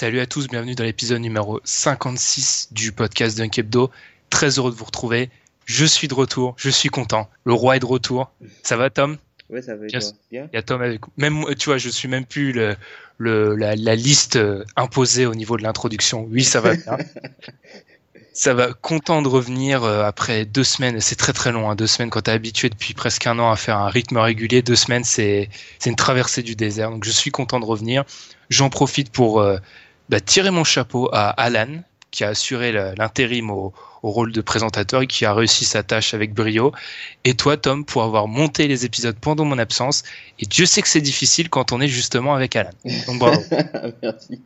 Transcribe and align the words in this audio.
Salut 0.00 0.20
à 0.20 0.24
tous, 0.24 0.48
bienvenue 0.48 0.74
dans 0.74 0.84
l'épisode 0.84 1.20
numéro 1.20 1.60
56 1.62 2.68
du 2.70 2.90
podcast 2.90 3.36
Dunk 3.36 3.58
Hebdo. 3.58 3.90
Très 4.30 4.56
heureux 4.56 4.70
de 4.70 4.74
vous 4.74 4.86
retrouver. 4.86 5.28
Je 5.66 5.84
suis 5.84 6.08
de 6.08 6.14
retour, 6.14 6.54
je 6.56 6.70
suis 6.70 6.88
content. 6.88 7.28
Le 7.44 7.52
roi 7.52 7.76
est 7.76 7.80
de 7.80 7.84
retour. 7.84 8.32
Ça 8.62 8.78
va 8.78 8.88
Tom? 8.88 9.18
Ouais, 9.50 9.60
ça 9.60 9.76
va 9.76 9.84
Bien? 9.86 10.00
Il 10.32 10.54
y 10.54 10.56
a 10.56 10.62
Tom 10.62 10.80
avec 10.80 11.02
même 11.18 11.44
tu 11.54 11.68
vois, 11.68 11.76
je 11.76 11.90
suis 11.90 12.08
même 12.08 12.24
plus 12.24 12.52
le, 12.52 12.76
le 13.18 13.54
la, 13.56 13.76
la 13.76 13.94
liste 13.94 14.36
euh, 14.36 14.64
imposée 14.74 15.26
au 15.26 15.34
niveau 15.34 15.58
de 15.58 15.62
l'introduction. 15.62 16.26
Oui, 16.30 16.44
ça 16.44 16.62
va 16.62 16.76
bien. 16.76 16.96
ça 18.32 18.54
va 18.54 18.72
content 18.72 19.20
de 19.20 19.28
revenir 19.28 19.84
euh, 19.84 20.04
après 20.04 20.46
deux 20.46 20.64
semaines. 20.64 20.98
C'est 21.02 21.16
très 21.16 21.34
très 21.34 21.52
long, 21.52 21.68
hein, 21.68 21.74
deux 21.74 21.86
semaines 21.86 22.08
quand 22.08 22.22
t'es 22.22 22.30
habitué 22.30 22.70
depuis 22.70 22.94
presque 22.94 23.26
un 23.26 23.38
an 23.38 23.50
à 23.50 23.56
faire 23.56 23.76
un 23.76 23.90
rythme 23.90 24.16
régulier. 24.16 24.62
Deux 24.62 24.76
semaines, 24.76 25.04
c'est 25.04 25.50
c'est 25.78 25.90
une 25.90 25.96
traversée 25.96 26.42
du 26.42 26.56
désert. 26.56 26.90
Donc 26.90 27.04
je 27.04 27.10
suis 27.10 27.30
content 27.30 27.60
de 27.60 27.66
revenir. 27.66 28.04
J'en 28.48 28.70
profite 28.70 29.12
pour 29.12 29.42
euh, 29.42 29.58
bah, 30.10 30.20
tirer 30.20 30.50
mon 30.50 30.64
chapeau 30.64 31.08
à 31.12 31.30
Alan 31.30 31.82
qui 32.10 32.24
a 32.24 32.28
assuré 32.28 32.72
l'intérim 32.72 33.50
au, 33.50 33.72
au 34.02 34.10
rôle 34.10 34.32
de 34.32 34.40
présentateur 34.40 35.02
et 35.02 35.06
qui 35.06 35.24
a 35.24 35.32
réussi 35.32 35.64
sa 35.64 35.82
tâche 35.82 36.14
avec 36.14 36.34
brio. 36.34 36.72
Et 37.24 37.34
toi, 37.34 37.56
Tom, 37.56 37.84
pour 37.84 38.02
avoir 38.02 38.26
monté 38.26 38.66
les 38.66 38.84
épisodes 38.84 39.16
pendant 39.20 39.44
mon 39.44 39.58
absence. 39.58 40.02
Et 40.38 40.46
Dieu 40.46 40.66
sait 40.66 40.82
que 40.82 40.88
c'est 40.88 41.00
difficile 41.00 41.48
quand 41.48 41.72
on 41.72 41.80
est 41.80 41.88
justement 41.88 42.34
avec 42.34 42.56
Alan. 42.56 42.70
Donc 43.06 43.18
bravo. 43.18 43.40
Merci. 44.02 44.42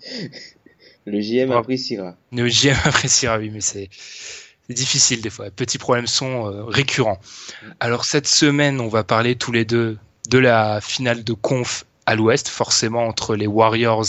Le 1.07 1.21
JM 1.21 1.47
Bravo. 1.49 1.61
appréciera. 1.61 2.17
Le 2.33 2.49
JM 2.49 2.77
appréciera, 2.85 3.39
oui, 3.39 3.51
mais 3.51 3.61
c'est 3.61 3.91
c'est 4.67 4.75
difficile 4.75 5.21
des 5.21 5.29
fois. 5.29 5.51
Petits 5.51 5.77
problèmes 5.77 6.07
sont 6.07 6.47
euh, 6.47 6.65
récurrents. 6.65 7.21
Alors 7.81 8.07
cette 8.07 8.27
semaine, 8.27 8.81
on 8.81 8.89
va 8.89 9.05
parler 9.05 9.37
tous 9.37 9.53
les 9.53 9.67
deux 9.67 9.99
de 10.31 10.39
la 10.39 10.81
finale 10.81 11.23
de 11.23 11.33
conf 11.35 11.85
à 12.07 12.15
l'Ouest, 12.15 12.49
forcément 12.49 13.07
entre 13.07 13.37
les 13.37 13.47
Warriors 13.47 14.07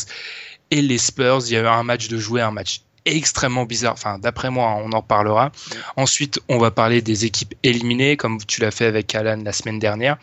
et 0.71 0.81
les 0.81 0.97
Spurs. 0.97 1.41
Il 1.47 1.53
y 1.53 1.57
a 1.57 1.61
eu 1.61 1.67
un 1.67 1.83
match 1.83 2.07
de 2.07 2.17
jouer, 2.17 2.41
un 2.41 2.51
match 2.51 2.81
extrêmement 3.05 3.65
bizarre. 3.65 3.93
Enfin, 3.93 4.19
d'après 4.19 4.49
moi, 4.49 4.75
on 4.83 4.91
en 4.91 5.01
parlera. 5.01 5.51
Ensuite, 5.95 6.39
on 6.49 6.57
va 6.57 6.71
parler 6.71 7.01
des 7.01 7.25
équipes 7.25 7.53
éliminées, 7.63 8.17
comme 8.17 8.43
tu 8.45 8.61
l'as 8.61 8.71
fait 8.71 8.85
avec 8.85 9.13
Alan 9.15 9.41
la 9.43 9.53
semaine 9.53 9.79
dernière. 9.79 10.17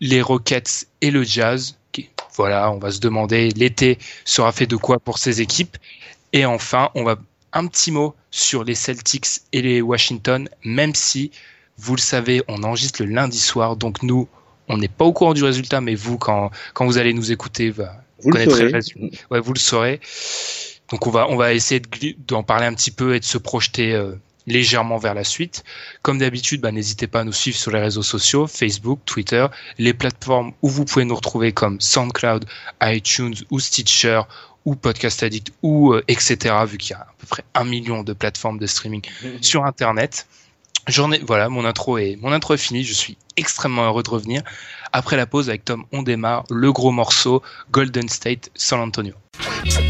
Les 0.00 0.20
Rockets 0.20 0.86
et 1.00 1.10
le 1.10 1.22
Jazz. 1.22 1.76
Voilà, 2.34 2.70
on 2.70 2.78
va 2.78 2.90
se 2.90 3.00
demander 3.00 3.50
l'été 3.50 3.98
sera 4.24 4.52
fait 4.52 4.66
de 4.66 4.76
quoi 4.76 4.98
pour 4.98 5.18
ces 5.18 5.42
équipes. 5.42 5.76
Et 6.32 6.46
enfin, 6.46 6.90
on 6.94 7.04
va 7.04 7.16
un 7.52 7.66
petit 7.66 7.90
mot 7.90 8.14
sur 8.30 8.64
les 8.64 8.74
Celtics 8.74 9.42
et 9.52 9.60
les 9.60 9.82
Washington, 9.82 10.48
même 10.64 10.94
si, 10.94 11.30
vous 11.76 11.94
le 11.94 12.00
savez, 12.00 12.42
on 12.48 12.62
enregistre 12.62 13.02
le 13.02 13.10
lundi 13.10 13.38
soir, 13.38 13.76
donc 13.76 14.02
nous, 14.02 14.28
on 14.68 14.78
n'est 14.78 14.88
pas 14.88 15.04
au 15.04 15.12
courant 15.12 15.34
du 15.34 15.44
résultat, 15.44 15.80
mais 15.80 15.94
vous, 15.94 16.16
quand, 16.16 16.50
quand 16.72 16.86
vous 16.86 16.96
allez 16.96 17.12
nous 17.12 17.30
écouter, 17.30 17.70
va, 17.70 18.01
Vous 18.22 18.30
le 18.30 18.34
connaîtrez 18.34 18.56
saurez. 18.56 18.68
le 18.70 18.74
résultat. 18.74 19.16
Ouais, 19.30 19.40
vous 19.40 19.52
le 19.52 19.58
saurez. 19.58 20.00
Donc 20.90 21.06
on 21.06 21.10
va, 21.10 21.28
on 21.28 21.36
va 21.36 21.54
essayer 21.54 21.80
d'en 22.28 22.42
parler 22.42 22.66
un 22.66 22.74
petit 22.74 22.90
peu 22.90 23.14
et 23.14 23.20
de 23.20 23.24
se 23.24 23.38
projeter 23.38 23.94
euh, 23.94 24.12
légèrement 24.46 24.98
vers 24.98 25.14
la 25.14 25.24
suite. 25.24 25.64
Comme 26.02 26.18
d'habitude, 26.18 26.60
bah, 26.60 26.72
n'hésitez 26.72 27.06
pas 27.06 27.20
à 27.20 27.24
nous 27.24 27.32
suivre 27.32 27.56
sur 27.56 27.70
les 27.70 27.80
réseaux 27.80 28.02
sociaux, 28.02 28.46
Facebook, 28.46 29.00
Twitter, 29.06 29.46
les 29.78 29.94
plateformes 29.94 30.52
où 30.62 30.68
vous 30.68 30.84
pouvez 30.84 31.04
nous 31.04 31.14
retrouver 31.14 31.52
comme 31.52 31.80
SoundCloud, 31.80 32.44
iTunes 32.82 33.34
ou 33.50 33.60
Stitcher 33.60 34.22
ou 34.64 34.74
Podcast 34.74 35.22
Addict 35.22 35.52
ou 35.62 35.92
euh, 35.92 36.04
etc. 36.08 36.54
Vu 36.66 36.78
qu'il 36.78 36.92
y 36.92 36.94
a 36.94 37.00
à 37.00 37.14
peu 37.18 37.26
près 37.26 37.44
un 37.54 37.64
million 37.64 38.02
de 38.02 38.12
plateformes 38.12 38.58
de 38.58 38.66
streaming 38.66 39.02
sur 39.40 39.64
Internet. 39.64 40.26
Ai, 40.88 41.20
voilà, 41.24 41.48
mon 41.48 41.64
intro 41.64 41.96
est, 41.98 42.16
mon 42.20 42.32
intro 42.32 42.54
est 42.54 42.58
finie. 42.58 42.84
Je 42.84 42.92
suis 42.92 43.16
extrêmement 43.36 43.84
heureux 43.84 44.02
de 44.02 44.10
revenir. 44.10 44.42
Après 44.92 45.16
la 45.16 45.26
pause 45.26 45.48
avec 45.48 45.64
Tom, 45.64 45.84
on 45.92 46.02
démarre 46.02 46.44
le 46.50 46.72
gros 46.72 46.92
morceau 46.92 47.42
Golden 47.70 48.08
State 48.08 48.50
San 48.54 48.80
Antonio. 48.80 49.14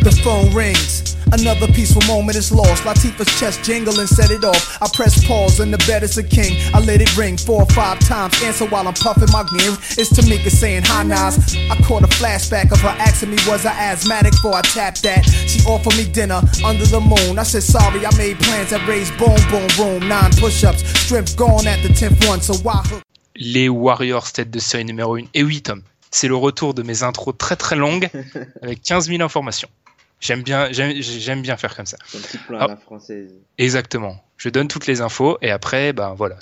The 0.02 0.12
phone 0.22 0.54
rings. 0.54 1.16
Another 1.32 1.66
peaceful 1.72 2.02
moment 2.06 2.36
is 2.36 2.52
lost. 2.52 2.84
Latifah's 2.84 3.40
chest 3.40 3.64
jingle 3.64 3.98
and 3.98 4.08
set 4.08 4.30
it 4.30 4.44
off. 4.44 4.82
I 4.82 4.86
press 4.92 5.24
pause 5.26 5.60
and 5.60 5.72
the 5.72 5.78
bed 5.86 6.02
is 6.02 6.18
a 6.18 6.22
king. 6.22 6.58
I 6.74 6.80
let 6.80 7.00
it 7.00 7.16
ring 7.16 7.36
four 7.36 7.62
or 7.62 7.66
five 7.66 7.98
times. 8.00 8.40
Answer 8.42 8.66
while 8.66 8.86
I'm 8.86 8.94
puffing 8.94 9.30
my 9.32 9.42
gear. 9.44 9.72
It's 9.96 10.12
Tamika 10.12 10.50
saying 10.50 10.82
hi 10.84 11.02
Nas. 11.04 11.56
I 11.70 11.76
caught 11.82 12.02
a 12.02 12.08
flashback 12.08 12.70
of 12.70 12.80
her 12.80 12.94
asking 13.00 13.30
me 13.30 13.36
was 13.48 13.64
I 13.64 13.72
asthmatic 13.72 14.32
before 14.32 14.54
I 14.54 14.60
tapped 14.62 15.02
that? 15.04 15.24
She 15.24 15.60
offered 15.66 15.96
me 15.96 16.04
dinner 16.04 16.42
under 16.64 16.84
the 16.84 17.00
moon. 17.00 17.38
I 17.38 17.44
said 17.44 17.62
sorry, 17.62 18.04
I 18.04 18.14
made 18.16 18.38
plans 18.40 18.70
that 18.70 18.86
raised 18.86 19.16
boom 19.16 19.38
boom 19.50 19.68
room. 19.78 20.08
Nine 20.08 20.32
push-ups, 20.32 20.84
strength 21.00 21.36
gone 21.36 21.66
at 21.66 21.82
the 21.82 21.88
tenth 21.88 22.22
one. 22.28 22.40
So 22.40 22.54
why 22.62 22.82
hook? 22.84 23.02
Les 23.44 23.68
Warriors 23.68 24.30
tête 24.32 24.50
de 24.50 24.58
série 24.60 24.84
numéro 24.84 25.16
1. 25.16 25.22
Et 25.34 25.42
oui, 25.42 25.62
Tom, 25.62 25.82
c'est 26.12 26.28
le 26.28 26.36
retour 26.36 26.74
de 26.74 26.82
mes 26.84 27.02
intros 27.02 27.34
très 27.36 27.56
très 27.56 27.74
longues 27.74 28.08
avec 28.62 28.82
15 28.82 29.08
000 29.08 29.20
informations. 29.20 29.68
J'aime 30.20 30.42
bien, 30.42 30.68
j'aime, 30.70 31.42
bien 31.42 31.56
faire 31.56 31.74
comme 31.74 31.86
ça. 31.86 31.96
Un 32.14 32.20
petit 32.20 32.38
plan 32.38 32.58
Ah. 32.60 32.64
à 32.64 32.68
la 32.68 32.76
française. 32.76 33.32
Exactement. 33.58 34.22
Je 34.36 34.48
donne 34.48 34.68
toutes 34.68 34.86
les 34.86 35.00
infos 35.00 35.38
et 35.42 35.50
après, 35.50 35.92
ben 35.92 36.14
voilà, 36.14 36.36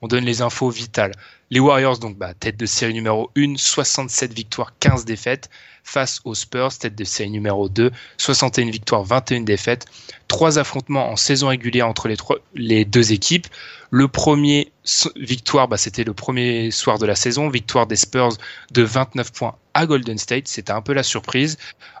on 0.00 0.08
donne 0.08 0.24
les 0.24 0.40
infos 0.40 0.70
vitales. 0.70 1.12
Les 1.50 1.60
Warriors, 1.60 1.98
donc, 1.98 2.16
bah, 2.16 2.32
tête 2.32 2.56
de 2.56 2.64
série 2.64 2.94
numéro 2.94 3.30
1, 3.36 3.56
67 3.58 4.32
victoires, 4.32 4.72
15 4.80 5.04
défaites, 5.04 5.50
face 5.82 6.20
aux 6.24 6.34
Spurs, 6.34 6.76
tête 6.78 6.94
de 6.94 7.04
série 7.04 7.30
numéro 7.30 7.68
2, 7.68 7.90
61 8.16 8.70
victoires, 8.70 9.04
21 9.04 9.42
défaites. 9.42 9.84
Trois 10.26 10.58
affrontements 10.58 11.10
en 11.10 11.16
saison 11.16 11.48
régulière 11.48 11.86
entre 11.86 12.08
les, 12.08 12.16
trois, 12.16 12.38
les 12.54 12.86
deux 12.86 13.12
équipes. 13.12 13.46
Le 13.96 14.08
premier 14.08 14.72
victoire, 15.14 15.68
bah, 15.68 15.76
c'était 15.76 16.02
le 16.02 16.14
premier 16.14 16.72
soir 16.72 16.98
de 16.98 17.06
la 17.06 17.14
saison, 17.14 17.48
victoire 17.48 17.86
des 17.86 17.94
Spurs 17.94 18.36
de 18.72 18.82
29 18.82 19.32
points 19.32 19.54
à 19.72 19.86
Golden 19.86 20.18
State. 20.18 20.48
C'était 20.48 20.72
un 20.72 20.82
peu 20.82 20.94
la 20.94 21.04
surprise. 21.04 21.58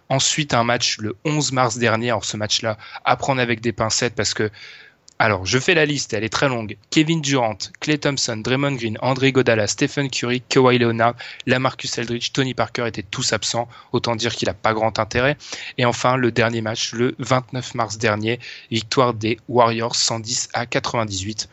Ensuite, 0.08 0.54
un 0.54 0.64
match 0.64 0.98
le 0.98 1.14
11 1.24 1.52
mars 1.52 1.78
dernier. 1.78 2.08
Alors, 2.08 2.24
ce 2.24 2.36
match-là, 2.36 2.78
à 3.04 3.14
prendre 3.14 3.40
avec 3.40 3.60
des 3.60 3.70
pincettes 3.70 4.16
parce 4.16 4.34
que 4.34 4.50
Alors, 5.20 5.46
je 5.46 5.56
fais 5.60 5.74
la 5.74 5.86
liste, 5.86 6.12
elle 6.14 6.24
est 6.24 6.32
très 6.32 6.48
longue. 6.48 6.76
Kevin 6.90 7.20
Durant, 7.20 7.58
Clay 7.78 7.98
Thompson, 7.98 8.38
Draymond 8.38 8.72
Green, 8.72 8.98
André 9.00 9.30
Godala, 9.30 9.68
Stephen 9.68 10.10
Curry, 10.10 10.40
Kawhi 10.40 10.78
Leonard, 10.78 11.14
Lamarcus 11.46 11.96
Eldridge, 11.96 12.32
Tony 12.32 12.54
Parker 12.54 12.88
étaient 12.88 13.04
tous 13.08 13.32
absents. 13.32 13.68
Autant 13.92 14.16
dire 14.16 14.34
qu'il 14.34 14.48
n'a 14.48 14.54
pas 14.54 14.74
grand 14.74 14.98
intérêt. 14.98 15.36
Et 15.78 15.84
enfin, 15.84 16.16
le 16.16 16.32
dernier 16.32 16.60
match, 16.60 16.92
le 16.92 17.14
29 17.20 17.76
mars 17.76 17.98
dernier, 17.98 18.40
victoire 18.72 19.14
des 19.14 19.38
Warriors 19.46 19.94
110 19.94 20.48
à 20.54 20.66
98. 20.66 21.48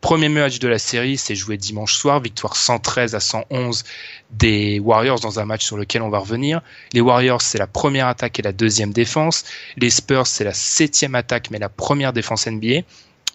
Premier 0.00 0.28
match 0.28 0.58
de 0.58 0.68
la 0.68 0.78
série, 0.78 1.16
c'est 1.16 1.34
joué 1.34 1.56
dimanche 1.56 1.94
soir, 1.94 2.20
victoire 2.20 2.54
113 2.54 3.14
à 3.14 3.20
111 3.20 3.82
des 4.30 4.78
Warriors 4.78 5.20
dans 5.20 5.40
un 5.40 5.44
match 5.44 5.64
sur 5.64 5.76
lequel 5.76 6.02
on 6.02 6.10
va 6.10 6.18
revenir. 6.18 6.60
Les 6.92 7.00
Warriors, 7.00 7.42
c'est 7.42 7.58
la 7.58 7.66
première 7.66 8.06
attaque 8.06 8.38
et 8.38 8.42
la 8.42 8.52
deuxième 8.52 8.92
défense. 8.92 9.44
Les 9.76 9.90
Spurs, 9.90 10.26
c'est 10.26 10.44
la 10.44 10.54
septième 10.54 11.14
attaque 11.14 11.50
mais 11.50 11.58
la 11.58 11.68
première 11.68 12.12
défense 12.12 12.46
NBA. 12.46 12.82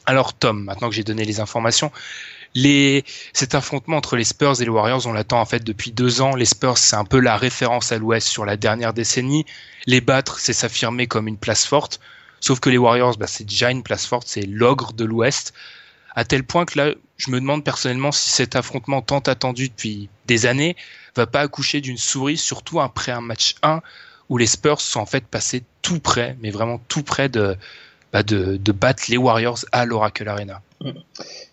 Alors 0.05 0.33
Tom, 0.33 0.63
maintenant 0.63 0.89
que 0.89 0.95
j'ai 0.95 1.03
donné 1.03 1.25
les 1.25 1.39
informations, 1.39 1.91
cet 3.33 3.55
affrontement 3.55 3.97
entre 3.97 4.15
les 4.15 4.23
Spurs 4.23 4.61
et 4.61 4.65
les 4.65 4.69
Warriors, 4.69 5.05
on 5.07 5.13
l'attend 5.13 5.39
en 5.39 5.45
fait 5.45 5.63
depuis 5.63 5.91
deux 5.91 6.21
ans. 6.21 6.35
Les 6.35 6.45
Spurs, 6.45 6.77
c'est 6.77 6.95
un 6.95 7.05
peu 7.05 7.19
la 7.19 7.37
référence 7.37 7.91
à 7.91 7.97
l'Ouest 7.97 8.27
sur 8.27 8.45
la 8.45 8.57
dernière 8.57 8.93
décennie. 8.93 9.45
Les 9.85 10.01
battre, 10.01 10.39
c'est 10.39 10.53
s'affirmer 10.53 11.07
comme 11.07 11.27
une 11.27 11.37
place 11.37 11.65
forte. 11.65 11.99
Sauf 12.39 12.59
que 12.59 12.69
les 12.69 12.77
Warriors, 12.77 13.17
bah, 13.17 13.27
c'est 13.27 13.43
déjà 13.43 13.71
une 13.71 13.83
place 13.83 14.05
forte, 14.05 14.27
c'est 14.27 14.45
l'ogre 14.45 14.93
de 14.93 15.05
l'Ouest. 15.05 15.53
À 16.15 16.25
tel 16.25 16.43
point 16.43 16.65
que 16.65 16.77
là, 16.77 16.93
je 17.17 17.31
me 17.31 17.39
demande 17.39 17.63
personnellement 17.63 18.11
si 18.11 18.29
cet 18.31 18.55
affrontement 18.55 19.01
tant 19.01 19.19
attendu 19.19 19.69
depuis 19.69 20.09
des 20.27 20.45
années 20.45 20.75
va 21.15 21.27
pas 21.27 21.41
accoucher 21.41 21.81
d'une 21.81 21.97
souris, 21.97 22.37
surtout 22.37 22.79
après 22.79 23.11
un 23.11 23.21
match 23.21 23.55
1 23.63 23.81
où 24.29 24.37
les 24.37 24.47
Spurs 24.47 24.81
sont 24.81 24.99
en 24.99 25.05
fait 25.05 25.25
passés 25.25 25.63
tout 25.81 25.99
près, 25.99 26.37
mais 26.41 26.51
vraiment 26.51 26.79
tout 26.87 27.03
près 27.03 27.29
de, 27.29 27.57
bah, 28.13 28.23
de, 28.23 28.71
battre 28.71 29.03
les 29.09 29.17
Warriors 29.17 29.59
à 29.71 29.85
l'Oracle 29.85 30.27
Arena. 30.27 30.61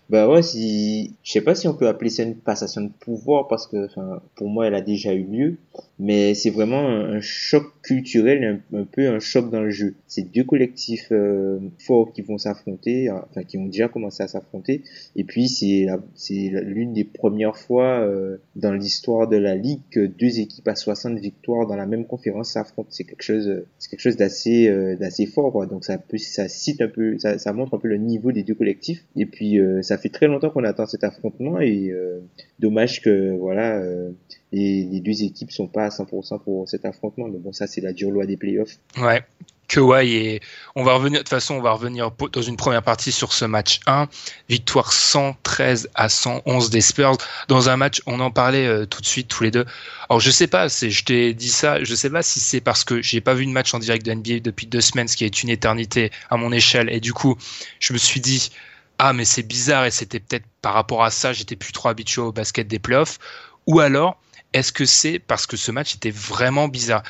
Bah 0.09 0.27
ouais, 0.27 0.41
si 0.41 1.13
je 1.23 1.31
sais 1.31 1.41
pas 1.41 1.53
si 1.53 1.67
on 1.67 1.73
peut 1.75 1.87
appeler 1.87 2.09
ça 2.09 2.23
une 2.23 2.35
passation 2.35 2.81
de 2.81 2.89
pouvoir 2.99 3.47
parce 3.47 3.67
que 3.67 3.87
pour 4.35 4.49
moi 4.49 4.65
elle 4.65 4.73
a 4.73 4.81
déjà 4.81 5.13
eu 5.13 5.23
lieu, 5.23 5.57
mais 5.99 6.33
c'est 6.33 6.49
vraiment 6.49 6.87
un, 6.87 7.19
choc 7.21 7.65
culturel, 7.81 8.61
un, 8.73 8.83
peu 8.83 9.07
un 9.07 9.19
choc 9.19 9.49
dans 9.51 9.61
le 9.61 9.69
jeu. 9.69 9.95
C'est 10.07 10.31
deux 10.31 10.43
collectifs 10.43 11.09
euh, 11.11 11.59
forts 11.79 12.13
qui 12.13 12.21
vont 12.21 12.37
s'affronter, 12.37 13.09
enfin 13.11 13.43
qui 13.43 13.57
ont 13.57 13.65
déjà 13.65 13.87
commencé 13.87 14.23
à 14.23 14.27
s'affronter, 14.27 14.83
et 15.15 15.23
puis 15.23 15.49
c'est 15.49 15.87
c'est 16.15 16.51
l'une 16.63 16.93
des 16.93 17.03
premières 17.03 17.57
fois 17.57 17.99
euh, 17.99 18.37
dans 18.55 18.73
l'histoire 18.73 19.27
de 19.27 19.37
la 19.37 19.55
ligue 19.55 19.81
que 19.91 20.05
deux 20.05 20.39
équipes 20.39 20.67
à 20.67 20.75
60 20.75 21.19
victoires 21.19 21.67
dans 21.67 21.75
la 21.75 21.85
même 21.85 22.05
conférence 22.05 22.51
s'affrontent. 22.51 22.89
C'est 22.91 23.03
quelque 23.03 23.23
chose, 23.23 23.63
c'est 23.77 23.89
quelque 23.89 23.99
chose 23.99 24.17
d'assez 24.17 24.67
euh, 24.67 24.95
d'assez 24.95 25.25
fort, 25.25 25.51
quoi. 25.51 25.65
Donc 25.65 25.85
ça 25.85 25.97
peut, 25.97 26.17
ça 26.17 26.47
cite 26.47 26.81
un 26.81 26.87
peu, 26.87 27.17
ça, 27.19 27.37
ça 27.37 27.53
montre 27.53 27.73
un 27.75 27.79
peu 27.79 27.87
le 27.87 27.97
niveau 27.97 28.31
des 28.31 28.43
deux 28.43 28.55
collectifs, 28.55 29.05
et 29.15 29.25
puis 29.25 29.59
ça 29.81 29.97
fait 29.97 30.09
très 30.09 30.27
longtemps 30.27 30.49
qu'on 30.49 30.63
attend 30.63 30.85
cet 30.85 31.03
affrontement 31.03 31.59
et 31.59 31.89
euh, 31.91 32.19
dommage 32.59 33.01
que 33.01 33.35
voilà 33.37 33.77
euh, 33.77 34.11
les, 34.51 34.83
les, 34.85 34.99
deux 34.99 35.23
équipes 35.23 35.51
sont 35.51 35.67
pas 35.67 35.88
à 35.89 36.03
100% 36.03 36.41
pour 36.43 36.67
cet 36.67 36.85
affrontement. 36.85 37.27
Mais 37.27 37.39
bon, 37.39 37.51
ça 37.51 37.67
c'est 37.67 37.81
la 37.81 37.93
dure 37.93 38.11
loi 38.11 38.25
des 38.25 38.37
playoffs. 38.37 38.79
Ouais. 38.97 39.23
Kawhi 39.69 40.15
et 40.15 40.41
on 40.75 40.83
va 40.83 40.95
revenir 40.95 41.19
de 41.19 41.23
toute 41.23 41.29
façon 41.29 41.53
on 41.53 41.61
va 41.61 41.71
revenir 41.71 42.11
dans 42.33 42.41
une 42.41 42.57
première 42.57 42.81
partie 42.81 43.11
sur 43.11 43.31
ce 43.31 43.45
match 43.45 43.79
1 43.85 44.07
victoire 44.49 44.91
113 44.91 45.89
à 45.93 46.09
111 46.09 46.71
des 46.71 46.81
Spurs 46.81 47.17
dans 47.47 47.69
un 47.69 47.77
match 47.77 48.01
on 48.07 48.19
en 48.19 48.31
parlait 48.31 48.65
euh, 48.65 48.85
tout 48.85 48.99
de 48.99 49.05
suite 49.05 49.27
tous 49.27 49.43
les 49.43 49.51
deux 49.51 49.65
alors 50.09 50.19
je 50.19 50.31
sais 50.31 50.47
pas 50.47 50.67
c'est 50.69 50.89
je 50.89 51.05
t'ai 51.05 51.33
dit 51.35 51.49
ça 51.49 51.83
je 51.83 51.95
sais 51.95 52.09
pas 52.09 52.23
si 52.23 52.39
c'est 52.39 52.61
parce 52.61 52.83
que 52.83 53.01
j'ai 53.01 53.21
pas 53.21 53.35
vu 53.35 53.45
de 53.45 53.51
match 53.51 53.73
en 53.73 53.79
direct 53.79 54.05
de 54.05 54.11
NBA 54.11 54.39
depuis 54.39 54.65
deux 54.65 54.81
semaines 54.81 55.07
ce 55.07 55.15
qui 55.15 55.23
est 55.23 55.43
une 55.43 55.49
éternité 55.49 56.11
à 56.31 56.37
mon 56.37 56.51
échelle 56.51 56.89
et 56.91 56.99
du 56.99 57.13
coup 57.13 57.37
je 57.79 57.93
me 57.93 57.99
suis 57.99 58.19
dit 58.19 58.51
ah 58.97 59.13
mais 59.13 59.23
c'est 59.23 59.43
bizarre 59.43 59.85
et 59.85 59.91
c'était 59.91 60.19
peut-être 60.19 60.45
par 60.63 60.73
rapport 60.73 61.03
à 61.03 61.11
ça 61.11 61.31
j'étais 61.31 61.55
plus 61.55 61.73
trop 61.73 61.89
habitué 61.89 62.21
au 62.21 62.31
basket 62.31 62.67
des 62.67 62.79
playoffs 62.79 63.19
ou 63.67 63.79
alors 63.79 64.19
est-ce 64.53 64.71
que 64.71 64.85
c'est 64.85 65.19
parce 65.19 65.45
que 65.45 65.57
ce 65.57 65.71
match 65.71 65.95
était 65.95 66.11
vraiment 66.11 66.67
bizarre? 66.67 67.03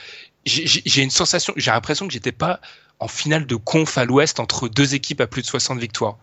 J'ai 0.46 1.04
une 1.04 1.10
sensation 1.12 1.54
j'ai 1.58 1.72
l'impression 1.72 2.08
que 2.08 2.14
j'étais 2.14 2.32
pas 2.32 2.60
en 3.00 3.08
finale 3.08 3.46
de 3.46 3.56
conf 3.56 3.98
à 3.98 4.06
l'ouest 4.06 4.40
entre 4.40 4.68
deux 4.68 4.96
équipes 4.96 5.22
à 5.22 5.28
plus 5.28 5.42
de 5.42 5.48
60 5.48 5.80
victoires. 5.80 6.18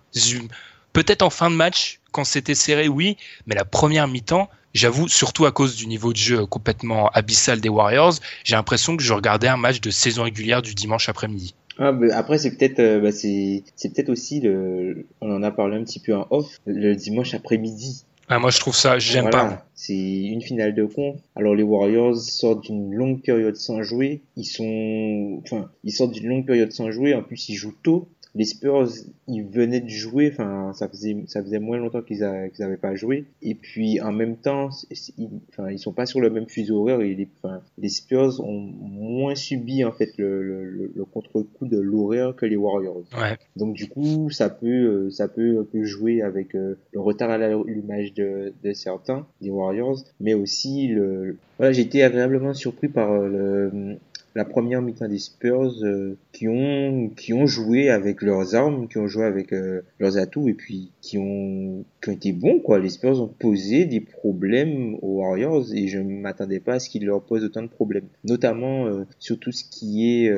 Peut-être 0.93 1.23
en 1.23 1.31
fin 1.31 1.51
de 1.51 1.57
match 1.57 2.01
quand 2.13 2.25
c'était 2.25 2.55
serré 2.55 2.89
oui 2.89 3.17
mais 3.47 3.55
la 3.55 3.65
première 3.65 4.09
mi-temps 4.09 4.49
j'avoue 4.75 5.09
surtout 5.09 5.47
à 5.47 5.53
cause 5.53 5.77
du 5.77 5.87
niveau 5.87 6.13
de 6.13 6.19
jeu 6.19 6.47
complètement 6.47 7.09
abyssal 7.11 7.61
des 7.61 7.69
Warriors 7.69 8.15
j'ai 8.45 8.57
l'impression 8.57 8.97
que 8.97 9.03
je 9.03 9.13
regardais 9.13 9.49
un 9.49 9.57
match 9.57 9.81
de 9.81 9.91
saison 9.91 10.25
régulière 10.25 10.63
du 10.63 10.75
dimanche 10.75 11.09
après-midi. 11.09 11.55
Ah, 11.79 11.93
après 12.15 12.39
c'est 12.39 12.57
peut-être 12.57 12.79
euh, 12.81 13.01
bah, 13.01 13.13
c'est 13.13 13.63
peut-être 13.83 14.09
aussi 14.09 14.41
le 14.41 15.07
on 15.21 15.35
en 15.35 15.43
a 15.43 15.51
parlé 15.51 15.77
un 15.77 15.85
petit 15.85 16.01
peu 16.01 16.15
en 16.15 16.27
off 16.31 16.59
le 16.65 16.95
dimanche 16.95 17.35
après-midi. 17.35 18.05
Ah, 18.29 18.39
moi 18.41 18.51
je 18.51 18.59
trouve 18.59 18.75
ça 18.75 18.99
j'aime 18.99 19.31
pas. 19.31 19.65
C'est 19.75 19.95
une 19.95 20.43
finale 20.43 20.75
de 20.75 20.85
con. 20.85 21.21
Alors 21.37 21.55
les 21.55 21.63
Warriors 21.63 22.17
sortent 22.17 22.65
d'une 22.65 22.93
longue 22.93 23.23
période 23.23 23.57
sans 23.57 23.83
jouer. 23.83 24.23
Ils 24.37 24.45
sont 24.45 25.41
enfin 25.45 25.71
ils 25.85 25.93
sortent 25.93 26.13
d'une 26.13 26.27
longue 26.29 26.47
période 26.47 26.73
sans 26.73 26.91
jouer. 26.91 27.15
En 27.15 27.23
plus 27.23 27.49
ils 27.49 27.55
jouent 27.55 27.77
tôt 27.83 28.09
les 28.37 28.45
Spurs, 28.45 28.87
ils 29.29 29.43
venaient 29.43 29.81
de 29.81 29.89
jouer, 29.89 30.31
enfin, 30.31 30.73
ça 30.75 30.89
faisait, 30.89 31.17
ça 31.27 31.43
faisait 31.43 31.59
moins 31.59 31.79
longtemps 31.79 32.03
qu'ils 32.03 32.21
n'avaient 32.21 32.77
pas 32.77 32.95
joué. 32.95 33.25
Et 33.41 33.55
puis, 33.55 33.99
en 34.03 34.13
même 34.13 34.37
temps, 34.37 34.69
ils, 35.17 35.31
enfin, 35.49 35.71
ils 35.71 35.79
sont 35.79 35.93
pas 35.93 36.05
sur 36.05 36.21
le 36.21 36.29
même 36.29 36.47
fuseau 36.47 36.83
horaire 36.83 37.01
et 37.01 37.15
les, 37.15 37.29
enfin, 37.43 37.63
les 37.79 37.89
Spurs 37.89 38.41
ont 38.41 38.61
moins 38.61 39.35
subi, 39.35 39.85
en 39.85 39.93
fait, 39.93 40.11
le, 40.19 40.43
le, 40.43 40.93
le 40.95 41.05
contre-coup 41.07 41.67
de 41.67 41.79
l'horaire 41.79 42.37
que 42.37 42.45
les 42.45 42.57
Warriors. 42.57 43.05
Ouais. 43.19 43.39
Donc, 43.57 43.75
du 43.75 43.89
coup, 43.89 44.29
ça 44.31 44.51
peut, 44.51 45.09
ça 45.11 45.29
peut 45.29 45.61
un 45.61 45.65
peu 45.65 45.85
jouer 45.85 46.21
avec 46.21 46.55
euh, 46.55 46.77
le 46.93 47.01
retard 47.01 47.31
à 47.31 47.39
l'image 47.39 48.13
de, 48.13 48.53
de 48.63 48.73
certains, 48.75 49.27
des 49.41 49.51
Warriors, 49.51 50.05
mais 50.21 50.35
aussi 50.35 50.89
le, 50.89 51.39
voilà, 51.57 51.73
j'ai 51.73 51.83
été 51.83 52.03
agréablement 52.03 52.53
surpris 52.53 52.89
par 52.89 53.13
euh, 53.13 53.29
le, 53.29 53.97
la 54.37 54.45
première 54.45 54.83
mi-temps 54.83 55.09
des 55.09 55.19
Spurs 55.19 55.83
euh, 55.83 56.19
qui 56.31 56.47
ont 56.47 57.09
qui 57.17 57.33
ont 57.33 57.47
joué 57.47 57.89
avec 57.89 58.21
leurs 58.21 58.55
armes, 58.55 58.87
qui 58.87 58.99
ont 58.99 59.07
joué 59.07 59.25
avec 59.25 59.55
euh, 59.55 59.81
leurs 59.99 60.19
atouts 60.19 60.51
et 60.51 60.53
puis 60.53 60.93
qui 61.01 61.17
ont 61.17 61.87
qui 62.03 62.11
ont 62.11 62.13
été 62.13 62.33
bons 62.33 62.61
quoi. 62.61 62.79
Les 62.79 62.91
Spurs 62.91 63.23
ont 63.23 63.29
posé 63.29 63.87
des 63.87 64.01
problèmes 64.01 64.97
aux 65.01 65.21
Warriors 65.21 65.73
et 65.73 65.89
je 65.89 65.99
ne 65.99 66.21
m'attendais 66.21 66.61
pas 66.61 66.75
à 66.75 66.79
ce 66.81 66.91
qu'ils 66.91 67.07
leur 67.07 67.23
posent 67.23 67.45
autant 67.45 67.63
de 67.63 67.69
problèmes, 67.69 68.09
notamment 68.25 68.87
euh, 68.87 69.05
sur 69.19 69.39
tout 69.39 69.53
ce 69.53 69.65
qui 69.65 70.07
est 70.07 70.31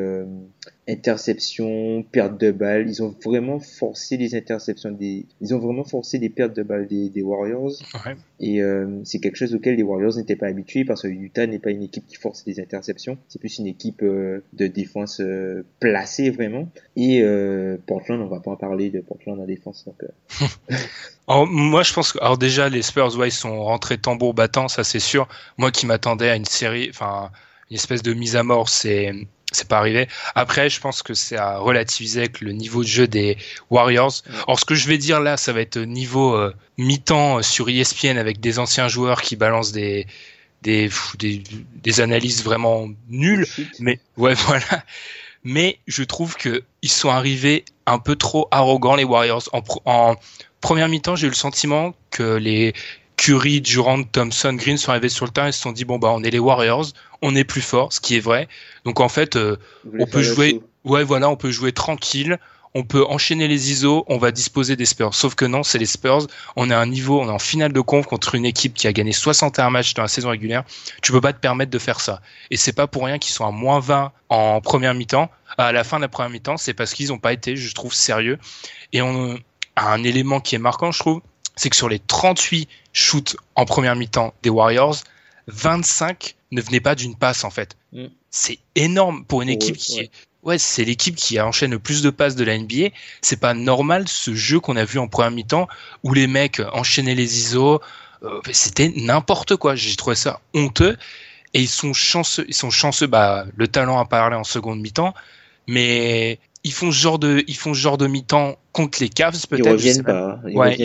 interception, 0.88 2.02
perte 2.10 2.40
de 2.40 2.50
balles. 2.50 2.88
Ils 2.88 3.02
ont 3.02 3.14
vraiment 3.24 3.60
forcé 3.60 4.16
les 4.16 4.34
interceptions 4.34 4.90
des, 4.90 5.26
ils 5.40 5.54
ont 5.54 5.58
vraiment 5.58 5.84
forcé 5.84 6.18
les 6.18 6.30
pertes 6.30 6.56
de 6.56 6.62
balles 6.62 6.86
des, 6.86 7.10
des 7.10 7.22
Warriors. 7.22 7.72
Ouais. 8.06 8.16
Et 8.40 8.62
euh, 8.62 9.00
c'est 9.04 9.18
quelque 9.20 9.36
chose 9.36 9.54
auquel 9.54 9.76
les 9.76 9.82
Warriors 9.82 10.16
n'étaient 10.16 10.36
pas 10.36 10.46
habitués 10.46 10.84
parce 10.84 11.02
que 11.02 11.08
Utah 11.08 11.46
n'est 11.46 11.58
pas 11.58 11.70
une 11.70 11.82
équipe 11.82 12.06
qui 12.06 12.16
force 12.16 12.44
les 12.46 12.58
interceptions. 12.58 13.18
C'est 13.28 13.38
plus 13.38 13.58
une 13.58 13.66
équipe 13.66 14.02
euh, 14.02 14.42
de 14.54 14.66
défense 14.66 15.20
euh, 15.20 15.64
placée 15.78 16.30
vraiment. 16.30 16.68
Et 16.96 17.22
Portland, 17.86 18.20
on 18.20 18.26
va 18.26 18.40
pas 18.40 18.50
en 18.50 18.56
parler 18.56 18.90
de 18.90 19.00
Portland 19.00 19.38
en 19.38 19.44
défense. 19.44 19.84
Donc, 19.84 20.02
alors, 21.28 21.46
moi, 21.46 21.82
je 21.82 21.92
pense 21.92 22.12
que 22.12 22.18
alors 22.20 22.38
déjà 22.38 22.68
les 22.68 22.82
Spurs, 22.82 23.16
ouais, 23.18 23.28
ils 23.28 23.32
sont 23.32 23.62
rentrés 23.62 23.98
tambour 23.98 24.34
battant, 24.34 24.68
ça 24.68 24.84
c'est 24.84 25.00
sûr. 25.00 25.28
Moi 25.58 25.70
qui 25.70 25.86
m'attendais 25.86 26.30
à 26.30 26.36
une 26.36 26.44
série, 26.44 26.88
enfin 26.90 27.30
une 27.70 27.76
espèce 27.76 28.02
de 28.02 28.14
mise 28.14 28.34
à 28.36 28.42
mort, 28.42 28.68
c'est 28.68 29.12
c'est 29.52 29.68
pas 29.68 29.78
arrivé. 29.78 30.08
Après, 30.34 30.68
je 30.68 30.80
pense 30.80 31.02
que 31.02 31.14
c'est 31.14 31.36
à 31.36 31.58
relativiser 31.58 32.20
avec 32.20 32.40
le 32.40 32.52
niveau 32.52 32.82
de 32.82 32.88
jeu 32.88 33.06
des 33.06 33.38
Warriors. 33.70 34.22
Alors, 34.46 34.60
ce 34.60 34.64
que 34.64 34.74
je 34.74 34.88
vais 34.88 34.98
dire 34.98 35.20
là, 35.20 35.36
ça 35.36 35.52
va 35.52 35.60
être 35.60 35.78
niveau 35.78 36.34
euh, 36.34 36.54
mi-temps 36.76 37.42
sur 37.42 37.68
ESPN 37.68 38.18
avec 38.18 38.40
des 38.40 38.58
anciens 38.58 38.88
joueurs 38.88 39.22
qui 39.22 39.36
balancent 39.36 39.72
des 39.72 40.06
des, 40.62 40.90
des, 41.18 41.42
des 41.82 42.00
analyses 42.00 42.42
vraiment 42.42 42.88
nulles. 43.08 43.46
Mais 43.78 44.00
ouais, 44.16 44.34
voilà. 44.46 44.84
Mais 45.44 45.78
je 45.86 46.02
trouve 46.02 46.36
que 46.36 46.64
ils 46.82 46.90
sont 46.90 47.10
arrivés 47.10 47.64
un 47.86 47.98
peu 47.98 48.16
trop 48.16 48.48
arrogants 48.50 48.96
les 48.96 49.04
Warriors. 49.04 49.48
En, 49.52 49.62
en 49.84 50.16
première 50.60 50.88
mi-temps, 50.88 51.16
j'ai 51.16 51.26
eu 51.26 51.30
le 51.30 51.36
sentiment 51.36 51.94
que 52.10 52.34
les 52.34 52.74
Curry, 53.18 53.60
Durant, 53.60 54.04
Thompson, 54.04 54.54
Green 54.54 54.78
sont 54.78 54.90
arrivés 54.90 55.08
sur 55.10 55.26
le 55.26 55.32
terrain 55.32 55.48
et 55.48 55.52
se 55.52 55.60
sont 55.60 55.72
dit 55.72 55.84
bon 55.84 55.98
bah 55.98 56.08
on 56.12 56.22
est 56.22 56.30
les 56.30 56.38
Warriors, 56.38 56.86
on 57.20 57.34
est 57.34 57.44
plus 57.44 57.60
fort, 57.60 57.92
ce 57.92 58.00
qui 58.00 58.16
est 58.16 58.20
vrai. 58.20 58.48
Donc 58.84 59.00
en 59.00 59.08
fait, 59.08 59.36
euh, 59.36 59.56
on 59.98 60.06
peut 60.06 60.22
jouer, 60.22 60.62
ouais 60.84 61.04
voilà, 61.04 61.28
on 61.28 61.36
peut 61.36 61.50
jouer 61.50 61.72
tranquille, 61.72 62.38
on 62.74 62.84
peut 62.84 63.04
enchaîner 63.06 63.48
les 63.48 63.72
ISO, 63.72 64.04
on 64.08 64.18
va 64.18 64.30
disposer 64.30 64.76
des 64.76 64.86
Spurs. 64.86 65.14
Sauf 65.14 65.34
que 65.34 65.44
non, 65.44 65.64
c'est 65.64 65.78
les 65.78 65.86
Spurs. 65.86 66.28
On 66.54 66.70
est 66.70 66.74
à 66.74 66.80
un 66.80 66.86
niveau, 66.86 67.20
on 67.20 67.28
est 67.28 67.32
en 67.32 67.40
finale 67.40 67.72
de 67.72 67.80
conf 67.80 68.06
contre 68.06 68.36
une 68.36 68.46
équipe 68.46 68.74
qui 68.74 68.86
a 68.86 68.92
gagné 68.92 69.12
61 69.12 69.70
matchs 69.70 69.94
dans 69.94 70.02
la 70.02 70.08
saison 70.08 70.30
régulière. 70.30 70.62
Tu 71.02 71.10
peux 71.10 71.20
pas 71.20 71.32
te 71.32 71.40
permettre 71.40 71.72
de 71.72 71.78
faire 71.78 72.00
ça. 72.00 72.20
Et 72.52 72.56
c'est 72.56 72.72
pas 72.72 72.86
pour 72.86 73.04
rien 73.04 73.18
qu'ils 73.18 73.34
sont 73.34 73.44
à 73.44 73.50
moins 73.50 73.80
20 73.80 74.12
en 74.28 74.60
première 74.60 74.94
mi-temps. 74.94 75.28
À 75.56 75.72
la 75.72 75.82
fin 75.82 75.96
de 75.96 76.02
la 76.02 76.08
première 76.08 76.30
mi-temps, 76.30 76.56
c'est 76.56 76.74
parce 76.74 76.94
qu'ils 76.94 77.12
ont 77.12 77.18
pas 77.18 77.32
été, 77.32 77.56
je 77.56 77.74
trouve, 77.74 77.94
sérieux. 77.94 78.38
Et 78.92 79.02
on 79.02 79.36
a 79.74 79.90
un 79.90 80.04
élément 80.04 80.38
qui 80.38 80.54
est 80.54 80.58
marquant, 80.58 80.92
je 80.92 81.00
trouve, 81.00 81.20
c'est 81.58 81.68
que 81.68 81.76
sur 81.76 81.88
les 81.88 81.98
38 81.98 82.68
shoots 82.92 83.36
en 83.54 83.66
première 83.66 83.96
mi-temps 83.96 84.32
des 84.42 84.50
Warriors, 84.50 84.96
25 85.48 86.36
ne 86.52 86.62
venaient 86.62 86.80
pas 86.80 86.94
d'une 86.94 87.16
passe 87.16 87.44
en 87.44 87.50
fait. 87.50 87.76
Mm. 87.92 88.06
C'est 88.30 88.58
énorme 88.74 89.24
pour 89.24 89.42
une 89.42 89.50
équipe 89.50 89.76
qui 89.76 89.96
ouais. 89.96 90.04
est 90.04 90.10
ouais, 90.42 90.58
c'est 90.58 90.84
l'équipe 90.84 91.14
qui 91.16 91.40
enchaîne 91.40 91.72
le 91.72 91.78
plus 91.78 92.02
de 92.02 92.10
passes 92.10 92.36
de 92.36 92.44
la 92.44 92.58
NBA. 92.58 92.88
C'est 93.20 93.40
pas 93.40 93.54
normal 93.54 94.08
ce 94.08 94.34
jeu 94.34 94.60
qu'on 94.60 94.76
a 94.76 94.84
vu 94.84 94.98
en 94.98 95.08
première 95.08 95.30
mi-temps 95.30 95.68
où 96.04 96.14
les 96.14 96.26
mecs 96.26 96.62
enchaînaient 96.72 97.14
les 97.14 97.38
ISO. 97.38 97.80
Euh, 98.22 98.40
c'était 98.52 98.92
n'importe 98.96 99.56
quoi. 99.56 99.74
J'ai 99.76 99.94
trouvé 99.96 100.16
ça 100.16 100.40
honteux. 100.54 100.96
Et 101.54 101.60
ils 101.60 101.68
sont 101.68 101.92
chanceux, 101.92 102.44
ils 102.48 102.54
sont 102.54 102.70
chanceux. 102.70 103.06
Bah, 103.06 103.46
le 103.56 103.68
talent 103.68 103.98
a 103.98 104.04
parlé 104.04 104.36
en 104.36 104.44
seconde 104.44 104.80
mi-temps, 104.80 105.14
mais 105.66 106.38
ils 106.64 106.72
font 106.72 106.90
ce 106.90 106.96
genre 106.96 107.18
de, 107.18 107.44
ils 107.46 107.56
font 107.56 107.74
ce 107.74 107.78
genre 107.78 107.98
de 107.98 108.06
mi-temps 108.06 108.56
contre 108.72 108.98
les 109.00 109.08
Cavs 109.08 109.46
peut-être. 109.48 109.66
Ils 109.66 109.72
reviennent 109.72 110.02
pas. 110.02 110.38
Ils 110.46 110.56
ouais, 110.56 110.76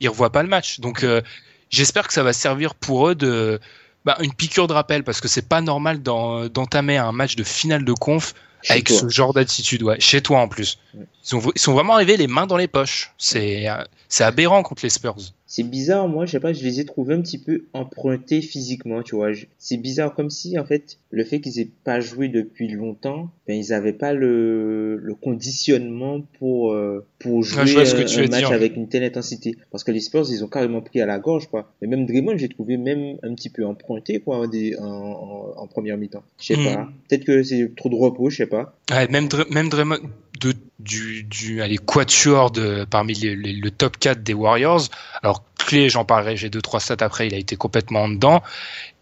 ils, 0.00 0.08
revoient 0.08 0.32
pas 0.32 0.42
le 0.42 0.48
match. 0.48 0.80
Donc 0.80 1.04
euh, 1.04 1.22
j'espère 1.70 2.06
que 2.06 2.12
ça 2.12 2.22
va 2.22 2.32
servir 2.32 2.74
pour 2.74 3.08
eux 3.08 3.14
de 3.14 3.60
bah, 4.04 4.16
une 4.20 4.34
piqûre 4.34 4.66
de 4.66 4.72
rappel 4.72 5.04
parce 5.04 5.20
que 5.20 5.28
c'est 5.28 5.48
pas 5.48 5.60
normal 5.60 6.02
d'entamer 6.02 6.96
un 6.96 7.12
match 7.12 7.36
de 7.36 7.44
finale 7.44 7.84
de 7.84 7.92
conf 7.92 8.34
avec 8.68 8.88
ce 8.88 9.08
genre 9.08 9.32
d'attitude, 9.32 9.82
ouais, 9.82 9.98
chez 9.98 10.22
toi 10.22 10.38
en 10.40 10.48
plus. 10.48 10.78
Ils, 10.94 11.06
sont, 11.22 11.40
ils 11.54 11.60
sont 11.60 11.72
vraiment 11.72 11.94
arrivés 11.94 12.16
les 12.16 12.28
mains 12.28 12.46
dans 12.46 12.56
les 12.56 12.68
poches. 12.68 13.12
C'est 13.18 13.66
c'est 14.08 14.24
aberrant 14.24 14.62
contre 14.62 14.82
les 14.84 14.90
Spurs 14.90 15.16
c'est 15.52 15.64
bizarre, 15.64 16.08
moi, 16.08 16.24
je 16.24 16.30
sais 16.30 16.40
pas, 16.40 16.54
je 16.54 16.64
les 16.64 16.80
ai 16.80 16.86
trouvés 16.86 17.12
un 17.12 17.20
petit 17.20 17.36
peu 17.36 17.66
empruntés 17.74 18.40
physiquement, 18.40 19.02
tu 19.02 19.16
vois. 19.16 19.32
C'est 19.58 19.76
bizarre, 19.76 20.14
comme 20.14 20.30
si, 20.30 20.58
en 20.58 20.64
fait, 20.64 20.96
le 21.10 21.24
fait 21.24 21.42
qu'ils 21.42 21.60
aient 21.60 21.68
pas 21.84 22.00
joué 22.00 22.28
depuis 22.28 22.68
longtemps, 22.68 23.30
ben, 23.46 23.54
ils 23.54 23.74
avaient 23.74 23.92
pas 23.92 24.14
le, 24.14 24.96
le 24.96 25.14
conditionnement 25.14 26.22
pour, 26.38 26.72
euh, 26.72 27.04
pour 27.18 27.42
jouer 27.42 27.60
un, 27.60 28.28
match 28.30 28.50
avec 28.50 28.76
une 28.76 28.88
telle 28.88 29.04
intensité. 29.04 29.54
Parce 29.70 29.84
que 29.84 29.92
les 29.92 30.00
Spurs, 30.00 30.24
ils 30.30 30.42
ont 30.42 30.48
carrément 30.48 30.80
pris 30.80 31.02
à 31.02 31.06
la 31.06 31.18
gorge, 31.18 31.48
quoi. 31.48 31.70
Et 31.82 31.86
même 31.86 32.06
Draymond, 32.06 32.38
j'ai 32.38 32.48
trouvé 32.48 32.78
même 32.78 33.18
un 33.22 33.34
petit 33.34 33.50
peu 33.50 33.66
emprunté, 33.66 34.20
quoi, 34.20 34.38
en, 34.38 34.46
en, 34.46 35.52
en 35.54 35.66
première 35.66 35.98
mi-temps. 35.98 36.24
Je 36.40 36.46
sais 36.46 36.56
hmm. 36.56 36.64
pas. 36.64 36.88
Peut-être 37.10 37.24
que 37.26 37.42
c'est 37.42 37.74
trop 37.76 37.90
de 37.90 37.96
repos, 37.96 38.30
je 38.30 38.38
sais 38.38 38.46
pas. 38.46 38.74
Ouais, 38.90 39.06
même, 39.08 39.28
même 39.50 39.68
Draymond, 39.68 39.98
de, 40.42 40.54
du, 40.80 41.24
du 41.24 41.62
allez, 41.62 41.78
quatuor 41.78 42.50
de, 42.50 42.84
parmi 42.84 43.14
les, 43.14 43.34
le 43.34 43.70
top 43.70 43.98
4 43.98 44.22
des 44.22 44.34
Warriors. 44.34 44.88
Alors, 45.22 45.44
Clé, 45.58 45.88
j'en 45.88 46.04
parlerai, 46.04 46.36
j'ai 46.36 46.50
deux, 46.50 46.60
trois 46.60 46.80
stats 46.80 46.96
après, 47.00 47.28
il 47.28 47.34
a 47.34 47.38
été 47.38 47.56
complètement 47.56 48.02
en 48.02 48.08
dedans. 48.08 48.42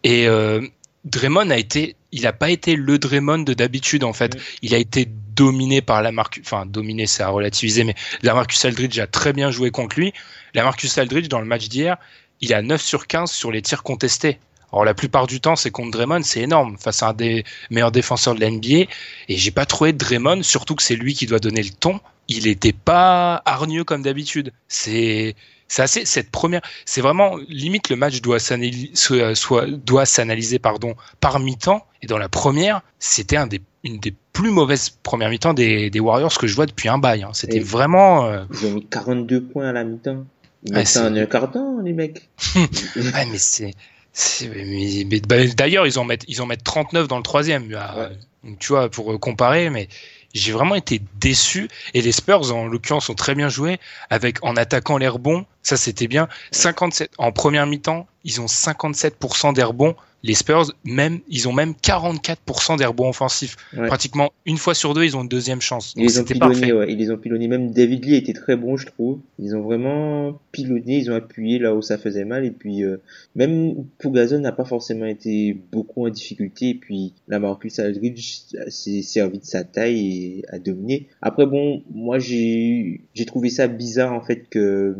Et 0.04 0.28
euh, 0.28 0.60
Draymond 1.04 1.50
a 1.50 1.56
été, 1.56 1.96
il 2.12 2.22
n'a 2.22 2.32
pas 2.32 2.50
été 2.50 2.76
le 2.76 2.98
Draymond 2.98 3.38
de 3.38 3.54
d'habitude, 3.54 4.04
en 4.04 4.12
fait. 4.12 4.36
Il 4.62 4.74
a 4.74 4.78
été 4.78 5.08
dominé 5.34 5.80
par 5.80 6.02
la 6.02 6.12
Marcus, 6.12 6.42
enfin, 6.44 6.66
dominé, 6.66 7.06
c'est 7.06 7.22
à 7.22 7.28
relativiser, 7.28 7.84
mais 7.84 7.94
la 8.22 8.34
Marcus 8.34 8.62
Aldridge 8.64 8.98
a 8.98 9.06
très 9.06 9.32
bien 9.32 9.50
joué 9.50 9.70
contre 9.70 9.98
lui. 9.98 10.12
La 10.54 10.64
Marcus 10.64 10.98
Aldridge, 10.98 11.28
dans 11.28 11.40
le 11.40 11.46
match 11.46 11.68
d'hier, 11.68 11.96
il 12.40 12.52
a 12.52 12.62
9 12.62 12.80
sur 12.80 13.06
15 13.06 13.30
sur 13.30 13.50
les 13.50 13.62
tirs 13.62 13.82
contestés. 13.82 14.38
Alors 14.72 14.84
la 14.84 14.94
plupart 14.94 15.26
du 15.26 15.40
temps, 15.40 15.56
c'est 15.56 15.70
contre 15.70 15.90
Draymond, 15.90 16.22
c'est 16.22 16.40
énorme 16.40 16.76
face 16.78 17.02
à 17.02 17.08
un 17.08 17.12
des 17.12 17.44
meilleurs 17.70 17.92
défenseurs 17.92 18.34
de 18.34 18.44
l'NBA. 18.44 18.90
Et 19.28 19.36
j'ai 19.36 19.50
pas 19.50 19.66
trouvé 19.66 19.92
Draymond, 19.92 20.42
surtout 20.42 20.74
que 20.74 20.82
c'est 20.82 20.96
lui 20.96 21.14
qui 21.14 21.26
doit 21.26 21.40
donner 21.40 21.62
le 21.62 21.70
ton. 21.70 22.00
Il 22.28 22.46
était 22.46 22.72
pas 22.72 23.42
hargneux 23.44 23.84
comme 23.84 24.02
d'habitude. 24.02 24.52
C'est 24.68 25.34
c'est 25.66 25.82
assez 25.82 26.04
cette 26.04 26.30
première. 26.30 26.62
C'est 26.84 27.00
vraiment 27.00 27.36
limite 27.48 27.88
le 27.88 27.96
match 27.96 28.20
doit 28.20 28.38
s'analyser 28.38 28.90
soit, 28.94 29.66
doit 29.66 30.06
s'analyser 30.06 30.58
pardon 30.58 30.94
par 31.20 31.40
mi-temps. 31.40 31.86
Et 32.02 32.06
dans 32.06 32.18
la 32.18 32.28
première, 32.28 32.82
c'était 32.98 33.36
un 33.36 33.46
des 33.46 33.60
une 33.82 33.98
des 33.98 34.14
plus 34.32 34.50
mauvaises 34.50 34.90
premières 34.90 35.30
mi-temps 35.30 35.54
des, 35.54 35.90
des 35.90 36.00
Warriors 36.00 36.36
que 36.36 36.46
je 36.46 36.54
vois 36.54 36.66
depuis 36.66 36.88
un 36.88 36.98
bail. 36.98 37.22
Hein. 37.22 37.30
C'était 37.32 37.60
vraiment. 37.60 38.26
Euh, 38.26 38.44
Ils 38.52 38.66
ont 38.66 38.72
mis 38.72 38.86
42 38.86 39.42
points 39.42 39.68
à 39.68 39.72
la 39.72 39.84
mi-temps. 39.84 40.24
Ils 40.64 40.74
ouais, 40.74 40.98
un 40.98 41.16
un 41.16 41.82
les 41.82 41.92
mecs. 41.92 42.28
ouais, 42.56 43.26
mais 43.30 43.38
c'est 43.38 43.72
d'ailleurs, 45.56 45.86
ils 45.86 45.98
en 45.98 46.04
mettent, 46.04 46.24
ils 46.28 46.42
en 46.42 46.46
mettent 46.46 46.64
39 46.64 47.08
dans 47.08 47.16
le 47.16 47.22
troisième. 47.22 47.68
tu 48.58 48.72
vois, 48.72 48.88
pour 48.90 49.12
euh, 49.12 49.18
comparer, 49.18 49.70
mais 49.70 49.88
j'ai 50.34 50.52
vraiment 50.52 50.74
été 50.74 51.00
déçu. 51.18 51.68
Et 51.94 52.02
les 52.02 52.12
Spurs, 52.12 52.54
en 52.54 52.66
l'occurrence, 52.66 53.08
ont 53.08 53.14
très 53.14 53.34
bien 53.34 53.48
joué 53.48 53.78
avec 54.10 54.38
en 54.42 54.56
attaquant 54.56 54.98
les 54.98 55.08
rebonds. 55.08 55.46
Ça, 55.62 55.76
c'était 55.76 56.08
bien. 56.08 56.28
57 56.52 57.10
en 57.18 57.32
première 57.32 57.66
mi-temps, 57.66 58.06
ils 58.24 58.40
ont 58.40 58.46
57% 58.46 59.54
des 59.54 59.62
rebonds 59.62 59.96
les 60.22 60.34
Spurs, 60.34 60.72
même, 60.84 61.20
ils 61.28 61.48
ont 61.48 61.52
même 61.52 61.72
44% 61.72 62.78
des 62.78 62.84
rebonds 62.84 63.08
offensifs. 63.08 63.56
Pratiquement 63.86 64.32
une 64.44 64.58
fois 64.58 64.74
sur 64.74 64.94
deux, 64.94 65.04
ils 65.04 65.16
ont 65.16 65.22
une 65.22 65.28
deuxième 65.28 65.60
chance. 65.60 65.94
Ils 65.96 66.02
les 66.02 66.18
ont 66.18 66.24
pilonné, 66.24 66.72
ouais. 66.72 66.92
Ils 66.92 66.98
les 66.98 67.10
ont 67.10 67.16
pilonnés. 67.16 67.48
Même 67.48 67.70
David 67.70 68.04
Lee 68.04 68.16
était 68.16 68.32
très 68.32 68.56
bon, 68.56 68.76
je 68.76 68.86
trouve. 68.86 69.20
Ils 69.38 69.56
ont 69.56 69.62
vraiment 69.62 70.38
pilonné, 70.52 70.98
ils 70.98 71.10
ont 71.10 71.14
appuyé 71.14 71.58
là 71.58 71.74
où 71.74 71.82
ça 71.82 71.96
faisait 71.98 72.24
mal. 72.24 72.44
Et 72.44 72.50
puis, 72.50 72.84
euh, 72.84 72.98
même 73.34 73.84
Pugazon 73.98 74.40
n'a 74.40 74.52
pas 74.52 74.64
forcément 74.64 75.06
été 75.06 75.56
beaucoup 75.72 76.06
en 76.06 76.10
difficulté. 76.10 76.70
Et 76.70 76.74
puis, 76.74 77.14
la 77.28 77.38
Marcus 77.38 77.78
Aldridge 77.78 78.42
s'est 78.68 79.02
servi 79.02 79.38
de 79.38 79.44
sa 79.44 79.64
taille 79.64 80.40
et 80.40 80.44
a 80.48 80.58
dominé. 80.58 81.08
Après, 81.22 81.46
bon, 81.46 81.82
moi, 81.92 82.18
j'ai, 82.18 83.00
j'ai 83.14 83.24
trouvé 83.24 83.48
ça 83.48 83.68
bizarre, 83.68 84.12
en 84.12 84.20
fait, 84.20 84.48
que 84.50 84.96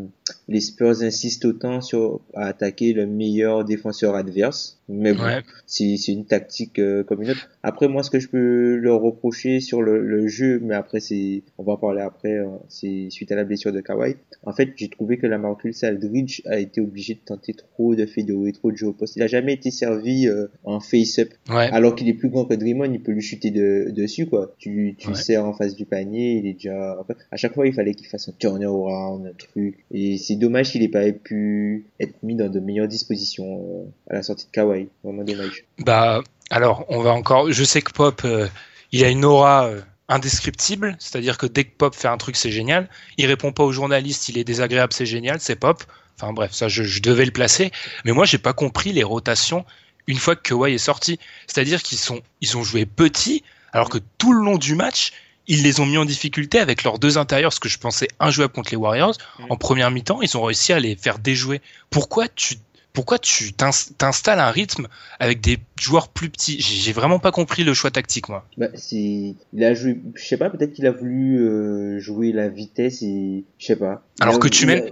les 0.50 0.61
Spurs 0.61 1.02
insistent 1.02 1.45
autant 1.45 1.80
sur 1.80 2.21
à 2.35 2.47
attaquer 2.47 2.92
le 2.92 3.07
meilleur 3.07 3.64
défenseur 3.64 4.16
adverse. 4.16 4.80
Mais 4.88 5.12
bon, 5.12 5.23
c'est 5.66 5.95
une 6.09 6.25
tactique 6.25 6.80
euh, 6.80 7.04
comme 7.04 7.23
une 7.23 7.30
autre. 7.30 7.49
Après, 7.62 7.87
moi, 7.87 8.02
ce 8.02 8.11
que 8.11 8.19
je 8.19 8.28
peux 8.28 8.75
leur 8.75 9.00
reprocher 9.00 9.61
sur 9.61 9.83
le, 9.83 10.04
le 10.04 10.26
jeu, 10.26 10.59
mais 10.61 10.75
après, 10.75 10.99
c'est, 10.99 11.45
on 11.59 11.62
va 11.62 11.75
en 11.75 11.76
parler 11.76 12.02
après, 12.02 12.38
euh, 12.38 12.49
c'est 12.69 13.07
suite 13.11 13.30
à 13.30 13.37
la 13.37 13.45
blessure 13.45 13.73
de 13.73 13.80
Kawhi. 13.80 14.16
En 14.45 14.52
fait, 14.52 14.71
j'ai 14.75 14.88
trouvé 14.88 15.16
que 15.16 15.28
la 15.28 15.38
Marcus 15.38 15.85
Aldridge 15.85 16.42
a 16.47 16.59
été 16.59 16.80
obligé 16.80 17.14
de 17.14 17.21
tenter 17.21 17.54
trop 17.54 17.95
de 17.95 18.04
fédérer, 18.04 18.50
trop 18.50 18.73
de 18.73 18.76
jeux 18.76 18.88
au 18.88 18.92
poste. 18.92 19.14
Il 19.14 19.23
a 19.23 19.28
jamais 19.28 19.52
été 19.52 19.71
servi 19.71 20.26
euh, 20.26 20.49
en 20.64 20.80
face-up. 20.80 21.30
Alors 21.49 21.95
qu'il 21.95 22.09
est 22.09 22.14
plus 22.14 22.28
grand 22.28 22.45
que 22.45 22.54
Draymond, 22.54 22.92
il 22.92 23.00
peut 23.00 23.12
lui 23.12 23.23
chuter 23.23 23.52
de, 23.52 23.92
dessus, 23.92 24.26
quoi. 24.26 24.57
Tu, 24.59 24.97
tu 24.99 25.37
en 25.37 25.52
face 25.52 25.76
du 25.76 25.85
panier, 25.85 26.38
il 26.38 26.49
est 26.49 26.54
déjà, 26.54 26.99
à 27.30 27.37
chaque 27.37 27.54
fois, 27.54 27.69
il 27.69 27.73
fallait 27.73 27.95
qu'il 27.95 28.09
fasse 28.09 28.28
un 28.28 28.33
turnaround, 28.37 29.25
un 29.25 29.35
truc. 29.35 29.85
Et 29.92 30.19
c'est 30.19 30.40
dommage 30.41 30.73
qu'il 30.73 30.83
ait 30.83 30.89
pas 30.89 31.11
pu 31.13 31.87
être 32.01 32.21
mis 32.25 32.35
dans 32.35 32.49
de 32.49 32.59
meilleures 32.59 32.89
dispositions 32.89 33.63
euh, 33.63 34.11
à 34.11 34.15
la 34.15 34.23
sortie 34.23 34.47
de 34.47 34.51
Kawhi. 34.51 34.89
Vraiment 35.05 35.23
dommage. 35.23 35.65
Bah, 35.79 36.23
alors, 36.51 36.85
on 36.89 37.01
va 37.01 37.13
encore. 37.13 37.53
Je 37.53 37.63
sais 37.63 37.81
que 37.83 37.93
Pop, 37.93 38.23
euh, 38.25 38.49
il 38.91 39.05
a 39.05 39.09
une 39.09 39.25
aura 39.25 39.67
euh, 39.67 39.81
indescriptible, 40.09 40.97
c'est-à-dire 40.99 41.39
que 41.39 41.47
dès 41.47 41.65
que 41.65 41.77
Pop 41.77 41.95
fait 41.95 42.09
un 42.09 42.17
truc, 42.17 42.35
c'est 42.35 42.51
génial. 42.51 42.89
Il 43.17 43.27
répond 43.27 43.53
pas 43.53 43.63
aux 43.63 43.73
journalistes, 43.73 44.29
il 44.29 44.39
est 44.39 44.45
désagréable, 44.45 44.93
c'est 44.93 45.07
génial, 45.07 45.39
c'est 45.41 45.57
Pop. 45.57 45.85
Enfin 46.17 46.33
bref, 46.33 46.53
ça, 46.53 46.69
je, 46.69 47.01
devais 47.01 47.25
le 47.25 47.31
placer. 47.31 47.71
Mais 48.05 48.13
moi, 48.13 48.25
j'ai 48.25 48.39
pas 48.39 48.53
compris 48.53 48.93
les 48.93 49.05
rotations 49.05 49.65
une 50.07 50.19
fois 50.19 50.35
que 50.35 50.43
Kawhi 50.43 50.75
est 50.75 50.79
sorti. 50.79 51.21
C'est-à-dire 51.47 51.83
qu'ils 51.83 51.99
sont, 51.99 52.21
ils 52.41 52.59
ont 52.59 52.65
joué 52.65 52.85
petit, 52.85 53.45
alors 53.73 53.89
que 53.89 53.99
tout 54.19 54.33
le 54.33 54.45
long 54.45 54.59
du 54.59 54.75
match, 54.75 55.13
ils 55.50 55.64
les 55.64 55.80
ont 55.80 55.87
mis 55.87 55.99
en 55.99 56.04
difficulté 56.04 56.61
avec 56.61 56.85
leurs 56.85 57.00
deux 57.00 57.19
intérieurs, 57.19 57.52
ce 57.52 57.59
que 57.59 57.69
je 57.69 57.78
pensais 57.78 58.07
injouable 58.21 58.52
contre 58.52 58.71
les 58.71 58.76
Warriors. 58.76 59.16
Mm. 59.38 59.45
En 59.50 59.57
première 59.57 59.90
mi-temps, 59.90 60.23
ils 60.23 60.37
ont 60.38 60.42
réussi 60.42 60.73
à 60.73 60.78
les 60.78 60.95
faire 60.95 61.19
déjouer. 61.19 61.61
Pourquoi 61.90 62.28
tu 62.28 62.54
pourquoi 62.92 63.21
tu 63.21 63.52
t'installes 63.52 64.40
un 64.40 64.50
rythme 64.50 64.88
avec 65.21 65.40
des 65.40 65.59
joueurs 65.80 66.09
plus 66.09 66.28
petits? 66.28 66.61
J'ai 66.61 66.92
vraiment 66.92 67.21
pas 67.21 67.30
compris 67.30 67.62
le 67.62 67.73
choix 67.73 67.92
tactique, 67.92 68.28
moi. 68.28 68.45
Bah, 68.57 68.66
il 68.90 69.37
a 69.62 69.75
joué, 69.75 70.00
je 70.14 70.25
sais 70.25 70.37
pas, 70.37 70.50
peut-être 70.50 70.73
qu'il 70.73 70.87
a 70.87 70.90
voulu 70.90 71.38
euh, 71.38 72.00
jouer 72.00 72.33
la 72.33 72.49
vitesse 72.49 73.02
et 73.02 73.45
je 73.59 73.66
sais 73.66 73.76
pas. 73.76 74.02
Alors 74.21 74.40
que 74.40 74.49
tu 74.49 74.66
mènes, 74.66 74.90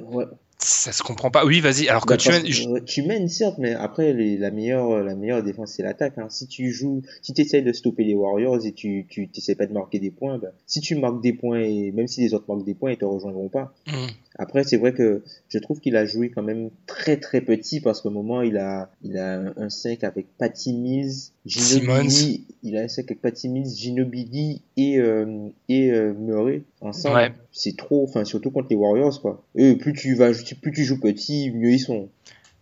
ça 0.68 0.92
se 0.92 1.02
comprend 1.02 1.30
pas. 1.30 1.44
Oui, 1.44 1.60
vas-y. 1.60 1.88
Alors 1.88 2.04
que 2.04 2.14
bah, 2.14 2.16
tu 2.16 2.30
mènes, 2.30 2.84
tu 2.84 3.02
mènes 3.02 3.28
certes, 3.28 3.56
mais 3.58 3.74
après 3.74 4.12
la 4.12 4.50
meilleure, 4.50 5.02
la 5.02 5.14
meilleure 5.14 5.42
défense 5.42 5.72
c'est 5.72 5.82
l'attaque. 5.82 6.18
Hein. 6.18 6.26
Si 6.28 6.46
tu 6.46 6.70
joues, 6.70 7.02
si 7.22 7.32
tu 7.32 7.40
essayes 7.40 7.62
de 7.62 7.72
stopper 7.72 8.04
les 8.04 8.14
Warriors 8.14 8.64
et 8.64 8.72
tu, 8.72 9.06
tu 9.08 9.28
pas 9.56 9.66
de 9.66 9.72
marquer 9.72 9.98
des 9.98 10.10
points, 10.10 10.38
bah, 10.38 10.48
si 10.66 10.80
tu 10.80 10.94
marques 10.94 11.22
des 11.22 11.32
points 11.32 11.60
et 11.60 11.90
même 11.92 12.06
si 12.06 12.20
les 12.20 12.34
autres 12.34 12.44
marquent 12.48 12.66
des 12.66 12.74
points, 12.74 12.92
ils 12.92 12.98
te 12.98 13.04
rejoindront 13.04 13.48
pas. 13.48 13.74
Mmh. 13.86 14.06
Après, 14.38 14.62
c'est 14.62 14.76
vrai 14.76 14.92
que 14.92 15.22
je 15.48 15.58
trouve 15.58 15.80
qu'il 15.80 15.96
a 15.96 16.04
joué 16.04 16.30
quand 16.30 16.42
même 16.42 16.70
très 16.86 17.16
très 17.16 17.40
petit 17.40 17.80
parce 17.80 18.00
qu'au 18.00 18.10
moment 18.10 18.42
il 18.42 18.56
a 18.56 18.90
il 19.02 19.18
a 19.18 19.52
un 19.56 19.68
5 19.68 20.04
avec 20.04 20.26
Patty 20.38 20.74
Mills, 20.74 21.32
Ginobili, 21.46 22.44
il 22.62 22.76
a 22.76 22.88
5 22.88 23.04
avec 23.04 23.20
Patty 23.20 23.48
Mills, 23.48 23.74
Ginobili 23.74 24.60
et 24.76 24.98
euh, 24.98 25.48
et 25.68 25.90
euh, 25.90 26.12
Murray 26.12 26.62
ensemble. 26.80 27.34
C'est 27.52 27.76
trop, 27.76 28.04
enfin 28.04 28.24
surtout 28.24 28.50
contre 28.50 28.68
les 28.70 28.76
Warriors 28.76 29.20
quoi. 29.20 29.42
Et 29.54 29.74
plus 29.76 29.92
tu 29.92 30.14
vas 30.14 30.30
plus 30.60 30.72
tu 30.72 30.84
joues 30.84 31.00
petit, 31.00 31.50
mieux 31.50 31.72
ils 31.72 31.80
sont. 31.80 32.08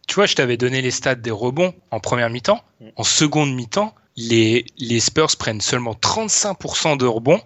Tu 0.07 0.15
vois, 0.15 0.27
je 0.27 0.37
t'avais 0.37 0.57
donné 0.57 0.83
les 0.83 0.93
stats 0.93 1.17
des 1.17 1.33
rebonds 1.33 1.75
en 1.91 1.99
première 1.99 2.31
mi-temps. 2.31 2.61
Mm. 2.81 2.85
En 2.95 3.03
seconde 3.03 3.55
mi-temps, 3.55 3.93
les, 4.17 4.65
les 4.79 5.01
Spurs 5.01 5.37
prennent 5.37 5.61
seulement 5.61 5.95
35% 5.95 6.97
de 6.97 7.07
rebonds 7.07 7.41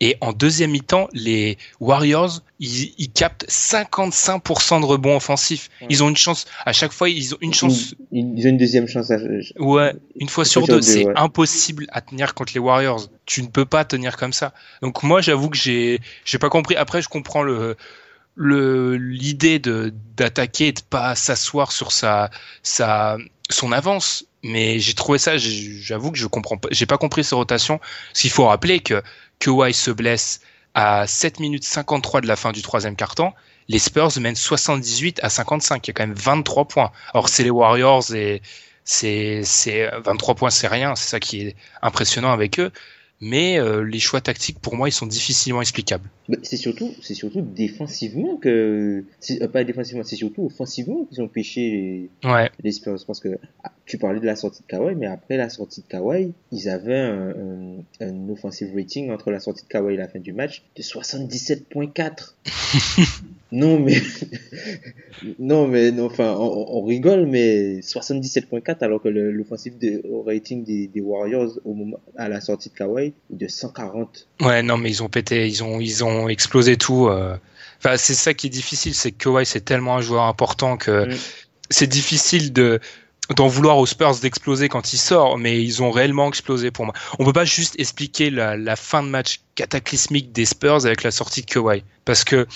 et 0.00 0.16
en 0.20 0.32
deuxième 0.32 0.72
mi-temps, 0.72 1.08
les 1.12 1.56
Warriors, 1.80 2.42
ils, 2.60 2.92
ils 2.98 3.10
captent 3.10 3.46
55% 3.48 4.80
de 4.80 4.84
rebonds 4.84 5.16
offensifs. 5.16 5.70
Ils 5.88 6.04
ont 6.04 6.10
une 6.10 6.16
chance, 6.16 6.46
à 6.66 6.72
chaque 6.72 6.92
fois, 6.92 7.08
ils 7.08 7.34
ont 7.34 7.38
une 7.40 7.54
chance. 7.54 7.94
Ils 8.12 8.46
ont 8.46 8.50
une 8.50 8.58
deuxième 8.58 8.86
chance. 8.86 9.10
À... 9.10 9.16
Ouais, 9.58 9.94
une 10.16 10.28
fois 10.28 10.44
sur 10.44 10.66
deux. 10.66 10.82
C'est 10.82 11.06
impossible 11.16 11.86
à 11.92 12.02
tenir 12.02 12.34
contre 12.34 12.52
les 12.54 12.60
Warriors. 12.60 13.08
Tu 13.24 13.42
ne 13.42 13.48
peux 13.48 13.64
pas 13.64 13.84
tenir 13.84 14.16
comme 14.16 14.34
ça. 14.34 14.52
Donc 14.82 15.02
moi, 15.02 15.22
j'avoue 15.22 15.48
que 15.48 15.56
j'ai, 15.56 16.00
j'ai 16.26 16.38
pas 16.38 16.50
compris. 16.50 16.76
Après, 16.76 17.00
je 17.00 17.08
comprends 17.08 17.42
le, 17.42 17.76
le, 18.34 18.96
l'idée 18.96 19.58
de, 19.58 19.94
d'attaquer 20.16 20.68
et 20.68 20.72
de 20.72 20.82
pas 20.82 21.14
s'asseoir 21.14 21.72
sur 21.72 21.90
sa, 21.90 22.30
sa, 22.62 23.16
son 23.48 23.72
avance 23.72 24.26
mais 24.42 24.78
j'ai 24.78 24.94
trouvé 24.94 25.18
ça 25.18 25.36
j'avoue 25.38 26.12
que 26.12 26.18
je 26.18 26.26
comprends 26.26 26.56
pas 26.56 26.68
j'ai 26.70 26.86
pas 26.86 26.98
compris 26.98 27.24
ces 27.24 27.34
rotations 27.34 27.78
parce 27.78 28.20
qu'il 28.20 28.30
faut 28.30 28.46
rappeler 28.46 28.80
que 28.80 29.02
Kawhi 29.38 29.72
se 29.72 29.90
blesse 29.90 30.40
à 30.74 31.06
7 31.06 31.40
minutes 31.40 31.64
53 31.64 32.20
de 32.20 32.26
la 32.26 32.36
fin 32.36 32.52
du 32.52 32.62
troisième 32.62 32.96
quart-temps, 32.96 33.34
les 33.68 33.78
Spurs 33.78 34.10
mènent 34.20 34.36
78 34.36 35.20
à 35.22 35.30
55. 35.30 35.86
Il 35.86 35.90
y 35.90 35.92
a 35.92 35.94
quand 35.94 36.06
même 36.06 36.16
23 36.16 36.66
points. 36.66 36.92
Or, 37.14 37.28
c'est 37.28 37.42
les 37.42 37.50
Warriors 37.50 38.14
et 38.14 38.42
c'est 38.84 39.42
23 40.04 40.34
points, 40.34 40.50
c'est 40.50 40.68
rien. 40.68 40.94
C'est 40.94 41.08
ça 41.08 41.20
qui 41.20 41.40
est 41.40 41.56
impressionnant 41.82 42.32
avec 42.32 42.60
eux 42.60 42.70
mais 43.20 43.58
euh, 43.58 43.82
les 43.82 43.98
choix 43.98 44.20
tactiques 44.20 44.58
pour 44.58 44.76
moi 44.76 44.88
ils 44.88 44.92
sont 44.92 45.06
difficilement 45.06 45.60
explicables. 45.60 46.08
C'est 46.42 46.56
surtout, 46.56 46.92
c'est 47.02 47.14
surtout 47.14 47.40
défensivement 47.40 48.36
que, 48.36 49.04
euh, 49.30 49.48
pas 49.48 49.64
défensivement, 49.64 50.02
c'est 50.02 50.16
surtout 50.16 50.44
offensivement 50.46 51.04
qu'ils 51.04 51.22
ont 51.22 51.28
pêché 51.28 52.10
les, 52.22 52.28
ouais. 52.28 52.50
les 52.62 52.72
Spurs 52.72 52.98
parce 53.06 53.20
que 53.20 53.38
ah, 53.62 53.72
tu 53.86 53.98
parlais 53.98 54.20
de 54.20 54.26
la 54.26 54.36
sortie 54.36 54.62
de 54.62 54.66
Kawhi, 54.66 54.94
mais 54.96 55.06
après 55.06 55.36
la 55.36 55.48
sortie 55.48 55.82
de 55.82 55.86
Kawhi, 55.86 56.32
ils 56.52 56.68
avaient 56.68 56.98
un, 56.98 57.30
un, 57.30 57.84
un 58.00 58.28
offensive 58.28 58.74
rating 58.74 59.10
entre 59.10 59.30
la 59.30 59.40
sortie 59.40 59.62
de 59.62 59.68
Kawhi 59.68 59.94
et 59.94 59.96
la 59.96 60.08
fin 60.08 60.18
du 60.18 60.32
match 60.32 60.62
de 60.76 60.82
77.4. 60.82 62.34
non 63.52 63.78
mais 63.78 64.00
non 65.38 65.68
mais 65.68 65.92
non 65.92 66.06
enfin 66.06 66.34
on, 66.36 66.78
on 66.78 66.84
rigole 66.84 67.26
mais 67.26 67.80
77.4 67.80 68.78
alors 68.80 69.00
que 69.00 69.08
l'offensive 69.08 69.74
rating 70.26 70.64
des, 70.64 70.88
des 70.88 71.00
Warriors 71.00 71.58
au 71.64 71.74
moment 71.74 72.00
à 72.16 72.28
la 72.28 72.40
sortie 72.40 72.70
de 72.70 72.74
Kawhi 72.74 73.14
de 73.30 73.48
140. 73.48 74.26
Ouais, 74.40 74.62
non, 74.62 74.76
mais 74.76 74.90
ils 74.90 75.02
ont 75.02 75.08
pété, 75.08 75.46
ils 75.46 75.62
ont, 75.62 75.80
ils 75.80 76.04
ont 76.04 76.28
explosé 76.28 76.76
tout. 76.76 77.08
Euh. 77.08 77.36
Enfin, 77.78 77.96
c'est 77.96 78.14
ça 78.14 78.34
qui 78.34 78.46
est 78.46 78.50
difficile, 78.50 78.94
c'est 78.94 79.12
que 79.12 79.24
Kawhi 79.24 79.46
c'est 79.46 79.64
tellement 79.64 79.96
un 79.96 80.00
joueur 80.00 80.24
important 80.24 80.76
que 80.76 81.08
mm. 81.08 81.16
c'est 81.70 81.86
difficile 81.86 82.52
de 82.52 82.80
d'en 83.34 83.48
vouloir 83.48 83.78
aux 83.78 83.86
Spurs 83.86 84.20
d'exploser 84.20 84.68
quand 84.68 84.92
il 84.92 84.98
sort, 84.98 85.36
mais 85.36 85.60
ils 85.60 85.82
ont 85.82 85.90
réellement 85.90 86.28
explosé 86.28 86.70
pour 86.70 86.84
moi. 86.84 86.94
On 87.18 87.24
peut 87.24 87.32
pas 87.32 87.44
juste 87.44 87.74
expliquer 87.76 88.30
la, 88.30 88.56
la 88.56 88.76
fin 88.76 89.02
de 89.02 89.08
match 89.08 89.40
cataclysmique 89.56 90.30
des 90.30 90.44
Spurs 90.44 90.86
avec 90.86 91.02
la 91.02 91.10
sortie 91.10 91.40
de 91.40 91.46
Kawhi, 91.46 91.82
parce 92.04 92.22
que 92.22 92.46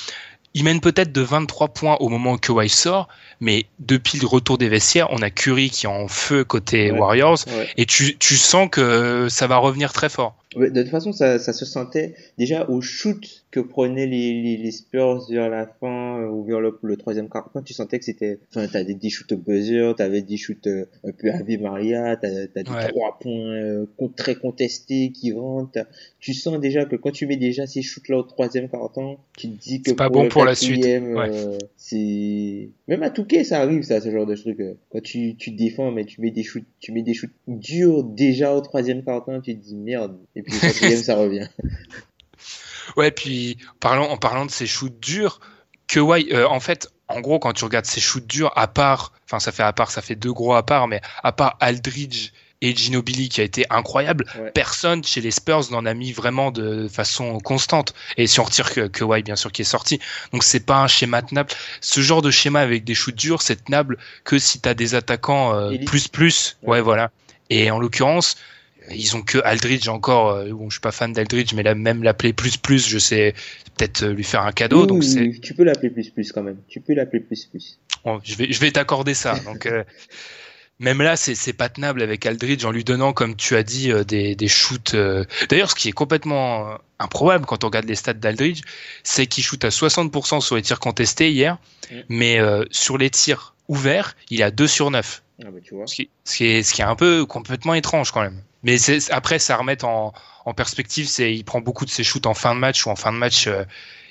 ils 0.54 0.64
mènent 0.64 0.80
peut-être 0.80 1.12
de 1.12 1.20
23 1.20 1.68
points 1.68 1.96
au 2.00 2.08
moment 2.08 2.32
où 2.32 2.38
Kawhi 2.38 2.68
sort, 2.68 3.08
mais 3.40 3.66
depuis 3.78 4.18
le 4.18 4.26
retour 4.26 4.58
des 4.58 4.68
vestiaires, 4.68 5.08
on 5.10 5.22
a 5.22 5.30
Curry 5.30 5.70
qui 5.70 5.86
est 5.86 5.88
en 5.88 6.08
feu 6.08 6.44
côté 6.44 6.90
Warriors, 6.90 7.38
et 7.76 7.86
tu, 7.86 8.18
tu 8.18 8.36
sens 8.36 8.68
que 8.70 9.28
ça 9.28 9.46
va 9.46 9.56
revenir 9.58 9.92
très 9.92 10.08
fort. 10.08 10.36
De 10.56 10.68
toute 10.68 10.90
façon, 10.90 11.12
ça, 11.12 11.38
ça 11.38 11.52
se 11.52 11.64
sentait 11.64 12.14
déjà 12.38 12.68
au 12.68 12.80
shoot 12.80 13.39
que 13.50 13.58
prenaient 13.58 14.06
les, 14.06 14.40
les, 14.40 14.56
les 14.56 14.70
Spurs 14.70 15.26
vers 15.28 15.48
la 15.50 15.66
fin 15.66 16.20
euh, 16.20 16.28
ou 16.28 16.44
vers 16.44 16.60
le, 16.60 16.78
le 16.82 16.96
troisième 16.96 17.28
quart. 17.28 17.50
Quand 17.52 17.62
tu 17.62 17.74
sentais 17.74 17.98
que 17.98 18.04
c'était, 18.04 18.38
enfin, 18.50 18.68
t'as 18.72 18.84
des, 18.84 18.94
des 18.94 19.10
shoots 19.10 19.32
au 19.32 19.36
buzzer, 19.36 19.92
t'avais 19.96 20.22
des 20.22 20.36
shoots 20.36 20.68
euh, 20.68 20.86
un 21.02 21.10
peu 21.10 21.32
Ave 21.32 21.60
Maria, 21.60 22.16
t'as 22.16 22.28
as 22.28 22.46
des 22.46 22.62
trois 22.62 23.18
points 23.18 23.52
euh, 23.52 23.86
très 24.16 24.36
contestés 24.36 25.10
qui 25.10 25.32
rentrent. 25.32 25.78
Tu 26.20 26.32
sens 26.32 26.60
déjà 26.60 26.84
que 26.84 26.94
quand 26.94 27.10
tu 27.10 27.26
mets 27.26 27.36
déjà 27.36 27.66
ces 27.66 27.82
shoots-là 27.82 28.18
au 28.18 28.22
troisième 28.22 28.68
quart 28.68 28.92
temps, 28.92 29.18
tu 29.36 29.50
te 29.50 29.60
dis 29.60 29.82
que 29.82 29.92
pas 29.92 30.08
bon 30.08 30.28
pour 30.28 30.44
la 30.44 30.54
suite. 30.54 30.86
c'est 31.76 32.68
même 32.86 33.02
à 33.02 33.10
Touquet 33.10 33.42
ça 33.42 33.60
arrive 33.60 33.82
ça, 33.82 34.00
ce 34.00 34.10
genre 34.12 34.26
de 34.26 34.36
truc. 34.36 34.58
Quand 34.90 35.02
tu 35.02 35.34
tu 35.36 35.50
défends 35.50 35.90
mais 35.90 36.04
tu 36.04 36.20
mets 36.20 36.30
des 36.30 36.44
shoots, 36.44 36.64
tu 36.78 36.92
mets 36.92 37.02
des 37.02 37.14
shoots 37.14 37.30
durs 37.48 38.04
déjà 38.04 38.54
au 38.54 38.60
troisième 38.60 39.02
quart 39.02 39.24
temps, 39.24 39.40
tu 39.40 39.56
te 39.56 39.60
dis 39.60 39.74
merde 39.74 40.16
et 40.36 40.42
puis 40.42 40.52
le 40.54 40.60
quatrième, 40.60 40.98
ça 41.02 41.16
revient. 41.16 41.48
Ouais, 42.96 43.10
puis 43.10 43.58
en 43.82 44.16
parlant 44.16 44.46
de 44.46 44.50
ces 44.50 44.66
shoots 44.66 44.98
durs, 45.00 45.40
que 45.88 46.00
euh, 46.00 46.48
en 46.48 46.60
fait, 46.60 46.88
en 47.08 47.20
gros, 47.20 47.38
quand 47.38 47.52
tu 47.52 47.64
regardes 47.64 47.86
ces 47.86 48.00
shoots 48.00 48.26
durs, 48.26 48.52
à 48.56 48.68
part, 48.68 49.12
enfin, 49.26 49.40
ça 49.40 49.52
fait 49.52 49.62
à 49.62 49.72
part, 49.72 49.90
ça 49.90 50.02
fait 50.02 50.14
deux 50.14 50.32
gros 50.32 50.54
à 50.54 50.64
part, 50.64 50.88
mais 50.88 51.00
à 51.22 51.32
part 51.32 51.56
Aldridge 51.60 52.30
et 52.62 52.76
Ginobili 52.76 53.28
qui 53.28 53.40
a 53.40 53.44
été 53.44 53.64
incroyable, 53.70 54.26
personne 54.54 55.02
chez 55.02 55.20
les 55.20 55.30
Spurs 55.30 55.70
n'en 55.70 55.86
a 55.86 55.94
mis 55.94 56.12
vraiment 56.12 56.50
de 56.50 56.88
façon 56.88 57.38
constante. 57.38 57.94
Et 58.16 58.26
si 58.26 58.38
on 58.38 58.44
retire 58.44 58.70
que, 58.72 59.22
bien 59.22 59.36
sûr, 59.36 59.50
qui 59.50 59.62
est 59.62 59.64
sorti. 59.64 59.98
Donc 60.32 60.44
c'est 60.44 60.60
pas 60.60 60.82
un 60.82 60.86
schéma 60.86 61.22
tenable. 61.22 61.50
Ce 61.80 62.00
genre 62.00 62.22
de 62.22 62.30
schéma 62.30 62.60
avec 62.60 62.84
des 62.84 62.94
shoots 62.94 63.14
durs, 63.14 63.42
c'est 63.42 63.64
tenable 63.64 63.96
que 64.24 64.38
si 64.38 64.60
tu 64.60 64.68
as 64.68 64.74
des 64.74 64.94
attaquants 64.94 65.54
euh, 65.54 65.76
plus 65.86 66.08
plus. 66.08 66.58
ouais, 66.62 66.80
voilà. 66.82 67.10
Et 67.48 67.70
en 67.70 67.78
l'occurrence, 67.78 68.36
ils 68.94 69.16
ont 69.16 69.22
que 69.22 69.38
Aldridge 69.44 69.88
encore. 69.88 70.30
Euh, 70.30 70.50
bon, 70.50 70.68
je 70.68 70.74
suis 70.74 70.80
pas 70.80 70.92
fan 70.92 71.12
d'Aldridge, 71.12 71.52
mais 71.54 71.62
là, 71.62 71.74
même 71.74 72.02
l'appeler 72.02 72.32
plus 72.32 72.56
plus, 72.56 72.88
je 72.88 72.98
sais 72.98 73.34
peut-être 73.76 74.02
euh, 74.02 74.12
lui 74.12 74.24
faire 74.24 74.42
un 74.42 74.52
cadeau. 74.52 74.86
donc 74.86 75.04
c'est. 75.04 75.40
Tu 75.40 75.54
peux 75.54 75.64
l'appeler 75.64 75.90
plus 75.90 76.10
plus 76.10 76.32
quand 76.32 76.42
même. 76.42 76.58
Tu 76.68 76.80
peux 76.80 76.94
l'appeler 76.94 77.20
plus 77.20 77.46
plus. 77.46 77.78
je 78.24 78.34
vais 78.36 78.52
je 78.52 78.60
vais 78.60 78.70
t'accorder 78.70 79.14
ça. 79.14 79.38
Donc 79.40 79.66
euh, 79.66 79.84
même 80.78 81.02
là, 81.02 81.16
c'est 81.16 81.34
c'est 81.34 81.52
pas 81.52 81.68
tenable 81.68 82.02
avec 82.02 82.26
Aldridge 82.26 82.64
en 82.64 82.70
lui 82.70 82.84
donnant, 82.84 83.12
comme 83.12 83.36
tu 83.36 83.56
as 83.56 83.62
dit, 83.62 83.92
des 84.06 84.34
des 84.34 84.48
shoots. 84.48 84.96
D'ailleurs, 85.48 85.70
ce 85.70 85.74
qui 85.74 85.88
est 85.88 85.92
complètement 85.92 86.78
improbable 86.98 87.46
quand 87.46 87.64
on 87.64 87.68
regarde 87.68 87.86
les 87.86 87.94
stats 87.94 88.14
d'Aldridge, 88.14 88.62
c'est 89.02 89.26
qu'il 89.26 89.44
shoot 89.44 89.64
à 89.64 89.68
60% 89.68 90.40
sur 90.40 90.56
les 90.56 90.62
tirs 90.62 90.80
contestés 90.80 91.30
hier, 91.30 91.58
mm. 91.90 91.96
mais 92.08 92.38
sur 92.70 92.98
les 92.98 93.10
tirs 93.10 93.54
ouverts, 93.68 94.16
il 94.30 94.42
a 94.42 94.50
2 94.50 94.66
sur 94.66 94.90
9. 94.90 95.22
Ah 95.42 95.50
bah, 95.50 95.58
tu 95.62 95.74
vois. 95.74 95.86
Ce, 95.86 95.94
qui, 95.94 96.10
ce, 96.24 96.36
qui 96.36 96.44
est, 96.46 96.62
ce 96.62 96.74
qui 96.74 96.82
est 96.82 96.84
un 96.84 96.96
peu 96.96 97.24
complètement 97.24 97.74
étrange 97.74 98.10
quand 98.10 98.20
même. 98.20 98.42
Mais 98.62 98.76
après, 99.10 99.38
ça 99.38 99.56
remet 99.56 99.84
en, 99.84 100.12
en 100.44 100.54
perspective, 100.54 101.08
c'est 101.08 101.34
il 101.34 101.44
prend 101.44 101.60
beaucoup 101.60 101.84
de 101.84 101.90
ses 101.90 102.04
shoots 102.04 102.26
en 102.26 102.34
fin 102.34 102.54
de 102.54 102.60
match 102.60 102.86
ou 102.86 102.90
en 102.90 102.96
fin 102.96 103.12
de 103.12 103.18
match, 103.18 103.46
euh, 103.46 103.64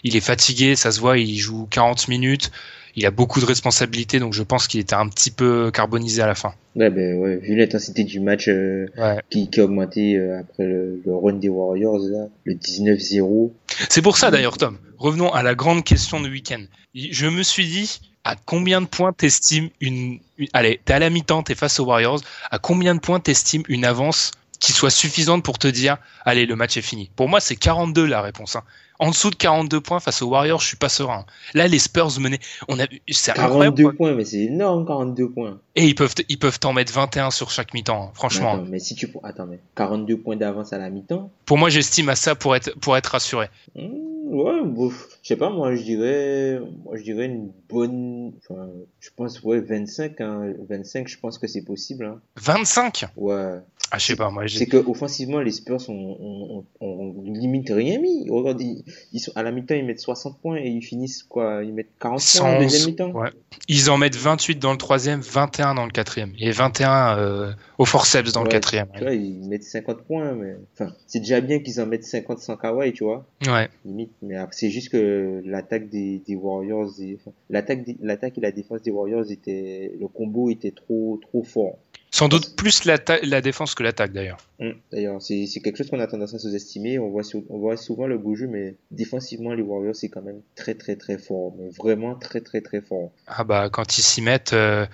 il 0.04 0.16
est 0.16 0.22
fatigué, 0.22 0.76
ça 0.76 0.92
se 0.92 1.00
voit, 1.00 1.18
il 1.18 1.38
joue 1.38 1.68
40 1.70 2.08
minutes, 2.08 2.52
il 2.96 3.06
a 3.06 3.12
beaucoup 3.12 3.40
de 3.40 3.46
responsabilités, 3.46 4.20
donc 4.20 4.34
je 4.34 4.44
pense 4.44 4.68
qu'il 4.68 4.80
était 4.80 4.96
un 4.96 5.08
petit 5.08 5.32
peu 5.32 5.72
carbonisé 5.72 6.22
à 6.22 6.28
la 6.28 6.36
fin. 6.36 6.54
Ouais, 6.76 6.90
ben 6.90 7.18
ouais, 7.18 7.38
vu 7.38 7.56
l'intensité 7.56 8.04
du 8.04 8.20
match 8.20 8.48
euh, 8.48 8.88
qui, 9.30 9.50
qui, 9.50 9.60
a 9.60 9.66
augmenté 9.66 10.16
euh, 10.16 10.40
après 10.40 10.66
le, 10.66 11.02
le, 11.06 11.16
run 11.16 11.34
des 11.34 11.50
Warriors, 11.50 12.00
là, 12.00 12.28
le 12.44 12.54
19-0. 12.54 13.52
C'est 13.90 14.02
pour 14.02 14.18
ça 14.18 14.32
d'ailleurs, 14.32 14.58
Tom. 14.58 14.78
Revenons 14.98 15.32
à 15.32 15.44
la 15.44 15.56
grande 15.56 15.84
question 15.84 16.20
du 16.20 16.30
week-end. 16.30 16.62
Je 16.94 17.28
me 17.28 17.44
suis 17.44 17.68
dit, 17.68 18.00
à 18.24 18.36
combien 18.36 18.82
de 18.82 18.88
points 18.88 19.14
t'estimes 19.14 19.70
une, 19.80 20.20
une, 20.38 20.48
allez, 20.54 20.80
t'es 20.84 20.94
à 20.94 21.00
la 21.00 21.10
mi-temps, 21.10 21.44
t'es 21.44 21.56
face 21.56 21.80
aux 21.80 21.86
Warriors, 21.86 22.22
à 22.52 22.60
combien 22.60 22.96
de 22.96 23.00
points 23.00 23.20
t'estimes 23.20 23.64
une 23.68 23.86
avance 23.86 24.32
qui 24.60 24.72
soit 24.72 24.89
suffisante 24.89 25.43
pour 25.43 25.58
te 25.58 25.67
dire 25.67 25.98
allez 26.26 26.45
le 26.45 26.56
match 26.56 26.78
est 26.78 26.82
fini. 26.82 27.10
Pour 27.15 27.30
moi 27.30 27.39
c'est 27.39 27.56
42 27.56 28.06
la 28.06 28.22
réponse. 28.22 28.56
Hein. 28.56 28.63
En 29.02 29.12
dessous 29.12 29.30
de 29.30 29.36
42 29.36 29.80
points 29.80 30.02
face 30.02 30.22
aux 30.22 30.28
Warriors, 30.28 30.60
je 30.60 30.67
suis 30.67 30.76
pas 30.76 30.89
serein. 30.89 31.26
Là 31.54 31.69
les 31.69 31.80
Spurs 31.80 32.19
menaient, 32.19 32.39
on 32.67 32.78
a 32.80 32.84
c'est 33.10 33.34
42 33.34 33.93
points 33.93 34.13
mais 34.13 34.26
c'est 34.26 34.39
énorme 34.39 34.86
42 34.86 35.30
points. 35.30 35.60
Et 35.76 35.86
ils 35.86 35.95
peuvent 35.95 36.13
ils 36.28 36.38
peuvent 36.38 36.60
t'en 36.60 36.74
mettre 36.74 36.91
21 36.91 37.32
sur 37.32 37.50
chaque 37.50 37.74
mi-temps, 37.74 38.10
hein, 38.10 38.12
franchement. 38.13 38.58
Mais, 38.58 38.62
attends, 38.62 38.72
mais 38.72 38.80
si 38.80 38.95
tu 38.95 39.10
attends 39.24 39.45
mais 39.45 39.60
42 39.76 40.17
points 40.17 40.36
d'avance 40.36 40.74
à 40.74 40.78
la 40.78 40.89
mi-temps? 40.89 41.32
Pour 41.45 41.58
moi 41.58 41.69
j'estime 41.69 42.10
à 42.10 42.15
ça 42.15 42.36
pour 42.36 42.58
être 42.58 42.78
pour 42.80 42.98
être 42.98 43.08
rassuré. 43.08 43.48
Mmh, 43.76 43.82
ouais, 44.34 44.63
bon, 44.65 44.89
je 44.89 45.28
sais 45.28 45.38
pas 45.38 45.50
moi 45.50 45.74
je 45.76 45.82
dirais 45.82 46.60
moi 46.84 46.98
je 46.98 47.04
dirais 47.04 47.28
une 47.28 47.52
bonne 47.69 48.34
enfin 48.43 48.67
je 49.00 49.10
pense 49.15 49.41
ouais 49.43 49.62
25 49.62 50.19
hein, 50.19 50.54
25 50.67 51.08
je 51.08 51.17
pense 51.17 51.38
que 51.38 51.48
c'est 51.48 51.63
possible 51.63 52.04
hein. 52.04 52.19
25 52.36 53.06
Ouais. 53.15 53.60
Ah, 53.91 53.97
je 53.97 54.06
sais 54.06 54.15
pas, 54.15 54.30
moi. 54.30 54.43
C'est 54.47 54.67
que 54.67 54.78
offensivement, 54.78 55.39
les 55.39 55.52
Spurs 55.52 55.89
ont, 55.89 56.65
limite 57.23 57.69
rien 57.69 57.99
mis. 57.99 58.30
Regarde, 58.30 58.62
ils, 58.62 59.19
sont 59.19 59.32
à 59.36 59.43
la 59.43 59.52
mi-temps, 59.52 59.75
ils 59.75 59.86
mettent 59.86 59.99
60 59.99 60.39
points 60.39 60.58
et 60.58 60.67
ils 60.67 60.84
finissent 60.84 61.23
quoi 61.23 61.63
Ils 61.63 61.73
mettent 61.73 61.97
40 61.99 62.21
points 62.38 62.56
en 62.56 62.60
deuxième 62.60 62.89
mi-temps. 62.89 63.12
Ouais. 63.12 63.30
Ils 63.67 63.89
en 63.89 63.97
mettent 63.97 64.15
28 64.15 64.60
dans 64.60 64.71
le 64.71 64.78
troisième, 64.78 65.21
21 65.21 65.75
dans 65.75 65.86
le 65.86 65.91
quatrième 65.91 66.34
et 66.39 66.52
21 66.52 67.17
euh, 67.17 67.52
au 67.78 67.86
forceps 67.86 68.32
dans 68.32 68.43
le 68.43 68.49
quatrième. 68.49 68.88
Tu 68.93 69.02
vois, 69.02 69.13
ils 69.13 69.47
mettent 69.47 69.63
50 69.63 70.02
points, 70.04 70.34
mais 70.34 70.56
enfin, 70.73 70.93
c'est 71.08 71.19
déjà 71.19 71.41
bien 71.41 71.60
qu'ils 71.60 71.82
en 71.82 71.88
mettent 71.88 72.04
50 72.06 72.39
sans 72.39 72.58
Kawhi, 72.58 72.93
tu 72.93 73.04
vois. 73.04 73.25
Ouais. 73.47 73.69
Limite, 73.86 74.12
mais 74.21 74.36
c'est 74.52 74.69
juste 74.69 74.89
que 74.89 75.41
l'attaque 75.45 75.89
des, 75.89 76.21
des 76.28 76.36
Warriors, 76.36 76.91
l'attaque, 77.49 77.80
l'attaque 78.02 78.38
et 78.38 78.41
la 78.41 78.52
défense 78.52 78.84
des 78.84 78.91
Warriors 78.91 79.32
était, 79.32 79.93
le 79.99 80.08
combo 80.08 80.49
était 80.49 80.71
trop, 80.71 81.19
trop 81.21 81.43
fort. 81.43 81.78
Sans 82.12 82.28
doute 82.28 82.56
plus 82.56 82.86
la, 82.86 82.98
la 83.24 83.41
défense 83.41 83.76
que 83.76 83.84
l'attaque 83.84 84.13
d'ailleurs. 84.13 84.39
Hum, 84.60 84.74
d'ailleurs, 84.91 85.22
c'est 85.22 85.48
quelque 85.63 85.78
chose 85.78 85.89
qu'on 85.89 86.00
a 86.00 86.08
tendance 86.08 86.34
à 86.34 86.39
sous-estimer. 86.39 86.98
On 87.00 87.10
voit, 87.10 87.24
on 87.50 87.60
voit 87.60 87.78
souvent 87.78 88.08
le 88.08 88.17
beau 88.17 88.36
jeu, 88.36 88.48
mais 88.48 88.76
défensivement, 88.91 89.54
les 89.54 89.62
Warriors, 89.62 89.95
c'est 89.95 90.10
quand 90.10 90.24
même 90.24 90.41
très 90.56 90.74
très 90.74 90.95
très 90.95 91.17
fort. 91.17 91.54
Mais 91.58 91.69
vraiment 91.69 92.15
très 92.15 92.41
très 92.41 92.62
très 92.62 92.82
fort. 92.82 93.12
Ah 93.28 93.43
bah 93.43 93.69
quand 93.69 93.98
ils 93.98 94.02
s'y 94.02 94.22
mettent, 94.22 94.54
euh, 94.54 94.86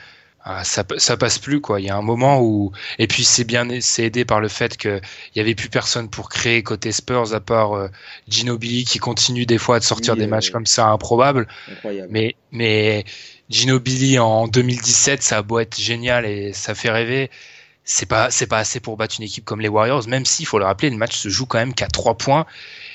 ah, 0.47 0.63
ça, 0.63 0.83
ça 0.97 1.17
passe 1.17 1.39
plus 1.39 1.61
quoi. 1.61 1.81
Il 1.81 1.87
y 1.87 1.89
a 1.89 1.95
un 1.95 2.03
moment 2.03 2.41
où 2.41 2.71
et 2.99 3.07
puis 3.07 3.23
c'est 3.23 3.45
bien, 3.45 3.65
c'est 3.81 4.03
aidé 4.03 4.25
par 4.25 4.41
le 4.41 4.47
fait 4.47 4.77
qu'il 4.77 5.01
y 5.35 5.39
avait 5.39 5.55
plus 5.55 5.69
personne 5.69 6.09
pour 6.09 6.29
créer 6.29 6.61
côté 6.61 6.91
Spurs 6.91 7.33
à 7.33 7.39
part 7.39 7.73
euh, 7.73 7.87
Ginobili 8.27 8.83
qui 8.83 8.99
continue 8.99 9.47
des 9.47 9.57
fois 9.57 9.77
à 9.77 9.81
sortir 9.81 10.15
des 10.15 10.27
matchs 10.27 10.51
comme 10.51 10.67
ça 10.67 10.87
improbables. 10.89 11.47
Incroyable. 11.71 12.09
Mais 12.11 12.35
mais 12.51 13.05
Ginobili 13.49 14.17
en 14.19 14.47
2017, 14.47 15.21
ça 15.21 15.37
a 15.37 15.41
beau 15.41 15.59
être 15.59 15.79
génial 15.79 16.25
et 16.25 16.53
ça 16.53 16.75
fait 16.75 16.89
rêver. 16.89 17.29
C'est 17.83 18.07
pas, 18.07 18.31
c'est 18.31 18.47
pas 18.47 18.57
assez 18.57 18.79
pour 18.79 18.97
battre 18.97 19.15
une 19.19 19.25
équipe 19.25 19.45
comme 19.45 19.61
les 19.61 19.67
Warriors, 19.67 20.07
même 20.07 20.25
s'il 20.25 20.47
faut 20.47 20.57
le 20.57 20.65
rappeler, 20.65 20.89
le 20.89 20.97
match 20.97 21.15
se 21.15 21.29
joue 21.29 21.45
quand 21.45 21.59
même 21.59 21.75
qu'à 21.75 21.87
trois 21.87 22.17
points 22.17 22.47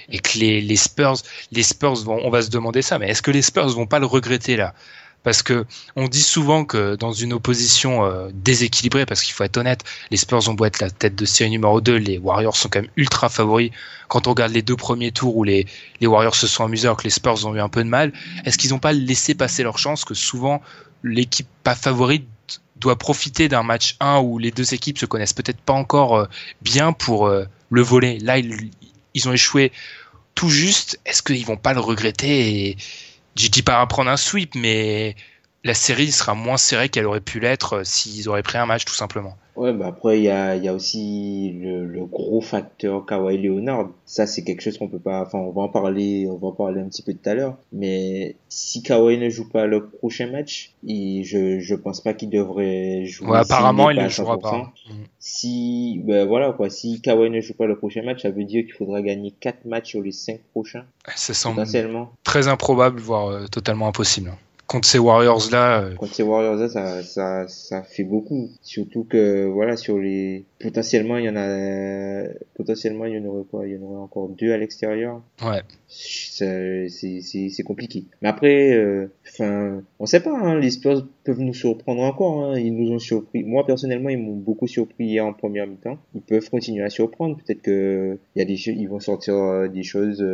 et 0.09 0.19
que 0.19 0.39
les, 0.39 0.61
les 0.61 0.77
Spurs, 0.77 1.19
les 1.53 1.63
Spurs 1.63 1.95
vont, 2.05 2.21
on 2.25 2.31
va 2.31 2.43
se 2.43 2.51
demander 2.51 2.83
ça, 2.83 2.99
mais 2.99 3.09
est-ce 3.11 3.23
que 3.23 3.31
les 3.31 3.43
Spurs 3.43 3.69
vont 3.69 3.87
pas 3.87 4.01
le 4.01 4.07
regretter 4.07 4.57
là? 4.57 4.75
Parce 5.23 5.43
que 5.43 5.67
on 5.97 6.09
dit 6.09 6.23
souvent 6.23 6.65
que 6.65 6.97
dans 6.97 7.13
une 7.13 7.35
opposition 7.35 8.05
euh, 8.05 8.31
déséquilibrée, 8.33 9.05
parce 9.05 9.23
qu'il 9.23 9.35
faut 9.35 9.45
être 9.45 9.59
honnête, 9.59 9.85
les 10.11 10.17
Spurs 10.17 10.49
ont 10.49 10.55
beau 10.55 10.65
être 10.65 10.81
la 10.81 10.91
tête 10.91 11.15
de 11.15 11.25
série 11.27 11.51
numéro 11.51 11.81
2, 11.81 11.97
les 11.97 12.19
Warriors 12.19 12.57
sont 12.57 12.69
quand 12.71 12.81
même 12.81 12.91
ultra 12.97 13.29
favoris. 13.29 13.71
Quand 14.09 14.27
on 14.27 14.31
regarde 14.31 14.53
les 14.53 14.63
deux 14.63 14.77
premiers 14.77 15.13
tours 15.13 15.37
où 15.37 15.45
les, 15.45 15.67
Warriors 16.03 16.35
se 16.35 16.47
sont 16.47 16.65
amusés 16.65 16.87
alors 16.87 16.97
que 16.97 17.05
les 17.05 17.11
Spurs 17.11 17.45
ont 17.47 17.55
eu 17.55 17.61
un 17.61 17.69
peu 17.69 17.85
de 17.85 17.89
mal, 17.89 18.13
est-ce 18.45 18.57
qu'ils 18.57 18.71
n'ont 18.71 18.79
pas 18.79 18.93
laissé 18.93 19.35
passer 19.35 19.63
leur 19.63 19.79
chance 19.79 20.05
que 20.05 20.15
souvent 20.15 20.63
l'équipe 21.03 21.49
pas 21.65 21.75
favorite 21.75 22.27
doit 22.77 22.97
profiter 22.97 23.49
d'un 23.49 23.63
match 23.63 23.97
1 24.01 24.21
où 24.21 24.39
les 24.39 24.51
deux 24.51 24.73
équipes 24.73 24.99
se 24.99 25.07
connaissent 25.07 25.35
peut-être 25.35 25.61
pas 25.61 25.75
encore 25.75 26.17
euh, 26.17 26.27
bien 26.63 26.93
pour 26.93 27.27
euh, 27.27 27.45
le 27.69 27.83
voler? 27.83 28.19
Là, 28.21 28.39
ils, 28.39 29.29
ont 29.29 29.33
échoué 29.35 29.71
tout 30.35 30.49
juste. 30.49 30.99
Est-ce 31.05 31.23
qu'ils 31.23 31.45
vont 31.45 31.59
pas 31.59 31.75
le 31.75 31.81
regretter 31.81 32.69
et 32.69 32.77
je 33.41 33.49
dis 33.49 33.63
pas 33.63 33.81
à 33.81 33.87
prendre 33.87 34.11
un 34.11 34.17
sweep, 34.17 34.55
mais 34.55 35.17
la 35.65 35.75
série 35.75 36.11
sera 36.11 36.35
moins 36.35 36.57
serrée 36.57 36.89
qu'elle 36.89 37.07
aurait 37.07 37.21
pu 37.21 37.41
l'être 37.41 37.79
euh, 37.79 37.85
s'ils 37.85 38.29
auraient 38.29 38.43
pris 38.43 38.59
un 38.59 38.67
match 38.67 38.85
tout 38.85 38.95
simplement. 38.95 39.37
Ouais, 39.57 39.75
bah 39.75 39.89
après, 39.89 40.19
il 40.19 40.23
y 40.23 40.31
a, 40.31 40.57
y 40.57 40.69
a 40.69 40.73
aussi 40.73 41.59
le, 41.61 41.85
le 41.85 42.07
gros 42.07 42.41
facteur 42.41 43.05
Kawhi 43.05 43.37
Leonard. 43.37 43.91
Ça, 44.07 44.27
c'est 44.27 44.43
quelque 44.43 44.63
chose 44.63 44.79
qu'on 44.79 44.89
peut 44.89 45.01
pas, 45.01 45.21
enfin, 45.21 45.39
on 45.39 45.51
va 45.51 45.63
en 45.63 45.69
parler, 45.69 46.27
on 46.31 46.39
va 46.39 46.49
en 46.49 46.53
parler 46.53 46.81
un 46.81 46.89
petit 46.89 47.03
peu 47.03 47.13
tout 47.13 47.29
à 47.29 47.35
l'heure. 47.35 47.59
Mais 47.71 48.37
si 48.49 48.83
Kawhi 48.83 49.19
ne 49.19 49.29
joue 49.29 49.51
pas 49.51 49.67
le 49.67 49.87
prochain 49.87 50.31
match, 50.31 50.73
je, 50.83 51.59
je 51.61 51.75
pense 51.75 52.01
pas 52.01 52.15
qu'il 52.15 52.31
devrait 52.31 53.05
jouer. 53.05 53.29
Ouais, 53.29 53.39
apparemment, 53.39 53.91
il 53.91 54.01
ne 54.01 54.09
jouera 54.09 54.39
pas. 54.39 54.73
Si, 55.19 56.01
ben 56.05 56.27
voilà, 56.27 56.53
quoi. 56.53 56.71
Si 56.71 57.03
Kawhi 57.03 57.29
ne 57.29 57.41
joue 57.43 57.55
pas 57.55 57.67
le 57.67 57.77
prochain 57.77 58.03
match, 58.03 58.23
ça 58.23 58.31
veut 58.31 58.45
dire 58.45 58.65
qu'il 58.65 58.73
faudra 58.73 59.03
gagner 59.03 59.35
4 59.41 59.67
matchs 59.67 59.91
sur 59.91 60.01
les 60.01 60.13
5 60.13 60.41
prochains. 60.53 60.85
Ça 61.17 61.35
semble 61.35 61.67
très 62.25 62.49
improbable, 62.49 62.99
voire 62.99 63.27
euh, 63.27 63.47
totalement 63.47 63.89
impossible 63.89 64.33
contre 64.71 64.87
ces 64.87 65.01
Warriors 65.01 65.51
là. 65.51 65.83
Euh, 65.83 65.95
contre 65.97 66.15
ces 66.15 66.23
Warriors 66.23 66.55
là, 66.55 66.69
ça, 66.69 67.03
ça, 67.03 67.49
ça 67.49 67.83
fait 67.83 68.05
beaucoup. 68.05 68.51
Surtout 68.63 69.05
que 69.05 69.47
voilà 69.47 69.77
sur 69.77 69.99
les 69.99 70.47
potentiellement 70.61 71.17
il 71.17 71.25
y 71.25 71.29
en 71.29 71.37
a 71.37 72.25
potentiellement 72.55 73.07
il 73.07 73.17
y 73.17 73.19
en 73.19 73.25
aurait 73.25 73.45
quoi? 73.51 73.67
Il 73.67 73.75
y 73.75 73.79
en 73.79 73.83
aurait 73.83 74.03
encore 74.03 74.29
deux 74.29 74.53
à 74.53 74.59
l'extérieur. 74.59 75.23
Ouais. 75.43 75.63
C'est 75.89 77.63
compliqué. 77.65 78.05
Mais 78.23 78.29
après, 78.29 78.73
euh, 78.75 79.11
enfin, 79.29 79.83
on 79.99 80.07
sait 80.07 80.21
pas. 80.21 80.37
Hein, 80.39 80.59
les 80.59 80.71
Spurs 80.71 81.07
peuvent 81.25 81.41
nous 81.41 81.55
surprendre 81.55 82.03
encore. 82.03 82.45
Hein, 82.45 82.59
ils 82.59 82.75
nous 82.75 82.93
ont 82.93 82.99
surpris. 82.99 83.43
Moi 83.43 83.67
personnellement, 83.67 84.11
ils 84.11 84.19
m'ont 84.19 84.37
beaucoup 84.37 84.67
surpris 84.67 85.07
hier 85.07 85.27
en 85.27 85.33
première 85.33 85.67
mi-temps. 85.67 85.99
Ils 86.15 86.23
peuvent 86.23 86.49
continuer 86.51 86.85
à 86.85 86.91
surprendre. 86.91 87.37
Peut-être 87.37 87.63
que 87.63 88.19
il 88.37 88.39
y 88.39 88.43
a 88.43 88.45
des 88.45 88.69
ils 88.69 88.89
vont 88.89 89.01
sortir 89.01 89.35
euh, 89.35 89.69
des 89.69 89.83
choses. 89.83 90.25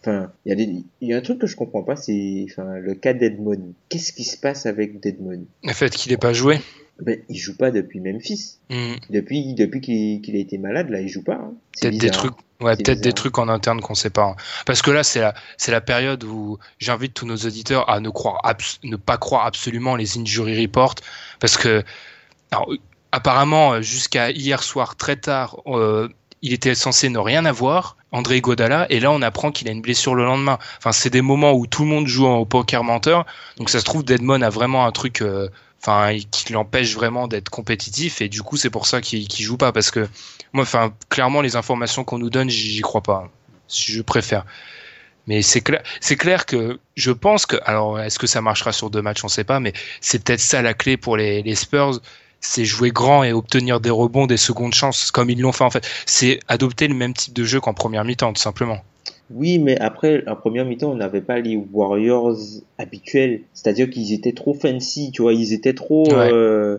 Enfin, 0.00 0.32
il 0.46 0.50
y 0.50 0.52
a 0.52 0.56
des 0.56 0.84
il 1.00 1.08
y 1.08 1.12
a 1.12 1.16
un 1.16 1.20
truc 1.20 1.38
que 1.38 1.46
je 1.46 1.56
comprends 1.56 1.82
pas, 1.82 1.96
c'est 1.96 2.46
enfin 2.48 2.78
le 2.78 2.94
cas 2.94 3.12
d'Edmond 3.12 3.74
qu'est-ce 3.88 4.12
qui 4.12 4.24
se 4.24 4.36
passe 4.36 4.66
avec 4.66 5.00
Deadmon 5.00 5.46
Le 5.62 5.72
fait 5.72 5.90
qu'il 5.90 6.10
n'ait 6.10 6.18
pas 6.18 6.32
joué 6.32 6.58
ben, 7.00 7.18
il 7.28 7.36
joue 7.36 7.56
pas 7.56 7.70
depuis 7.70 8.00
Memphis. 8.00 8.58
Hmm. 8.70 8.94
Depuis, 9.10 9.54
depuis 9.54 9.80
qu'il 9.80 10.36
a 10.36 10.38
été 10.38 10.58
malade, 10.58 10.90
là, 10.90 11.00
il 11.00 11.08
joue 11.08 11.24
pas. 11.24 11.34
Hein. 11.34 11.54
Peut-être 11.80 11.98
des 11.98 12.10
trucs, 12.10 12.34
ouais, 12.60 12.76
peut-être 12.76 13.00
des 13.00 13.12
trucs 13.12 13.38
en 13.38 13.48
interne 13.48 13.80
qu'on 13.80 13.94
sait 13.94 14.10
pas. 14.10 14.24
Hein. 14.24 14.36
Parce 14.64 14.80
que 14.80 14.90
là, 14.90 15.02
c'est 15.02 15.20
la, 15.20 15.34
c'est 15.56 15.72
la 15.72 15.80
période 15.80 16.22
où 16.24 16.58
j'invite 16.78 17.14
tous 17.14 17.26
nos 17.26 17.36
auditeurs 17.36 17.88
à 17.90 18.00
ne 18.00 18.10
croire, 18.10 18.40
ne 18.84 18.96
pas 18.96 19.16
croire 19.16 19.46
absolument 19.46 19.96
les 19.96 20.18
injury 20.18 20.60
reports, 20.60 20.94
parce 21.40 21.56
que, 21.56 21.82
alors, 22.52 22.72
apparemment, 23.10 23.82
jusqu'à 23.82 24.30
hier 24.30 24.62
soir 24.62 24.96
très 24.96 25.16
tard, 25.16 25.62
euh, 25.66 26.08
il 26.44 26.52
était 26.52 26.74
censé 26.74 27.08
ne 27.08 27.18
rien 27.18 27.46
avoir, 27.46 27.96
André 28.12 28.42
Godala, 28.42 28.86
et 28.90 29.00
là 29.00 29.10
on 29.10 29.22
apprend 29.22 29.50
qu'il 29.50 29.66
a 29.66 29.70
une 29.72 29.80
blessure 29.80 30.14
le 30.14 30.24
lendemain. 30.24 30.58
Enfin, 30.76 30.92
c'est 30.92 31.08
des 31.08 31.22
moments 31.22 31.54
où 31.54 31.66
tout 31.66 31.84
le 31.84 31.88
monde 31.88 32.06
joue 32.06 32.26
au 32.26 32.44
poker 32.44 32.84
menteur, 32.84 33.24
donc 33.56 33.70
ça 33.70 33.80
se 33.80 33.84
trouve 33.84 34.04
Deadmon 34.04 34.42
a 34.42 34.50
vraiment 34.50 34.84
un 34.84 34.92
truc, 34.92 35.22
euh, 35.22 35.48
enfin, 35.80 36.14
qui 36.30 36.52
l'empêche 36.52 36.94
vraiment 36.94 37.28
d'être 37.28 37.48
compétitif, 37.48 38.20
et 38.20 38.28
du 38.28 38.42
coup 38.42 38.58
c'est 38.58 38.68
pour 38.68 38.86
ça 38.86 39.00
qu'il 39.00 39.26
joue 39.30 39.56
pas, 39.56 39.72
parce 39.72 39.90
que 39.90 40.06
moi, 40.52 40.64
enfin, 40.64 40.92
clairement 41.08 41.40
les 41.40 41.56
informations 41.56 42.04
qu'on 42.04 42.18
nous 42.18 42.30
donne, 42.30 42.50
j'y 42.50 42.82
crois 42.82 43.02
pas. 43.02 43.30
Je 43.74 44.02
préfère. 44.02 44.44
Mais 45.26 45.40
c'est 45.40 45.62
clair, 45.62 45.82
c'est 46.00 46.16
clair 46.16 46.44
que 46.44 46.78
je 46.94 47.10
pense 47.10 47.46
que, 47.46 47.56
alors, 47.64 47.98
est-ce 47.98 48.18
que 48.18 48.26
ça 48.26 48.42
marchera 48.42 48.72
sur 48.72 48.90
deux 48.90 49.00
matchs, 49.00 49.24
on 49.24 49.28
sait 49.28 49.44
pas, 49.44 49.60
mais 49.60 49.72
c'est 50.02 50.22
peut-être 50.22 50.40
ça 50.40 50.60
la 50.60 50.74
clé 50.74 50.98
pour 50.98 51.16
les 51.16 51.54
Spurs 51.54 52.00
c'est 52.44 52.64
jouer 52.64 52.90
grand 52.90 53.24
et 53.24 53.32
obtenir 53.32 53.80
des 53.80 53.90
rebonds, 53.90 54.26
des 54.26 54.36
secondes 54.36 54.74
chances, 54.74 55.10
comme 55.10 55.30
ils 55.30 55.40
l'ont 55.40 55.52
fait 55.52 55.64
en 55.64 55.70
fait. 55.70 55.86
C'est 56.06 56.40
adopter 56.46 56.88
le 56.88 56.94
même 56.94 57.14
type 57.14 57.34
de 57.34 57.44
jeu 57.44 57.60
qu'en 57.60 57.74
première 57.74 58.04
mi-temps, 58.04 58.32
tout 58.32 58.42
simplement. 58.42 58.78
Oui, 59.30 59.58
mais 59.58 59.78
après, 59.80 60.22
en 60.28 60.36
première 60.36 60.66
mi-temps, 60.66 60.90
on 60.90 60.96
n'avait 60.96 61.22
pas 61.22 61.40
les 61.40 61.56
Warriors 61.72 62.36
habituels. 62.78 63.40
C'est-à-dire 63.54 63.88
qu'ils 63.88 64.12
étaient 64.12 64.32
trop 64.34 64.54
fancy, 64.54 65.10
tu 65.12 65.22
vois, 65.22 65.32
ils 65.32 65.52
étaient 65.52 65.72
trop... 65.72 66.12
Euh, 66.12 66.78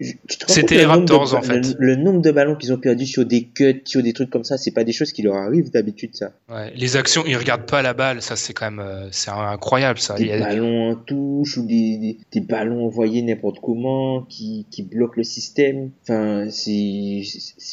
c'était 0.00 0.76
les 0.76 0.84
Raptors 0.84 1.34
en 1.34 1.42
fait. 1.42 1.76
Le, 1.78 1.96
nombre 1.96 2.20
de 2.20 2.30
ballons 2.32 2.56
qu'ils 2.56 2.72
ont 2.72 2.78
perdu 2.78 3.06
sur 3.06 3.24
des 3.24 3.44
cuts, 3.44 3.82
sur 3.84 4.02
des 4.02 4.12
trucs 4.12 4.30
comme 4.30 4.44
ça, 4.44 4.58
c'est 4.58 4.72
pas 4.72 4.84
des 4.84 4.92
choses 4.92 5.12
qui 5.12 5.22
leur 5.22 5.36
arrivent 5.36 5.70
d'habitude 5.70 6.14
ça. 6.14 6.32
Ouais, 6.48 6.72
les 6.74 6.96
actions, 6.96 7.22
ils 7.26 7.36
regardent 7.36 7.66
pas 7.66 7.82
la 7.82 7.94
balle, 7.94 8.20
ça 8.20 8.36
c'est 8.36 8.52
quand 8.52 8.70
même 8.70 8.80
euh, 8.80 9.08
c'est 9.12 9.30
incroyable 9.30 9.98
ça. 9.98 10.14
Des 10.14 10.38
ballons 10.38 10.90
en 10.90 10.94
touche 10.96 11.56
ou 11.58 11.66
des, 11.66 12.18
des, 12.32 12.40
ballons 12.40 12.86
envoyés 12.86 13.22
n'importe 13.22 13.60
comment 13.60 14.22
qui, 14.22 14.66
qui 14.70 14.82
bloquent 14.82 15.14
le 15.16 15.24
système. 15.24 15.90
Enfin, 16.02 16.48
c'est 16.50 17.22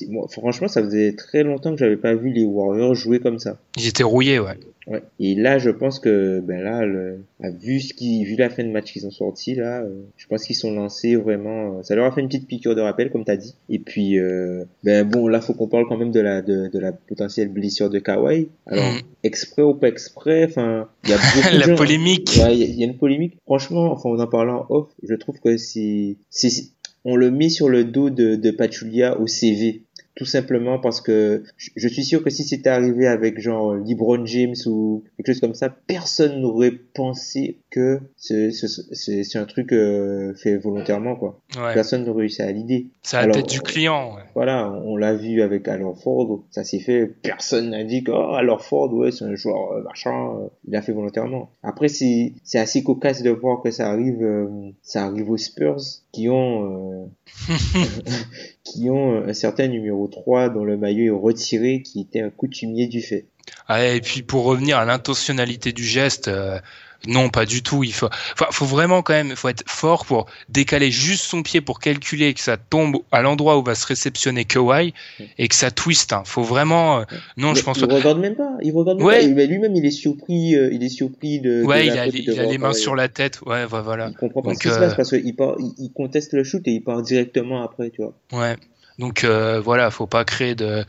moi 0.10 0.28
franchement 0.30 0.68
ça 0.68 0.84
faisait 0.84 1.14
très 1.14 1.44
longtemps 1.44 1.72
que 1.72 1.78
j'avais 1.78 1.98
pas 1.98 2.14
vu 2.14 2.32
les 2.32 2.46
Warriors 2.46 2.94
jouer 2.96 3.20
comme 3.20 3.40
ça. 3.40 3.58
Ils 3.78 3.88
étaient 3.88 4.04
rouillés, 4.04 4.40
ouais. 4.40 4.58
Ouais. 4.88 5.04
Et 5.20 5.36
là, 5.36 5.60
je 5.60 5.70
pense 5.70 6.00
que 6.00 6.40
ben 6.40 6.62
là, 6.62 6.86
le, 6.86 7.24
vu 7.40 7.80
ce 7.80 7.94
qui, 7.94 8.24
vu 8.26 8.36
la 8.36 8.50
fin 8.50 8.64
de 8.64 8.70
match 8.70 8.92
qu'ils 8.92 9.06
ont 9.06 9.12
sorti 9.12 9.54
là, 9.54 9.82
euh, 9.82 10.02
je 10.18 10.26
pense 10.28 10.44
qu'ils 10.44 10.56
sont 10.56 10.74
lancés 10.74 11.16
vraiment. 11.16 11.78
Euh, 11.78 11.84
ça 11.84 11.96
leur 11.96 12.06
a 12.06 12.12
fait 12.12 12.22
une 12.22 12.28
petite 12.28 12.48
piqûre 12.48 12.76
de 12.76 12.82
rappel, 12.82 13.12
comme 13.12 13.24
t'as 13.24 13.36
dit. 13.36 13.56
Et 13.70 13.78
puis, 13.78 14.18
euh, 14.18 14.64
ben 14.84 15.08
bon, 15.08 15.28
là, 15.28 15.40
faut 15.40 15.54
qu'on 15.54 15.68
parle 15.68 15.86
quand 15.88 15.98
même 15.98 16.12
de 16.12 16.20
la 16.20 16.42
de, 16.42 16.68
de 16.68 16.80
la 16.80 16.94
potentielle 16.94 17.50
blessure 17.50 17.90
de 17.90 18.00
Kawhi. 18.00 18.50
Alors, 18.66 18.92
mm. 18.92 19.02
exprès 19.24 19.62
ou 19.62 19.76
pas 19.76 19.88
exprès, 19.88 20.46
enfin, 20.46 20.90
il 21.04 21.12
y 21.12 21.14
a 21.14 21.18
beaucoup 21.36 21.70
la 21.70 21.76
polémique. 21.76 22.38
Il 22.38 22.54
y, 22.54 22.80
y, 22.80 22.84
a 22.84 22.88
une 22.88 22.98
polémique. 22.98 23.38
Franchement, 23.46 23.92
enfin, 23.92 24.10
en 24.10 24.20
en 24.20 24.28
parlant 24.28 24.66
off, 24.70 24.88
je 25.04 25.14
trouve 25.14 25.40
que 25.40 25.58
c'est, 25.58 26.18
c'est, 26.32 26.72
on 27.06 27.16
le 27.16 27.32
met 27.32 27.50
sur 27.50 27.70
le 27.70 27.84
dos 27.84 28.10
de, 28.10 28.36
de 28.36 28.52
Pachulia 28.52 29.20
au 29.20 29.28
CV 29.28 29.84
tout 30.16 30.26
simplement 30.26 30.78
parce 30.78 31.00
que 31.00 31.44
je 31.58 31.88
suis 31.88 32.04
sûr 32.04 32.24
que 32.24 32.30
si 32.30 32.44
c'était 32.44 32.70
arrivé 32.70 33.08
avec 33.08 33.40
genre 33.40 33.74
LeBron 33.76 34.26
James 34.26 34.56
ou 34.66 35.04
quelque 35.18 35.28
chose 35.28 35.40
comme 35.40 35.54
ça, 35.54 35.70
personne 35.70 36.42
n'aurait 36.42 36.72
pensé 36.72 37.60
que 37.70 38.02
c'est 38.18 39.36
un 39.36 39.46
truc 39.46 39.72
euh, 39.72 40.34
fait 40.36 40.58
volontairement 40.58 41.16
quoi. 41.16 41.40
Personne 41.74 42.06
n'aurait 42.06 42.28
ça 42.28 42.46
à 42.46 42.52
l'idée. 42.52 42.88
C'est 43.04 43.18
à 43.18 43.28
la 43.28 43.34
tête 43.34 43.50
du 43.50 43.62
client. 43.62 44.16
Ouais. 44.16 44.24
Voilà, 44.36 44.72
on 44.86 44.98
l'a 44.98 45.14
vu 45.14 45.42
avec 45.42 45.68
Alor 45.68 45.98
Ford, 45.98 46.44
ça 46.52 46.64
s'est 46.64 46.80
fait. 46.80 47.08
Personne 47.22 47.70
n'a 47.70 47.84
dit 47.84 48.04
que 48.04 48.12
oh, 48.12 48.34
Alor 48.36 48.64
Ford 48.64 48.94
ouais 48.94 49.12
c'est 49.12 49.26
un 49.26 49.36
joueur 49.36 49.72
euh, 49.72 49.84
machin, 49.84 50.36
euh, 50.36 50.48
il 50.68 50.76
a 50.76 50.82
fait 50.82 50.92
volontairement. 50.92 51.52
Après 51.64 51.88
c'est 51.88 52.34
c'est 52.44 52.60
assez 52.60 52.84
cocasse 52.84 53.24
de 53.24 53.30
voir 53.30 53.62
que 53.62 53.72
ça 53.72 53.90
arrive 53.90 54.28
ça 54.82 55.06
arrive 55.06 55.30
aux 55.32 55.38
Spurs 55.38 55.82
qui 56.12 56.28
ont 56.28 57.10
qui 58.64 58.90
ont 58.90 59.24
un 59.28 59.34
certain 59.34 59.68
numéro 59.68 60.08
3 60.08 60.50
dont 60.50 60.64
le 60.64 60.78
maillot 60.78 61.16
est 61.16 61.20
retiré, 61.20 61.82
qui 61.82 62.02
était 62.02 62.22
un 62.22 62.30
coutumier 62.30 62.88
du 62.88 63.02
fait. 63.02 63.26
Ah, 63.68 63.86
et 63.86 64.02
puis 64.02 64.22
pour 64.22 64.44
revenir 64.44 64.78
à 64.78 64.86
l'intentionnalité 64.86 65.72
du 65.74 65.84
geste, 65.84 66.28
euh, 66.28 66.60
non, 67.08 67.30
pas 67.30 67.46
du 67.46 67.64
tout. 67.64 67.84
Il 67.84 67.94
faut, 67.94 68.10
enfin, 68.34 68.46
faut 68.52 68.66
vraiment 68.66 69.02
quand 69.02 69.14
même, 69.14 69.36
faut 69.36 69.50
être 69.50 69.64
fort 69.68 70.06
pour 70.06 70.28
décaler 70.50 70.92
juste 70.92 71.24
son 71.24 71.42
pied 71.42 71.62
pour 71.62 71.80
calculer 71.80 72.34
que 72.34 72.40
ça 72.40 72.58
tombe 72.58 72.98
à 73.12 73.22
l'endroit 73.22 73.58
où 73.58 73.64
va 73.64 73.76
se 73.76 73.86
réceptionner 73.88 74.46
Kawhi 74.46 74.94
et 75.38 75.48
que 75.48 75.56
ça 75.56 75.72
twiste. 75.72 76.14
Hein. 76.14 76.24
Faut 76.26 76.44
vraiment, 76.44 77.00
euh, 77.00 77.04
non, 77.38 77.56
je 77.56 77.64
pense. 77.64 77.78
Il 77.78 77.86
regarde 77.86 78.20
même 78.20 78.36
pas. 78.36 78.52
Il 78.62 78.72
regarde 78.74 79.00
même 79.00 79.08
ouais. 79.08 79.34
pas. 79.34 79.46
Lui-même, 79.46 79.76
il 79.76 79.86
est 79.86 79.92
surpris. 79.92 80.56
Euh, 80.56 80.70
il 80.72 80.84
est 80.84 80.90
surpris 80.90 81.40
de. 81.40 81.64
Ouais, 81.64 81.88
il, 81.88 81.98
a, 81.98 82.08
il 82.08 82.40
a 82.40 82.46
les 82.46 82.58
mains 82.58 82.74
sur 82.74 82.96
la 82.96 83.08
tête. 83.08 83.42
Ouais, 83.46 83.66
voilà. 83.66 84.10
Il 84.10 84.16
comprend 84.16 84.42
pas 84.42 84.54
ce 84.54 84.60
qui 84.60 84.70
se 84.70 84.78
passe 84.78 84.96
parce 84.96 85.10
qu'il 85.10 85.26
il, 85.26 85.36
il 85.78 85.92
conteste 85.92 86.34
le 86.34 86.44
shoot 86.44 86.62
et 86.68 86.72
il 86.72 86.84
part 86.84 87.02
directement 87.02 87.64
après, 87.64 87.90
tu 87.90 88.02
vois. 88.02 88.14
Ouais. 88.32 88.56
Donc 89.00 89.26
voilà, 89.26 89.90
faut 89.90 90.06
pas 90.06 90.24
créer 90.26 90.54
de 90.54 90.86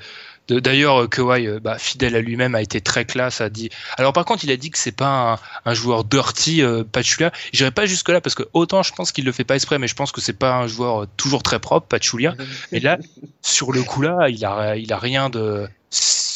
D'ailleurs, 0.49 1.09
Kawhi, 1.09 1.47
euh, 1.47 1.61
bah, 1.61 1.79
fidèle 1.79 2.17
à 2.17 2.21
lui-même, 2.21 2.55
a 2.55 2.63
été 2.63 2.81
très 2.81 3.05
classe. 3.05 3.41
A 3.41 3.49
dit. 3.49 3.71
Alors 3.97 4.13
par 4.13 4.25
contre, 4.25 4.45
il 4.45 4.51
a 4.51 4.57
dit 4.57 4.71
que 4.71 4.79
c'est 4.79 4.93
pas 4.93 5.39
un, 5.65 5.75
joueur 5.75 6.05
dirty, 6.05 6.63
euh, 6.63 6.85
Pachulia. 6.85 7.33
J'irai 7.53 7.71
pas 7.71 7.87
jusque 7.87 8.09
là 8.09 8.21
parce 8.21 8.35
que 8.35 8.43
autant 8.53 8.83
je 8.83 8.93
pense 8.93 9.13
qu'il 9.13 9.25
le 9.25 9.33
fait 9.33 9.45
pas 9.45 9.55
exprès, 9.55 9.79
mais 9.79 9.89
je 9.89 9.95
pense 9.95 10.13
que 10.13 10.21
c'est 10.21 10.33
pas 10.33 10.55
un 10.57 10.67
joueur 10.67 11.03
euh, 11.03 11.09
toujours 11.17 11.43
très 11.43 11.61
propre, 11.61 11.87
Pachulia. 11.87 12.35
Mais 12.73 12.81
là, 12.81 12.99
sur 13.43 13.73
le 13.73 13.83
coup 13.83 14.03
là, 14.03 14.29
il 14.29 14.45
a, 14.45 14.77
il 14.77 14.93
a 14.93 14.99
rien 14.99 15.31
de 15.31 15.69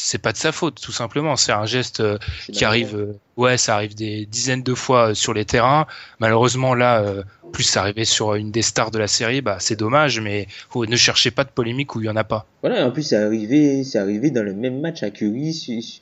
c'est 0.06 0.18
pas 0.18 0.32
de 0.32 0.36
sa 0.36 0.52
faute, 0.52 0.80
tout 0.80 0.92
simplement. 0.92 1.36
C'est 1.36 1.52
un 1.52 1.66
geste 1.66 2.00
euh, 2.00 2.18
qui 2.52 2.64
arrive, 2.64 2.94
euh, 2.96 3.18
ouais, 3.36 3.56
ça 3.58 3.74
arrive 3.74 3.94
des 3.94 4.24
dizaines 4.26 4.62
de 4.62 4.74
fois 4.74 5.10
euh, 5.10 5.14
sur 5.14 5.34
les 5.34 5.44
terrains. 5.44 5.86
Malheureusement, 6.20 6.74
là, 6.74 7.04
plus 7.52 7.62
ça 7.64 7.80
arrivait 7.80 8.04
sur 8.04 8.34
une 8.34 8.50
des 8.50 8.62
stars 8.62 8.90
de 8.90 8.98
la 8.98 9.06
série, 9.08 9.40
bah, 9.40 9.56
c'est 9.60 9.76
dommage, 9.76 10.20
mais 10.20 10.46
faut, 10.70 10.84
ne 10.86 10.96
cherchez 10.96 11.30
pas 11.30 11.44
de 11.44 11.50
polémique 11.50 11.94
où 11.94 12.00
il 12.00 12.06
y 12.06 12.08
en 12.08 12.16
a 12.16 12.24
pas. 12.24 12.46
Voilà, 12.62 12.84
en 12.86 12.90
plus, 12.90 13.02
c'est 13.04 13.16
arrivé, 13.16 13.84
c'est 13.84 13.98
arrivé 13.98 14.30
dans 14.30 14.42
le 14.42 14.52
même 14.54 14.80
match 14.80 15.02
à 15.02 15.10
Curry 15.10 15.54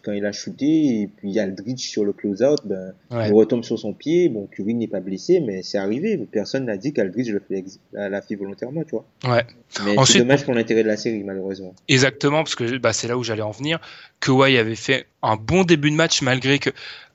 quand 0.05 0.13
il 0.13 0.25
a 0.25 0.33
shooté, 0.33 0.67
et 1.03 1.11
puis 1.17 1.39
Aldridge 1.39 1.81
sur 1.89 2.05
le 2.05 2.13
close-out, 2.13 2.61
ben, 2.65 2.93
Ouais. 3.11 3.29
il 3.29 3.33
retombe 3.35 3.63
sur 3.65 3.79
son 3.79 3.93
pied. 3.93 4.29
Bon, 4.29 4.47
Curry 4.51 4.75
n'est 4.75 4.89
pas 4.89 5.01
blessé, 5.01 5.41
mais 5.41 5.63
c'est 5.63 5.79
arrivé. 5.79 6.17
Personne 6.33 6.65
n'a 6.65 6.77
dit 6.77 6.93
qu'Aldridge 6.93 7.31
le 7.31 7.41
fait 7.47 7.59
ex- 7.59 7.79
l'a 7.93 8.21
fait 8.23 8.35
volontairement, 8.35 8.83
tu 8.83 8.93
vois. 8.93 9.05
Ouais. 9.33 9.45
Mais 9.85 9.95
c'est 10.07 10.19
dommage 10.21 10.45
pour 10.45 10.55
l'intérêt 10.55 10.83
de 10.83 10.89
la 10.89 10.97
série, 10.97 11.23
malheureusement. 11.23 11.75
Exactement, 11.89 12.39
parce 12.43 12.55
que 12.55 12.79
bah, 12.79 12.93
c'est 12.93 13.07
là 13.09 13.17
où 13.19 13.23
j'allais 13.23 13.43
en 13.43 13.51
venir. 13.51 13.79
Kawhi 14.21 14.57
avait 14.59 14.77
fait 14.77 15.07
un 15.23 15.37
bon 15.37 15.65
début 15.65 15.91
de 15.91 15.97
match 15.97 16.23
malgré 16.23 16.59
que. 16.59 16.71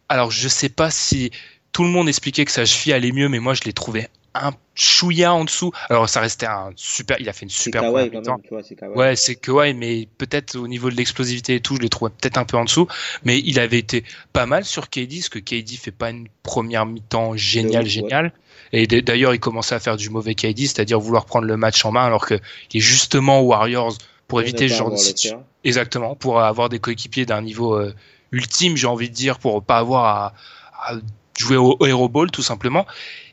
Alors, 0.10 0.32
je 0.32 0.48
sais 0.48 0.70
pas 0.70 0.90
si 0.90 1.32
tout 1.72 1.84
le 1.84 1.90
monde 1.90 2.10
expliquait 2.10 2.46
que 2.46 2.52
sa 2.52 2.66
cheville 2.66 2.94
allait 2.94 3.12
mieux, 3.12 3.30
mais 3.30 3.40
moi, 3.40 3.54
je 3.54 3.62
l'ai 3.64 3.74
trouvé 3.74 4.08
un 4.36 4.52
chouïa 4.76 5.34
en 5.34 5.44
dessous. 5.44 5.72
Alors, 5.90 6.08
ça 6.08 6.20
restait 6.20 6.46
un 6.46 6.72
super. 6.76 7.18
Il 7.20 7.30
a 7.30 7.34
fait 7.34 7.46
une 7.46 7.50
super 7.50 7.82
première 7.84 8.12
quand 8.12 8.38
même, 8.38 8.42
tu 8.42 8.86
vois. 8.86 8.96
Ouais, 8.96 9.16
c'est 9.16 9.36
Kawhi, 9.36 9.74
mais 9.74 10.08
peut-être 10.18 10.56
au 10.56 10.68
niveau 10.68 10.90
de 10.90 10.96
l'explosivité 10.96 11.56
et 11.56 11.60
tout, 11.62 11.76
je 11.76 11.82
l'ai 11.82 11.90
trouvé 11.90 12.12
peut-être 12.12 12.38
un 12.38 12.46
peu 12.46 12.58
en 12.58 12.66
dessous. 12.66 12.88
Mais 13.24 13.40
il 13.40 13.60
avait 13.60 13.80
été 13.80 14.04
pas 14.34 14.46
mal 14.46 14.66
sur 14.66 14.90
KD, 14.90 15.18
parce 15.18 15.30
que 15.30 15.40
KD 15.40 15.78
fait 15.78 15.92
pas 15.92 16.10
une 16.12 16.28
première 16.44 16.86
mi-temps 16.86 17.36
géniale, 17.36 17.84
Ouais. 17.84 17.90
géniale. 17.90 18.34
Et 18.72 18.86
d'ailleurs, 18.86 19.34
il 19.34 19.40
commençait 19.40 19.74
à 19.74 19.80
faire 19.80 19.98
du 19.98 20.12
mauvais 20.12 20.36
KD, 20.36 20.68
c'est-à-dire 20.68 21.00
vouloir 21.00 21.26
prendre 21.26 21.46
le 21.46 21.58
match 21.58 21.84
en 21.86 21.92
main, 21.92 22.06
alors 22.06 22.26
que 22.26 22.36
il 22.72 22.78
est 22.78 22.82
justement 22.82 23.42
Warriors 23.42 23.98
pour 24.30 24.40
éviter 24.40 24.70
ce 24.70 24.76
genre 24.76 24.92
de 24.92 24.96
situation. 24.96 25.44
Exactement, 25.66 26.16
pour 26.16 26.40
avoir 26.40 26.70
des 26.70 26.80
coéquipiers 26.80 27.26
d'un 27.26 27.42
niveau 27.42 27.74
euh, 27.74 27.94
ultime, 28.32 28.78
j'ai 28.78 28.88
envie 28.88 29.10
de 29.10 29.14
dire, 29.16 29.40
pour 29.40 29.62
pas 29.62 29.80
avoir 29.80 30.06
à, 30.06 30.34
à 30.80 30.94
jouer 31.38 31.58
au, 31.58 31.76
au 31.80 31.86
Hero 31.86 32.08
Ball 32.08 32.32
tout 32.32 32.44
simplement. 32.44 32.86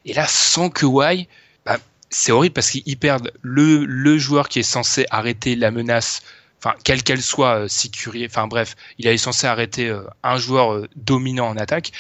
Et 0.05 0.15
là, 0.15 0.27
sans 0.27 0.71
Kawhi, 0.71 1.29
bah, 1.65 1.79
c'est 2.09 2.33
horrible 2.33 2.55
parce 2.55 2.71
qu'ils 2.71 2.97
perdent 2.97 3.31
le, 3.43 3.85
le 3.85 4.19
joueur 4.19 4.49
qui 4.49 4.61
est 4.61 4.65
censé 4.65 5.05
arrêter 5.11 5.55
la 5.55 5.71
menace, 5.71 6.23
enfin 6.59 6.75
quelle 6.83 7.03
qu'elle 7.03 7.23
soit, 7.23 7.65
euh, 7.65 7.69
si 7.69 7.91
enfin 8.25 8.47
bref, 8.47 8.75
il 8.99 9.07
est 9.07 9.19
censé 9.19 9.47
arrêter 9.47 9.89
euh, 9.89 10.03
un 10.23 10.39
joueur 10.39 10.73
euh, 10.73 10.89
dominant 10.97 11.49
en 11.49 11.57
attaque 11.57 11.93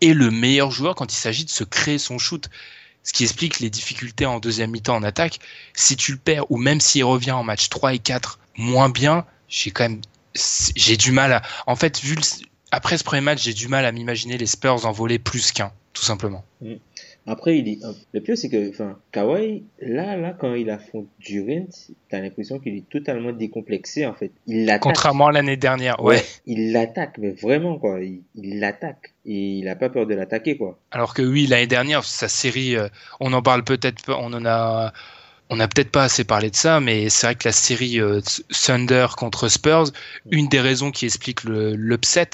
et 0.00 0.12
le 0.12 0.30
meilleur 0.30 0.70
joueur 0.70 0.94
quand 0.96 1.12
il 1.12 1.16
s'agit 1.16 1.44
de 1.44 1.50
se 1.50 1.62
créer 1.62 1.98
son 1.98 2.18
shoot. 2.18 2.48
Ce 3.02 3.12
qui 3.12 3.24
explique 3.24 3.60
les 3.60 3.70
difficultés 3.70 4.26
en 4.26 4.40
deuxième 4.40 4.70
mi-temps 4.70 4.96
en 4.96 5.02
attaque. 5.02 5.38
Si 5.74 5.96
tu 5.96 6.12
le 6.12 6.18
perds, 6.18 6.50
ou 6.50 6.58
même 6.58 6.80
s'il 6.80 7.04
revient 7.04 7.32
en 7.32 7.42
match 7.42 7.68
3 7.68 7.94
et 7.94 7.98
4 7.98 8.38
moins 8.56 8.90
bien, 8.90 9.24
j'ai 9.48 9.70
quand 9.70 9.84
même, 9.84 10.00
j'ai 10.76 10.96
du 10.96 11.12
mal 11.12 11.32
à, 11.32 11.42
en 11.66 11.76
fait, 11.76 12.00
vu 12.00 12.16
après 12.70 12.98
ce 12.98 13.04
premier 13.04 13.22
match, 13.22 13.42
j'ai 13.42 13.54
du 13.54 13.68
mal 13.68 13.84
à 13.84 13.92
m'imaginer 13.92 14.38
les 14.38 14.46
Spurs 14.46 14.86
en 14.86 14.92
voler 14.92 15.18
plus 15.18 15.52
qu'un, 15.52 15.72
tout 15.92 16.02
simplement. 16.02 16.44
Après, 17.30 17.58
il 17.58 17.68
est, 17.68 17.78
le 18.12 18.20
pire, 18.20 18.36
c'est 18.36 18.48
que, 18.48 18.70
enfin, 18.70 18.98
Kawhi, 19.12 19.62
là, 19.80 20.16
là, 20.16 20.36
quand 20.36 20.54
il 20.54 20.68
affronte 20.68 21.06
Durant, 21.20 21.68
t'as 22.08 22.18
l'impression 22.20 22.58
qu'il 22.58 22.74
est 22.76 22.88
totalement 22.90 23.30
décomplexé, 23.30 24.04
en 24.04 24.14
fait. 24.14 24.32
Il 24.48 24.66
l'attaque. 24.66 24.82
Contrairement 24.82 25.28
à 25.28 25.32
l'année 25.32 25.56
dernière, 25.56 26.02
ouais. 26.02 26.24
Il 26.46 26.72
l'attaque, 26.72 27.18
mais 27.18 27.30
vraiment, 27.30 27.78
quoi. 27.78 28.00
Il 28.02 28.58
l'attaque. 28.58 29.12
Et 29.26 29.58
il 29.58 29.68
a 29.68 29.76
pas 29.76 29.90
peur 29.90 30.06
de 30.06 30.14
l'attaquer, 30.14 30.56
quoi. 30.56 30.76
Alors 30.90 31.14
que 31.14 31.22
oui, 31.22 31.46
l'année 31.46 31.68
dernière, 31.68 32.02
sa 32.02 32.28
série, 32.28 32.74
euh, 32.76 32.88
on 33.20 33.32
en 33.32 33.42
parle 33.42 33.62
peut-être 33.62 34.04
pas, 34.04 34.16
on 34.18 34.32
en 34.32 34.44
a, 34.44 34.92
on 35.50 35.56
n'a 35.56 35.68
peut-être 35.68 35.92
pas 35.92 36.02
assez 36.04 36.24
parlé 36.24 36.50
de 36.50 36.56
ça, 36.56 36.80
mais 36.80 37.10
c'est 37.10 37.28
vrai 37.28 37.34
que 37.36 37.46
la 37.46 37.52
série 37.52 38.00
euh, 38.00 38.20
Thunder 38.66 39.06
contre 39.16 39.46
Spurs, 39.48 39.84
une 40.32 40.48
des 40.48 40.60
raisons 40.60 40.90
qui 40.90 41.04
explique 41.04 41.44
le- 41.44 41.74
l'upset, 41.74 42.30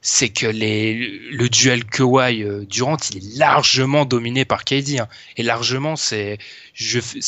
c'est 0.00 0.28
que 0.28 0.46
les, 0.46 0.94
le 1.32 1.48
duel 1.48 1.84
Kawhi 1.84 2.42
euh, 2.44 2.64
Durant, 2.64 2.96
il 3.12 3.16
est 3.18 3.38
largement 3.38 4.04
dominé 4.04 4.44
par 4.44 4.64
KD. 4.64 5.00
hein. 5.00 5.08
Et 5.36 5.42
largement, 5.42 5.96
c'est, 5.96 6.38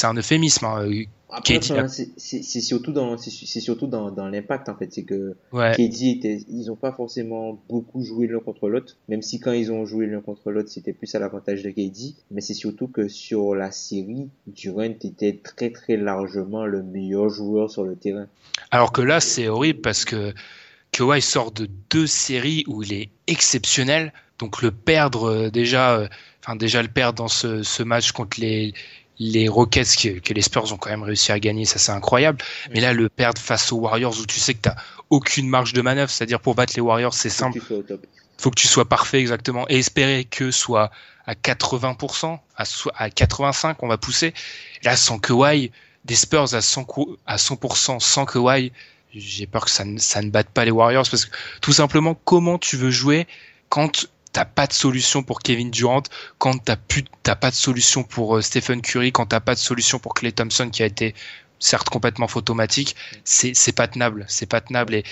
un 0.02 0.14
euphémisme. 0.14 0.64
hein. 0.66 0.88
Après, 1.33 1.61
c'est 1.61 2.61
surtout 2.61 2.90
dans, 2.92 3.16
c'est 3.16 3.30
c'est 3.30 3.61
surtout 3.61 3.87
dans, 3.87 4.11
dans 4.11 4.26
l'impact, 4.28 4.68
en 4.68 4.74
fait. 4.76 4.92
C'est 4.92 5.04
que 5.04 5.37
Ouais. 5.52 5.72
KD 5.76 6.02
était, 6.18 6.44
ils 6.48 6.70
ont 6.72 6.76
pas 6.76 6.90
forcément 6.92 7.61
beaucoup 7.68 8.02
joué 8.04 8.26
l'un 8.26 8.40
contre 8.40 8.68
l'autre, 8.68 8.96
même 9.09 9.22
si 9.22 9.38
quand 9.38 9.52
ils 9.52 9.70
ont 9.70 9.87
joué 9.87 10.06
l'un 10.06 10.20
contre 10.20 10.50
l'autre, 10.50 10.68
c'était 10.70 10.92
plus 10.92 11.14
à 11.14 11.20
l'avantage 11.20 11.62
de 11.62 11.70
KD, 11.70 12.14
mais 12.33 12.40
c'est 12.40 12.54
surtout 12.54 12.88
que 12.88 13.06
sur 13.06 13.54
la 13.54 13.70
série, 13.70 14.28
Durant 14.48 14.83
était 14.83 15.38
très 15.42 15.70
très 15.70 15.96
largement 15.96 16.66
le 16.66 16.83
meilleur 16.83 17.28
joueur 17.28 17.70
sur 17.70 17.85
le 17.85 17.94
terrain. 17.94 18.26
Alors 18.72 18.90
que 18.90 19.00
là, 19.02 19.20
c'est 19.20 19.46
horrible 19.46 19.80
parce 19.83 20.04
que 20.04 20.33
Kawhi 20.92 21.22
sort 21.22 21.53
de 21.53 21.68
deux 21.90 22.07
séries 22.07 22.64
où 22.66 22.83
il 22.83 22.92
est 22.92 23.11
exceptionnel. 23.26 24.12
Donc 24.38 24.62
le 24.62 24.70
perdre 24.70 25.29
euh, 25.31 25.50
déjà, 25.50 25.92
euh, 25.92 26.09
enfin 26.42 26.57
déjà 26.57 26.83
le 26.83 26.88
perdre 26.88 27.18
dans 27.18 27.29
ce, 27.29 27.62
ce 27.62 27.83
match 27.83 28.12
contre 28.12 28.40
les 28.40 28.74
les 29.22 29.48
Rockets 29.48 29.96
que, 29.96 30.18
que 30.18 30.33
les 30.33 30.40
Spurs 30.40 30.72
ont 30.72 30.79
quand 30.79 30.88
même 30.88 31.03
réussi 31.03 31.31
à 31.31 31.38
gagner, 31.38 31.66
ça 31.66 31.79
c'est 31.79 31.92
incroyable. 31.92 32.38
Mais 32.72 32.81
là, 32.81 32.94
le 32.94 33.11
perdre 33.11 33.38
face 33.38 33.70
aux 33.70 33.76
Warriors 33.76 34.18
où 34.18 34.24
tu 34.24 34.40
sais 34.40 34.55
que 34.55 34.61
t'as 34.62 34.76
aucune 35.11 35.46
marge 35.46 35.74
de 35.74 35.83
manœuvre, 35.83 36.11
c'est-à-dire 36.11 36.40
pour 36.40 36.55
battre 36.55 36.72
les 36.74 36.81
Warriors, 36.81 37.12
c'est 37.12 37.29
simple. 37.29 37.59
que 37.61 37.64
tu 37.64 37.74
faut 38.38 38.50
que 38.50 38.59
tu 38.59 38.66
sois 38.66 38.88
parfait 38.88 39.20
exactement 39.20 39.66
et 39.68 39.79
espérer 39.79 40.24
que 40.24 40.50
soit 40.50 40.90
à 41.26 41.35
80%, 41.35 42.38
à, 42.57 42.64
so- 42.64 42.90
à 42.96 43.11
85%, 43.11 43.74
on 43.81 43.88
va 43.88 43.98
pousser. 43.98 44.33
Là, 44.85 44.96
sans 44.96 45.18
Kawhi, 45.18 45.70
des 46.07 46.14
Spurs 46.16 46.55
à 46.55 46.61
100%, 46.62 46.87
cou- 46.87 47.18
à 47.26 47.37
100% 47.37 48.00
sans 48.00 48.24
Kawhi, 48.24 48.72
j'ai 49.14 49.46
peur 49.46 49.64
que 49.64 49.70
ça 49.70 49.85
ne, 49.85 49.99
ça 49.99 50.23
ne 50.23 50.31
batte 50.31 50.51
pas 50.51 50.64
les 50.64 50.70
Warriors 50.70 51.09
parce 51.11 51.25
que 51.25 51.37
tout 51.61 51.73
simplement, 51.73 52.14
comment 52.14 52.59
tu 52.59 52.77
veux 52.77 52.90
jouer 52.90 53.27
quand 53.68 54.07
t'as 54.33 54.44
pas 54.44 54.66
de 54.66 54.73
solution 54.73 55.23
pour 55.23 55.40
Kevin 55.40 55.70
Durant, 55.70 56.03
quand 56.38 56.62
t'as 56.64 56.77
plus, 56.77 57.05
t'as 57.23 57.35
pas 57.35 57.51
de 57.51 57.57
solution 57.57 58.03
pour 58.03 58.37
euh, 58.37 58.42
Stephen 58.42 58.81
Curry, 58.83 59.12
quand 59.12 59.27
t'as 59.27 59.40
pas 59.40 59.55
de 59.55 59.61
solution 59.61 59.99
pour 59.99 60.14
Clay 60.14 60.33
Thompson 60.33 60.70
qui 60.70 60.83
a 60.83 60.87
été 60.87 61.14
certes 61.59 61.90
complètement 61.90 62.29
photomatique, 62.29 62.96
c'est 63.25 63.55
c'est 63.55 63.73
pas 63.73 63.88
tenable, 63.88 64.25
c'est 64.29 64.46
pas 64.46 64.61
tenable 64.61 64.94
et 64.94 65.05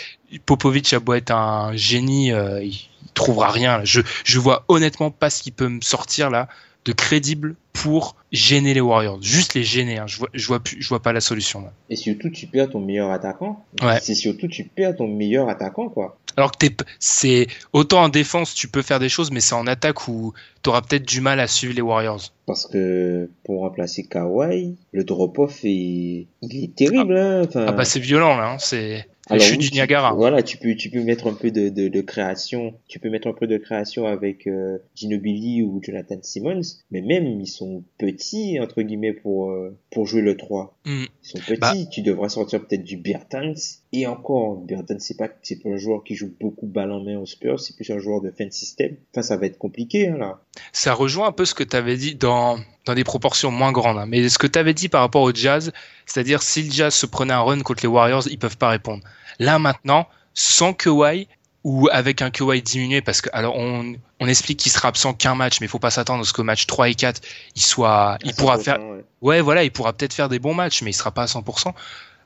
Popovic 0.47 0.93
a 0.93 1.01
beau 1.01 1.15
être 1.15 1.31
un 1.31 1.75
génie, 1.77 2.33
euh, 2.33 2.63
il, 2.63 2.73
il 2.73 3.13
trouvera 3.15 3.51
rien. 3.51 3.85
Je 3.85 4.01
je 4.25 4.39
vois 4.39 4.65
honnêtement 4.69 5.11
pas 5.11 5.31
ce 5.31 5.43
qu'il 5.43 5.53
peut 5.53 5.69
me 5.69 5.81
sortir 5.81 6.31
là 6.31 6.49
de 6.89 6.95
crédible 6.95 7.55
pour 7.75 8.17
gêner 8.33 8.73
les 8.73 8.81
Warriors, 8.81 9.23
juste 9.23 9.53
les 9.55 9.63
gêner. 9.63 9.99
Hein. 9.99 10.07
Je 10.07 10.19
vois 10.19 10.31
je 10.33 10.47
vois 10.47 10.59
plus, 10.61 10.81
je 10.81 10.89
vois 10.89 11.03
pas 11.03 11.13
la 11.13 11.21
solution. 11.21 11.61
Là. 11.61 11.73
Et 11.91 11.97
surtout, 11.97 12.31
tu 12.31 12.47
perds 12.47 12.71
ton 12.71 12.81
meilleur 12.81 13.11
attaquant. 13.11 13.63
Ouais. 13.83 13.99
C'est 14.01 14.15
surtout, 14.15 14.49
tu 14.49 14.65
perds 14.65 14.97
ton 14.97 15.07
meilleur 15.07 15.51
attaquant, 15.51 15.91
quoi. 15.91 16.19
Alors 16.37 16.53
que 16.53 16.67
c'est 16.99 17.47
autant 17.73 18.05
en 18.05 18.09
défense 18.09 18.55
tu 18.55 18.69
peux 18.69 18.83
faire 18.83 19.01
des 19.01 19.09
choses, 19.09 19.31
mais 19.31 19.41
c'est 19.41 19.55
en 19.55 19.67
attaque 19.67 20.09
où 20.09 20.33
t'auras 20.63 20.81
peut-être 20.81 21.07
du 21.07 21.21
mal 21.21 21.41
à 21.41 21.47
suivre 21.47 21.75
les 21.75 21.83
Warriors. 21.83 22.33
Parce 22.47 22.67
que 22.67 23.29
pour 23.45 23.61
remplacer 23.61 24.05
Kawhi, 24.05 24.77
le 24.93 25.05
drop-off 25.05 25.59
est, 25.65 26.27
il 26.43 26.65
est 26.65 26.75
terrible, 26.75 27.17
hein. 27.19 27.43
Enfin, 27.47 27.67
Ah 27.69 27.73
bah 27.73 27.85
c'est 27.85 28.01
violent 28.01 28.37
là, 28.37 28.53
hein. 28.53 28.57
c'est 28.59 29.07
Alors 29.31 29.45
chutes 29.45 29.59
oui, 29.59 29.65
du 29.65 29.69
tu- 29.71 29.75
Niagara. 29.75 30.15
Voilà, 30.15 30.43
tu 30.43 30.57
peux, 30.59 30.75
tu 30.75 30.91
peux 30.91 31.03
mettre 31.03 31.27
un 31.27 31.35
peu 31.35 31.51
de, 31.51 31.69
de, 31.69 31.89
de 31.89 32.01
création. 32.01 32.75
Tu 32.89 32.99
peux 32.99 33.11
mettre 33.11 33.29
un 33.29 33.33
peu 33.33 33.47
de 33.47 33.57
création 33.59 34.07
avec 34.07 34.47
euh, 34.47 34.79
Ginobili 34.95 35.63
ou 35.63 35.81
Jonathan 35.83 36.19
Simmons. 36.23 36.61
Mais 36.91 37.01
même, 37.03 37.27
ils 37.27 37.47
sont 37.47 37.85
petits, 37.99 38.59
entre 38.61 38.83
guillemets, 38.83 39.13
pour, 39.13 39.51
euh, 39.51 39.77
pour 39.91 40.07
jouer 40.07 40.23
le 40.23 40.37
3. 40.37 40.77
Hmm. 40.85 41.05
Sont 41.29 41.39
petits. 41.41 41.59
Bah. 41.61 41.75
Tu 41.93 42.01
devrais 42.01 42.31
sortir 42.31 42.61
peut-être 42.61 42.85
du 42.85 42.97
Bertans. 42.97 43.53
Et 43.93 44.07
encore, 44.07 44.57
Bertans, 44.57 44.99
c'est 44.99 45.19
pas, 45.19 45.29
c'est 45.43 45.63
pas 45.63 45.69
un 45.69 45.77
joueur 45.77 46.03
qui 46.03 46.15
joue 46.15 46.33
beaucoup 46.41 46.67
balle 46.67 46.91
en 46.91 47.05
main 47.05 47.19
aux 47.19 47.27
Spurs. 47.27 47.61
C'est 47.61 47.77
plus 47.77 47.91
un 47.91 47.99
joueur 47.99 48.23
de 48.23 48.31
fin 48.31 48.47
de 48.47 48.53
système. 48.53 48.97
Enfin, 49.13 49.21
ça 49.21 49.37
va 49.37 49.45
être 49.45 49.59
compliqué, 49.59 50.09
hein, 50.09 50.17
là. 50.17 50.41
Ça 50.73 50.95
rejoint 50.95 51.29
un 51.29 51.33
peu 51.33 51.45
ce 51.45 51.53
que 51.53 51.65
tu 51.65 51.77
avais 51.77 51.99
dit 51.99 52.15
dans, 52.15 52.59
dans 52.87 52.95
des 52.95 53.05
proportions 53.05 53.51
moins 53.51 53.73
grandes, 53.73 53.99
hein. 53.99 54.07
mais 54.07 54.27
ce 54.31 54.39
que 54.39 54.47
tu 54.47 54.59
avais 54.59 54.73
dit 54.73 54.89
par 54.89 55.03
rapport 55.03 55.21
au 55.21 55.35
Jazz, 55.35 55.71
c'est-à-dire 56.07 56.43
si 56.43 56.63
le 56.63 56.73
Jazz 56.73 56.95
se 56.95 57.05
prenait 57.05 57.35
un 57.35 57.43
run 57.43 57.61
contre 57.61 57.83
les 57.83 57.89
Warriors, 57.89 58.27
ils 58.31 58.39
peuvent 58.39 58.57
pas 58.57 58.71
répondre. 58.71 59.05
Là 59.39 59.59
maintenant, 59.59 60.09
sans 60.33 60.73
Kawhi 60.73 61.29
ou 61.65 61.89
avec 61.91 62.23
un 62.23 62.31
Kawhi 62.31 62.63
diminué, 62.63 63.01
parce 63.03 63.21
que 63.21 63.31
alors 63.33 63.57
on, 63.57 63.95
on 64.21 64.29
explique 64.29 64.61
qu'il 64.61 64.73
sera 64.73 64.89
absent 64.89 65.13
qu'un 65.13 65.35
match, 65.35 65.61
mais 65.61 65.67
il 65.67 65.71
faut 65.71 65.79
pas 65.79 65.91
s'attendre 65.91 66.23
à 66.23 66.25
ce 66.25 66.33
que 66.33 66.43
match 66.43 66.67
3 66.67 66.89
et 66.89 66.95
4, 66.95 67.21
il 67.57 67.63
soit, 67.63 68.17
il 68.25 68.35
pourra 68.35 68.57
100%, 68.57 68.63
faire, 68.63 68.81
ouais. 68.81 69.05
ouais 69.23 69.41
voilà, 69.41 69.65
il 69.65 69.71
pourra 69.71 69.93
peut-être 69.93 70.15
faire 70.15 70.29
des 70.29 70.39
bons 70.39 70.55
matchs, 70.55 70.83
mais 70.83 70.91
il 70.91 70.95
sera 70.95 71.11
pas 71.11 71.23
à 71.23 71.27
100%. 71.27 71.75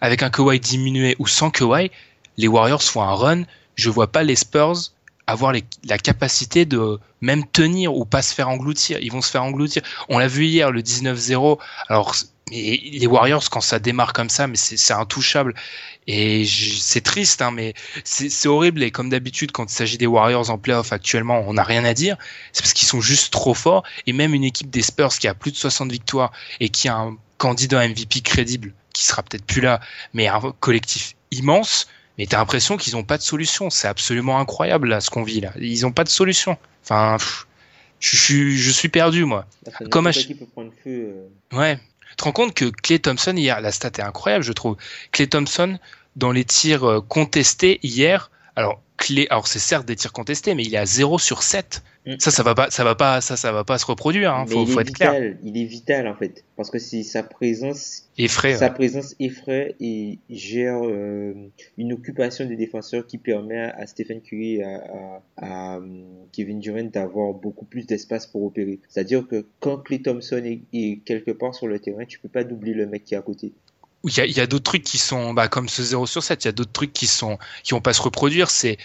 Avec 0.00 0.22
un 0.22 0.30
Kawhi 0.30 0.60
diminué 0.60 1.16
ou 1.18 1.26
sans 1.26 1.50
Kawhi, 1.50 1.90
les 2.36 2.48
Warriors 2.48 2.82
font 2.82 3.02
un 3.02 3.14
run, 3.14 3.42
je 3.74 3.88
vois 3.90 4.10
pas 4.10 4.22
les 4.22 4.36
Spurs 4.36 4.92
avoir 5.26 5.52
les- 5.52 5.64
la 5.84 5.98
capacité 5.98 6.64
de 6.64 6.98
même 7.20 7.46
tenir 7.46 7.94
ou 7.94 8.04
pas 8.04 8.22
se 8.22 8.34
faire 8.34 8.48
engloutir. 8.48 8.98
Ils 9.00 9.12
vont 9.12 9.22
se 9.22 9.30
faire 9.30 9.44
engloutir. 9.44 9.82
On 10.08 10.18
l'a 10.18 10.26
vu 10.26 10.46
hier, 10.46 10.70
le 10.72 10.82
19-0. 10.82 11.58
Alors, 11.88 12.14
mais 12.52 12.80
les 12.92 13.06
Warriors, 13.06 13.48
quand 13.50 13.60
ça 13.60 13.78
démarre 13.78 14.12
comme 14.12 14.28
ça, 14.28 14.46
mais 14.46 14.56
c'est 14.56 14.92
intouchable. 14.92 15.54
Et 16.06 16.44
c'est 16.46 17.00
triste, 17.00 17.42
hein, 17.42 17.50
mais 17.52 17.74
c'est 18.04 18.48
horrible. 18.48 18.82
Et 18.82 18.90
comme 18.90 19.08
d'habitude, 19.08 19.52
quand 19.52 19.70
il 19.70 19.74
s'agit 19.74 19.98
des 19.98 20.06
Warriors 20.06 20.50
en 20.50 20.58
playoff 20.58 20.92
actuellement, 20.92 21.44
on 21.46 21.54
n'a 21.54 21.62
rien 21.62 21.84
à 21.84 21.94
dire. 21.94 22.16
C'est 22.52 22.62
parce 22.62 22.72
qu'ils 22.72 22.88
sont 22.88 23.00
juste 23.00 23.32
trop 23.32 23.54
forts. 23.54 23.84
Et 24.06 24.12
même 24.12 24.34
une 24.34 24.44
équipe 24.44 24.68
des 24.70 24.82
Spurs 24.82 25.16
qui 25.18 25.28
a 25.28 25.34
plus 25.34 25.52
de 25.52 25.56
60 25.56 25.90
victoires 25.92 26.32
et 26.60 26.68
qui 26.70 26.88
a 26.88 26.96
un 26.96 27.16
candidat 27.38 27.86
MVP 27.88 28.20
crédible, 28.20 28.74
qui 28.92 29.04
sera 29.04 29.22
peut-être 29.22 29.44
plus 29.44 29.60
là, 29.60 29.80
mais 30.12 30.26
un 30.28 30.40
collectif 30.60 31.14
immense, 31.30 31.88
mais 32.18 32.26
t'as 32.26 32.38
l'impression 32.38 32.76
qu'ils 32.76 32.96
ont 32.96 33.04
pas 33.04 33.16
de 33.16 33.22
solution. 33.22 33.70
C'est 33.70 33.88
absolument 33.88 34.38
incroyable 34.38 34.88
là, 34.88 35.00
ce 35.00 35.08
qu'on 35.10 35.22
vit 35.22 35.40
là. 35.40 35.52
Ils 35.60 35.86
ont 35.86 35.92
pas 35.92 36.04
de 36.04 36.08
solution. 36.08 36.58
Enfin, 36.84 37.16
pff, 37.18 37.46
je, 38.00 38.16
suis, 38.16 38.58
je 38.58 38.70
suis 38.72 38.88
perdu 38.88 39.24
moi. 39.24 39.46
Enfin, 39.68 39.84
Comme 39.88 40.08
à- 40.08 40.12
qui 40.12 40.34
peut 40.34 40.46
prendre 40.46 40.72
feu. 40.82 41.14
euh, 41.52 41.56
Ouais. 41.56 41.78
Tu 42.12 42.16
te 42.16 42.24
rends 42.24 42.32
compte 42.32 42.54
que 42.54 42.66
Clay 42.66 42.98
Thompson 42.98 43.34
hier, 43.36 43.60
la 43.60 43.72
stat 43.72 43.88
est 43.98 44.02
incroyable, 44.02 44.44
je 44.44 44.52
trouve. 44.52 44.76
Clay 45.10 45.26
Thompson 45.26 45.78
dans 46.16 46.32
les 46.32 46.44
tirs 46.44 46.84
euh, 46.84 47.00
contestés 47.00 47.80
hier. 47.82 48.30
Alors 48.54 48.80
Alors 49.30 49.48
c'est 49.48 49.58
certes 49.58 49.86
des 49.86 49.96
tirs 49.96 50.12
contestés, 50.12 50.54
mais 50.54 50.64
il 50.64 50.74
est 50.74 50.78
à 50.78 50.86
0 50.86 51.18
sur 51.18 51.42
7. 51.42 51.82
Mm. 52.06 52.14
Ça, 52.18 52.30
ça 52.30 52.42
va 52.42 52.54
pas, 52.54 52.70
ça 52.70 52.82
va 52.84 52.94
pas, 52.94 53.20
ça, 53.20 53.36
ça 53.36 53.52
va 53.52 53.64
pas 53.64 53.78
se 53.78 53.86
reproduire. 53.86 54.34
Hein. 54.34 54.44
Faut, 54.46 54.64
il 54.64 54.68
faut 54.70 54.80
est 54.80 54.82
être 54.82 54.92
clair. 54.92 55.12
vital, 55.12 55.38
il 55.44 55.56
est 55.56 55.64
vital 55.64 56.08
en 56.08 56.14
fait, 56.14 56.44
parce 56.56 56.70
que 56.70 56.78
c'est 56.78 57.02
sa 57.02 57.22
présence, 57.22 58.08
Effray. 58.18 58.56
sa 58.56 58.66
ouais. 58.66 58.74
présence 58.74 59.14
effraie 59.20 59.76
et 59.80 60.18
gère 60.28 60.80
euh, 60.84 61.34
une 61.78 61.92
occupation 61.92 62.44
des 62.44 62.56
défenseurs 62.56 63.06
qui 63.06 63.18
permet 63.18 63.60
à, 63.60 63.86
Stephen 63.86 64.20
Curry 64.20 64.56
et 64.56 64.64
à, 64.64 65.22
à, 65.36 65.76
à, 65.76 65.80
Kevin 66.32 66.58
Durant 66.58 66.84
d'avoir 66.84 67.34
beaucoup 67.34 67.64
plus 67.64 67.86
d'espace 67.86 68.26
pour 68.26 68.42
opérer. 68.44 68.80
C'est-à-dire 68.88 69.26
que 69.26 69.46
quand 69.60 69.78
Clay 69.78 70.02
Thompson 70.02 70.42
est, 70.44 70.60
est 70.72 71.04
quelque 71.04 71.30
part 71.30 71.54
sur 71.54 71.68
le 71.68 71.78
terrain, 71.78 72.04
tu 72.04 72.18
peux 72.18 72.28
pas 72.28 72.44
doubler 72.44 72.74
le 72.74 72.86
mec 72.86 73.04
qui 73.04 73.14
est 73.14 73.18
à 73.18 73.22
côté. 73.22 73.52
Il 74.04 74.16
y 74.16 74.20
a, 74.20 74.26
il 74.26 74.36
y 74.36 74.40
a 74.40 74.46
d'autres 74.46 74.64
trucs 74.64 74.82
qui 74.84 74.98
sont, 74.98 75.32
bah, 75.32 75.48
comme 75.48 75.68
ce 75.68 75.82
0 75.82 76.06
sur 76.06 76.22
7, 76.22 76.44
il 76.44 76.48
y 76.48 76.50
a 76.50 76.52
d'autres 76.52 76.72
trucs 76.72 76.92
qui 76.92 77.06
sont, 77.06 77.38
qui 77.62 77.72
vont 77.72 77.80
pas 77.80 77.92
se 77.92 78.02
reproduire. 78.02 78.50
C'est 78.50 78.78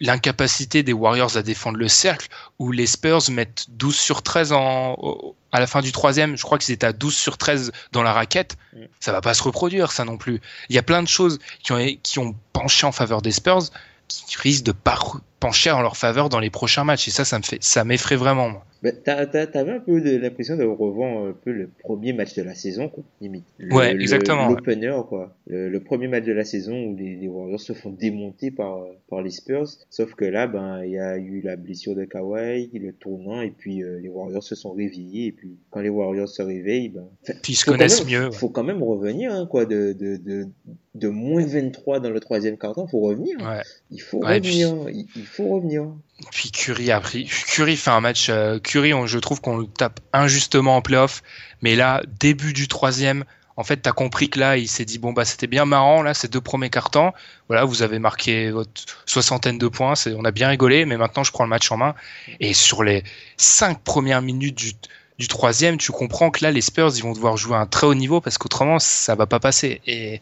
l'incapacité 0.00 0.82
des 0.82 0.92
Warriors 0.92 1.36
à 1.36 1.42
défendre 1.42 1.78
le 1.78 1.88
cercle, 1.88 2.28
où 2.58 2.72
les 2.72 2.86
Spurs 2.86 3.30
mettent 3.30 3.66
12 3.70 3.96
sur 3.96 4.22
13 4.22 4.52
en, 4.52 4.94
au- 4.98 5.36
à 5.52 5.60
la 5.60 5.66
fin 5.66 5.80
du 5.80 5.92
troisième. 5.92 6.36
Je 6.36 6.42
crois 6.42 6.58
qu'ils 6.58 6.74
étaient 6.74 6.86
à 6.86 6.92
12 6.92 7.14
sur 7.14 7.38
13 7.38 7.72
dans 7.92 8.02
la 8.02 8.12
raquette. 8.12 8.56
Mm. 8.74 8.80
Ça 9.00 9.12
va 9.12 9.20
pas 9.20 9.34
se 9.34 9.42
reproduire, 9.42 9.92
ça 9.92 10.04
non 10.04 10.16
plus. 10.16 10.40
Il 10.68 10.74
y 10.74 10.78
a 10.78 10.82
plein 10.82 11.02
de 11.02 11.08
choses 11.08 11.38
qui 11.62 11.72
ont, 11.72 11.78
qui 12.02 12.18
ont 12.18 12.34
penché 12.52 12.86
en 12.86 12.92
faveur 12.92 13.22
des 13.22 13.32
Spurs, 13.32 13.62
qui 14.08 14.36
risquent 14.38 14.64
de 14.64 14.72
pas 14.72 14.98
pencher 15.40 15.70
en 15.70 15.80
leur 15.80 15.96
faveur 15.96 16.28
dans 16.28 16.40
les 16.40 16.50
prochains 16.50 16.84
matchs. 16.84 17.08
Et 17.08 17.10
ça, 17.12 17.24
ça 17.24 17.38
me 17.38 17.44
fait, 17.44 17.62
ça 17.62 17.84
m'effraie 17.84 18.16
vraiment, 18.16 18.48
moi. 18.50 18.64
T'as- 19.04 19.26
t'as- 19.26 19.46
T'avais 19.46 19.70
un 19.72 19.80
peu 19.80 20.00
de 20.00 20.16
l'impression 20.16 20.56
de 20.56 20.64
revoir 20.64 21.24
un 21.26 21.32
peu 21.32 21.52
le 21.52 21.68
premier 21.80 22.12
match 22.12 22.34
de 22.34 22.42
la 22.42 22.54
saison, 22.54 22.88
quoi, 22.88 23.04
limite. 23.20 23.44
Le- 23.58 23.72
Ouais, 23.74 23.92
exactement. 23.92 24.48
L'opener, 24.48 24.92
quoi. 25.08 25.36
Le, 25.46 25.68
le 25.68 25.80
premier 25.80 26.08
match 26.08 26.24
de 26.24 26.32
la 26.32 26.44
saison 26.44 26.74
où 26.86 26.96
les, 26.96 27.14
les 27.14 27.28
Warriors 27.28 27.60
se 27.60 27.72
font 27.74 27.90
démonter 27.90 28.50
par, 28.50 28.84
par 29.08 29.22
les 29.22 29.30
Spurs. 29.30 29.68
Sauf 29.88 30.14
que 30.14 30.24
là, 30.24 30.46
ben, 30.48 30.82
il 30.84 30.92
y 30.92 30.98
a 30.98 31.16
eu 31.16 31.40
la 31.42 31.54
blessure 31.56 31.94
de 31.94 32.04
Kawhi, 32.04 32.70
le 32.74 32.92
tournant, 32.92 33.40
et 33.40 33.50
puis 33.50 33.82
euh, 33.84 34.00
les 34.00 34.08
Warriors 34.08 34.42
se 34.42 34.54
sont 34.56 34.72
réveillés. 34.72 35.26
Et 35.26 35.32
puis, 35.32 35.56
quand 35.70 35.80
les 35.80 35.88
Warriors 35.88 36.28
se 36.28 36.42
réveillent, 36.42 36.88
ben, 36.88 37.06
Puis 37.42 37.52
ils 37.52 37.56
se 37.56 37.64
connaissent 37.64 38.04
même- 38.04 38.12
mieux. 38.22 38.26
ouais. 38.30 38.32
Faut 38.34 38.48
quand 38.48 38.64
même 38.64 38.82
revenir, 38.82 39.32
hein, 39.32 39.46
quoi, 39.48 39.64
de, 39.64 39.92
de, 39.92 40.16
de, 40.16 40.46
de 40.94 41.08
moins 41.08 41.44
23 41.46 42.00
dans 42.00 42.10
le 42.10 42.20
troisième 42.20 42.58
quart-temps. 42.58 42.86
Faut 42.86 43.00
revenir. 43.00 43.36
Ouais. 43.40 43.62
Il 43.90 44.00
faut 44.02 44.18
Ouais, 44.24 44.38
et 44.38 44.40
puis- 44.40 44.64
revenir. 44.64 45.04
Il, 45.16 45.24
faut 45.26 45.48
revenir. 45.48 45.84
Puis 46.30 46.50
Curry 46.50 46.90
a 46.90 47.00
pris. 47.00 47.24
Curry 47.48 47.76
fait 47.76 47.90
un 47.90 48.00
match. 48.00 48.28
euh, 48.28 48.58
Curry, 48.58 48.92
on- 48.92 49.06
je 49.06 49.18
trouve 49.18 49.40
qu'on 49.40 49.56
le 49.56 49.66
tape 49.66 50.00
injustement 50.12 50.76
en 50.76 50.82
playoff. 50.82 51.22
Mais 51.62 51.76
là, 51.76 52.02
début 52.20 52.52
du 52.52 52.68
troisième, 52.68 53.24
en 53.56 53.64
fait, 53.64 53.78
t'as 53.78 53.92
compris 53.92 54.28
que 54.30 54.38
là, 54.38 54.56
il 54.56 54.68
s'est 54.68 54.84
dit 54.84 54.98
bon 54.98 55.12
bah 55.12 55.24
c'était 55.26 55.46
bien 55.46 55.64
marrant 55.66 56.02
là, 56.02 56.14
ces 56.14 56.28
deux 56.28 56.40
premiers 56.40 56.70
cartons. 56.70 57.12
Voilà, 57.48 57.64
vous 57.64 57.82
avez 57.82 57.98
marqué 57.98 58.50
votre 58.50 58.70
soixantaine 59.06 59.58
de 59.58 59.68
points, 59.68 59.94
on 60.16 60.24
a 60.24 60.30
bien 60.30 60.48
rigolé. 60.48 60.84
Mais 60.84 60.96
maintenant, 60.96 61.22
je 61.24 61.32
prends 61.32 61.44
le 61.44 61.50
match 61.50 61.70
en 61.72 61.76
main. 61.78 61.94
Et 62.40 62.52
sur 62.54 62.82
les 62.82 63.02
cinq 63.38 63.80
premières 63.82 64.20
minutes 64.22 64.56
du 64.58 64.72
du 65.18 65.28
troisième, 65.28 65.76
tu 65.76 65.92
comprends 65.92 66.30
que 66.30 66.42
là, 66.42 66.50
les 66.50 66.62
Spurs, 66.62 66.90
ils 66.96 67.02
vont 67.02 67.12
devoir 67.12 67.36
jouer 67.36 67.54
à 67.54 67.60
un 67.60 67.66
très 67.66 67.86
haut 67.86 67.94
niveau 67.94 68.20
parce 68.20 68.38
qu'autrement, 68.38 68.78
ça 68.80 69.14
va 69.14 69.26
pas 69.26 69.38
passer. 69.38 69.80
Et 69.86 70.20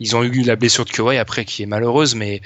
ils 0.00 0.16
ont 0.16 0.22
eu 0.22 0.42
la 0.42 0.56
blessure 0.56 0.84
de 0.84 0.90
Curry 0.90 1.18
après, 1.18 1.44
qui 1.44 1.62
est 1.62 1.66
malheureuse, 1.66 2.14
mais 2.14 2.40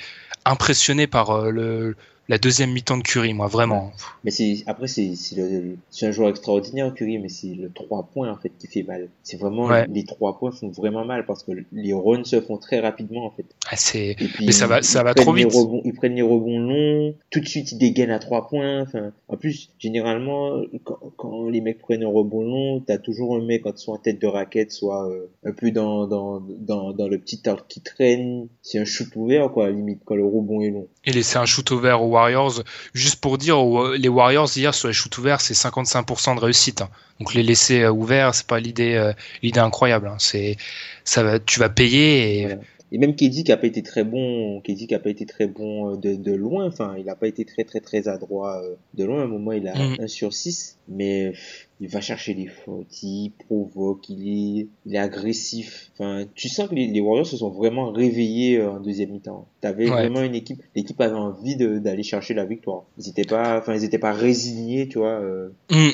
impressionné 0.45 1.07
par 1.07 1.31
euh, 1.31 1.51
le, 1.51 1.97
la 2.31 2.39
deuxième 2.39 2.71
mi-temps 2.73 2.97
de 2.97 3.03
Curry, 3.03 3.35
moi, 3.35 3.49
vraiment. 3.49 3.93
Mais 4.25 4.31
c'est 4.31 4.63
après 4.67 4.87
c'est 4.87 5.15
c'est 5.17 5.37
le- 5.37 5.77
c'est 5.91 6.07
un 6.07 6.13
joueur 6.13 6.31
extraordinaire 6.31 6.95
Curry 6.95 7.19
mais 7.19 7.29
c'est 7.29 7.55
le 7.55 7.71
3 7.71 8.05
points 8.05 8.31
en 8.31 8.37
fait 8.37 8.53
qui 8.59 8.67
fait 8.69 8.83
mal. 8.85 9.09
C'est 9.23 9.37
vraiment 9.37 9.67
Ouais. 9.67 9.87
les 9.89 10.05
3 10.05 10.39
points 10.39 10.53
font 10.53 10.69
vraiment 10.71 11.05
mal 11.05 11.27
parce 11.27 11.43
que 11.43 11.53
les 11.73 11.93
runs 11.93 12.25
se 12.25 12.41
font 12.41 12.57
très 12.57 12.81
rapidement 12.81 13.27
en 13.27 13.31
fait. 13.31 13.45
Ah, 13.71 13.77
c'est, 13.77 14.17
Mais 14.41 14.53
ça 14.53 14.67
va- 14.67 14.79
ils- 14.79 14.85
ça 14.85 15.03
va 15.03 15.13
prennent 15.13 15.25
trop 15.27 15.35
les 15.35 15.45
vite. 15.45 15.53
rebonds- 15.55 15.83
ils 15.85 15.93
prennent 15.93 16.15
les 16.15 16.23
rebonds 16.23 16.59
longs, 16.61 17.15
tout 17.31 17.41
de 17.41 17.47
suite 17.49 17.73
ils 17.73 17.79
dégainent 17.79 18.11
à 18.11 18.19
3 18.21 18.47
points. 18.49 18.83
Enfin 18.83 19.13
en 19.29 19.37
plus 19.37 19.71
généralement 19.79 20.63
quand, 20.85 20.99
quand 21.17 21.49
les 21.49 21.61
mecs 21.61 21.79
prennent 21.81 22.05
un 22.05 22.09
rebond 22.09 22.43
long, 22.43 22.81
t'as 22.81 22.99
toujours 22.99 23.37
un 23.37 23.43
mec 23.45 23.65
soit 23.77 23.95
en 23.95 23.99
tête 23.99 24.21
de 24.21 24.27
raquette 24.27 24.71
soit 24.73 25.09
euh, 25.09 25.27
un 25.45 25.53
peu 25.53 25.71
dans 25.73 26.07
dans 26.07 26.41
dans 26.41 26.93
dans 26.93 27.09
le 27.09 27.19
petit 27.19 27.41
arc 27.49 27.67
qui 27.69 27.81
traîne, 27.81 28.47
c'est 28.63 28.79
un 28.79 28.85
shoot 28.85 29.09
ouvert 29.17 29.51
quoi 29.51 29.71
limite 29.71 30.01
quand 30.05 30.15
le 30.15 30.25
rebond 30.25 30.61
est 30.61 30.71
long. 30.71 30.87
Et 31.05 31.13
laisser 31.13 31.39
un 31.39 31.47
shoot 31.47 31.71
ouvert 31.71 32.03
aux 32.03 32.09
Warriors. 32.09 32.63
Juste 32.95 33.21
pour 33.21 33.39
dire, 33.39 33.57
les 33.97 34.09
Warriors 34.09 34.49
hier 34.57 34.75
sur 34.75 34.89
les 34.89 34.95
shoots 34.95 35.17
ouverts, 35.19 35.41
c'est 35.41 35.55
55% 35.55 36.35
de 36.37 36.41
réussite. 36.41 36.83
hein. 36.83 36.91
Donc 37.19 37.35
les 37.35 37.43
laisser 37.43 37.83
euh, 37.83 37.91
ouverts, 37.91 38.35
c'est 38.35 38.47
pas 38.47 38.61
l'idée, 38.61 38.95
euh, 38.95 39.13
l'idée 39.43 39.61
incroyable. 39.61 40.09
hein. 40.09 40.17
C'est, 40.19 40.57
ça 41.05 41.23
va, 41.23 41.39
tu 41.39 41.59
vas 41.61 41.69
payer 41.69 42.41
et. 42.43 42.49
Et 42.93 42.99
même 42.99 43.15
KD 43.15 43.45
qui 43.45 43.53
a 43.53 43.57
pas 43.57 43.67
été 43.69 43.83
très 43.83 44.03
bon, 44.05 44.61
KD 44.63 44.87
qui 44.89 44.95
a 44.95 44.99
pas 44.99 45.11
été 45.11 45.25
très 45.27 45.47
bon 45.47 45.93
euh, 45.93 45.97
de, 45.97 46.15
de 46.17 46.33
loin, 46.33 46.67
enfin, 46.67 46.97
il 46.99 47.09
a 47.09 47.15
pas 47.15 47.29
été 47.29 47.45
très 47.45 47.65
très 47.65 47.81
très 47.81 48.09
adroit 48.09 48.61
euh, 48.63 48.75
de 48.95 49.05
loin. 49.05 49.21
À 49.21 49.25
un 49.25 49.29
moment, 49.29 49.53
il 49.53 49.69
a 49.69 49.75
Mm. 49.77 49.97
1 50.01 50.07
sur 50.09 50.33
6, 50.33 50.79
mais 50.89 51.33
il 51.81 51.89
va 51.89 52.01
chercher 52.01 52.35
les 52.35 52.47
fautes, 52.49 53.03
il 53.03 53.33
provoque, 53.47 54.09
il 54.09 54.29
est, 54.61 54.67
il 54.87 54.95
est 54.95 54.99
agressif. 54.99 55.91
Enfin, 55.95 56.25
tu 56.35 56.49
sens 56.49 56.69
que 56.69 56.75
les, 56.75 56.89
les 56.89 57.01
Warriors 57.01 57.27
se 57.27 57.37
sont 57.37 57.51
vraiment 57.51 57.93
réveillés 57.93 58.59
euh, 58.59 58.73
en 58.73 58.81
deuxième 58.81 59.11
mi-temps. 59.11 59.47
T'avais 59.61 59.85
Ouais. 59.85 59.91
vraiment 60.09 60.23
une 60.23 60.35
équipe, 60.35 60.61
l'équipe 60.75 61.01
avait 61.01 61.15
envie 61.15 61.57
d'aller 61.57 62.03
chercher 62.03 62.35
la 62.35 62.45
victoire. 62.45 62.83
Ils 62.99 63.09
étaient 63.09 63.25
pas, 63.25 63.59
enfin, 63.59 63.75
ils 63.75 63.85
étaient 63.85 63.99
pas 63.99 64.13
résignés, 64.13 64.89
tu 64.89 64.99
vois. 64.99 65.21
euh. 65.21 65.51
Hmm. 65.71 65.91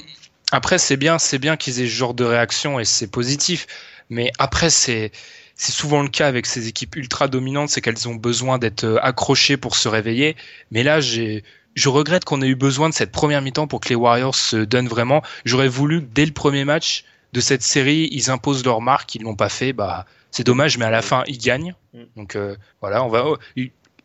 Après, 0.52 0.78
c'est 0.78 0.96
bien, 0.96 1.18
c'est 1.18 1.38
bien 1.38 1.56
qu'ils 1.56 1.80
aient 1.80 1.86
ce 1.86 1.90
genre 1.90 2.14
de 2.14 2.24
réaction 2.24 2.78
et 2.80 2.84
c'est 2.84 3.10
positif. 3.10 3.66
Mais 4.10 4.30
après, 4.38 4.70
c'est, 4.70 5.10
c'est 5.56 5.72
souvent 5.72 6.02
le 6.02 6.08
cas 6.08 6.28
avec 6.28 6.46
ces 6.46 6.68
équipes 6.68 6.96
ultra 6.96 7.28
dominantes, 7.28 7.70
c'est 7.70 7.80
qu'elles 7.80 8.08
ont 8.08 8.14
besoin 8.14 8.58
d'être 8.58 8.84
euh, 8.84 8.98
accrochées 9.02 9.56
pour 9.56 9.74
se 9.74 9.88
réveiller. 9.88 10.36
Mais 10.70 10.82
là, 10.82 11.00
j'ai, 11.00 11.42
je 11.74 11.88
regrette 11.88 12.24
qu'on 12.24 12.42
ait 12.42 12.48
eu 12.48 12.54
besoin 12.54 12.90
de 12.90 12.94
cette 12.94 13.10
première 13.10 13.40
mi-temps 13.40 13.66
pour 13.66 13.80
que 13.80 13.88
les 13.88 13.94
Warriors 13.94 14.34
se 14.34 14.56
donnent 14.56 14.88
vraiment. 14.88 15.22
J'aurais 15.46 15.68
voulu 15.68 16.02
que 16.02 16.08
dès 16.12 16.26
le 16.26 16.32
premier 16.32 16.64
match 16.64 17.04
de 17.32 17.40
cette 17.40 17.62
série, 17.62 18.08
ils 18.12 18.30
imposent 18.30 18.64
leur 18.64 18.82
marque. 18.82 19.14
Ils 19.14 19.22
l'ont 19.22 19.34
pas 19.34 19.48
fait. 19.48 19.72
Bah, 19.72 20.04
c'est 20.30 20.44
dommage, 20.44 20.76
mais 20.76 20.84
à 20.84 20.90
la 20.90 21.02
fin, 21.02 21.24
ils 21.26 21.38
gagnent. 21.38 21.74
Mm. 21.94 22.02
Donc 22.16 22.36
euh, 22.36 22.56
voilà, 22.82 23.02
on 23.02 23.08
va. 23.08 23.24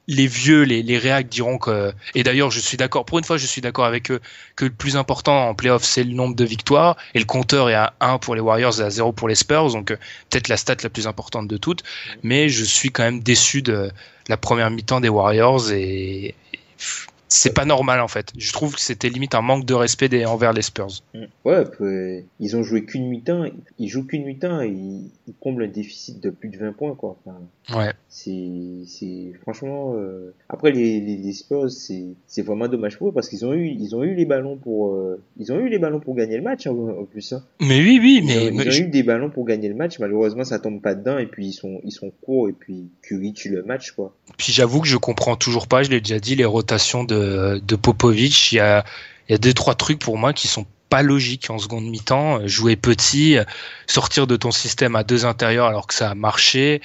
Les 0.08 0.28
vieux, 0.28 0.64
les, 0.64 0.84
les 0.84 0.98
réacs 0.98 1.30
diront 1.30 1.58
que. 1.58 1.94
Et 2.16 2.24
d'ailleurs, 2.24 2.52
je 2.52 2.60
suis 2.60 2.78
d'accord. 2.78 3.06
Pour 3.06 3.20
une 3.20 3.24
fois, 3.24 3.38
je 3.38 3.46
suis 3.46 3.62
d'accord 3.62 3.86
avec 3.86 4.12
eux 4.12 4.20
que 4.56 4.66
le 4.66 4.72
plus 4.72 4.98
important 4.98 5.50
en 5.50 5.56
playoff, 5.56 5.84
c'est 5.84 6.04
le 6.04 6.14
nombre 6.14 6.36
de 6.36 6.44
victoires. 6.44 6.98
Et 7.14 7.20
le 7.20 7.26
compteur 7.26 7.70
est 7.70 7.76
à 7.76 7.94
1 8.00 8.18
pour 8.18 8.36
les 8.36 8.42
Warriors 8.42 8.82
et 8.82 8.84
à 8.84 8.90
0 8.90 9.12
pour 9.14 9.28
les 9.28 9.36
Spurs. 9.36 9.72
Donc, 9.72 9.92
euh, 9.92 9.98
peut-être 10.30 10.48
la 10.48 10.58
stat 10.58 10.78
la 10.84 10.90
plus 10.90 11.08
importante 11.08 11.48
de 11.48 11.58
toutes. 11.58 11.84
Mais 12.24 12.50
je 12.50 12.64
suis 12.64 12.92
quand 12.92 13.04
même 13.04 13.22
déçu 13.22 13.62
de 13.62 13.92
la 14.28 14.38
première 14.38 14.70
mi-temps 14.72 15.02
des 15.02 15.10
Warriors. 15.10 15.72
Et 15.72 16.36
c'est 17.34 17.54
pas 17.54 17.66
normal, 17.66 18.02
en 18.02 18.08
fait. 18.08 18.34
Je 18.38 18.52
trouve 18.52 18.76
que 18.76 18.82
c'était 18.82 19.10
limite 19.10 19.36
un 19.36 19.42
manque 19.42 19.66
de 19.66 19.74
respect 19.74 20.10
des, 20.10 20.26
envers 20.26 20.54
les 20.54 20.62
Spurs. 20.62 21.02
Mm. 21.14 21.24
Ouais, 21.46 21.64
puis, 21.66 22.26
ils 22.40 22.56
ont 22.58 22.64
joué 22.64 22.84
qu'une 22.84 23.08
mi-temps, 23.08 23.46
ils 23.80 23.88
jouent 23.88 24.06
qu'une 24.06 24.26
mi-temps 24.26 24.62
et 24.62 24.68
ils, 24.70 25.10
ils 25.28 25.34
comblent 25.40 25.64
un 25.64 25.68
déficit 25.68 26.20
de 26.20 26.30
plus 26.30 26.50
de 26.50 26.58
20 26.58 26.74
points, 26.74 26.96
quoi. 26.96 27.18
Enfin, 27.26 27.38
Ouais. 27.74 27.94
c'est, 28.10 29.32
franchement, 29.42 29.94
euh, 29.96 30.34
après 30.50 30.72
les, 30.72 31.00
les, 31.00 31.16
les 31.18 31.34
Spurs, 31.34 31.70
c'est, 31.70 32.42
vraiment 32.42 32.68
dommage 32.68 32.98
pour 32.98 33.10
eux 33.10 33.12
parce 33.14 33.30
qu'ils 33.30 33.46
ont 33.46 33.54
eu, 33.54 33.68
ils 33.68 33.96
ont 33.96 34.04
eu 34.04 34.16
les 34.16 34.26
ballons 34.26 34.58
pour, 34.58 34.94
euh, 34.96 35.22
ils 35.38 35.52
ont 35.54 35.60
eu 35.60 35.70
les 35.70 35.78
ballons 35.80 36.00
pour 36.00 36.16
gagner 36.16 36.38
le 36.38 36.44
match, 36.44 36.68
hein, 36.68 36.72
en 36.72 37.06
plus, 37.06 37.34
hein. 37.34 37.44
Mais 37.62 37.80
oui, 37.80 38.00
oui, 38.02 38.20
Ils, 38.22 38.26
mais. 38.26 38.52
ont, 38.52 38.64
ils 38.64 38.82
ont 38.82 38.86
eu 38.86 38.90
des 38.90 39.04
ballons 39.04 39.30
pour 39.30 39.46
gagner 39.46 39.70
le 39.70 39.76
match, 39.76 40.00
malheureusement, 40.00 40.44
ça 40.44 40.60
tombe 40.60 40.82
pas 40.82 40.96
dedans 40.96 41.18
et 41.18 41.28
puis 41.28 41.48
ils 41.48 41.54
sont, 41.54 41.80
ils 41.84 41.92
sont 41.92 42.12
courts 42.22 42.50
et 42.50 42.54
puis 42.54 42.90
Curry 43.04 43.34
tue 43.34 43.50
le 43.50 43.64
match, 43.64 43.92
quoi. 43.92 44.14
Puis 44.38 44.52
j'avoue 44.52 44.82
que 44.82 44.88
je 44.88 44.98
comprends 44.98 45.36
toujours 45.36 45.68
pas, 45.68 45.84
je 45.84 45.92
l'ai 45.92 46.02
déjà 46.02 46.20
dit, 46.20 46.36
les 46.36 46.46
rotations 46.46 47.04
de, 47.04 47.21
de 47.22 47.76
Popovic. 47.76 48.52
Il 48.52 48.56
y 48.56 48.60
a, 48.60 48.84
il 49.28 49.32
y 49.34 49.36
a 49.36 49.38
deux, 49.38 49.54
trois 49.54 49.76
trucs 49.76 50.00
pour 50.00 50.18
moi 50.18 50.34
qui 50.34 50.48
sont 50.48 50.66
pas 50.90 51.02
logiques 51.04 51.50
en 51.50 51.58
seconde 51.58 51.86
mi-temps. 51.86 52.42
Euh, 52.42 52.48
Jouer 52.48 52.76
petit, 52.76 53.38
euh, 53.38 53.44
sortir 53.88 54.28
de 54.28 54.36
ton 54.36 54.52
système 54.52 54.96
à 54.96 55.04
deux 55.04 55.26
intérieurs 55.26 55.68
alors 55.68 55.88
que 55.88 55.94
ça 55.94 56.10
a 56.12 56.16
marché. 56.16 56.82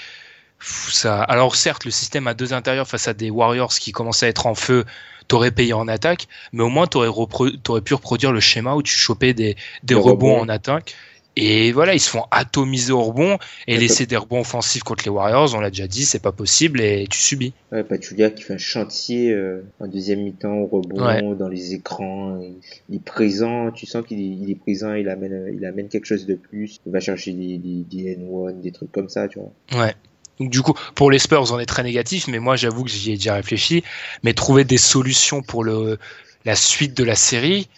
Ça, 0.61 1.22
alors 1.22 1.55
certes, 1.55 1.85
le 1.85 1.90
système 1.90 2.27
à 2.29 2.35
deux 2.35 2.53
intérieurs 2.53 2.88
face 2.88 3.09
à 3.09 3.14
des 3.14 3.31
Warriors 3.31 3.72
qui 3.75 3.92
commençaient 3.92 4.27
à 4.27 4.29
être 4.31 4.46
en 4.46 4.55
feu, 4.55 4.85
t'aurais 5.29 5.51
payé 5.51 5.72
en 5.75 5.87
attaque, 5.87 6.29
mais 6.53 6.62
au 6.62 6.68
moins 6.68 6.87
t'aurais, 6.87 7.09
repro- 7.09 7.55
t'aurais 7.62 7.83
pu 7.83 7.94
reproduire 7.94 8.33
le 8.33 8.40
schéma 8.40 8.75
où 8.75 8.83
tu 8.83 8.94
chopais 8.96 9.35
des, 9.35 9.57
des 9.83 9.94
Des 9.94 10.01
rebonds 10.01 10.38
rebonds. 10.38 10.40
en 10.40 10.49
attaque. 10.49 10.94
Et 11.38 11.70
voilà, 11.72 11.92
ils 11.92 12.01
se 12.01 12.09
font 12.09 12.25
atomiser 12.31 12.92
au 12.92 13.03
rebond 13.03 13.37
et 13.66 13.77
laisser 13.77 14.07
des 14.07 14.16
rebonds 14.16 14.40
offensifs 14.40 14.83
contre 14.83 15.05
les 15.05 15.11
Warriors. 15.11 15.55
On 15.55 15.61
l'a 15.61 15.68
déjà 15.68 15.87
dit, 15.87 16.07
c'est 16.07 16.18
pas 16.22 16.33
possible 16.33 16.81
et 16.81 17.07
tu 17.11 17.18
subis. 17.18 17.53
Ouais, 17.72 17.85
Pachulia 17.85 18.31
qui 18.31 18.42
fait 18.42 18.55
un 18.55 18.59
chantier 18.59 19.33
euh, 19.33 19.62
en 19.79 19.87
deuxième 19.87 20.22
mi-temps 20.22 20.55
au 20.55 20.66
rebond, 20.66 21.05
Ouais. 21.05 21.22
dans 21.38 21.49
les 21.49 21.75
écrans. 21.75 22.40
Il, 22.40 22.55
il 22.88 22.96
est 22.96 23.05
présent, 23.05 23.70
tu 23.70 23.85
sens 23.85 24.07
qu'il 24.07 24.18
est, 24.18 24.22
il 24.44 24.51
est 24.51 24.55
présent, 24.55 24.94
il 24.94 25.11
amène, 25.11 25.53
il 25.55 25.62
amène 25.66 25.88
quelque 25.88 26.07
chose 26.07 26.25
de 26.25 26.37
plus. 26.37 26.79
Il 26.87 26.92
va 26.92 27.01
chercher 27.01 27.33
des, 27.33 27.59
des, 27.59 27.85
des 27.85 28.16
N1, 28.16 28.61
des 28.62 28.72
trucs 28.72 28.90
comme 28.92 29.11
ça, 29.11 29.29
tu 29.29 29.38
vois. 29.38 29.83
Ouais. 29.85 29.94
Donc 30.40 30.50
du 30.50 30.63
coup, 30.63 30.73
pour 30.94 31.11
les 31.11 31.19
Spurs, 31.19 31.52
on 31.52 31.58
est 31.58 31.67
très 31.67 31.83
négatif, 31.83 32.29
mais 32.29 32.38
moi 32.38 32.56
j'avoue 32.56 32.85
que 32.85 32.90
j'y 32.90 33.13
ai 33.13 33.17
déjà 33.17 33.35
réfléchi. 33.35 33.85
Mais 34.23 34.33
trouver 34.33 34.65
des 34.65 34.79
solutions 34.79 35.42
pour 35.42 35.65
le 35.65 35.98
la 36.46 36.54
suite 36.54 36.96
de 36.96 37.04
la 37.04 37.15
série, 37.17 37.69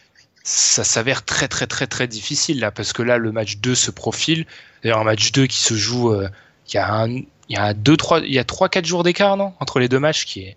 ça 0.49 0.82
s'avère 0.82 1.24
très 1.24 1.46
très 1.46 1.66
très 1.66 1.86
très 1.86 2.09
difficile 2.09 2.61
là, 2.61 2.70
parce 2.70 2.94
que 2.94 3.03
là 3.03 3.18
le 3.18 3.32
match 3.32 3.59
2 3.59 3.74
se 3.74 3.90
profile. 3.90 4.46
D'ailleurs 4.82 4.99
un 4.99 5.05
match 5.05 5.30
2 5.32 5.46
qui 5.46 5.61
se 5.61 5.74
joue, 5.74 6.11
euh, 6.11 6.28
il 6.68 6.74
y 6.74 6.78
a 6.78 6.90
un, 6.90 7.09
il 7.11 7.26
y 7.51 7.57
a 7.57 7.74
deux 7.74 7.96
trois, 7.96 8.20
il 8.20 8.32
y 8.32 8.38
a 8.38 8.44
trois 8.44 8.68
quatre 8.70 8.86
jours 8.86 9.03
d'écart 9.03 9.36
non 9.36 9.53
entre 9.61 9.78
les 9.78 9.88
deux 9.88 9.99
matchs 9.99 10.24
qui 10.24 10.40
est 10.40 10.57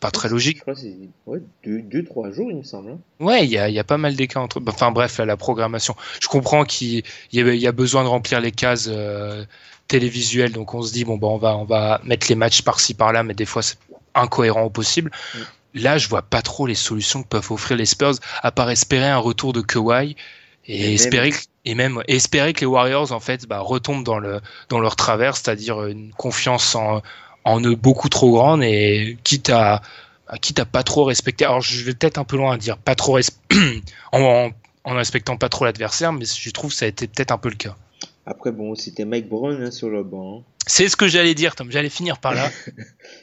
pas 0.00 0.10
très 0.12 0.28
logique. 0.28 0.58
Je 0.58 0.62
crois 0.62 0.74
que 0.74 0.80
c'est 0.80 0.94
ouais, 1.26 1.40
deux, 1.64 1.80
deux, 1.82 2.04
trois 2.04 2.30
jours, 2.30 2.50
il 2.50 2.58
me 2.58 2.62
semble. 2.62 2.90
hein. 2.90 2.98
Ouais, 3.20 3.44
il 3.44 3.50
y 3.50 3.58
a, 3.58 3.68
il 3.68 3.74
y 3.74 3.78
a 3.78 3.84
pas 3.84 3.98
mal 3.98 4.14
d'écarts 4.16 4.42
entre. 4.42 4.60
Enfin 4.66 4.90
bref, 4.90 5.18
la 5.18 5.36
programmation. 5.36 5.94
Je 6.20 6.28
comprends 6.28 6.64
qu'il 6.64 7.02
y 7.32 7.40
a, 7.40 7.54
il 7.54 7.60
y 7.60 7.66
a 7.66 7.72
besoin 7.72 8.02
de 8.04 8.08
remplir 8.08 8.40
les 8.40 8.50
cases 8.52 8.88
euh, 8.88 9.44
télévisuelles, 9.88 10.52
donc 10.52 10.74
on 10.74 10.82
se 10.82 10.92
dit 10.92 11.04
bon 11.04 11.18
bah 11.18 11.28
on 11.28 11.38
va 11.38 11.56
on 11.56 11.64
va 11.64 12.00
mettre 12.04 12.26
les 12.28 12.34
matchs 12.36 12.62
par-ci 12.62 12.94
par-là, 12.94 13.22
mais 13.22 13.34
des 13.34 13.44
fois 13.44 13.62
c'est 13.62 13.76
incohérent 14.14 14.62
au 14.62 14.70
possible. 14.70 15.10
Mm. 15.34 15.38
Là, 15.74 15.98
je 15.98 16.08
vois 16.08 16.22
pas 16.22 16.42
trop 16.42 16.66
les 16.66 16.74
solutions 16.74 17.22
que 17.22 17.28
peuvent 17.28 17.50
offrir 17.52 17.76
les 17.76 17.86
Spurs, 17.86 18.14
à 18.42 18.52
part 18.52 18.70
espérer 18.70 19.08
un 19.08 19.18
retour 19.18 19.52
de 19.52 19.60
Kawhi 19.62 20.16
et, 20.66 20.76
Et 20.76 20.82
même- 20.84 20.94
espérer 20.94 21.30
que, 21.30 21.36
et 21.64 21.74
même 21.74 22.02
espérer 22.08 22.52
que 22.52 22.60
les 22.60 22.66
Warriors 22.66 23.12
en 23.12 23.20
fait 23.20 23.46
bah, 23.46 23.60
retombent 23.60 24.04
dans 24.04 24.18
le 24.18 24.40
dans 24.68 24.78
leur 24.80 24.96
travers, 24.96 25.36
c'est-à-dire 25.36 25.84
une 25.86 26.12
confiance 26.12 26.74
en 26.74 27.02
en 27.44 27.60
eux 27.60 27.74
beaucoup 27.74 28.08
trop 28.08 28.30
grande 28.32 28.62
et 28.62 29.16
quitte 29.24 29.50
à 29.50 29.80
à 30.28 30.38
quitte 30.38 30.60
à 30.60 30.64
pas 30.64 30.82
trop 30.82 31.04
respecter. 31.04 31.44
Alors 31.44 31.60
je 31.62 31.82
vais 31.84 31.94
peut-être 31.94 32.18
un 32.18 32.24
peu 32.24 32.36
loin 32.36 32.54
à 32.54 32.58
dire 32.58 32.78
pas 32.78 32.94
trop 32.94 33.18
en 34.12 34.50
en 34.84 34.94
respectant 34.94 35.36
pas 35.36 35.48
trop 35.48 35.64
l'adversaire, 35.64 36.12
mais 36.12 36.24
je 36.24 36.50
trouve 36.50 36.70
que 36.70 36.76
ça 36.76 36.84
a 36.84 36.88
été 36.88 37.06
peut-être 37.06 37.30
un 37.32 37.38
peu 37.38 37.48
le 37.48 37.54
cas. 37.56 37.76
Après, 38.26 38.52
bon, 38.52 38.74
c'était 38.76 39.04
Mike 39.04 39.28
Brown 39.28 39.60
hein, 39.62 39.70
sur 39.72 39.88
le 39.88 40.04
banc. 40.04 40.38
hein. 40.38 40.42
C'est 40.66 40.88
ce 40.88 40.96
que 40.96 41.08
j'allais 41.08 41.34
dire, 41.34 41.56
Tom. 41.56 41.70
J'allais 41.72 41.88
finir 41.88 42.18
par 42.18 42.34
là. 42.34 42.50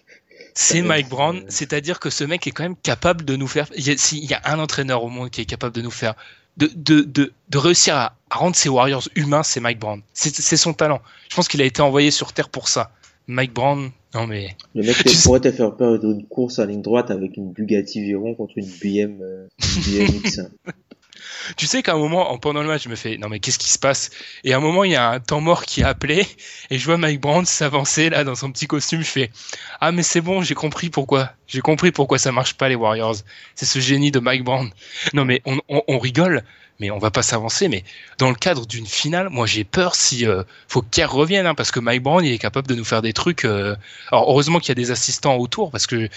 C'est 0.61 0.81
Mike 0.81 1.07
Brown, 1.07 1.41
c'est-à-dire 1.47 1.99
que 1.99 2.09
ce 2.09 2.25
mec 2.25 2.45
est 2.45 2.51
quand 2.51 2.63
même 2.63 2.75
capable 2.75 3.23
de 3.23 3.37
nous 3.37 3.47
faire. 3.47 3.67
S'il 3.77 4.25
y 4.25 4.33
a 4.33 4.41
un 4.43 4.59
entraîneur 4.59 5.03
au 5.03 5.09
monde 5.09 5.29
qui 5.29 5.39
est 5.39 5.45
capable 5.45 5.73
de 5.73 5.81
nous 5.81 5.89
faire, 5.89 6.15
de, 6.57 6.69
de, 6.75 7.01
de, 7.01 7.31
de 7.47 7.57
réussir 7.57 7.95
à, 7.95 8.17
à 8.29 8.35
rendre 8.35 8.57
ses 8.57 8.67
Warriors 8.67 9.07
humains, 9.15 9.41
c'est 9.43 9.61
Mike 9.61 9.79
Brown. 9.79 10.01
C'est 10.13 10.57
son 10.57 10.73
talent. 10.73 11.01
Je 11.29 11.35
pense 11.35 11.47
qu'il 11.47 11.61
a 11.61 11.65
été 11.65 11.81
envoyé 11.81 12.11
sur 12.11 12.33
Terre 12.33 12.49
pour 12.49 12.67
ça. 12.67 12.91
Mike 13.27 13.53
Brown, 13.53 13.91
non 14.13 14.27
mais. 14.27 14.57
Le 14.75 14.83
mec 14.83 14.97
Tu 15.05 15.15
pourrait 15.23 15.39
te 15.39 15.51
faire 15.51 15.75
perdre 15.77 16.11
une 16.11 16.25
course 16.25 16.59
à 16.59 16.65
ligne 16.65 16.81
droite 16.81 17.09
avec 17.09 17.37
une 17.37 17.53
Bugatti 17.53 18.01
Veyron 18.01 18.35
contre 18.35 18.57
une 18.57 18.65
BM, 18.65 19.21
euh, 19.21 19.47
une 19.87 20.07
BMX. 20.07 20.39
Tu 21.57 21.67
sais 21.67 21.83
qu'à 21.83 21.93
un 21.93 21.97
moment, 21.97 22.31
en- 22.31 22.37
pendant 22.37 22.61
le 22.61 22.67
match, 22.67 22.83
je 22.83 22.89
me 22.89 22.95
fais, 22.95 23.17
non 23.17 23.29
mais 23.29 23.39
qu'est-ce 23.39 23.59
qui 23.59 23.69
se 23.69 23.79
passe? 23.79 24.09
Et 24.43 24.53
à 24.53 24.57
un 24.57 24.59
moment, 24.59 24.83
il 24.83 24.91
y 24.91 24.95
a 24.95 25.09
un 25.09 25.19
temps 25.19 25.41
mort 25.41 25.63
qui 25.65 25.83
a 25.83 25.87
appelé, 25.89 26.25
et 26.69 26.77
je 26.77 26.85
vois 26.85 26.97
Mike 26.97 27.21
Brown 27.21 27.45
s'avancer 27.45 28.09
là 28.09 28.23
dans 28.23 28.35
son 28.35 28.51
petit 28.51 28.67
costume. 28.67 29.01
Je 29.01 29.09
fais, 29.09 29.31
ah 29.81 29.91
mais 29.91 30.03
c'est 30.03 30.21
bon, 30.21 30.41
j'ai 30.41 30.55
compris 30.55 30.89
pourquoi. 30.89 31.31
J'ai 31.47 31.61
compris 31.61 31.91
pourquoi 31.91 32.17
ça 32.19 32.31
marche 32.31 32.53
pas 32.55 32.69
les 32.69 32.75
Warriors. 32.75 33.15
C'est 33.55 33.65
ce 33.65 33.79
génie 33.79 34.11
de 34.11 34.19
Mike 34.19 34.43
Brown. 34.43 34.69
Non 35.13 35.25
mais 35.25 35.41
on, 35.45 35.99
rigole, 35.99 36.43
mais 36.79 36.91
on 36.91 36.99
va 36.99 37.11
pas 37.11 37.23
s'avancer. 37.23 37.67
Mais 37.67 37.83
dans 38.17 38.29
le 38.29 38.35
cadre 38.35 38.65
d'une 38.65 38.85
finale, 38.87 39.29
moi 39.29 39.47
j'ai 39.47 39.63
peur 39.63 39.95
si 39.95 40.25
euh, 40.27 40.43
faut 40.67 40.81
que 40.81 40.89
Kerr 40.91 41.07
revienne, 41.11 41.45
hein, 41.47 41.55
parce 41.55 41.71
que 41.71 41.79
Mike 41.79 42.03
Brown 42.03 42.23
il 42.23 42.31
est 42.33 42.37
capable 42.37 42.67
de 42.67 42.75
nous 42.75 42.85
faire 42.85 43.01
des 43.01 43.13
trucs. 43.13 43.45
euh, 43.45 43.75
Alors 44.11 44.29
heureusement 44.29 44.59
qu'il 44.59 44.69
y 44.69 44.71
a 44.71 44.75
des 44.75 44.91
assistants 44.91 45.35
autour, 45.37 45.71
parce 45.71 45.87
que 45.87 46.07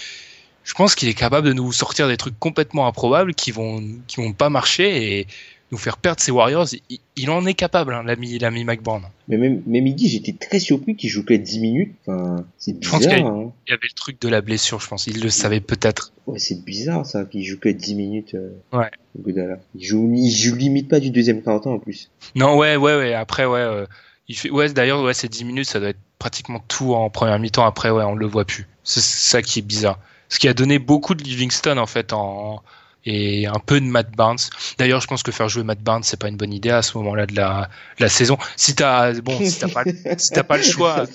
je 0.63 0.73
pense 0.73 0.95
qu'il 0.95 1.09
est 1.09 1.13
capable 1.13 1.47
de 1.47 1.53
nous 1.53 1.71
sortir 1.71 2.07
des 2.07 2.17
trucs 2.17 2.37
complètement 2.39 2.87
improbables 2.87 3.33
qui 3.33 3.51
vont 3.51 3.83
qui 4.07 4.17
vont 4.17 4.33
pas 4.33 4.49
marcher 4.49 5.19
et 5.19 5.27
nous 5.73 5.77
faire 5.77 5.97
perdre 5.97 6.21
ses 6.21 6.31
Warriors. 6.31 6.67
Il, 6.89 6.99
il 7.15 7.29
en 7.31 7.45
est 7.45 7.55
capable, 7.55 7.93
hein, 7.93 8.03
l'ami 8.03 8.37
l'ami 8.37 8.63
Brown. 8.63 9.01
Mais 9.27 9.37
même, 9.37 9.63
même 9.65 9.83
midi, 9.83 10.07
j'étais 10.07 10.33
très 10.33 10.59
surpris 10.59 10.95
qu'il 10.95 11.09
joue 11.09 11.25
que 11.25 11.33
10 11.33 11.59
minutes. 11.59 11.95
Enfin, 12.05 12.45
c'est 12.57 12.75
Je 12.79 12.89
pense 12.89 13.01
qu'il 13.01 13.09
bizarre. 13.09 13.27
Hein. 13.27 13.51
Il 13.67 13.71
y 13.71 13.73
avait 13.73 13.87
le 13.89 13.95
truc 13.95 14.21
de 14.21 14.29
la 14.29 14.41
blessure, 14.41 14.79
je 14.79 14.87
pense. 14.87 15.07
Il 15.07 15.21
le 15.21 15.29
savait 15.29 15.61
peut-être. 15.61 16.13
Ouais, 16.27 16.39
c'est 16.39 16.63
bizarre 16.63 17.05
ça, 17.05 17.25
qu'il 17.25 17.43
joue 17.43 17.59
que 17.59 17.69
10 17.69 17.95
minutes. 17.95 18.35
Euh, 18.35 18.51
Ouais. 18.71 18.91
Godala. 19.19 19.57
Il 19.75 19.85
joue, 19.85 20.11
il 20.13 20.31
joue 20.31 20.55
limite 20.55 20.89
pas 20.89 20.99
du 20.99 21.09
deuxième 21.09 21.41
quart-temps 21.41 21.73
en 21.73 21.79
plus. 21.79 22.11
Non, 22.35 22.55
ouais, 22.57 22.75
ouais, 22.75 22.95
ouais. 22.95 23.13
Après, 23.13 23.45
ouais, 23.45 23.59
euh, 23.59 23.85
il 24.27 24.37
fait. 24.37 24.49
Ouais, 24.51 24.71
d'ailleurs, 24.71 25.01
ouais, 25.03 25.13
ces 25.13 25.27
10 25.27 25.43
minutes, 25.45 25.67
ça 25.67 25.79
doit 25.79 25.89
être 25.89 25.99
pratiquement 26.19 26.59
tout 26.67 26.93
en 26.93 27.09
première 27.09 27.39
mi-temps. 27.39 27.65
Après, 27.65 27.89
ouais, 27.89 28.03
on 28.03 28.15
le 28.15 28.27
voit 28.27 28.45
plus. 28.45 28.67
C'est 28.83 29.01
ça 29.01 29.41
qui 29.41 29.59
est 29.59 29.63
bizarre. 29.63 29.99
Ce 30.33 30.39
qui 30.39 30.47
a 30.47 30.55
donné 30.55 30.79
beaucoup 30.79 31.13
de 31.13 31.23
Livingston 31.23 31.77
en 31.77 31.85
fait 31.85 32.11
en 32.11 32.63
et 33.05 33.45
un 33.45 33.59
peu 33.59 33.79
de 33.79 33.85
Matt 33.85 34.15
Barnes. 34.15 34.39
D'ailleurs, 34.79 34.99
je 34.99 35.05
pense 35.05 35.21
que 35.21 35.31
faire 35.31 35.47
jouer 35.47 35.61
Matt 35.63 35.83
Barnes, 35.83 36.01
c'est 36.01 36.19
pas 36.19 36.27
une 36.27 36.37
bonne 36.37 36.51
idée 36.51 36.71
à 36.71 36.81
ce 36.81 36.97
moment-là 36.97 37.27
de 37.27 37.35
la, 37.35 37.69
de 37.99 38.03
la 38.03 38.09
saison. 38.09 38.39
Si 38.55 38.73
t'as 38.73 39.13
bon, 39.21 39.37
si 39.45 39.59
t'as 39.59 39.67
pas, 39.67 39.83
si 40.17 40.31
t'as 40.31 40.41
pas 40.41 40.57
le 40.57 40.63
choix, 40.73 41.05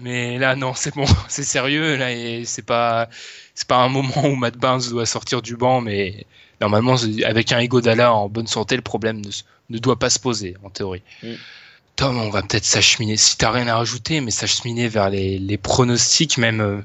mais- 0.00 0.38
là, 0.38 0.56
non, 0.56 0.72
c'est 0.74 0.94
bon, 0.94 1.04
c'est 1.28 1.44
sérieux. 1.44 1.96
Là, 1.96 2.10
et 2.10 2.46
c'est 2.46 2.64
pas, 2.64 3.10
c'est 3.54 3.68
pas 3.68 3.76
un 3.76 3.90
moment 3.90 4.24
où 4.24 4.34
Matt 4.34 4.56
Barnes 4.56 4.88
doit 4.88 5.04
sortir 5.04 5.42
du 5.42 5.54
banc, 5.54 5.82
mais 5.82 6.24
normalement, 6.62 6.96
avec 7.26 7.52
un 7.52 7.60
Iguodala 7.60 8.14
en 8.14 8.30
bonne 8.30 8.46
santé, 8.46 8.76
le 8.76 8.82
problème 8.82 9.20
ne, 9.20 9.30
ne 9.68 9.78
doit 9.78 9.98
pas 9.98 10.08
se 10.08 10.18
poser, 10.18 10.56
en 10.64 10.70
théorie. 10.70 11.02
Mm. 11.22 11.34
Tom, 11.96 12.16
on 12.16 12.30
va 12.30 12.40
peut-être 12.40 12.64
s'acheminer. 12.64 13.18
Si 13.18 13.36
t'as 13.36 13.50
rien 13.50 13.68
à 13.68 13.76
rajouter, 13.76 14.22
mais 14.22 14.30
s'acheminer 14.30 14.88
vers 14.88 15.10
les, 15.10 15.38
les 15.38 15.58
pronostics, 15.58 16.38
même, 16.38 16.62
euh, 16.62 16.80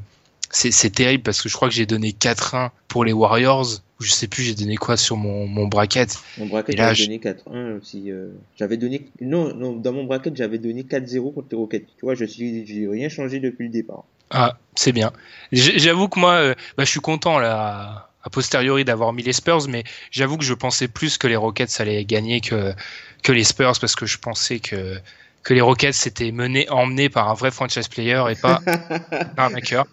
c'est, 0.54 0.90
terrible 0.92 1.24
parce 1.24 1.42
que 1.42 1.50
je 1.50 1.56
crois 1.56 1.68
que 1.68 1.74
j'ai 1.74 1.86
donné 1.86 2.12
4-1 2.12 2.72
pour 2.88 3.04
les 3.04 3.14
Warriors. 3.14 3.66
Je 4.00 4.12
sais 4.12 4.28
plus, 4.28 4.44
j'ai 4.44 4.56
donné 4.56 4.76
quoi 4.76 4.98
sur 4.98 5.18
mon, 5.18 5.48
mon 5.48 5.68
bracket. 5.68 6.16
Mon 6.38 6.46
bracket, 6.46 6.78
j'avais 6.78 6.96
je- 6.96 7.04
donné 7.06 7.20
4-1 7.20 7.78
aussi. 7.78 8.12
euh, 8.12 8.28
j'avais 8.58 8.78
donné, 8.78 9.08
non, 9.22 9.54
non, 9.56 9.74
dans 9.74 9.94
mon 9.94 10.04
bracket, 10.04 10.36
j'avais 10.36 10.58
donné 10.60 10.84
4-0 10.84 11.32
contre 11.34 11.48
les 11.52 11.58
Rockets. 11.58 11.86
Tu 11.98 12.06
vois, 12.06 12.16
je 12.16 12.26
suis, 12.26 12.66
j'ai 12.66 12.88
rien 12.88 13.10
changé 13.10 13.40
depuis 13.40 13.66
le 13.66 13.72
départ. 13.72 14.04
Ah, 14.30 14.58
c'est 14.76 14.92
bien. 14.92 15.12
J'avoue 15.52 16.08
que 16.08 16.20
moi, 16.20 16.34
euh, 16.34 16.56
bah, 16.78 16.84
je 16.86 16.90
suis 16.90 17.00
content 17.00 17.40
là, 17.40 18.10
a 18.24 18.30
posteriori 18.30 18.84
d'avoir 18.86 19.14
mis 19.14 19.24
les 19.24 19.34
Spurs, 19.34 19.68
mais 19.70 19.84
j'avoue 20.12 20.38
que 20.38 20.44
je 20.46 20.54
pensais 20.54 20.88
plus 20.88 21.18
que 21.18 21.28
les 21.28 21.36
Rockets 21.36 21.80
allaient 21.80 22.06
gagner 22.06 22.42
que 22.42 22.74
que 23.22 23.32
les 23.32 23.44
Spurs 23.44 23.74
parce 23.80 23.96
que 23.96 24.06
je 24.06 24.18
pensais 24.18 24.60
que 24.60 24.98
que 25.44 25.54
les 25.54 25.62
Rockets 25.62 25.94
s'étaient 25.94 26.32
menés, 26.32 26.70
emmenés 26.70 27.10
par 27.10 27.30
un 27.30 27.34
vrai 27.34 27.52
franchise 27.52 27.88
player 27.88 28.24
et 28.30 28.36
pas 28.36 28.62
un 29.38 29.54
hacker. 29.54 29.86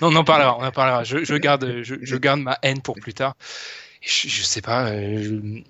Non, 0.00 0.08
on 0.08 0.16
en 0.16 0.24
parlera, 0.24 0.56
on 0.58 0.64
en 0.64 0.70
parlera. 0.72 1.04
Je, 1.04 1.24
je 1.24 1.34
garde, 1.34 1.80
je, 1.82 1.94
je 2.02 2.16
garde 2.16 2.40
ma 2.40 2.58
haine 2.62 2.80
pour 2.82 2.96
plus 2.96 3.14
tard. 3.14 3.34
Je, 4.02 4.28
je 4.28 4.42
sais 4.42 4.60
pas. 4.60 4.86
euh, 4.88 5.22
je- 5.22 5.62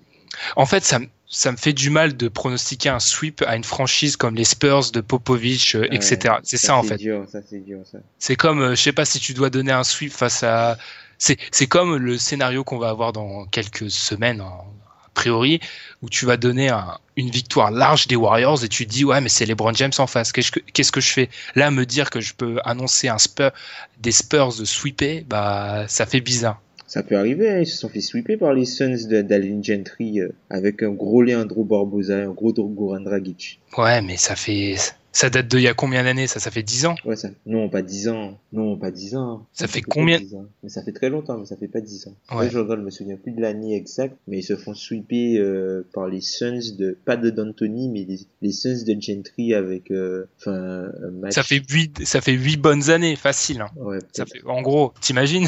En 0.55 0.65
fait, 0.65 0.83
ça, 0.83 0.99
me- 0.99 1.07
ça 1.29 1.51
me 1.51 1.57
fait 1.57 1.73
du 1.73 1.89
mal 1.89 2.17
de 2.17 2.27
pronostiquer 2.27 2.89
un 2.89 2.99
sweep 2.99 3.43
à 3.47 3.55
une 3.55 3.63
franchise 3.63 4.17
comme 4.17 4.35
les 4.35 4.43
Spurs 4.43 4.91
de 4.91 5.01
Popovich, 5.01 5.75
euh, 5.75 5.81
Ouais, 5.81 5.95
etc. 5.95 6.35
C'est 6.43 6.57
ça, 6.57 6.75
en 6.75 6.83
fait. 6.83 6.97
C'est 6.97 7.03
dur, 7.03 7.25
ça 7.31 7.39
c'est 7.47 7.59
dur, 7.59 7.79
ça. 7.89 7.99
C'est 8.19 8.35
comme, 8.35 8.61
euh, 8.61 8.75
je 8.75 8.81
sais 8.81 8.91
pas 8.93 9.05
si 9.05 9.19
tu 9.19 9.33
dois 9.33 9.49
donner 9.49 9.71
un 9.71 9.83
sweep 9.83 10.11
face 10.11 10.43
à. 10.43 10.77
C'est 11.19 11.67
comme 11.67 11.95
le 11.95 12.17
scénario 12.17 12.63
qu'on 12.65 12.77
va 12.79 12.89
avoir 12.89 13.13
dans 13.13 13.45
quelques 13.45 13.89
semaines, 13.89 14.41
a 14.41 14.65
priori, 15.13 15.59
où 16.01 16.09
tu 16.09 16.25
vas 16.25 16.37
donner 16.37 16.69
un- 16.69 16.97
une 17.15 17.29
victoire 17.29 17.71
large 17.71 18.07
des 18.07 18.15
Warriors 18.15 18.63
et 18.63 18.69
tu 18.69 18.85
te 18.87 18.91
dis 18.91 19.05
ouais 19.05 19.21
mais 19.21 19.29
c'est 19.29 19.45
les 19.45 19.55
Brown 19.55 19.75
James 19.75 19.91
en 19.97 20.07
face. 20.07 20.31
Qu'est-ce 20.31 20.51
que 20.51 20.59
qu'est-ce 20.59 20.91
que 20.91 21.01
je 21.01 21.11
fais? 21.11 21.29
Là, 21.55 21.71
me 21.71 21.85
dire 21.85 22.09
que 22.09 22.19
je 22.21 22.33
peux 22.33 22.57
annoncer 22.65 23.07
un 23.07 23.17
Spur, 23.19 23.51
des 23.99 24.11
Spurs 24.11 24.55
de 24.59 24.65
sweeper, 24.65 25.23
bah 25.27 25.85
ça 25.87 26.05
fait 26.05 26.21
bizarre. 26.21 26.59
Ça 26.87 27.01
peut 27.01 27.17
arriver, 27.17 27.49
hein, 27.49 27.59
ils 27.59 27.65
se 27.67 27.77
sont 27.77 27.89
fait 27.89 28.01
sweeper 28.01 28.37
par 28.37 28.53
les 28.53 28.65
Suns 28.65 29.07
de- 29.09 29.21
d'Alvin 29.21 29.61
Gentry 29.63 30.19
euh, 30.19 30.29
avec 30.49 30.83
un 30.83 30.91
gros 30.91 31.23
Leandro 31.23 31.63
Barbosa 31.63 32.19
et 32.19 32.23
un 32.23 32.31
gros 32.31 32.53
Goran 32.53 32.99
Dragic. 32.99 33.59
Ouais, 33.77 34.01
mais 34.01 34.17
ça 34.17 34.35
fait 34.35 34.75
ça 35.13 35.29
date 35.29 35.47
de 35.47 35.57
il 35.59 35.63
y 35.63 35.67
a 35.69 35.73
combien 35.73 36.03
d'années 36.03 36.27
Ça? 36.27 36.39
Ça 36.41 36.51
fait 36.51 36.63
10 36.63 36.85
ans? 36.87 36.95
Ouais, 37.05 37.15
ça, 37.15 37.29
non, 37.45 37.69
pas 37.69 37.81
10 37.81 38.09
ans. 38.09 38.37
Non, 38.51 38.77
pas 38.77 38.91
10 38.91 39.15
ans. 39.15 39.45
Ça 39.53 39.67
fait 39.67 39.81
combien 39.81 40.19
10 40.19 40.35
ans. 40.35 40.45
Mais 40.63 40.69
ça 40.69 40.83
fait 40.83 40.91
très 40.91 41.09
longtemps, 41.09 41.37
mais 41.37 41.45
ça 41.45 41.55
fait 41.55 41.67
pas 41.69 41.79
10 41.81 42.07
ans. 42.07 42.15
Ouais. 42.35 42.49
Je 42.49 42.57
regarde, 42.57 42.79
je 42.81 42.85
me 42.85 42.89
souviens 42.91 43.15
plus 43.15 43.31
de 43.31 43.39
l'année 43.41 43.75
exacte, 43.77 44.17
mais 44.27 44.39
ils 44.39 44.43
se 44.43 44.55
font 44.57 44.73
sweeper 44.73 45.37
euh, 45.39 45.87
par 45.93 46.07
les 46.07 46.19
Suns 46.21 46.75
de, 46.77 46.97
pas 47.05 47.15
de 47.15 47.29
D'Antoni, 47.29 47.89
mais 47.89 48.03
les, 48.05 48.19
les 48.41 48.51
Suns 48.51 48.83
de 48.85 48.99
Gentry 48.99 49.53
avec, 49.53 49.91
euh, 49.91 50.25
enfin, 50.39 50.87
match. 51.13 51.33
Ça 51.33 51.43
fait 51.43 51.61
huit 51.69 52.05
ça 52.05 52.19
fait 52.19 52.37
bonnes 52.57 52.89
années, 52.89 53.15
facile. 53.15 53.61
hein. 53.61 53.69
Ouais, 53.75 53.99
Ça 54.11 54.25
fait, 54.25 54.43
en 54.45 54.61
gros, 54.61 54.93
t'imagines? 54.99 55.47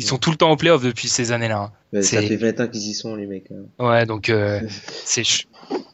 Ils 0.00 0.06
sont 0.06 0.18
tout 0.18 0.30
le 0.30 0.36
temps 0.36 0.50
en 0.50 0.56
playoff 0.56 0.82
depuis 0.82 1.08
ces 1.08 1.30
années-là. 1.32 1.70
hein. 1.92 2.02
Ça 2.02 2.22
fait 2.22 2.36
20 2.36 2.60
ans 2.60 2.68
qu'ils 2.68 2.88
y 2.88 2.94
sont, 2.94 3.14
les 3.16 3.26
mecs. 3.26 3.50
hein. 3.50 3.84
Ouais, 3.84 4.06
donc 4.06 4.28
euh, 4.28 4.60
c'est 5.04 5.22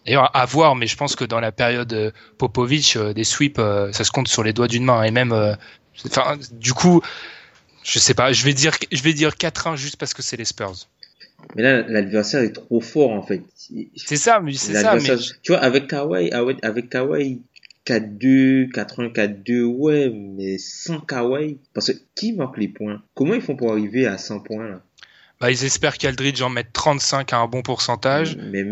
d'ailleurs 0.07 0.31
à 0.35 0.45
voir, 0.47 0.77
mais 0.77 0.87
je 0.87 0.97
pense 0.97 1.17
que 1.17 1.25
dans 1.25 1.41
la 1.41 1.53
période 1.53 1.93
euh, 1.93 2.11
Popovic, 2.39 2.97
euh, 2.97 3.13
des 3.13 3.25
sweeps, 3.25 3.61
ça 3.93 4.05
se 4.05 4.11
compte 4.11 4.29
sur 4.29 4.43
les 4.43 4.53
doigts 4.53 4.69
d'une 4.69 4.85
main 4.85 5.03
et 5.03 5.11
même, 5.11 5.33
enfin, 6.07 6.37
du 6.53 6.73
coup, 6.73 7.01
je 7.83 7.99
sais 7.99 8.15
pas, 8.15 8.33
je 8.33 8.45
vais 8.45 8.53
dire, 8.55 8.73
je 8.93 9.03
vais 9.03 9.13
dire 9.13 9.31
4-1 9.31 9.77
juste 9.77 9.97
parce 9.97 10.15
que 10.15 10.23
c'est 10.23 10.37
les 10.37 10.45
Spurs. 10.45 10.75
Mais 11.55 11.63
là, 11.63 11.83
l'adversaire 11.89 12.43
est 12.43 12.53
trop 12.53 12.81
fort, 12.81 13.11
en 13.11 13.23
fait. 13.23 13.43
C'est 13.97 14.17
ça, 14.17 14.41
mais 14.41 14.53
c'est 14.55 14.75
ça, 14.75 14.95
mais 14.97 15.17
Tu 15.43 15.53
vois, 15.53 15.61
avec 15.61 15.87
Kawhi, 15.89 16.31
avec, 16.31 16.65
avec 16.65 16.89
Kawhi, 16.89 17.41
4-2, 17.87 18.71
4-1, 18.73 19.13
4-2, 19.13 19.63
ouais, 19.65 20.11
mais 20.11 20.59
sans 20.59 21.01
Kawhi. 21.01 21.59
Parce 21.73 21.93
que 21.93 21.99
qui 22.15 22.33
marque 22.33 22.59
les 22.59 22.69
points? 22.69 23.03
Comment 23.15 23.35
ils 23.35 23.41
font 23.41 23.57
pour 23.57 23.73
arriver 23.73 24.07
à 24.07 24.19
100 24.19 24.41
points, 24.41 24.69
là? 24.69 24.83
Bah, 25.39 25.51
ils 25.51 25.65
espèrent 25.67 25.99
qu'Aldridge 25.99 26.41
en 26.41 26.49
mette 26.49 26.73
35 26.73 27.35
à 27.35 27.39
un 27.41 27.47
bon 27.47 27.61
pourcentage, 27.61 28.39
Mais 28.51 28.65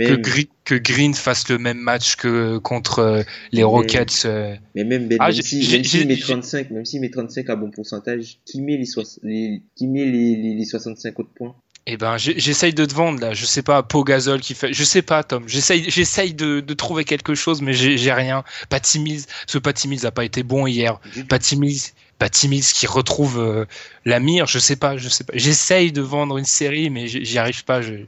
que, 0.64 0.74
Green 0.76 1.12
fasse 1.12 1.50
le 1.50 1.58
même 1.58 1.76
match 1.76 2.16
que 2.16 2.56
contre 2.56 3.00
euh, 3.00 3.22
les 3.52 3.62
Rockets. 3.62 4.24
euh. 4.24 4.56
mais 4.74 4.84
même, 4.84 5.06
Ben, 5.06 5.18
Ah, 5.20 5.24
même 5.26 5.34
si, 5.34 5.42
s'il 5.42 5.84
j'ai- 5.84 6.04
met 6.06 6.14
j'ai- 6.14 6.22
35, 6.22 6.70
même 6.70 6.86
s'il 6.86 7.02
met 7.02 7.10
35 7.10 7.50
à 7.50 7.56
bon 7.56 7.70
pourcentage, 7.70 8.38
qui 8.46 8.62
met 8.62 8.78
les, 8.78 8.86
soix- 8.86 9.04
les, 9.22 9.60
qui 9.76 9.86
met 9.88 10.06
les, 10.06 10.36
les, 10.36 10.54
les 10.54 10.64
65 10.64 11.18
autres 11.20 11.34
points? 11.34 11.54
Eh 11.86 11.98
ben, 11.98 12.16
j'essaye 12.16 12.72
de 12.72 12.86
te 12.86 12.94
vendre 12.94 13.20
là. 13.20 13.34
Je 13.34 13.44
sais 13.44 13.62
pas, 13.62 13.82
Pau 13.82 14.04
Gasol 14.04 14.40
qui 14.40 14.54
fait. 14.54 14.72
Je 14.72 14.84
sais 14.84 15.02
pas, 15.02 15.22
Tom. 15.22 15.46
J'essaye, 15.46 15.84
j'essaye 15.90 16.32
de, 16.32 16.60
de 16.60 16.74
trouver 16.74 17.04
quelque 17.04 17.34
chose, 17.34 17.60
mais 17.60 17.74
j'ai 17.74 18.12
rien. 18.12 18.42
Patty 18.70 19.00
Mills, 19.00 19.24
ce 19.46 19.58
Patty 19.58 19.88
Mills 19.88 20.06
a 20.06 20.10
pas 20.10 20.24
été 20.24 20.42
bon 20.42 20.66
hier. 20.66 20.98
Patty 21.28 21.58
Mills, 21.58 21.82
Patty 22.18 22.48
Mills 22.48 22.64
qui 22.64 22.86
retrouve 22.86 23.38
euh, 23.38 23.66
la 24.06 24.18
mire. 24.18 24.46
Je 24.46 24.58
sais 24.58 24.76
pas, 24.76 24.96
je 24.96 25.10
sais 25.10 25.24
pas. 25.24 25.34
J'essaye 25.36 25.92
de 25.92 26.00
vendre 26.00 26.38
une 26.38 26.46
série, 26.46 26.88
mais 26.88 27.06
j'y 27.06 27.36
arrive 27.38 27.64
pas. 27.64 27.82
Je- 27.82 28.06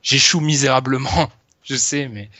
J'échoue 0.00 0.40
misérablement. 0.40 1.28
Je 1.64 1.74
sais, 1.74 2.08
mais. 2.08 2.30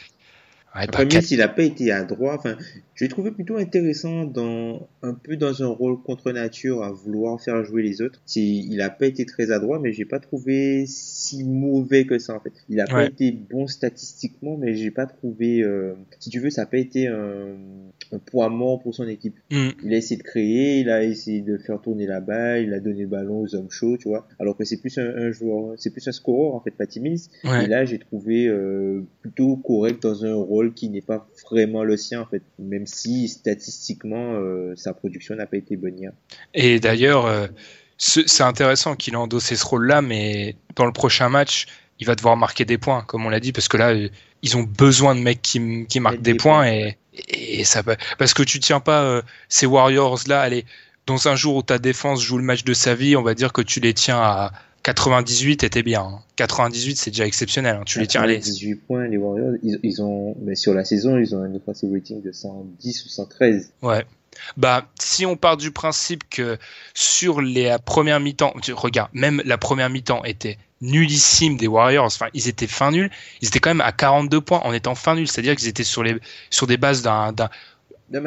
Ouais, 0.77 0.83
Après, 0.85 1.05
s'il 1.23 1.39
n'a 1.41 1.49
pas 1.49 1.63
été 1.65 1.91
adroit, 1.91 2.37
enfin, 2.39 2.57
je 2.99 3.05
l'ai 3.05 3.09
trouvé 3.09 3.31
plutôt 3.31 3.59
intéressant 3.59 4.25
dans, 4.25 4.89
un 5.03 5.15
peu 5.15 5.37
dans 5.37 5.63
un 5.63 5.69
rôle 5.69 6.03
contre 6.03 6.33
nature 6.33 6.83
à 6.83 6.91
vouloir 6.91 7.41
faire 7.41 7.63
jouer 7.63 7.85
les 7.85 8.03
autres. 8.03 8.21
Il 8.35 8.77
n'a 8.77 8.91
pas 8.91 9.07
été 9.07 9.25
très 9.25 9.53
adroit, 9.53 9.79
mais 9.79 9.93
j'ai 9.93 10.05
pas 10.05 10.19
trouvé 10.19 10.85
si 10.89 11.45
mauvais 11.45 12.07
que 12.07 12.19
ça, 12.19 12.35
en 12.35 12.41
fait. 12.41 12.51
Il 12.69 12.81
a 12.81 12.87
pas 12.87 13.07
été 13.07 13.31
bon 13.31 13.69
statistiquement, 13.69 14.57
mais 14.57 14.75
j'ai 14.75 14.91
pas 14.91 15.07
trouvé, 15.07 15.63
euh, 15.63 15.95
si 16.19 16.29
tu 16.29 16.41
veux, 16.41 16.51
ça 16.51 16.63
n'a 16.63 16.67
pas 16.67 16.79
été 16.79 17.07
un, 17.07 17.55
un 18.11 18.19
poids 18.19 18.49
mort 18.49 18.81
pour 18.81 18.97
son 18.97 19.07
équipe. 19.07 19.37
Hmm. 19.53 19.69
Il 19.85 19.95
a 19.95 19.97
essayé 19.97 20.17
de 20.17 20.25
créer, 20.25 20.81
il 20.81 20.91
a 20.91 21.05
essayé 21.05 21.41
de 21.41 21.57
faire 21.57 21.81
tourner 21.81 22.07
la 22.07 22.21
balle, 22.21 22.65
il 22.65 22.75
a 22.75 22.81
donné 22.81 23.03
le 23.03 23.07
ballon 23.07 23.43
aux 23.43 23.55
hommes 23.55 23.71
chauds, 23.71 23.97
tu 23.97 24.09
vois. 24.09 24.27
Alors 24.41 24.57
que 24.57 24.65
c'est 24.65 24.81
plus 24.81 24.99
un, 24.99 25.07
un 25.07 25.31
joueur, 25.31 25.75
c'est 25.77 25.91
plus 25.91 26.09
un 26.09 26.13
scoreur, 26.13 26.57
en 26.57 26.61
fait. 26.61 26.75
Ouais. 27.45 27.65
Et 27.65 27.67
là, 27.69 27.85
j'ai 27.85 28.01
trouvé 28.01 28.49
euh, 28.49 29.07
plutôt 29.21 29.55
correct 29.57 30.03
dans 30.03 30.25
un 30.25 30.35
rôle 30.35 30.75
qui 30.75 30.89
n'est 30.89 31.01
pas 31.01 31.29
vraiment 31.49 31.85
le 31.85 31.97
sien, 31.97 32.23
en 32.23 32.27
fait. 32.27 32.43
Même 32.59 32.87
si 32.89 33.29
statistiquement, 33.29 34.35
euh, 34.35 34.75
sa 34.77 34.93
production 34.93 35.35
n'a 35.37 35.47
pas 35.47 35.57
été 35.57 35.77
bonne 35.77 35.99
hier. 35.99 36.13
Et 36.55 36.81
d'ailleurs, 36.81 37.27
euh, 37.27 37.47
ce- 37.97 38.27
c'est 38.27 38.43
intéressant 38.43 38.97
qu'il 38.97 39.15
ait 39.15 39.19
endossé 39.19 39.57
ce 39.57 39.65
rôle-là, 39.67 40.03
mais 40.03 40.57
dans 40.77 40.87
le 40.87 40.93
prochain 40.93 41.29
match, 41.29 41.67
il 42.01 42.07
va 42.07 42.15
devoir 42.15 42.37
marquer 42.37 42.65
des 42.65 42.79
points, 42.79 43.03
comme 43.03 43.27
on 43.27 43.29
l'a 43.29 43.41
dit, 43.41 43.53
parce 43.53 43.69
que 43.69 43.77
là, 43.77 43.91
euh, 43.91 44.09
ils 44.43 44.57
ont 44.57 44.63
besoin 44.63 45.15
de 45.15 45.21
mecs 45.21 45.43
qui, 45.43 45.87
qui 45.89 46.01
marquent 46.01 46.23
des 46.23 46.33
des 46.33 46.39
points 46.39 46.63
points. 46.63 46.67
et, 46.69 47.61
et 47.61 47.65
ça 47.65 47.83
parce 48.19 48.35
que 48.35 48.43
tu 48.45 48.61
tiens 48.61 48.81
pas 48.81 49.03
euh, 49.03 49.23
ces 49.49 49.67
Warriors-là, 49.67 50.41
allez, 50.41 50.65
dans 51.07 51.27
un 51.27 51.35
jour 51.37 51.57
où 51.57 51.63
ta 51.63 51.79
défense 51.79 52.23
joue 52.23 52.39
le 52.39 52.45
match 52.45 52.63
de 52.65 52.75
sa 52.75 52.95
vie, 52.95 53.17
on 53.17 53.23
va 53.23 53.35
dire 53.35 53.53
que 53.53 53.63
tu 53.63 53.81
les 53.81 53.95
tiens 53.95 54.19
à 54.21 54.53
98 54.83 55.65
et 55.65 55.71
t'es 55.71 55.83
bien. 55.83 56.03
hein. 56.03 56.21
98, 56.37 56.97
c'est 56.97 57.11
déjà 57.11 57.27
exceptionnel. 57.27 57.77
hein. 57.77 57.83
Tu 57.85 57.99
les 58.01 58.07
tiens, 58.07 58.23
allez. 58.23 58.39
18 58.39 58.75
points, 58.77 59.07
les 59.09 59.17
Warriors, 59.17 59.55
ils, 59.63 59.79
ils 59.83 60.01
ont, 60.03 60.37
mais 60.43 60.55
sur 60.55 60.73
la 60.75 60.85
saison, 60.85 61.19
ils 61.19 61.35
ont 61.35 61.43
un 61.43 61.55
offensive 61.55 61.91
rating 61.93 62.23
de 62.23 62.33
110 62.33 63.05
ou 63.05 63.09
113. 63.09 63.73
Ouais. 63.83 64.05
Bah, 64.57 64.87
si 65.01 65.27
on 65.27 65.37
part 65.37 65.57
du 65.57 65.73
principe 65.73 66.23
que 66.31 66.59
sur 66.95 67.41
les 67.41 67.77
premières 67.85 68.21
mi-temps, 68.21 68.55
regarde, 68.73 69.11
même 69.13 69.43
la 69.45 69.59
première 69.59 69.91
mi-temps 69.91 70.23
était 70.25 70.59
nullissime 70.81 71.57
des 71.57 71.67
Warriors. 71.67 72.05
Enfin, 72.05 72.29
ils 72.35 72.47
étaient 72.47 72.69
fin 72.69 72.93
nuls. 72.93 73.11
Ils 73.43 73.49
étaient 73.49 73.59
quand 73.59 73.71
même 73.71 73.81
à 73.81 73.91
42 73.91 74.41
points 74.41 74.61
en 74.61 74.73
étant 74.73 74.95
fin 74.95 75.17
nuls. 75.17 75.27
C'est-à-dire 75.27 75.57
qu'ils 75.57 75.67
étaient 75.69 75.83
sur 75.83 76.05
les, 76.05 76.17
sur 76.51 76.69
des 76.69 76.77
bases 76.77 77.03
d'un, 77.03 77.33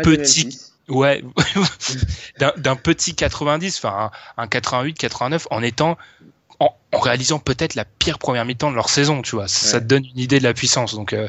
Petit- 0.04 0.60
ouais, 0.90 1.24
d'un, 2.40 2.52
d'un 2.58 2.76
petit 2.76 3.16
90, 3.16 3.78
enfin, 3.78 4.12
un, 4.38 4.44
un 4.44 4.48
88, 4.48 4.98
89 4.98 5.48
en 5.50 5.64
étant, 5.64 5.98
en, 6.94 7.00
réalisant 7.00 7.40
peut-être 7.40 7.76
la 7.76 7.86
pire 7.86 8.20
première 8.20 8.46
mi-temps 8.46 8.70
de 8.72 8.76
leur 8.76 8.90
saison, 8.90 9.22
tu 9.22 9.36
vois. 9.36 9.48
Ça 9.48 9.78
Ouais. 9.78 9.84
te 9.84 9.88
donne 9.88 10.06
une 10.06 10.20
idée 10.20 10.40
de 10.40 10.44
la 10.44 10.54
puissance. 10.54 10.94
Donc, 10.94 11.14
euh, 11.14 11.28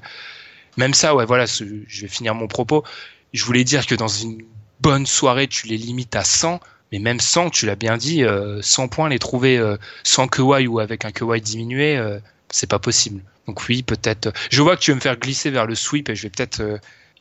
même 0.76 0.94
ça, 0.94 1.14
ouais, 1.14 1.24
voilà, 1.26 1.44
je 1.46 1.64
vais 2.02 2.08
finir 2.08 2.34
mon 2.34 2.48
propos. 2.48 2.84
Je 3.32 3.44
voulais 3.44 3.64
dire 3.64 3.86
que 3.86 3.94
dans 3.94 4.08
une 4.08 4.42
bonne 4.80 5.06
soirée, 5.06 5.46
tu 5.48 5.66
les 5.66 5.76
limites 5.76 6.16
à 6.16 6.24
100, 6.24 6.60
mais 6.90 6.98
même 6.98 7.20
100, 7.20 7.50
tu 7.50 7.66
l'as 7.66 7.76
bien 7.76 7.96
dit, 7.96 8.24
euh, 8.24 8.60
100 8.62 8.88
points, 8.88 9.08
les 9.08 9.18
trouver 9.18 9.56
euh, 9.58 9.76
sans 10.02 10.28
Kawhi 10.28 10.66
ou 10.66 10.80
avec 10.80 11.04
un 11.04 11.12
Kawhi 11.12 11.40
diminué, 11.40 11.96
euh, 11.96 12.18
c'est 12.50 12.68
pas 12.68 12.78
possible. 12.78 13.22
Donc 13.46 13.62
oui, 13.68 13.82
peut-être. 13.82 14.26
euh, 14.26 14.32
Je 14.50 14.60
vois 14.62 14.76
que 14.76 14.82
tu 14.82 14.90
veux 14.90 14.96
me 14.96 15.00
faire 15.00 15.16
glisser 15.16 15.50
vers 15.50 15.66
le 15.66 15.74
sweep 15.74 16.08
et 16.10 16.14
je 16.16 16.22
vais 16.22 16.30
peut-être 16.30 16.62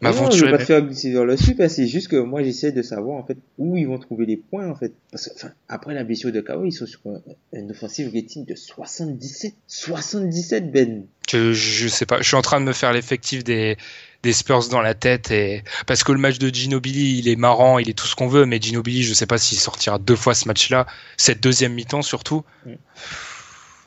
Non, 0.02 0.12
je 0.12 0.16
vais 0.16 0.22
m'aventurer. 0.22 0.52
pas 0.52 0.66
faire 0.66 0.82
glisser 0.82 1.12
vers 1.12 1.26
le 1.26 1.34
hein, 1.34 1.70
c'est 1.70 1.88
juste 1.88 2.08
que 2.08 2.16
moi 2.16 2.42
j'essaie 2.42 2.72
de 2.72 2.82
savoir 2.82 3.18
en 3.18 3.26
fait 3.26 3.38
où 3.60 3.78
ils 3.78 3.86
vont 3.86 4.00
trouver 4.00 4.26
les 4.26 4.38
points 4.38 4.68
en 4.68 4.76
fait. 4.76 4.94
Parce 5.12 5.30
que 5.30 5.34
enfin, 5.36 5.52
après 5.68 5.94
la 5.94 6.04
blessure 6.04 6.32
de 6.32 6.42
Kawhi, 6.42 6.70
ils 6.70 6.72
sont 6.72 6.88
sur 6.88 7.02
un, 7.06 7.22
un 7.56 7.70
offensive 7.70 8.12
rating 8.14 8.46
de 8.46 8.56
77. 8.56 9.54
77 9.68 10.72
Ben. 10.72 11.06
Je, 11.30 11.54
je 11.54 11.88
sais 11.88 12.06
pas, 12.08 12.20
je 12.22 12.28
suis 12.28 12.36
en 12.36 12.42
train 12.42 12.60
de 12.60 12.66
me 12.66 12.74
faire 12.74 12.94
l'effectif 12.94 13.44
des, 13.44 13.78
des 14.24 14.34
Spurs 14.34 14.70
dans 14.70 14.82
la 14.82 14.94
tête 14.94 15.32
et 15.32 15.64
parce 15.86 16.04
que 16.04 16.12
le 16.12 16.18
match 16.18 16.40
de 16.40 16.54
Ginobili, 16.54 17.20
il 17.20 17.28
est 17.30 17.36
marrant, 17.36 17.80
il 17.80 17.90
est 17.90 17.94
tout 17.94 18.08
ce 18.08 18.16
qu'on 18.16 18.28
veut, 18.28 18.46
mais 18.46 18.60
Ginobili, 18.60 19.04
je 19.04 19.14
sais 19.14 19.28
pas 19.28 19.38
s'il 19.38 19.60
sortira 19.60 20.00
deux 20.00 20.16
fois 20.16 20.34
ce 20.34 20.48
match-là, 20.48 20.88
cette 21.18 21.42
deuxième 21.42 21.74
mi-temps 21.74 22.02
surtout. 22.02 22.44
Mm. 22.66 22.72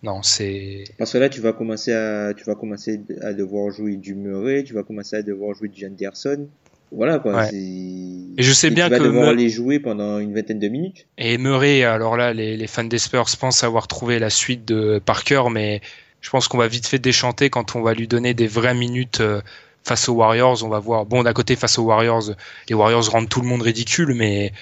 Non, 0.04 0.22
c'est 0.22 0.84
Parce 0.98 1.14
que 1.14 1.18
là, 1.18 1.30
tu 1.30 1.40
vas 1.40 1.54
commencer 1.54 1.90
à, 1.90 2.34
tu 2.34 2.44
vas 2.44 2.54
commencer 2.54 3.00
à 3.22 3.32
devoir 3.32 3.70
jouer 3.70 3.96
du 3.96 4.14
Murray, 4.14 4.62
tu 4.62 4.74
vas 4.74 4.82
commencer 4.82 5.16
à 5.16 5.22
devoir 5.22 5.56
jouer 5.56 5.68
du 5.68 5.86
Anderson. 5.86 6.46
Voilà, 6.92 7.18
quoi. 7.18 7.36
Ouais. 7.36 7.50
Et 7.54 8.42
je 8.42 8.52
sais 8.52 8.68
bien 8.68 8.86
tu 8.86 8.92
vas 8.92 8.98
que 8.98 9.04
devoir 9.04 9.32
les 9.32 9.48
jouer 9.48 9.80
pendant 9.80 10.18
une 10.18 10.34
vingtaine 10.34 10.58
de 10.58 10.68
minutes. 10.68 11.06
et 11.16 11.38
Murray. 11.38 11.84
Alors 11.84 12.18
là, 12.18 12.34
les, 12.34 12.58
les 12.58 12.66
fans 12.66 12.84
des 12.84 12.98
Spurs 12.98 13.24
pensent 13.40 13.64
avoir 13.64 13.88
trouvé 13.88 14.18
la 14.18 14.28
suite 14.28 14.66
de 14.66 15.00
Parker, 15.02 15.44
mais 15.50 15.80
je 16.20 16.28
pense 16.28 16.48
qu'on 16.48 16.58
va 16.58 16.68
vite 16.68 16.86
fait 16.86 16.98
déchanter 16.98 17.48
quand 17.48 17.74
on 17.74 17.80
va 17.80 17.94
lui 17.94 18.06
donner 18.06 18.34
des 18.34 18.46
vraies 18.46 18.74
minutes 18.74 19.22
euh, 19.22 19.40
face 19.84 20.06
aux 20.10 20.14
Warriors. 20.14 20.62
On 20.62 20.68
va 20.68 20.80
voir. 20.80 21.06
Bon, 21.06 21.22
d'un 21.22 21.32
côté, 21.32 21.56
face 21.56 21.78
aux 21.78 21.84
Warriors, 21.84 22.24
les 22.68 22.74
Warriors 22.74 23.08
rendent 23.10 23.30
tout 23.30 23.40
le 23.40 23.48
monde 23.48 23.62
ridicule, 23.62 24.12
mais 24.14 24.52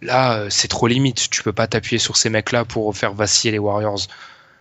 là, 0.00 0.38
euh, 0.38 0.46
c'est 0.48 0.68
trop 0.68 0.86
limite. 0.86 1.28
Tu 1.30 1.42
peux 1.42 1.52
pas 1.52 1.66
t'appuyer 1.66 1.98
sur 1.98 2.16
ces 2.16 2.30
mecs-là 2.30 2.64
pour 2.64 2.96
faire 2.96 3.12
vaciller 3.12 3.52
les 3.52 3.58
Warriors. 3.58 4.06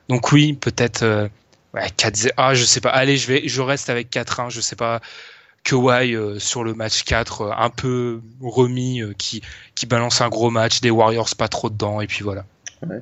Donc 0.09 0.31
oui, 0.31 0.53
peut-être 0.53 1.03
euh, 1.03 1.27
ouais, 1.73 1.89
4 1.97 2.29
Ah, 2.37 2.53
je 2.53 2.63
sais 2.63 2.81
pas. 2.81 2.89
Allez, 2.89 3.17
je 3.17 3.27
vais, 3.27 3.47
je 3.47 3.61
reste 3.61 3.89
avec 3.89 4.09
4-1. 4.11 4.49
Je 4.49 4.61
sais 4.61 4.75
pas. 4.75 5.01
Kawhi 5.63 6.15
euh, 6.15 6.39
sur 6.39 6.63
le 6.63 6.73
match 6.73 7.03
4, 7.03 7.41
euh, 7.41 7.51
un 7.57 7.69
peu 7.69 8.21
remis, 8.41 9.01
euh, 9.01 9.13
qui, 9.17 9.41
qui 9.75 9.85
balance 9.85 10.21
un 10.21 10.29
gros 10.29 10.49
match, 10.49 10.79
des 10.81 10.91
Warriors 10.91 11.35
pas 11.37 11.49
trop 11.49 11.69
dedans, 11.69 11.99
et 11.99 12.07
puis 12.07 12.23
voilà. 12.23 12.45
Ouais, 12.85 13.01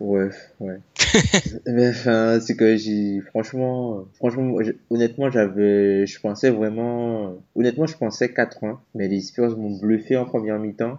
ouais, 0.00 0.28
ouais. 0.60 0.78
Mais 1.66 1.88
enfin, 1.90 2.40
c'est 2.40 2.56
que 2.56 2.76
j'ai, 2.76 3.20
franchement, 3.20 4.04
franchement, 4.16 4.56
honnêtement, 4.90 5.30
j'avais, 5.30 6.06
je 6.06 6.20
pensais 6.20 6.50
vraiment, 6.50 7.36
honnêtement, 7.54 7.86
je 7.86 7.96
pensais 7.96 8.28
4-1, 8.28 8.78
mais 8.94 9.08
les 9.08 9.20
Spurs 9.20 9.56
m'ont 9.56 9.76
bluffé 9.78 10.16
en 10.16 10.24
première 10.24 10.58
mi-temps, 10.58 10.98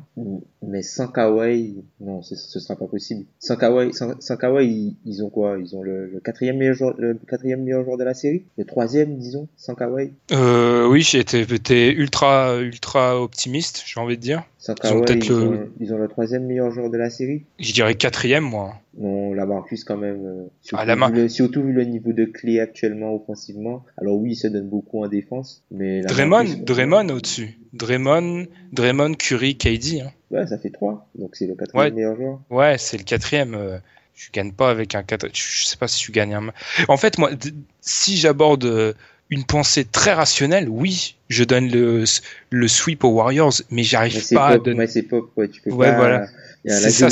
mais 0.61 0.81
sans 0.83 1.07
Kawhi, 1.07 1.83
non, 1.99 2.21
ce, 2.21 2.35
ce 2.35 2.59
sera 2.59 2.77
pas 2.77 2.87
possible. 2.87 3.25
Sans 3.39 3.57
Kawhi, 3.57 3.93
sans, 3.93 4.19
sans 4.21 4.37
Kawhi, 4.37 4.67
ils, 4.67 4.95
ils 5.05 5.23
ont 5.23 5.29
quoi? 5.29 5.57
Ils 5.59 5.75
ont 5.75 5.83
le, 5.83 6.07
le 6.07 6.19
quatrième 6.21 6.57
meilleur 6.57 6.75
joueur, 6.75 6.95
le 6.97 7.15
quatrième 7.27 7.63
meilleur 7.63 7.83
joueur 7.83 7.97
de 7.97 8.03
la 8.05 8.13
série? 8.13 8.43
Le 8.57 8.63
troisième, 8.65 9.17
disons, 9.17 9.47
sans 9.57 9.75
Kawhi? 9.75 10.13
Euh, 10.31 10.87
oui, 10.87 11.03
été 11.13 11.91
ultra, 11.91 12.57
ultra 12.61 13.21
optimiste, 13.21 13.83
j'ai 13.85 13.99
envie 13.99 14.17
de 14.17 14.21
dire. 14.21 14.43
Sans 14.59 14.75
Ils 14.83 14.93
ont 14.93 15.01
Kawhi, 15.01 15.19
ils, 15.25 15.29
le- 15.29 15.47
ont, 15.47 15.69
ils 15.81 15.93
ont 15.93 15.97
le 15.97 16.07
troisième 16.07 16.45
meilleur 16.45 16.71
joueur 16.71 16.89
de 16.89 16.97
la 16.97 17.09
série? 17.09 17.43
Je 17.59 17.73
dirais 17.73 17.95
quatrième, 18.13 18.43
moi. 18.43 18.75
Non, 18.97 19.33
la 19.33 19.45
Marcus 19.45 19.83
quand 19.83 19.97
même. 19.97 20.23
euh, 20.25 20.47
surtout, 20.61 20.81
Ah, 20.81 20.85
la 20.85 20.95
Mar- 20.95 21.09
vu 21.11 21.15
le, 21.23 21.29
surtout 21.29 21.63
vu 21.63 21.73
le 21.73 21.83
niveau 21.83 22.13
de 22.13 22.25
clé 22.25 22.59
actuellement 22.59 23.13
offensivement. 23.15 23.83
Alors 23.97 24.15
oui, 24.17 24.31
il 24.31 24.35
se 24.35 24.47
donne 24.47 24.69
beaucoup 24.69 25.03
en 25.03 25.07
défense, 25.07 25.63
mais 25.71 26.01
la 26.01 26.07
Draymond, 26.09 26.43
Marcus- 26.43 26.63
Draymond 26.63 27.09
au-dessus. 27.09 27.57
Draymond, 27.73 28.45
Draymond, 28.71 29.15
Curry, 29.15 29.57
KD. 29.57 30.01
hein. 30.01 30.11
Ouais, 30.31 30.45
ça 30.47 30.57
fait 30.59 30.69
trois. 30.69 31.07
Donc 31.15 31.35
c'est 31.35 31.47
le 31.47 31.55
quatrième 31.55 31.85
Ouais. 31.85 31.91
meilleur 31.91 32.15
joueur. 32.15 32.39
Ouais, 32.51 32.77
c'est 32.77 32.97
le 32.97 33.03
quatrième. 33.03 33.55
euh, 33.55 33.77
Tu 34.15 34.29
gagnes 34.31 34.51
pas 34.51 34.69
avec 34.69 34.93
un 34.93 35.01
4. 35.01 35.25
Je 35.33 35.65
sais 35.65 35.75
pas 35.75 35.87
si 35.87 35.99
tu 35.99 36.11
gagnes 36.11 36.35
un. 36.35 36.53
En 36.87 36.97
fait, 36.97 37.17
moi, 37.17 37.31
si 37.81 38.15
j'aborde 38.17 38.63
euh, 38.65 38.93
une 39.29 39.45
pensée 39.45 39.85
très 39.85 40.13
rationnelle, 40.13 40.69
oui, 40.69 41.15
je 41.29 41.43
donne 41.43 41.69
le, 41.71 42.03
le 42.51 42.67
sweep 42.67 43.03
aux 43.03 43.09
Warriors, 43.09 43.53
mais 43.71 43.83
j'arrive 43.83 44.21
pas 44.33 44.47
à 44.49 44.57
donner. 44.59 44.77
mais 44.79 44.87
c'est 44.87 45.03
pop, 45.03 45.31
ouais, 45.37 45.47
tu 45.49 45.61
peux 45.61 45.71
Ouais, 45.71 45.89
pas. 45.89 45.95
voilà. 45.97 46.27
Il 46.65 46.71
y 46.71 46.75
a 46.75 46.79
la 46.79 46.89
ça, 46.91 47.07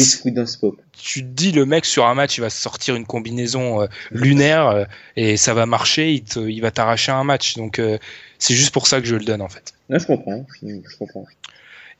pop. 0.61 0.79
Tu 0.93 1.21
te 1.21 1.27
dis, 1.27 1.51
le 1.51 1.65
mec 1.65 1.83
sur 1.85 2.05
un 2.05 2.13
match, 2.13 2.37
il 2.37 2.41
va 2.41 2.49
sortir 2.49 2.95
une 2.95 3.05
combinaison 3.05 3.81
euh, 3.81 3.87
lunaire 4.11 4.67
euh, 4.67 4.85
et 5.15 5.35
ça 5.35 5.53
va 5.53 5.65
marcher, 5.65 6.13
il, 6.13 6.23
te- 6.23 6.39
il 6.39 6.61
va 6.61 6.71
t'arracher 6.71 7.11
un 7.11 7.23
match. 7.23 7.55
Donc, 7.57 7.79
euh, 7.79 7.97
c'est 8.39 8.53
juste 8.53 8.71
pour 8.71 8.87
ça 8.87 9.01
que 9.01 9.07
je 9.07 9.15
le 9.15 9.25
donne, 9.25 9.41
en 9.41 9.49
fait. 9.49 9.73
Non, 9.89 9.99
je 9.99 10.05
comprends. 10.05 10.45
Je, 10.61 10.67
je 10.67 10.97
comprends. 10.97 11.25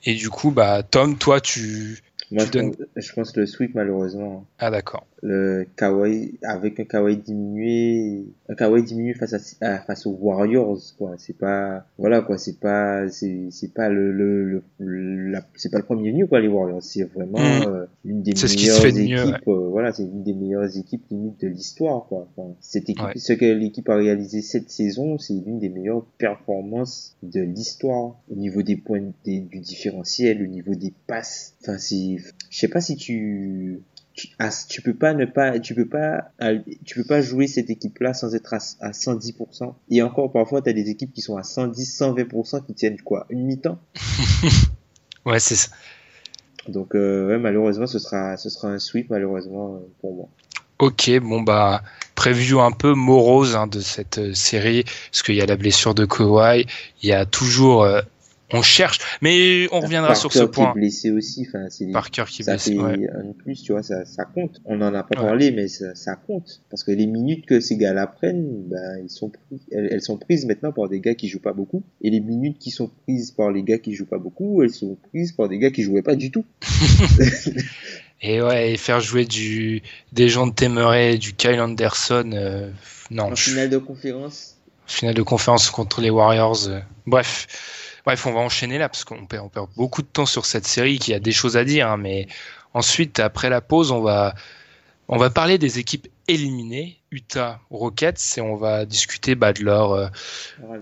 Et 0.06 0.14
du 0.16 0.30
coup, 0.30 0.52
bah, 0.52 0.82
Tom, 0.84 1.18
toi, 1.18 1.42
tu. 1.42 2.00
Moi, 2.32 2.44
Tu 2.44 2.48
je, 2.48 2.52
donnes- 2.54 2.76
pense, 2.76 2.88
je 3.06 3.14
pense 3.14 3.36
le 3.36 3.46
sweep, 3.46 3.76
malheureusement. 3.76 4.46
Ah, 4.60 4.72
d'accord. 4.72 5.06
Le 5.24 5.68
Kawhi 5.76 6.40
avec 6.44 6.80
un 6.80 6.86
Kawhi 6.86 7.18
diminué, 7.18 8.26
un 8.50 8.56
Kawhi 8.56 8.84
diminué 8.84 9.14
face 9.14 9.56
à, 9.62 9.80
face 9.80 10.06
aux 10.08 10.18
Warriors 10.20 10.80
quoi. 10.98 11.14
C'est 11.18 11.38
pas 11.38 11.86
voilà 11.98 12.22
quoi, 12.22 12.38
c'est 12.38 12.60
pas 12.60 13.08
c'est 13.10 13.48
c'est 13.52 13.74
pas 13.74 13.90
le 13.90 14.12
le, 14.12 14.64
le 14.80 15.38
c'est 15.56 15.72
pas 15.72 15.78
le 15.78 15.84
premier 15.84 16.12
venu 16.12 16.28
quoi 16.28 16.40
les 16.40 16.48
Warriors. 16.48 16.82
C'est 16.84 17.04
vraiment 17.04 17.38
Mm. 17.40 17.68
euh, 17.68 17.86
une 18.06 18.22
des 18.24 18.34
meilleures 18.34 18.86
équipes. 18.86 19.10
mieux, 19.10 19.34
euh, 19.54 19.68
voilà, 19.70 19.92
c'est 19.92 20.04
une 20.04 20.24
des 20.24 20.34
meilleures 20.34 20.76
équipes 20.78 21.04
limite 21.12 21.40
de 21.42 21.48
l'histoire 21.48 22.06
quoi. 22.08 22.28
Enfin, 22.36 22.54
cette 22.60 22.90
équipe, 22.90 23.06
Ouais. 23.06 23.14
ce 23.18 23.34
que 23.34 23.46
l'équipe 23.46 23.88
a 23.90 23.96
réalisé 23.96 24.42
cette 24.42 24.70
saison, 24.70 25.18
c'est 25.18 25.34
l'une 25.34 25.60
des 25.60 25.70
meilleures 25.70 26.06
performances 26.18 27.16
de 27.24 27.42
l'histoire 27.42 28.16
au 28.32 28.36
niveau 28.36 28.62
des 28.62 28.76
points 28.76 29.12
des- 29.26 29.40
du 29.42 29.60
différentiel, 29.60 30.42
au 30.44 30.48
niveau 30.48 30.76
des 30.76 30.94
passes. 31.08 31.56
Enfin, 31.62 31.78
c'est, 31.78 32.18
je 32.50 32.58
sais 32.60 32.68
pas 32.68 32.82
si 32.82 32.96
tu 32.96 33.80
tu, 34.22 34.30
tu 34.70 34.82
peux 34.82 34.94
pas 34.94 35.14
ne 35.14 35.26
pas 35.26 35.60
tu 35.60 35.74
peux 35.76 35.88
pas 35.88 36.32
tu 36.86 36.96
peux 36.96 37.04
pas 37.04 37.22
jouer 37.22 37.48
cette 37.48 37.70
équipe 37.70 38.00
là 38.00 38.14
sans 38.14 38.36
être 38.36 38.54
à, 38.54 38.58
à 38.82 38.92
110% 38.92 39.74
et 39.90 40.02
encore 40.02 40.32
parfois 40.32 40.62
tu 40.62 40.70
as 40.70 40.74
des 40.74 40.90
équipes 40.90 41.14
qui 41.14 41.22
sont 41.22 41.38
à 41.38 41.44
110 41.44 42.00
120% 42.00 42.66
qui 42.66 42.74
tiennent 42.74 43.02
quoi? 43.02 43.26
Une 43.30 43.46
mi-temps? 43.46 43.80
Ouais, 45.26 45.40
c'est 45.40 45.56
ça. 45.56 45.70
donc 46.68 46.96
euh, 46.96 47.28
ouais, 47.28 47.38
malheureusement 47.38 47.86
ce 47.88 48.00
sera 48.00 48.38
ce 48.38 48.50
sera 48.50 48.70
un 48.70 48.80
sweep 48.80 49.10
malheureusement 49.12 49.76
euh, 49.76 49.88
pour 50.02 50.16
moi. 50.16 50.30
Ok, 50.80 51.12
bon 51.22 51.42
bah 51.42 51.84
preview 52.16 52.60
un 52.60 52.72
peu 52.72 52.94
morose 52.94 53.56
hein, 53.56 53.68
de 53.68 53.80
cette 53.80 54.18
euh, 54.20 54.34
série, 54.34 54.84
parce 55.12 55.24
qu'il 55.24 55.36
y 55.36 55.42
a 55.42 55.46
la 55.46 55.56
blessure 55.56 55.94
de 55.96 56.06
Kawhi, 56.06 56.66
il 57.02 57.10
y 57.10 57.14
a 57.14 57.26
toujours, 57.26 57.84
euh, 57.84 58.02
on 58.54 58.62
cherche, 58.62 59.00
mais 59.22 59.68
on 59.72 59.80
reviendra 59.80 60.16
sur 60.16 60.32
ce 60.34 60.40
Parker 60.40 60.52
qui 60.52 60.56
point. 60.62 60.72
est 60.72 60.74
blessé 60.76 61.12
aussi 61.12 61.46
enfin 61.48 61.66
c'est 61.70 61.88
Parker 61.92 62.24
qui 62.28 62.44
ça 62.44 62.54
blessé, 62.54 62.72
fait 62.74 62.80
ouais. 62.80 63.08
un 63.10 63.32
plus, 63.34 63.62
tu 63.64 63.72
vois, 63.72 63.84
ça, 63.84 64.06
ça 64.06 64.26
compte. 64.26 64.62
On 64.66 64.82
en 64.82 64.94
a 64.94 65.04
pas 65.04 65.20
Ouais. 65.22 65.26
parlé, 65.28 65.52
mais 65.52 65.68
ça, 65.68 65.94
ça 65.96 66.16
compte. 66.16 66.62
Parce 66.70 66.84
que 66.84 66.92
les 66.92 67.06
minutes 67.08 67.46
que 67.46 67.60
ces 67.60 67.78
gars-là 67.78 68.08
prennent, 68.08 68.64
ben, 68.70 69.02
ils 69.04 69.10
sont 69.10 69.30
pris, 69.30 69.62
elles, 69.72 69.90
elles 69.92 70.02
sont 70.02 70.18
prises 70.18 70.46
maintenant 70.46 70.72
par 70.72 70.90
des 70.90 71.00
gars 71.00 71.16
qui 71.16 71.28
jouent 71.28 71.40
pas 71.40 71.54
beaucoup. 71.54 71.84
Et 72.02 72.10
les 72.10 72.20
minutes 72.20 72.58
qui 72.60 72.72
sont 72.72 72.90
prises 73.04 73.32
par 73.32 73.52
les 73.52 73.64
gars 73.64 73.78
qui 73.78 73.94
jouent 73.94 74.06
pas 74.06 74.18
beaucoup, 74.20 74.62
elles 74.64 74.74
sont 74.74 74.98
prises 75.10 75.32
par 75.32 75.48
des 75.50 75.58
gars 75.60 75.72
qui 75.72 75.84
jouaient 75.84 76.02
pas 76.04 76.16
du 76.16 76.32
tout. 76.32 76.46
Et 78.24 78.40
ouais, 78.42 78.74
et 78.74 78.78
faire 78.78 79.00
jouer 79.00 79.26
du 79.26 79.82
des 80.12 80.30
gens 80.30 80.46
de 80.46 80.54
Temeray, 80.54 81.18
du 81.18 81.34
Kyle 81.34 81.60
Anderson, 81.60 82.30
euh, 82.34 82.70
non, 83.10 83.24
En 83.32 83.36
je- 83.36 83.50
finale 83.50 83.70
de 83.72 83.80
conférence, 83.80 84.58
finale 84.86 85.16
de 85.16 85.24
conférence 85.24 85.72
contre 85.72 86.02
les 86.02 86.12
Warriors. 86.12 86.68
euh, 86.68 86.80
bref, 87.08 87.48
bref, 88.06 88.26
on 88.26 88.34
va 88.34 88.40
enchaîner 88.40 88.78
là 88.78 88.90
parce 88.90 89.04
qu'on 89.04 89.26
perd, 89.26 89.46
on 89.46 89.50
perd 89.50 89.68
beaucoup 89.76 90.02
de 90.02 90.08
temps 90.08 90.26
sur 90.26 90.46
cette 90.46 90.68
série 90.68 91.00
qui 91.00 91.14
a 91.14 91.20
des 91.20 91.32
choses 91.32 91.58
à 91.58 91.64
dire, 91.64 91.88
hein, 91.90 91.98
mais 91.98 92.28
ensuite 92.74 93.20
après 93.20 93.50
la 93.50 93.62
pause, 93.62 93.92
on 93.92 94.02
va 94.02 94.34
on 95.08 95.18
va 95.18 95.30
parler 95.30 95.58
des 95.58 95.78
équipes 95.78 96.08
éliminées, 96.30 97.00
Utah 97.12 97.60
Rockets, 97.70 98.38
et 98.38 98.42
on 98.42 98.56
va 98.56 98.86
discuter 98.86 99.36
bah, 99.36 99.52
de 99.52 99.64
leur 99.64 99.92
euh, 99.92 100.08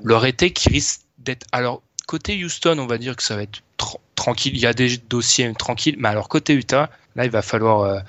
leur 0.03 0.25
été 0.25 0.51
qui 0.51 0.69
risque 0.69 1.01
d'être 1.17 1.47
alors 1.51 1.81
côté 2.07 2.43
Houston, 2.43 2.77
on 2.79 2.87
va 2.87 2.97
dire 2.97 3.15
que 3.15 3.23
ça 3.23 3.35
va 3.35 3.43
être 3.43 3.61
tra- 3.77 3.97
tranquille. 4.15 4.55
Il 4.55 4.59
y 4.59 4.67
a 4.67 4.73
des 4.73 4.97
dossiers 4.97 5.51
tranquilles, 5.53 5.95
mais 5.97 6.09
alors 6.09 6.29
côté 6.29 6.53
Utah, 6.53 6.89
là 7.15 7.25
il 7.25 7.31
va 7.31 7.41
falloir 7.41 7.81
euh, 7.81 7.99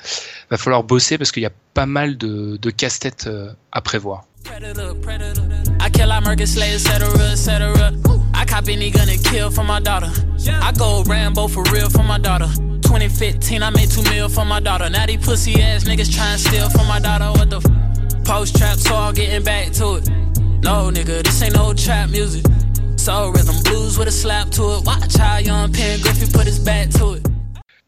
va 0.51 0.59
falloir 0.59 0.85
bosser 0.85 1.17
parce 1.17 1.33
qu'il 1.33 1.43
y 1.43 1.47
a 1.47 1.53
pas 1.73 1.87
mal 1.87 2.19
de, 2.19 2.59
de 2.59 2.71
casse-têtes 2.71 3.27
euh, 3.27 3.53
à 3.73 3.81
prévoir. 3.81 4.25
Predator, 4.45 4.95
predator. 5.01 5.45
I 5.81 5.91
kill, 5.91 6.11
I 6.11 6.21
murder, 6.23 6.47
slay, 6.47 6.75
etc., 6.75 6.97
etc. 7.33 8.20
I 8.41 8.47
cop 8.47 8.69
any 8.69 8.91
gun 8.91 9.07
and 9.07 9.23
kill 9.23 9.51
for 9.51 9.63
my 9.65 9.81
daughter. 9.81 10.11
I 10.49 10.73
go 10.73 11.03
Rambo 11.05 11.47
for 11.49 11.63
real 11.65 11.91
for 11.91 12.03
my 12.03 12.17
daughter. 12.17 12.47
2015, 12.47 13.63
I 13.63 13.69
made 13.69 13.91
two 13.91 14.03
mil 14.05 14.31
for 14.31 14.47
my 14.47 14.61
daughter. 14.61 14.89
Now 14.89 15.05
these 15.05 15.23
pussy 15.23 15.61
ass 15.61 15.85
niggas 15.85 16.11
trying 16.11 16.39
to 16.39 16.49
steal 16.49 16.71
from 16.71 16.87
my 16.89 17.01
daughter. 17.01 17.39
What 17.39 17.51
the 17.51 17.59
f? 17.59 18.25
Post 18.25 18.57
trap, 18.57 18.79
so 18.79 18.97
I'm 18.97 19.13
getting 19.13 19.45
back 19.45 19.73
to 19.73 19.97
it. 19.97 20.09
No, 20.65 20.91
nigga, 20.91 21.23
this 21.23 21.43
ain't 21.43 21.55
no 21.55 21.75
trap 21.75 22.09
music. 22.09 22.47
Soul 22.97 23.31
rhythm 23.31 23.63
blues 23.63 23.99
with 23.99 24.09
a 24.09 24.11
slap 24.11 24.49
to 24.53 24.63
it. 24.77 24.87
Watch 24.87 25.17
how 25.17 25.37
young 25.37 25.71
Pen 25.71 26.01
Griffey 26.01 26.33
put 26.33 26.47
his 26.47 26.59
back 26.59 26.89
to 26.93 27.13
it. 27.13 27.30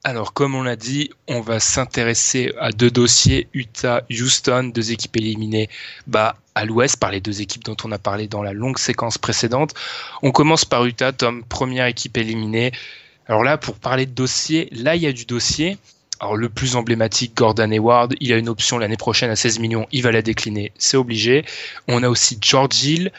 Alors, 0.04 0.32
comme 0.32 0.56
on 0.56 0.64
l'a 0.64 0.74
dit, 0.74 1.10
on 1.28 1.40
va 1.40 1.60
s'intéresser 1.60 2.52
à 2.58 2.72
deux 2.72 2.90
dossiers, 2.90 3.46
Utah-Houston, 3.54 4.72
deux 4.74 4.90
équipes 4.90 5.16
éliminées 5.18 5.68
bah, 6.08 6.34
à 6.56 6.64
l'ouest 6.64 6.96
par 6.96 7.12
les 7.12 7.20
deux 7.20 7.40
équipes 7.40 7.62
dont 7.62 7.76
on 7.84 7.92
a 7.92 7.98
parlé 7.98 8.26
dans 8.26 8.42
la 8.42 8.52
longue 8.52 8.78
séquence 8.78 9.16
précédente. 9.16 9.74
On 10.22 10.32
commence 10.32 10.64
par 10.64 10.84
Utah, 10.86 11.12
Tom, 11.12 11.44
première 11.44 11.86
équipe 11.86 12.16
éliminée. 12.16 12.72
Alors 13.28 13.44
là, 13.44 13.58
pour 13.58 13.76
parler 13.76 14.06
de 14.06 14.10
dossier, 14.10 14.68
là, 14.72 14.96
il 14.96 15.02
y 15.02 15.06
a 15.06 15.12
du 15.12 15.24
dossier. 15.24 15.78
Alors 16.18 16.36
le 16.36 16.48
plus 16.48 16.74
emblématique, 16.74 17.36
Gordon 17.36 17.70
Hayward, 17.70 18.14
il 18.18 18.32
a 18.32 18.38
une 18.38 18.48
option 18.48 18.78
l'année 18.78 18.96
prochaine 18.96 19.30
à 19.30 19.36
16 19.36 19.60
millions, 19.60 19.86
il 19.92 20.02
va 20.02 20.10
la 20.10 20.22
décliner, 20.22 20.72
c'est 20.78 20.96
obligé. 20.96 21.44
On 21.86 22.02
a 22.02 22.08
aussi 22.08 22.38
George 22.40 22.82
Hill, 22.82 23.12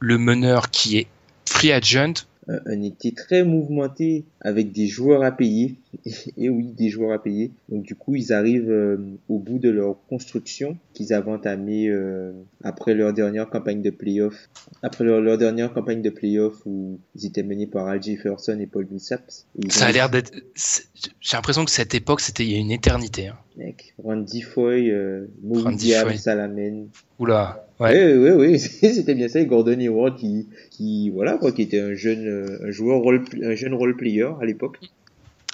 le 0.00 0.18
meneur 0.18 0.70
qui 0.70 0.98
est 0.98 1.06
free 1.46 1.72
agent, 1.72 2.26
un, 2.48 2.58
un 2.66 2.82
été 2.82 3.12
très 3.12 3.44
mouvementé 3.44 4.24
avec 4.40 4.72
des 4.72 4.86
joueurs 4.86 5.22
à 5.22 5.32
payer. 5.32 5.76
Et 6.36 6.48
oui, 6.48 6.72
des 6.72 6.88
joueurs 6.88 7.12
à 7.12 7.22
payer. 7.22 7.52
Donc 7.68 7.82
du 7.84 7.94
coup, 7.94 8.14
ils 8.16 8.32
arrivent 8.32 8.70
euh, 8.70 8.96
au 9.28 9.38
bout 9.38 9.58
de 9.58 9.68
leur 9.70 9.96
construction 10.08 10.76
qu'ils 10.94 11.12
avaient 11.12 11.30
entamée 11.30 11.88
euh, 11.88 12.32
après 12.64 12.94
leur 12.94 13.12
dernière 13.12 13.48
campagne 13.48 13.82
de 13.82 13.90
playoff. 13.90 14.48
Après 14.82 15.04
leur, 15.04 15.20
leur 15.20 15.38
dernière 15.38 15.72
campagne 15.72 16.02
de 16.02 16.10
playoff 16.10 16.54
où 16.66 16.98
ils 17.14 17.26
étaient 17.26 17.42
menés 17.42 17.66
par 17.66 17.86
Al 17.86 18.02
Jefferson 18.02 18.58
et 18.60 18.66
Paul 18.66 18.86
Millsap. 18.90 19.22
Et 19.56 19.66
ils 19.66 19.72
ça 19.72 19.86
a 19.86 19.92
l'air 19.92 20.10
d'être... 20.10 20.32
J'ai 21.20 21.36
l'impression 21.36 21.64
que 21.64 21.70
cette 21.70 21.94
époque, 21.94 22.20
c'était 22.20 22.44
il 22.44 22.52
y 22.52 22.54
a 22.54 22.58
une 22.58 22.70
éternité. 22.72 23.28
hein. 23.28 23.36
Mec, 23.56 23.94
Randy 24.02 24.42
Foy, 24.42 24.90
euh, 24.90 25.26
Diab, 25.42 26.08
Foy. 26.08 26.18
Salamen. 26.18 26.88
Oula, 27.18 27.66
ouais. 27.80 28.14
Oui, 28.14 28.30
oui, 28.30 28.30
oui, 28.30 28.58
c'était 28.94 29.14
bien 29.14 29.28
ça. 29.28 29.40
Et 29.40 29.46
Gordon 29.46 29.78
Hayward 29.78 30.16
qui, 30.16 30.48
qui, 30.70 31.10
voilà, 31.10 31.36
quoi, 31.38 31.52
qui 31.52 31.62
était 31.62 31.80
un 31.80 31.94
jeune, 31.94 32.26
euh, 32.26 32.66
un 32.66 32.70
joueur 32.70 33.00
role, 33.00 33.24
un 33.42 33.54
jeune 33.54 33.74
role 33.74 33.96
player 33.96 34.28
à 34.40 34.44
l'époque. 34.44 34.78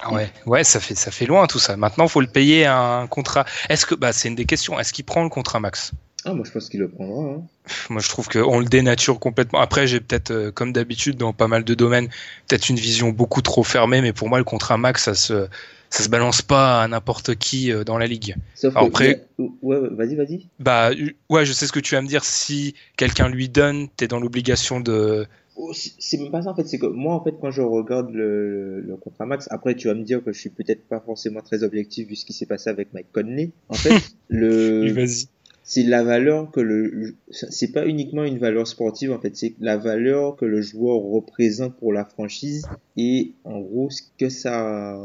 Ah 0.01 0.13
ouais, 0.13 0.29
ouais, 0.45 0.63
ça 0.63 0.79
fait 0.79 0.95
ça 0.95 1.11
fait 1.11 1.25
loin 1.25 1.45
tout 1.45 1.59
ça. 1.59 1.75
Maintenant, 1.75 2.07
faut 2.07 2.21
le 2.21 2.27
payer 2.27 2.65
un 2.65 3.05
contrat. 3.07 3.43
Est-ce 3.67 3.85
que 3.85 3.95
bah 3.95 4.13
c'est 4.13 4.29
une 4.29 4.35
des 4.35 4.45
questions. 4.45 4.79
Est-ce 4.79 4.93
qu'il 4.93 5.03
prend 5.03 5.23
le 5.23 5.29
contrat 5.29 5.59
max? 5.59 5.91
Ah, 6.25 6.33
moi, 6.33 6.43
je 6.45 6.51
pense 6.51 6.67
qu'il 6.67 6.81
le 6.81 6.89
prendra, 6.89 7.33
hein. 7.33 7.43
Moi, 7.89 8.01
je 8.01 8.09
trouve 8.09 8.27
qu'on 8.27 8.59
le 8.59 8.65
dénature 8.65 9.19
complètement. 9.19 9.61
Après, 9.61 9.87
j'ai 9.87 10.01
peut-être, 10.01 10.31
euh, 10.31 10.51
comme 10.51 10.73
d'habitude, 10.73 11.15
dans 11.15 11.31
pas 11.31 11.47
mal 11.47 11.63
de 11.63 11.73
domaines, 11.73 12.09
peut-être 12.47 12.67
une 12.69 12.75
vision 12.75 13.09
beaucoup 13.09 13.41
trop 13.41 13.63
fermée. 13.63 14.01
Mais 14.01 14.11
pour 14.11 14.27
moi, 14.27 14.37
le 14.37 14.43
contrat 14.43 14.77
max, 14.77 15.03
ça 15.03 15.15
se 15.15 15.47
ça 15.89 16.03
se 16.03 16.09
balance 16.09 16.41
pas 16.41 16.81
à 16.83 16.87
n'importe 16.87 17.35
qui 17.35 17.71
euh, 17.71 17.83
dans 17.83 17.97
la 17.97 18.07
ligue. 18.07 18.35
Sauf 18.55 18.75
Alors 18.75 18.89
que, 18.91 19.03
après- 19.03 19.27
ouais, 19.61 19.79
vas-y, 19.91 20.15
vas-y. 20.15 20.47
Bah 20.59 20.91
ouais, 21.29 21.45
je 21.45 21.53
sais 21.53 21.65
ce 21.67 21.71
que 21.71 21.79
tu 21.79 21.95
vas 21.95 22.01
me 22.01 22.07
dire. 22.07 22.23
Si 22.25 22.75
quelqu'un 22.97 23.29
lui 23.29 23.49
donne, 23.49 23.87
t'es 23.95 24.07
dans 24.07 24.19
l'obligation 24.19 24.79
de. 24.79 25.25
Oh, 25.61 25.73
c'est 25.73 25.91
c'est 25.99 26.17
même 26.17 26.31
pas 26.31 26.41
ça 26.43 26.51
en 26.51 26.55
fait, 26.55 26.65
c'est 26.67 26.77
que 26.79 26.85
moi 26.85 27.15
en 27.15 27.21
fait 27.23 27.33
quand 27.41 27.51
je 27.51 27.61
regarde 27.61 28.11
le, 28.13 28.79
le 28.79 28.95
contrat 28.95 29.25
max, 29.25 29.47
après 29.51 29.75
tu 29.75 29.89
vas 29.89 29.93
me 29.93 30.03
dire 30.03 30.23
que 30.23 30.31
je 30.31 30.39
suis 30.39 30.49
peut-être 30.49 30.87
pas 30.87 31.01
forcément 31.01 31.41
très 31.41 31.63
objectif 31.63 32.07
vu 32.07 32.15
ce 32.15 32.23
qui 32.25 32.31
s'est 32.31 32.45
passé 32.45 32.69
avec 32.69 32.93
Mike 32.93 33.07
Conley. 33.11 33.51
En 33.67 33.73
fait, 33.73 34.01
le 34.29 34.89
Vas-y. 34.93 35.27
C'est 35.71 35.83
la 35.83 36.01
valeur 36.03 36.49
que 36.49 36.61
le 36.61 37.13
c'est 37.29 37.71
pas 37.71 37.85
uniquement 37.85 38.23
une 38.23 38.39
valeur 38.39 38.65
sportive 38.67 39.11
en 39.11 39.19
fait, 39.19 39.35
c'est 39.35 39.53
la 39.59 39.77
valeur 39.77 40.35
que 40.35 40.45
le 40.45 40.61
joueur 40.63 40.99
représente 40.99 41.75
pour 41.77 41.93
la 41.93 42.05
franchise 42.05 42.67
et 42.97 43.33
en 43.43 43.59
gros 43.59 43.91
ce 43.91 44.01
que 44.17 44.29
ça 44.29 44.99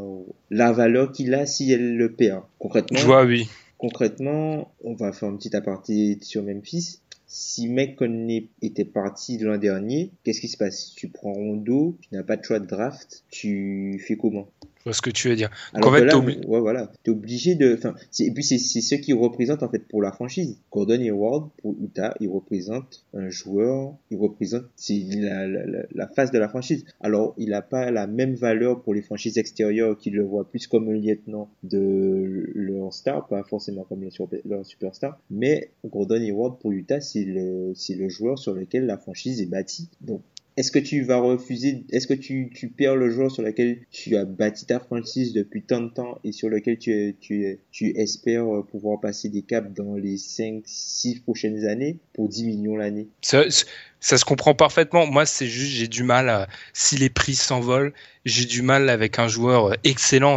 la 0.50 0.72
valeur 0.72 1.12
qu'il 1.12 1.34
a 1.34 1.44
si 1.44 1.70
elle 1.70 1.98
le 1.98 2.10
perd. 2.12 2.44
Concrètement, 2.58 2.98
Je 2.98 3.04
vois, 3.04 3.26
oui. 3.26 3.46
concrètement, 3.76 4.72
on 4.82 4.94
va 4.94 5.12
faire 5.12 5.28
un 5.28 5.36
petit 5.36 5.54
aparté 5.54 6.16
sur 6.22 6.42
Memphis. 6.42 7.00
Si 7.26 7.68
Mec 7.68 7.96
Conley 7.96 8.46
était 8.62 8.86
parti 8.86 9.36
l'an 9.36 9.58
dernier, 9.58 10.12
qu'est-ce 10.22 10.40
qui 10.40 10.48
se 10.48 10.56
passe? 10.56 10.94
Tu 10.96 11.08
prends 11.08 11.32
Rondo, 11.34 11.98
tu 12.00 12.08
n'as 12.14 12.22
pas 12.22 12.36
de 12.36 12.44
choix 12.44 12.58
de 12.58 12.66
draft, 12.66 13.24
tu 13.28 14.02
fais 14.06 14.16
comment? 14.16 14.48
Vois 14.84 14.92
ce 14.92 15.02
que 15.02 15.10
tu 15.10 15.28
veux 15.28 15.36
dire. 15.36 15.50
Alors 15.72 15.90
en 15.90 15.92
fait, 15.94 16.00
que 16.00 16.04
là, 16.06 16.18
obli- 16.18 16.46
ouais, 16.46 16.60
voilà, 16.60 16.92
t'es 17.02 17.10
obligé 17.10 17.54
de, 17.54 17.74
enfin, 17.74 17.94
et 18.20 18.30
puis 18.32 18.44
c'est 18.44 18.58
ce 18.58 18.94
qui 18.96 19.12
représente 19.12 19.62
en 19.62 19.68
fait 19.68 19.86
pour 19.88 20.02
la 20.02 20.12
franchise. 20.12 20.58
Gordon 20.70 21.00
Hayward 21.00 21.50
pour 21.62 21.74
Utah, 21.82 22.14
il 22.20 22.28
représente 22.28 23.04
un 23.14 23.30
joueur, 23.30 23.94
il 24.10 24.18
représente 24.18 24.64
la, 24.88 25.46
la, 25.46 25.66
la, 25.66 25.78
la 25.92 26.08
face 26.08 26.30
de 26.30 26.38
la 26.38 26.48
franchise. 26.48 26.84
Alors 27.00 27.34
il 27.38 27.50
n'a 27.50 27.62
pas 27.62 27.90
la 27.90 28.06
même 28.06 28.34
valeur 28.34 28.82
pour 28.82 28.94
les 28.94 29.02
franchises 29.02 29.38
extérieures 29.38 29.96
qui 29.96 30.10
le 30.10 30.22
voient 30.22 30.48
plus 30.48 30.66
comme 30.66 30.88
un 30.88 30.92
lieutenant 30.94 31.48
de 31.62 32.50
leur 32.54 32.92
star, 32.92 33.26
pas 33.28 33.42
forcément 33.44 33.84
comme 33.84 34.02
leur, 34.02 34.12
super- 34.12 34.40
leur 34.44 34.66
superstar, 34.66 35.18
mais 35.30 35.70
Gordon 35.84 36.20
Hayward 36.20 36.58
pour 36.58 36.72
Utah, 36.72 37.00
c'est 37.00 37.24
le 37.24 37.72
le 37.94 38.08
joueur 38.08 38.38
sur 38.38 38.54
lequel 38.54 38.86
la 38.86 38.98
franchise 38.98 39.40
est 39.40 39.46
bâtie. 39.46 39.88
Donc 40.00 40.20
est-ce 40.56 40.70
que 40.70 40.78
tu 40.78 41.02
vas 41.02 41.16
refuser, 41.16 41.84
est-ce 41.90 42.06
que 42.06 42.14
tu, 42.14 42.48
perds 42.76 42.94
le 42.94 43.10
joueur 43.10 43.30
sur 43.30 43.42
lequel 43.42 43.78
tu 43.90 44.16
as 44.16 44.24
bâti 44.24 44.66
ta 44.66 44.78
franchise 44.78 45.32
depuis 45.32 45.62
tant 45.62 45.80
de 45.80 45.88
temps 45.88 46.18
et 46.22 46.30
sur 46.30 46.48
lequel 46.48 46.78
tu, 46.78 47.92
espères 47.96 48.46
pouvoir 48.70 49.00
passer 49.00 49.28
des 49.28 49.42
caps 49.42 49.74
dans 49.74 49.96
les 49.96 50.16
5, 50.16 50.62
6 50.64 51.20
prochaines 51.20 51.66
années 51.66 51.98
pour 52.12 52.28
10 52.28 52.44
millions 52.44 52.76
l'année? 52.76 53.08
Ça, 53.20 53.48
se 53.50 54.24
comprend 54.24 54.54
parfaitement. 54.54 55.06
Moi, 55.06 55.26
c'est 55.26 55.46
juste, 55.48 55.72
j'ai 55.72 55.88
du 55.88 56.04
mal 56.04 56.46
si 56.72 56.96
les 56.96 57.10
prix 57.10 57.34
s'envolent, 57.34 57.92
j'ai 58.24 58.44
du 58.44 58.62
mal 58.62 58.88
avec 58.90 59.18
un 59.18 59.26
joueur 59.26 59.76
excellent. 59.82 60.36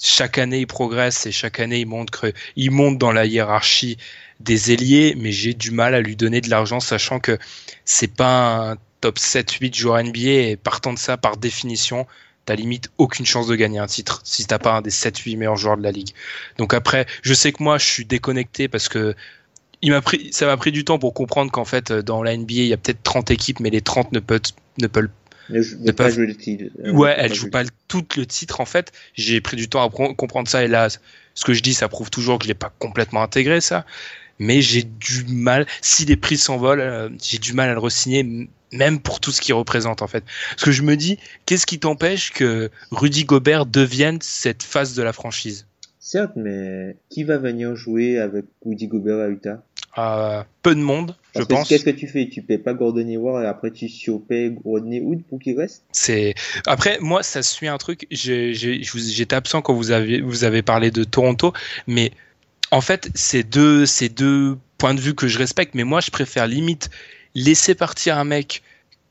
Chaque 0.00 0.38
année 0.38 0.60
il 0.60 0.66
progresse 0.66 1.26
et 1.26 1.30
chaque 1.30 1.60
année 1.60 1.80
il 1.80 1.86
montre 1.86 2.32
il 2.56 2.72
monte 2.72 2.98
dans 2.98 3.12
la 3.12 3.26
hiérarchie 3.26 3.96
des 4.40 4.72
ailiers, 4.72 5.14
mais 5.16 5.30
j'ai 5.30 5.54
du 5.54 5.70
mal 5.70 5.94
à 5.94 6.00
lui 6.00 6.16
donner 6.16 6.40
de 6.40 6.50
l'argent, 6.50 6.80
sachant 6.80 7.20
que 7.20 7.38
c'est 7.84 8.12
pas 8.12 8.72
un 8.72 8.76
top 9.04 9.18
7-8 9.18 9.76
joueur 9.76 10.02
NBA 10.02 10.18
et 10.18 10.56
partant 10.56 10.94
de 10.94 10.98
ça, 10.98 11.18
par 11.18 11.36
définition, 11.36 12.06
t'as 12.46 12.54
limite 12.54 12.88
aucune 12.96 13.26
chance 13.26 13.46
de 13.46 13.54
gagner 13.54 13.78
un 13.78 13.86
titre 13.86 14.22
si 14.24 14.46
t'as 14.46 14.58
pas 14.58 14.72
un 14.72 14.80
des 14.80 14.90
7-8 14.90 15.36
meilleurs 15.36 15.56
joueurs 15.56 15.76
de 15.76 15.82
la 15.82 15.90
ligue. 15.90 16.12
Donc 16.56 16.72
après, 16.72 17.04
je 17.20 17.34
sais 17.34 17.52
que 17.52 17.62
moi 17.62 17.76
je 17.76 17.84
suis 17.84 18.06
déconnecté 18.06 18.66
parce 18.66 18.88
que 18.88 19.14
il 19.82 19.90
m'a 19.90 20.00
pris, 20.00 20.32
ça 20.32 20.46
m'a 20.46 20.56
pris 20.56 20.72
du 20.72 20.86
temps 20.86 20.98
pour 20.98 21.12
comprendre 21.12 21.52
qu'en 21.52 21.66
fait 21.66 21.92
dans 21.92 22.22
la 22.22 22.34
NBA 22.34 22.54
il 22.54 22.66
y 22.68 22.72
a 22.72 22.78
peut-être 22.78 23.02
30 23.02 23.30
équipes, 23.30 23.60
mais 23.60 23.68
les 23.68 23.82
30 23.82 24.12
ne 24.12 24.20
peuvent 24.20 24.40
ne 24.78 24.86
peuvent 24.86 25.10
ne, 25.50 25.92
pas, 25.92 26.08
jouer 26.08 26.26
le 26.26 26.34
titre. 26.34 26.64
Euh, 26.82 26.92
ouais, 26.92 27.14
elle 27.18 27.34
joue 27.34 27.50
pas 27.50 27.64
tout 27.88 28.06
le 28.16 28.24
titre 28.24 28.62
en 28.62 28.64
fait. 28.64 28.90
J'ai 29.12 29.42
pris 29.42 29.58
du 29.58 29.68
temps 29.68 29.86
à 29.86 29.90
comprendre 30.14 30.48
ça 30.48 30.64
et 30.64 30.68
là, 30.68 30.88
ce 30.88 31.44
que 31.44 31.52
je 31.52 31.62
dis, 31.62 31.74
ça 31.74 31.90
prouve 31.90 32.08
toujours 32.08 32.38
que 32.38 32.44
je 32.44 32.48
l'ai 32.48 32.54
pas 32.54 32.72
complètement 32.78 33.22
intégré 33.22 33.60
ça. 33.60 33.84
Mais 34.38 34.62
j'ai 34.62 34.82
du 34.82 35.24
mal, 35.28 35.66
si 35.82 36.06
les 36.06 36.16
prix 36.16 36.38
s'envolent, 36.38 36.80
euh, 36.80 37.08
j'ai 37.22 37.38
du 37.38 37.52
mal 37.52 37.68
à 37.68 37.74
le 37.74 37.78
re-signer, 37.78 38.48
même 38.74 39.00
pour 39.00 39.20
tout 39.20 39.30
ce 39.30 39.40
qu'il 39.40 39.54
représente 39.54 40.02
en 40.02 40.06
fait. 40.06 40.24
Parce 40.50 40.64
que 40.64 40.72
je 40.72 40.82
me 40.82 40.96
dis, 40.96 41.18
qu'est-ce 41.46 41.66
qui 41.66 41.78
t'empêche 41.78 42.32
que 42.32 42.70
Rudy 42.90 43.24
Gobert 43.24 43.66
devienne 43.66 44.18
cette 44.20 44.62
face 44.62 44.94
de 44.94 45.02
la 45.02 45.12
franchise? 45.12 45.66
Certes, 46.00 46.32
mais 46.36 46.96
qui 47.08 47.24
va 47.24 47.38
venir 47.38 47.74
jouer 47.76 48.18
avec 48.18 48.44
Rudy 48.64 48.88
Gobert 48.88 49.20
à 49.20 49.28
Utah? 49.28 49.62
Euh, 49.96 50.42
peu 50.62 50.74
de 50.74 50.80
monde, 50.80 51.16
je 51.36 51.42
pense. 51.42 51.68
Qu'est-ce 51.68 51.84
que 51.84 51.90
tu 51.90 52.08
fais? 52.08 52.28
Tu 52.28 52.42
payes 52.42 52.58
pas 52.58 52.74
Gordon 52.74 53.06
Hayward 53.06 53.44
et 53.44 53.46
après 53.46 53.70
tu 53.70 53.88
surpayes 53.88 54.56
Rodney 54.64 55.00
Hood 55.00 55.22
pour 55.22 55.38
qu'il 55.38 55.56
reste? 55.56 55.84
C'est 55.92 56.34
après 56.66 56.98
moi 57.00 57.22
ça 57.22 57.42
suit 57.42 57.68
un 57.68 57.78
truc. 57.78 58.06
J'étais 58.10 59.36
absent 59.36 59.62
quand 59.62 59.72
vous 59.72 59.92
avez 59.92 60.20
vous 60.20 60.42
avez 60.42 60.62
parlé 60.62 60.90
de 60.90 61.04
Toronto, 61.04 61.52
mais 61.86 62.10
en 62.72 62.80
fait 62.80 63.08
c'est 63.14 63.44
deux 63.44 63.86
c'est 63.86 64.08
deux 64.08 64.58
points 64.78 64.94
de 64.94 65.00
vue 65.00 65.14
que 65.14 65.28
je 65.28 65.38
respecte, 65.38 65.74
mais 65.76 65.84
moi 65.84 66.00
je 66.00 66.10
préfère 66.10 66.48
limite 66.48 66.90
laisser 67.34 67.74
partir 67.74 68.18
un 68.18 68.24
mec 68.24 68.62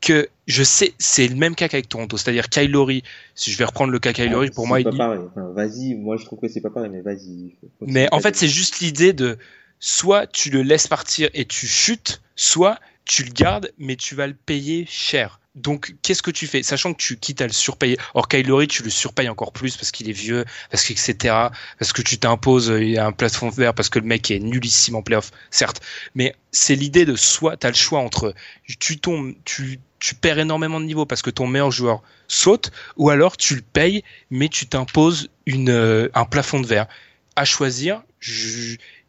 que 0.01 0.27
je 0.47 0.63
sais, 0.63 0.93
c'est 0.99 1.27
le 1.27 1.35
même 1.35 1.55
cas 1.55 1.69
qu'avec 1.69 1.87
Toronto, 1.87 2.17
c'est-à-dire 2.17 2.49
Kylori. 2.49 3.03
Si 3.35 3.51
je 3.51 3.57
vais 3.57 3.63
reprendre 3.63 3.91
le 3.91 3.99
cas 3.99 4.11
Kylori, 4.11 4.51
pour 4.51 4.67
moi, 4.67 4.81
pas 4.83 4.89
il... 4.91 4.97
pareil. 4.97 5.21
vas-y, 5.35 5.95
moi 5.95 6.17
je 6.17 6.25
trouve 6.25 6.39
que 6.39 6.49
c'est 6.49 6.61
pas 6.61 6.69
pareil, 6.69 6.91
mais 6.91 7.01
vas-y. 7.01 7.55
Mais 7.81 8.07
en 8.11 8.19
fait, 8.19 8.35
c'est 8.35 8.49
juste 8.49 8.79
l'idée 8.79 9.13
de 9.13 9.37
soit 9.79 10.27
tu 10.27 10.49
le 10.49 10.61
laisses 10.61 10.87
partir 10.87 11.29
et 11.33 11.45
tu 11.45 11.67
chutes, 11.67 12.21
soit 12.35 12.79
tu 13.05 13.23
le 13.23 13.31
gardes, 13.31 13.71
mais 13.77 13.95
tu 13.95 14.15
vas 14.15 14.27
le 14.27 14.33
payer 14.33 14.85
cher. 14.87 15.39
Donc, 15.55 15.95
qu'est-ce 16.01 16.23
que 16.23 16.31
tu 16.31 16.47
fais? 16.47 16.63
Sachant 16.63 16.93
que 16.93 17.01
tu 17.01 17.17
quittes 17.17 17.41
à 17.41 17.47
le 17.47 17.53
surpayer. 17.53 17.97
Or, 18.15 18.27
Kylori, 18.27 18.67
tu 18.67 18.81
le 18.81 18.89
surpayes 18.89 19.29
encore 19.29 19.53
plus 19.53 19.77
parce 19.77 19.91
qu'il 19.91 20.09
est 20.09 20.13
vieux, 20.13 20.45
parce 20.71 20.83
que, 20.83 20.93
etc. 20.93 21.35
Parce 21.77 21.93
que 21.93 22.01
tu 22.01 22.17
t'imposes 22.17 22.71
un 22.71 23.11
plafond 23.11 23.49
vert, 23.49 23.75
parce 23.75 23.89
que 23.89 23.99
le 23.99 24.05
mec 24.05 24.31
est 24.31 24.39
nullissime 24.39 24.95
en 24.95 25.03
playoff, 25.03 25.31
certes. 25.51 25.81
Mais 26.15 26.35
c'est 26.51 26.75
l'idée 26.75 27.05
de 27.05 27.15
soit, 27.15 27.57
tu 27.57 27.67
as 27.67 27.69
le 27.69 27.75
choix 27.75 27.99
entre 27.99 28.33
tu 28.79 28.97
tombes, 28.97 29.35
tu, 29.45 29.79
tu 29.99 30.15
perds 30.15 30.39
énormément 30.39 30.79
de 30.79 30.85
niveau 30.85 31.05
parce 31.05 31.21
que 31.21 31.29
ton 31.29 31.47
meilleur 31.47 31.71
joueur 31.71 32.01
saute, 32.27 32.71
ou 32.97 33.09
alors 33.09 33.37
tu 33.37 33.55
le 33.55 33.61
payes, 33.61 34.03
mais 34.31 34.49
tu 34.49 34.65
t'imposes 34.65 35.29
euh, 35.49 36.09
un 36.13 36.25
plafond 36.25 36.59
de 36.59 36.67
verre. 36.67 36.87
À 37.35 37.45
choisir, 37.45 38.03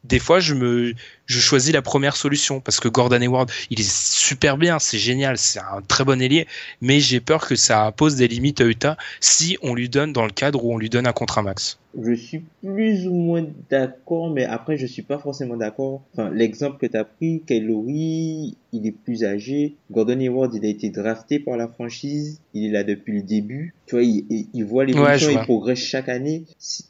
des 0.05 0.19
fois 0.19 0.41
je 0.41 0.55
me 0.55 0.95
je 1.27 1.41
choisis 1.41 1.73
la 1.73 1.83
première 1.83 2.17
solution 2.17 2.61
parce 2.61 2.81
que 2.81 2.89
Gordon 2.89 3.21
Hayward 3.21 3.51
il 3.71 3.81
est 3.81 3.91
super 3.91 4.57
bien 4.57 4.79
c'est 4.79 4.99
génial 4.99 5.39
c'est 5.39 5.61
un 5.61 5.81
très 5.87 6.05
bon 6.05 6.21
ailier 6.21 6.47
mais 6.81 7.01
j'ai 7.01 7.21
peur 7.21 7.47
que 7.47 7.57
ça 7.57 7.87
impose 7.87 8.17
des 8.17 8.29
limites 8.29 8.61
à 8.61 8.65
Utah 8.65 8.97
si 9.21 9.57
on 9.63 9.75
lui 9.75 9.89
donne 9.89 10.13
dans 10.13 10.25
le 10.25 10.33
cadre 10.33 10.65
où 10.65 10.75
on 10.75 10.79
lui 10.79 10.91
donne 10.91 11.07
un 11.07 11.13
contrat 11.13 11.43
max 11.43 11.79
je 12.03 12.13
suis 12.13 12.43
plus 12.63 13.07
ou 13.07 13.15
moins 13.15 13.47
d'accord, 13.71 14.31
mais 14.31 14.45
après, 14.45 14.77
je 14.77 14.87
suis 14.87 15.03
pas 15.03 15.19
forcément 15.19 15.57
d'accord. 15.57 16.03
Enfin, 16.13 16.31
l'exemple 16.31 16.79
que 16.79 16.87
tu 16.87 16.97
as 16.97 17.05
pris, 17.05 17.43
Kylori, 17.47 18.57
il 18.73 18.87
est 18.87 18.93
plus 18.93 19.25
âgé. 19.25 19.77
Gordon 19.91 20.19
Hayward, 20.19 20.53
il 20.55 20.65
a 20.65 20.69
été 20.69 20.91
drafté 20.91 21.39
par 21.39 21.57
la 21.57 21.69
franchise. 21.69 22.41
Il 22.53 22.67
est 22.67 22.71
là 22.71 22.83
depuis 22.83 23.13
le 23.13 23.23
début. 23.23 23.75
Tu 23.87 23.95
vois, 23.95 24.03
il, 24.03 24.25
il, 24.53 24.65
voit 24.65 24.85
l'évolution, 24.85 25.31
il 25.31 25.39
progresse 25.39 25.79
chaque 25.79 26.09
année. 26.09 26.45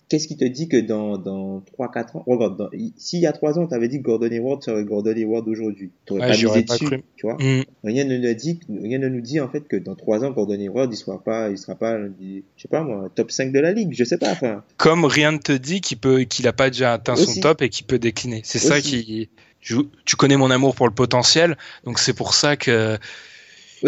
Qu'est-ce 0.08 0.26
qui 0.26 0.36
te 0.36 0.44
dit 0.44 0.68
que 0.68 0.78
dans, 0.78 1.18
dans 1.18 1.62
3-4 1.78 2.18
ans, 2.18 2.24
regarde, 2.26 2.70
s'il 2.96 3.20
y 3.20 3.26
a 3.26 3.32
3 3.32 3.58
ans, 3.58 3.66
tu 3.66 3.74
avais 3.74 3.88
dit 3.88 3.98
que 3.98 4.04
Gordon 4.04 4.23
Hayward 4.30 4.62
serait 4.62 4.84
Gordon 4.84 5.14
Hayward 5.16 5.44
d'aujourd'hui. 5.44 5.90
Tu 6.06 6.18
pas 6.18 6.28
misé 6.28 6.62
dessus, 6.62 7.02
tu 7.16 7.26
vois. 7.26 7.36
Mm. 7.40 7.64
Rien 7.84 8.04
ne 8.04 8.18
nous 8.18 8.34
dit, 8.34 8.60
rien 8.68 8.98
ne 8.98 9.08
nous 9.08 9.20
dit, 9.20 9.40
en 9.40 9.48
fait, 9.48 9.66
que 9.68 9.76
dans 9.76 9.94
3 9.94 10.24
ans, 10.24 10.30
Gordon 10.30 10.58
Hayward, 10.60 10.92
il 10.92 10.96
sera 10.96 11.22
pas, 11.22 11.50
il 11.50 11.58
sera 11.58 11.74
pas, 11.74 11.98
je 11.98 12.40
sais 12.56 12.68
pas 12.68 12.82
moi, 12.82 13.10
top 13.14 13.30
5 13.30 13.52
de 13.52 13.60
la 13.60 13.72
ligue, 13.72 13.92
je 13.92 14.04
sais 14.04 14.18
pas, 14.18 14.30
enfin 14.30 14.62
comme 14.76 15.04
rien 15.04 15.32
ne 15.32 15.38
te 15.38 15.52
dit 15.52 15.80
qu'il 15.80 15.98
peut, 15.98 16.20
qu'il 16.22 16.46
a 16.48 16.52
pas 16.52 16.70
déjà 16.70 16.92
atteint 16.92 17.16
son 17.16 17.40
top 17.40 17.62
et 17.62 17.68
qu'il 17.68 17.86
peut 17.86 17.98
décliner. 17.98 18.42
C'est 18.44 18.58
ça 18.58 18.80
qui, 18.80 19.28
tu 19.60 20.16
connais 20.16 20.36
mon 20.36 20.50
amour 20.50 20.74
pour 20.74 20.86
le 20.86 20.94
potentiel, 20.94 21.56
donc 21.84 21.98
c'est 21.98 22.14
pour 22.14 22.34
ça 22.34 22.56
que 22.56 22.98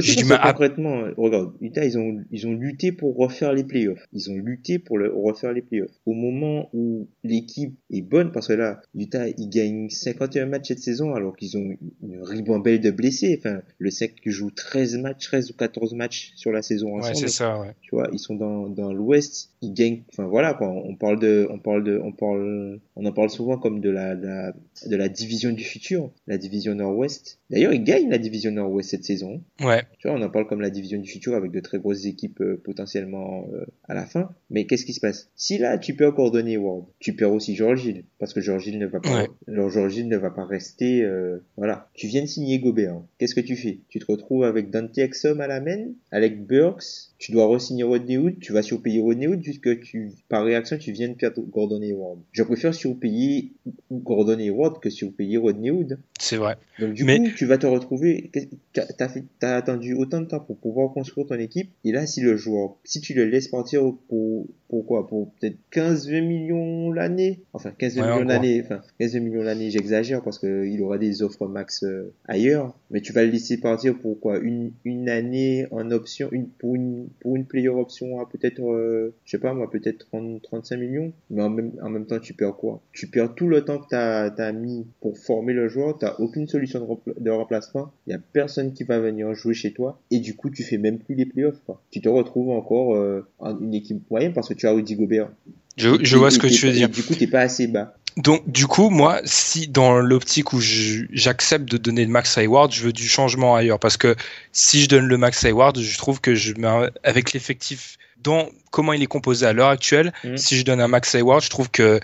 j'ai 0.02 0.16
du 0.16 0.24
mal 0.24 0.40
concrètement, 0.42 1.04
regarde, 1.16 1.52
Utah, 1.60 1.84
ils 1.84 1.98
ont, 1.98 2.24
ils 2.30 2.46
ont 2.46 2.52
lutté 2.52 2.92
pour 2.92 3.16
refaire 3.16 3.52
les 3.52 3.64
playoffs. 3.64 4.04
Ils 4.12 4.30
ont 4.30 4.36
lutté 4.36 4.78
pour 4.78 4.98
le, 4.98 5.12
refaire 5.12 5.52
les 5.52 5.62
playoffs. 5.62 5.90
Au 6.04 6.12
moment 6.12 6.68
où 6.72 7.08
l'équipe 7.24 7.74
est 7.90 8.02
bonne, 8.02 8.32
parce 8.32 8.48
que 8.48 8.52
là, 8.52 8.80
Utah, 8.94 9.28
ils 9.28 9.48
gagnent 9.48 9.88
51 9.88 10.46
matchs 10.46 10.68
cette 10.68 10.80
saison, 10.80 11.14
alors 11.14 11.36
qu'ils 11.36 11.56
ont 11.56 11.76
une 12.02 12.22
ribambelle 12.22 12.80
de 12.80 12.90
blessés. 12.90 13.36
Enfin, 13.38 13.60
le 13.78 13.90
SEC 13.90 14.16
joue 14.26 14.50
13 14.50 14.98
matchs, 14.98 15.24
13 15.24 15.50
ou 15.50 15.54
14 15.54 15.94
matchs 15.94 16.32
sur 16.36 16.52
la 16.52 16.62
saison 16.62 16.96
ensemble. 16.96 17.14
Ouais, 17.14 17.20
c'est 17.20 17.28
ça, 17.28 17.58
ouais. 17.60 17.74
Tu 17.80 17.94
vois, 17.94 18.08
ils 18.12 18.18
sont 18.18 18.34
dans, 18.34 18.68
dans 18.68 18.92
l'ouest, 18.92 19.50
ils 19.62 19.72
gagnent, 19.72 20.02
enfin 20.12 20.26
voilà, 20.26 20.54
quoi. 20.54 20.68
On 20.68 20.94
parle 20.94 21.18
de, 21.18 21.46
on 21.50 21.58
parle 21.58 21.84
de, 21.84 22.00
on 22.02 22.12
parle, 22.12 22.80
on 22.96 23.06
en 23.06 23.12
parle 23.12 23.30
souvent 23.30 23.58
comme 23.58 23.80
de 23.80 23.90
la, 23.90 24.14
de 24.14 24.26
la, 24.26 24.52
de 24.86 24.96
la 24.96 25.08
division 25.08 25.52
du 25.52 25.64
futur, 25.64 26.10
la 26.26 26.38
division 26.38 26.74
nord-ouest. 26.74 27.38
D'ailleurs, 27.50 27.72
ils 27.72 27.84
gagnent 27.84 28.10
la 28.10 28.18
division 28.18 28.50
nord-ouest 28.50 28.90
cette 28.90 29.04
saison. 29.04 29.42
Ouais. 29.60 29.85
Tu 29.98 30.08
vois, 30.08 30.16
on 30.16 30.22
en 30.22 30.30
parle 30.30 30.46
comme 30.46 30.60
la 30.60 30.70
division 30.70 31.00
du 31.00 31.08
futur 31.08 31.34
avec 31.34 31.50
de 31.50 31.60
très 31.60 31.78
grosses 31.78 32.04
équipes 32.04 32.40
euh, 32.40 32.60
potentiellement 32.62 33.48
euh, 33.52 33.64
à 33.84 33.94
la 33.94 34.04
fin. 34.06 34.30
Mais 34.50 34.66
qu'est-ce 34.66 34.84
qui 34.84 34.92
se 34.92 35.00
passe? 35.00 35.30
Si 35.36 35.58
là, 35.58 35.78
tu 35.78 35.94
perds 35.94 36.14
coordonner 36.14 36.56
Ward, 36.56 36.84
tu 36.98 37.14
perds 37.14 37.32
aussi 37.32 37.54
George 37.54 37.84
Hill, 37.84 38.04
parce 38.18 38.32
que 38.32 38.40
George 38.40 38.66
Hill 38.66 38.78
ne 38.78 38.86
va 38.86 39.00
pas, 39.00 39.14
ouais. 39.14 39.28
Hill 39.46 40.08
ne 40.08 40.16
va 40.16 40.30
pas 40.30 40.44
rester. 40.44 41.02
Euh, 41.02 41.38
voilà. 41.56 41.90
Tu 41.94 42.06
viens 42.06 42.22
de 42.22 42.26
signer 42.26 42.58
Gobert. 42.58 43.00
Qu'est-ce 43.18 43.34
que 43.34 43.40
tu 43.40 43.56
fais? 43.56 43.80
Tu 43.88 43.98
te 43.98 44.10
retrouves 44.10 44.44
avec 44.44 44.70
Dante 44.70 44.96
Exum 44.96 45.40
à 45.40 45.46
la 45.46 45.60
main, 45.60 45.88
avec 46.10 46.46
Burks, 46.46 47.12
tu 47.18 47.32
dois 47.32 47.46
re-signer 47.46 47.82
Rodney 47.82 48.18
Hood, 48.18 48.38
tu 48.40 48.52
vas 48.52 48.62
surpayer 48.62 49.00
Rodney 49.00 49.26
Hood 49.26 49.42
puisque 49.42 49.80
tu, 49.80 50.12
par 50.28 50.44
réaction, 50.44 50.76
tu 50.76 50.92
viens 50.92 51.08
de 51.08 51.14
perdre 51.14 51.42
Gordon 51.42 51.80
Hayward. 51.80 52.18
Je 52.32 52.42
préfère 52.42 52.74
surpayer 52.74 53.52
Gordon 53.90 54.38
Hayward 54.38 54.80
que 54.80 54.90
surpayer 54.90 55.38
Rodney 55.38 55.70
Hood. 55.70 55.98
C'est 56.18 56.36
vrai. 56.36 56.56
Donc 56.78 56.92
du 56.94 57.04
coup, 57.04 57.28
tu 57.36 57.46
vas 57.46 57.58
te 57.58 57.66
retrouver, 57.66 58.30
t'as 58.72 59.08
as 59.42 59.56
attendu 59.56 59.94
autant 59.94 60.20
de 60.20 60.26
temps 60.26 60.40
pour 60.40 60.58
pouvoir 60.58 60.92
construire 60.92 61.26
ton 61.26 61.36
équipe, 61.36 61.70
et 61.84 61.92
là, 61.92 62.06
si 62.06 62.20
le 62.20 62.36
joueur, 62.36 62.76
si 62.84 63.00
tu 63.00 63.14
le 63.14 63.24
laisses 63.24 63.48
partir 63.48 63.82
pour, 64.08 64.46
pourquoi 64.68 65.06
Pour 65.06 65.32
peut-être 65.32 65.56
15-20 65.72 66.26
millions 66.26 66.92
l'année? 66.92 67.40
Enfin, 67.52 67.72
15-20 67.78 68.05
millions 68.06 68.24
l'année, 68.24 68.62
enfin, 68.64 68.80
15 68.98 69.14
millions 69.16 69.42
l'année, 69.42 69.70
j'exagère 69.70 70.22
parce 70.22 70.38
qu'il 70.38 70.80
aura 70.82 70.98
des 70.98 71.22
offres 71.22 71.46
max 71.46 71.82
euh, 71.82 72.12
ailleurs, 72.26 72.74
mais 72.90 73.00
tu 73.00 73.12
vas 73.12 73.24
le 73.24 73.30
laisser 73.30 73.58
partir 73.58 73.98
pour 73.98 74.18
quoi? 74.20 74.38
Une, 74.38 74.72
une 74.84 75.08
année 75.08 75.66
en 75.70 75.90
option, 75.90 76.28
une, 76.32 76.48
pour 76.48 76.74
une, 76.74 77.08
pour 77.20 77.36
une 77.36 77.44
player 77.44 77.68
option 77.68 78.20
à 78.20 78.28
peut-être, 78.28 78.62
euh, 78.62 79.14
je 79.24 79.30
sais 79.32 79.38
pas 79.38 79.54
moi, 79.54 79.70
peut-être 79.70 80.06
30, 80.10 80.42
35 80.42 80.76
millions, 80.76 81.12
mais 81.30 81.42
en 81.42 81.50
même, 81.50 81.72
en 81.82 81.90
même 81.90 82.06
temps, 82.06 82.18
tu 82.18 82.34
perds 82.34 82.56
quoi? 82.56 82.80
Tu 82.92 83.06
perds 83.08 83.34
tout 83.34 83.48
le 83.48 83.64
temps 83.64 83.78
que 83.78 83.88
tu 83.88 83.94
as, 83.94 84.52
mis 84.52 84.86
pour 85.00 85.18
former 85.18 85.52
le 85.52 85.68
joueur, 85.68 85.98
tu 85.98 86.06
aucune 86.18 86.46
solution 86.46 86.80
de, 87.06 87.20
de 87.20 87.30
remplacement, 87.30 87.92
il 88.06 88.12
y 88.12 88.14
a 88.14 88.20
personne 88.32 88.72
qui 88.72 88.84
va 88.84 88.98
venir 88.98 89.34
jouer 89.34 89.54
chez 89.54 89.72
toi, 89.72 90.00
et 90.10 90.20
du 90.20 90.34
coup, 90.34 90.50
tu 90.50 90.62
fais 90.62 90.78
même 90.78 90.98
plus 90.98 91.14
les 91.14 91.26
playoffs, 91.26 91.60
quoi. 91.66 91.82
Tu 91.90 92.00
te 92.00 92.08
retrouves 92.08 92.50
encore 92.50 92.94
euh, 92.94 93.26
en 93.38 93.58
une 93.58 93.74
équipe 93.74 94.08
moyenne 94.10 94.32
parce 94.32 94.48
que 94.48 94.54
tu 94.54 94.66
as 94.66 94.72
Rudy 94.72 94.96
Gobert. 94.96 95.30
Je, 95.76 96.02
je 96.02 96.16
vois 96.16 96.30
ce 96.30 96.38
que 96.38 96.46
tu 96.46 96.66
veux 96.66 96.72
dire. 96.72 96.88
Du 96.88 97.02
coup, 97.02 97.14
t'es 97.14 97.26
pas 97.26 97.40
assez 97.40 97.66
bas. 97.66 97.94
Donc, 98.16 98.50
du 98.50 98.66
coup, 98.66 98.88
moi, 98.88 99.20
si 99.24 99.68
dans 99.68 99.98
l'optique 99.98 100.54
où 100.54 100.60
j'accepte 100.60 101.70
de 101.70 101.76
donner 101.76 102.04
le 102.04 102.10
max 102.10 102.38
Hayward, 102.38 102.72
je 102.72 102.84
veux 102.84 102.92
du 102.92 103.06
changement 103.06 103.54
ailleurs. 103.54 103.78
Parce 103.78 103.98
que 103.98 104.16
si 104.52 104.82
je 104.82 104.88
donne 104.88 105.06
le 105.06 105.18
max 105.18 105.44
Hayward, 105.44 105.78
je 105.78 105.98
trouve 105.98 106.20
que 106.20 106.34
je 106.34 106.54
mets 106.54 106.88
avec 107.04 107.34
l'effectif, 107.34 107.98
dans 108.22 108.48
comment 108.70 108.94
il 108.94 109.02
est 109.02 109.06
composé 109.06 109.44
à 109.44 109.52
l'heure 109.52 109.68
actuelle, 109.68 110.14
mm. 110.24 110.38
si 110.38 110.56
je 110.56 110.64
donne 110.64 110.80
un 110.80 110.88
max 110.88 111.14
Hayward, 111.14 111.42
je 111.42 111.50
trouve 111.50 111.70
que 111.70 112.00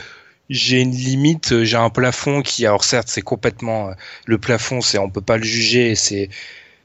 j'ai 0.50 0.80
une 0.82 0.90
limite, 0.90 1.62
j'ai 1.62 1.78
un 1.78 1.88
plafond 1.88 2.42
qui, 2.42 2.66
alors 2.66 2.84
certes, 2.84 3.08
c'est 3.08 3.22
complètement 3.22 3.92
le 4.26 4.36
plafond, 4.36 4.82
c'est 4.82 4.98
on 4.98 5.08
peut 5.08 5.22
pas 5.22 5.38
le 5.38 5.44
juger, 5.44 5.94
c'est 5.94 6.28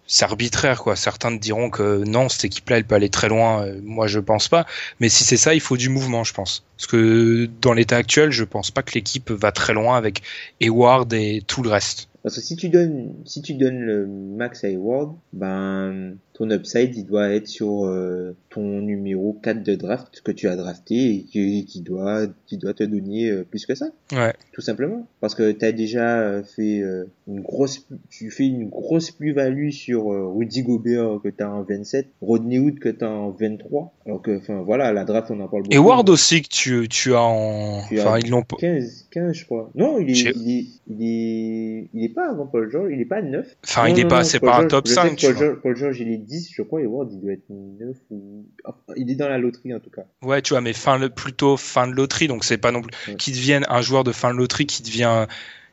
c'est 0.07 0.25
arbitraire 0.25 0.81
quoi. 0.81 0.95
Certains 0.95 1.35
te 1.35 1.41
diront 1.41 1.69
que 1.69 2.03
non, 2.05 2.29
cette 2.29 2.45
équipe-là, 2.45 2.77
elle 2.77 2.85
peut 2.85 2.95
aller 2.95 3.09
très 3.09 3.29
loin. 3.29 3.63
Euh, 3.63 3.79
moi, 3.83 4.07
je 4.07 4.19
pense 4.19 4.47
pas. 4.47 4.65
Mais 4.99 5.09
si 5.09 5.23
c'est 5.23 5.37
ça, 5.37 5.53
il 5.53 5.61
faut 5.61 5.77
du 5.77 5.89
mouvement, 5.89 6.23
je 6.23 6.33
pense. 6.33 6.63
Parce 6.77 6.87
que 6.87 7.49
dans 7.61 7.73
l'état 7.73 7.97
actuel, 7.97 8.31
je 8.31 8.43
pense 8.43 8.71
pas 8.71 8.83
que 8.83 8.93
l'équipe 8.93 9.29
va 9.31 9.51
très 9.51 9.73
loin 9.73 9.97
avec 9.97 10.21
Hayward 10.61 11.11
et 11.13 11.43
tout 11.45 11.61
le 11.61 11.69
reste. 11.69 12.07
Parce 12.23 12.35
que 12.35 12.41
si 12.41 12.55
tu 12.55 12.69
donnes, 12.69 13.13
si 13.25 13.41
tu 13.41 13.53
donnes 13.53 13.79
le 13.79 14.05
max 14.05 14.63
à 14.63 14.67
Hayward, 14.67 15.15
ben, 15.33 16.17
ton 16.37 16.49
upside, 16.51 16.95
il 16.95 17.05
doit 17.05 17.29
être 17.29 17.47
sur 17.47 17.85
euh, 17.85 18.35
ton 18.51 18.81
numéro 18.81 19.33
4 19.41 19.63
de 19.63 19.73
draft 19.75 20.21
que 20.23 20.31
tu 20.31 20.47
as 20.47 20.55
drafté 20.55 21.15
et 21.15 21.23
qui, 21.23 21.65
qui 21.65 21.81
doit, 21.81 22.27
qui 22.45 22.57
doit 22.57 22.73
te 22.75 22.83
donner 22.83 23.29
euh, 23.31 23.43
plus 23.43 23.65
que 23.65 23.73
ça. 23.73 23.87
Ouais. 24.11 24.33
Tout 24.53 24.61
simplement. 24.61 25.07
Parce 25.19 25.33
que 25.33 25.51
tu 25.51 25.65
as 25.65 25.71
déjà 25.71 26.19
euh, 26.19 26.43
fait 26.43 26.79
euh, 26.81 27.05
une 27.27 27.41
grosse, 27.41 27.87
tu 28.11 28.29
fais 28.29 28.45
une 28.45 28.69
grosse 28.69 29.09
plus-value 29.09 29.69
sur 29.71 30.11
euh, 30.13 30.27
Rudy 30.31 30.61
Gobert 30.61 31.19
que 31.23 31.29
tu 31.29 31.43
as 31.43 31.51
en 31.51 31.63
27, 31.63 32.07
Rodney 32.21 32.59
Hood 32.59 32.77
que 32.79 32.89
tu 32.89 33.03
as 33.03 33.09
en 33.09 33.31
23. 33.31 33.93
Alors 34.05 34.21
que, 34.21 34.37
enfin, 34.37 34.61
voilà, 34.61 34.93
la 34.93 35.05
draft, 35.05 35.31
on 35.31 35.39
en 35.39 35.47
parle 35.47 35.63
beaucoup. 35.63 35.73
Et 35.75 35.79
Ward 35.79 36.07
aussi 36.09 36.41
que 36.43 36.47
tu, 36.49 36.87
tu 36.87 37.13
as 37.15 37.21
en. 37.21 37.81
Tu 37.89 37.99
Enfin, 37.99 38.13
as 38.13 38.19
ils 38.19 38.29
l'ont. 38.29 38.43
15, 38.43 39.07
15, 39.11 39.33
je 39.33 39.45
crois. 39.45 39.69
Non, 39.75 39.97
il 39.99 40.11
est, 40.11 40.13
Je- 40.13 40.31
il 40.35 40.51
est, 40.59 40.65
il 40.87 41.03
est, 41.03 41.89
il 41.93 42.03
est 42.05 42.13
pas 42.13 42.29
avant 42.29 42.45
Paul 42.45 42.69
George, 42.71 42.89
il 42.93 43.01
est 43.01 43.05
pas 43.05 43.21
9. 43.21 43.45
Enfin, 43.65 43.87
Non, 43.89 43.93
il 43.95 43.99
est 43.99 44.03
non, 44.03 44.09
pas, 44.09 44.23
c'est 44.23 44.39
pas 44.39 44.59
un 44.59 44.67
top 44.67 44.85
je 44.87 44.91
sais 44.93 44.95
5, 44.95 45.09
que 45.09 45.15
tu 45.15 45.25
Paul 45.25 45.33
vois. 45.35 45.45
George, 45.45 45.59
Paul 45.61 45.75
George, 45.75 45.99
il 46.01 46.11
est 46.11 46.17
10, 46.27 46.51
je 46.53 46.61
crois, 46.61 46.81
et 46.81 46.85
Ward, 46.85 47.09
il 47.11 47.19
doit 47.21 47.31
être 47.33 47.49
9 47.49 47.95
ou, 48.11 48.45
enfin, 48.65 48.77
il 48.95 49.09
est 49.09 49.15
dans 49.15 49.29
la 49.29 49.37
loterie, 49.37 49.73
en 49.73 49.79
tout 49.79 49.89
cas. 49.89 50.03
Ouais, 50.21 50.41
tu 50.41 50.53
vois, 50.53 50.61
mais 50.61 50.73
fin 50.73 50.97
le 50.97 51.09
plutôt 51.09 51.57
fin 51.57 51.87
de 51.87 51.93
loterie, 51.93 52.27
donc 52.27 52.43
c'est 52.43 52.57
pas 52.57 52.71
non 52.71 52.81
plus 52.81 52.91
Ouais. 53.07 53.15
qui 53.17 53.31
devienne 53.31 53.65
un 53.69 53.81
joueur 53.81 54.03
de 54.03 54.11
fin 54.11 54.31
de 54.33 54.37
loterie 54.37 54.65
qui 54.67 54.83
devient 54.83 55.25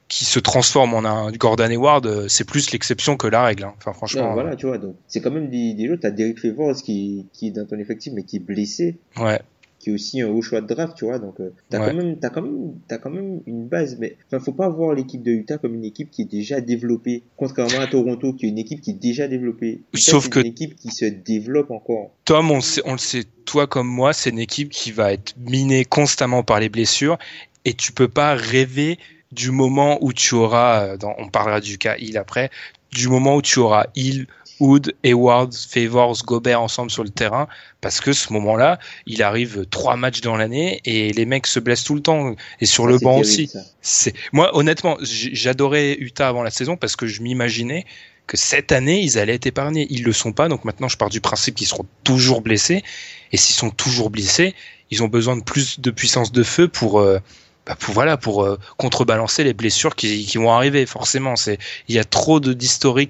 qui 0.06 0.26
se 0.26 0.38
transforme 0.38 0.92
en 0.92 1.04
un 1.06 1.32
Gordon 1.32 1.64
Hayward, 1.70 2.06
euh, 2.06 2.28
c'est 2.28 2.44
plus 2.44 2.70
l'exception 2.72 3.16
que 3.16 3.26
la 3.26 3.42
règle. 3.42 3.64
hein. 3.64 3.72
Enfin, 3.78 3.94
franchement, 3.94 4.28
Non, 4.28 4.32
voilà, 4.34 4.54
tu 4.54 4.66
vois, 4.66 4.76
donc, 4.76 4.96
c'est 5.08 5.22
quand 5.22 5.30
même 5.30 5.48
des, 5.48 5.72
des 5.72 5.86
joueurs, 5.86 5.98
t'as 5.98 6.10
Derek 6.10 6.38
Favors 6.38 6.74
qui, 6.82 7.26
qui 7.32 7.48
est 7.48 7.50
dans 7.52 7.66
ton 7.66 7.78
effectif, 7.78 8.12
mais 8.14 8.22
qui 8.22 8.36
est 8.36 8.40
blessé, 8.40 8.98
ouais. 9.18 9.40
Qui 9.84 9.90
est 9.90 9.92
aussi 9.92 10.20
un 10.22 10.28
haut 10.28 10.40
choix 10.42 10.60
de 10.62 10.66
draft, 10.66 10.96
tu 10.96 11.04
vois, 11.04 11.18
donc, 11.18 11.38
euh, 11.40 11.50
t'as 11.68 11.78
Ouais. 11.80 11.90
quand 11.90 11.94
même, 11.96 12.18
t'as 12.18 12.30
quand 12.30 12.42
même, 12.42 12.72
t'as 12.88 12.98
quand 12.98 13.10
même 13.10 13.40
une 13.46 13.68
base, 13.68 13.96
mais, 14.00 14.16
enfin, 14.26 14.42
faut 14.42 14.52
pas 14.52 14.68
voir 14.68 14.94
l'équipe 14.94 15.22
de 15.22 15.30
Utah 15.30 15.58
comme 15.58 15.74
une 15.74 15.84
équipe 15.84 16.10
qui 16.10 16.22
est 16.22 16.30
déjà 16.30 16.60
développée, 16.60 17.22
contrairement 17.36 17.80
à 17.80 17.86
Toronto, 17.86 18.32
qui 18.32 18.46
est 18.46 18.48
une 18.48 18.58
équipe 18.58 18.80
qui 18.80 18.90
est 18.92 18.94
déjà 19.00 19.28
développée. 19.28 19.82
Utah, 19.92 20.00
Sauf 20.02 20.24
c'est 20.24 20.30
que- 20.30 20.40
une 20.40 20.46
équipe 20.46 20.74
qui 20.76 20.88
se 20.90 21.04
développe 21.04 21.70
encore. 21.70 22.12
Tom, 22.24 22.50
on 22.50 22.56
le, 22.56 22.60
sait, 22.62 22.82
on 22.86 22.92
le 22.92 22.98
sait, 22.98 23.24
toi 23.44 23.66
comme 23.66 23.86
moi, 23.88 24.12
c'est 24.14 24.30
une 24.30 24.38
équipe 24.38 24.70
qui 24.70 24.90
va 24.90 25.12
être 25.12 25.34
minée 25.38 25.84
constamment 25.84 26.42
par 26.42 26.58
les 26.60 26.70
blessures 26.70 27.18
et 27.66 27.74
tu 27.74 27.92
peux 27.92 28.08
pas 28.08 28.34
rêver 28.34 28.98
du 29.32 29.50
moment 29.50 29.98
où 30.00 30.12
tu 30.12 30.34
auras, 30.34 30.84
euh, 30.86 30.96
dans, 30.96 31.14
on 31.18 31.28
parlera 31.28 31.60
du 31.60 31.76
cas 31.76 31.96
Hill 31.98 32.16
après, 32.16 32.50
du 32.92 33.08
moment 33.08 33.36
où 33.36 33.42
tu 33.42 33.58
auras 33.58 33.86
Hill, 33.96 34.26
Wood, 34.60 34.94
Hayward, 35.04 35.54
Favors, 35.54 36.22
Gobert 36.24 36.60
ensemble 36.60 36.90
sur 36.90 37.04
le 37.04 37.10
terrain, 37.10 37.48
parce 37.80 38.00
que 38.00 38.12
ce 38.12 38.32
moment-là, 38.32 38.78
il 39.06 39.22
arrive 39.22 39.66
trois 39.66 39.96
matchs 39.96 40.20
dans 40.20 40.36
l'année 40.36 40.80
et 40.84 41.12
les 41.12 41.26
mecs 41.26 41.46
se 41.46 41.60
blessent 41.60 41.84
tout 41.84 41.94
le 41.94 42.02
temps 42.02 42.34
et 42.60 42.66
sur 42.66 42.84
Ça, 42.84 42.90
le 42.90 42.98
banc 42.98 43.20
terrible, 43.20 43.20
aussi. 43.20 43.50
C'est 43.82 44.14
moi 44.32 44.56
honnêtement, 44.56 44.96
j'adorais 45.02 45.96
Utah 45.98 46.28
avant 46.28 46.42
la 46.42 46.50
saison 46.50 46.76
parce 46.76 46.96
que 46.96 47.06
je 47.06 47.22
m'imaginais 47.22 47.84
que 48.26 48.36
cette 48.36 48.72
année 48.72 49.00
ils 49.00 49.18
allaient 49.18 49.34
être 49.34 49.46
épargnés. 49.46 49.86
Ils 49.90 50.04
le 50.04 50.12
sont 50.12 50.32
pas, 50.32 50.48
donc 50.48 50.64
maintenant 50.64 50.88
je 50.88 50.96
pars 50.96 51.10
du 51.10 51.20
principe 51.20 51.56
qu'ils 51.56 51.66
seront 51.66 51.86
toujours 52.04 52.40
blessés. 52.40 52.82
Et 53.32 53.36
s'ils 53.36 53.56
sont 53.56 53.70
toujours 53.70 54.10
blessés, 54.10 54.54
ils 54.90 55.02
ont 55.02 55.08
besoin 55.08 55.36
de 55.36 55.42
plus 55.42 55.80
de 55.80 55.90
puissance 55.90 56.32
de 56.32 56.42
feu 56.42 56.68
pour 56.68 57.00
euh, 57.00 57.18
bah, 57.66 57.76
pour 57.76 57.94
voilà 57.94 58.16
pour 58.16 58.44
euh, 58.44 58.58
contrebalancer 58.76 59.42
les 59.42 59.54
blessures 59.54 59.96
qui, 59.96 60.36
vont 60.36 60.52
arriver. 60.52 60.84
Forcément, 60.86 61.36
c'est 61.36 61.58
il 61.88 61.94
y 61.94 61.98
a 61.98 62.04
trop 62.04 62.40
de 62.40 62.52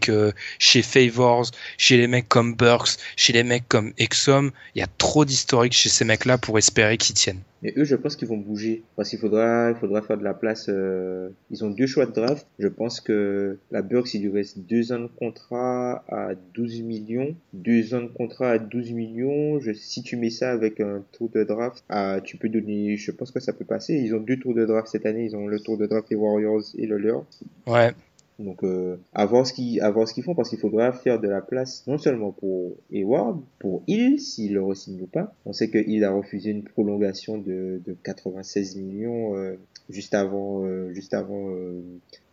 euh, 0.08 0.32
chez 0.58 0.82
Favors, 0.82 1.46
chez 1.78 1.96
les 1.96 2.06
mecs 2.06 2.28
comme 2.28 2.54
Burks, 2.54 2.98
chez 3.16 3.32
les 3.32 3.42
mecs 3.42 3.68
comme 3.68 3.92
Exum. 3.98 4.52
Il 4.74 4.80
y 4.80 4.82
a 4.82 4.88
trop 4.98 5.24
d'historique 5.24 5.72
chez 5.72 5.88
ces 5.88 6.04
mecs-là 6.04 6.38
pour 6.38 6.58
espérer 6.58 6.98
qu'ils 6.98 7.16
tiennent. 7.16 7.42
Mais 7.64 7.72
eux, 7.78 7.84
je 7.84 7.96
pense 7.96 8.14
qu'ils 8.14 8.28
vont 8.28 8.36
bouger. 8.36 8.82
Parce 8.94 9.08
qu'il 9.08 9.18
faudra, 9.18 9.70
il 9.70 9.76
faudra 9.76 10.02
faire 10.02 10.18
de 10.18 10.22
la 10.22 10.34
place. 10.34 10.66
euh, 10.68 11.30
Ils 11.50 11.64
ont 11.64 11.70
deux 11.70 11.86
choix 11.86 12.04
de 12.06 12.12
draft. 12.12 12.46
Je 12.58 12.68
pense 12.68 13.00
que 13.00 13.56
la 13.70 13.80
Burks, 13.82 14.12
il 14.14 14.22
lui 14.22 14.30
reste 14.30 14.58
deux 14.60 14.92
ans 14.92 15.00
de 15.00 15.06
contrat 15.08 16.04
à 16.08 16.34
12 16.54 16.82
millions. 16.82 17.34
Deux 17.54 17.94
ans 17.94 18.02
de 18.02 18.08
contrat 18.08 18.50
à 18.50 18.58
12 18.58 18.92
millions. 18.92 19.58
Je, 19.60 19.72
si 19.72 20.02
tu 20.02 20.16
mets 20.16 20.30
ça 20.30 20.52
avec 20.52 20.78
un 20.80 21.02
tour 21.12 21.30
de 21.30 21.42
draft, 21.42 21.82
ah, 21.88 22.20
tu 22.22 22.36
peux 22.36 22.50
donner, 22.50 22.96
je 22.98 23.10
pense 23.10 23.30
que 23.30 23.40
ça 23.40 23.52
peut 23.54 23.64
passer. 23.64 23.94
Ils 23.94 24.14
ont 24.14 24.20
deux 24.20 24.36
tours 24.38 24.54
de 24.54 24.66
draft 24.66 24.88
cette 24.88 25.06
année. 25.06 25.24
Ils 25.24 25.34
ont 25.34 25.46
le 25.46 25.58
tour 25.58 25.78
de 25.78 25.86
draft 25.86 26.08
des 26.10 26.16
Warriors 26.16 26.62
et 26.76 26.86
le 26.86 26.98
leur. 26.98 27.24
Ouais. 27.66 27.92
Donc, 28.38 28.64
euh, 28.64 28.96
à 29.12 29.26
voir 29.26 29.46
ce 29.46 29.52
qu'ils, 29.52 29.80
font 30.24 30.34
parce 30.34 30.48
qu'il 30.48 30.58
faudra 30.58 30.92
faire 30.92 31.20
de 31.20 31.28
la 31.28 31.40
place 31.40 31.84
non 31.86 31.98
seulement 31.98 32.32
pour 32.32 32.76
Hayward, 32.90 33.40
pour 33.60 33.82
Hill, 33.86 34.20
s'il 34.20 34.54
le 34.54 34.62
re-signe 34.62 35.00
ou 35.00 35.06
pas. 35.06 35.32
On 35.46 35.52
sait 35.52 35.70
que 35.70 35.78
Hill 35.78 36.04
a 36.04 36.10
refusé 36.10 36.50
une 36.50 36.64
prolongation 36.64 37.38
de, 37.38 37.80
de 37.84 37.96
96 38.02 38.76
millions, 38.76 39.36
euh, 39.36 39.54
juste 39.88 40.14
avant, 40.14 40.64
euh, 40.64 40.92
juste 40.92 41.14
avant, 41.14 41.50
euh, 41.50 41.80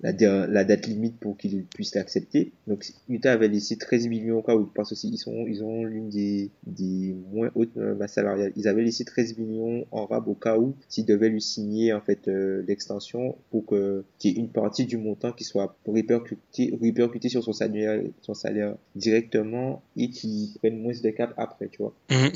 la, 0.01 0.47
la 0.47 0.63
date 0.63 0.87
limite 0.87 1.19
pour 1.19 1.37
qu'il 1.37 1.63
puisse 1.65 1.95
l'accepter. 1.95 2.51
Donc, 2.67 2.85
Utah 3.07 3.33
avait 3.33 3.47
laissé 3.47 3.77
13 3.77 4.07
millions 4.07 4.39
au 4.39 4.41
cas 4.41 4.55
où, 4.55 4.65
parce 4.65 4.91
aussi, 4.91 5.09
ils 5.09 5.17
sont, 5.17 5.45
ils 5.47 5.63
ont 5.63 5.83
l'une 5.83 6.09
des, 6.09 6.49
des 6.65 7.15
moins 7.31 7.51
hautes 7.55 7.77
euh, 7.77 7.95
masses 7.95 8.13
salariales. 8.13 8.51
Ils 8.55 8.67
avaient 8.67 8.83
laissé 8.83 9.05
13 9.05 9.37
millions 9.37 9.85
en 9.91 10.05
rab 10.05 10.27
au 10.27 10.33
cas 10.33 10.57
où, 10.57 10.75
s'ils 10.89 11.05
devaient 11.05 11.29
lui 11.29 11.41
signer, 11.41 11.93
en 11.93 12.01
fait, 12.01 12.27
euh, 12.27 12.63
l'extension 12.67 13.35
pour 13.51 13.65
que, 13.65 14.03
qu'il 14.17 14.31
y 14.31 14.35
ait 14.35 14.39
une 14.39 14.49
partie 14.49 14.85
du 14.85 14.97
montant 14.97 15.31
qui 15.31 15.43
soit 15.43 15.75
répercuté, 15.87 16.73
répercuté 16.81 17.29
sur 17.29 17.43
son 17.43 17.53
salaire, 17.53 18.01
son 18.21 18.33
salaire 18.33 18.75
directement 18.95 19.81
et 19.95 20.09
qui 20.09 20.55
prenne 20.59 20.81
moins 20.81 20.93
de 20.93 21.09
cap 21.09 21.33
après, 21.37 21.67
tu 21.67 21.81
vois. 21.81 21.93
Mhm. 22.09 22.31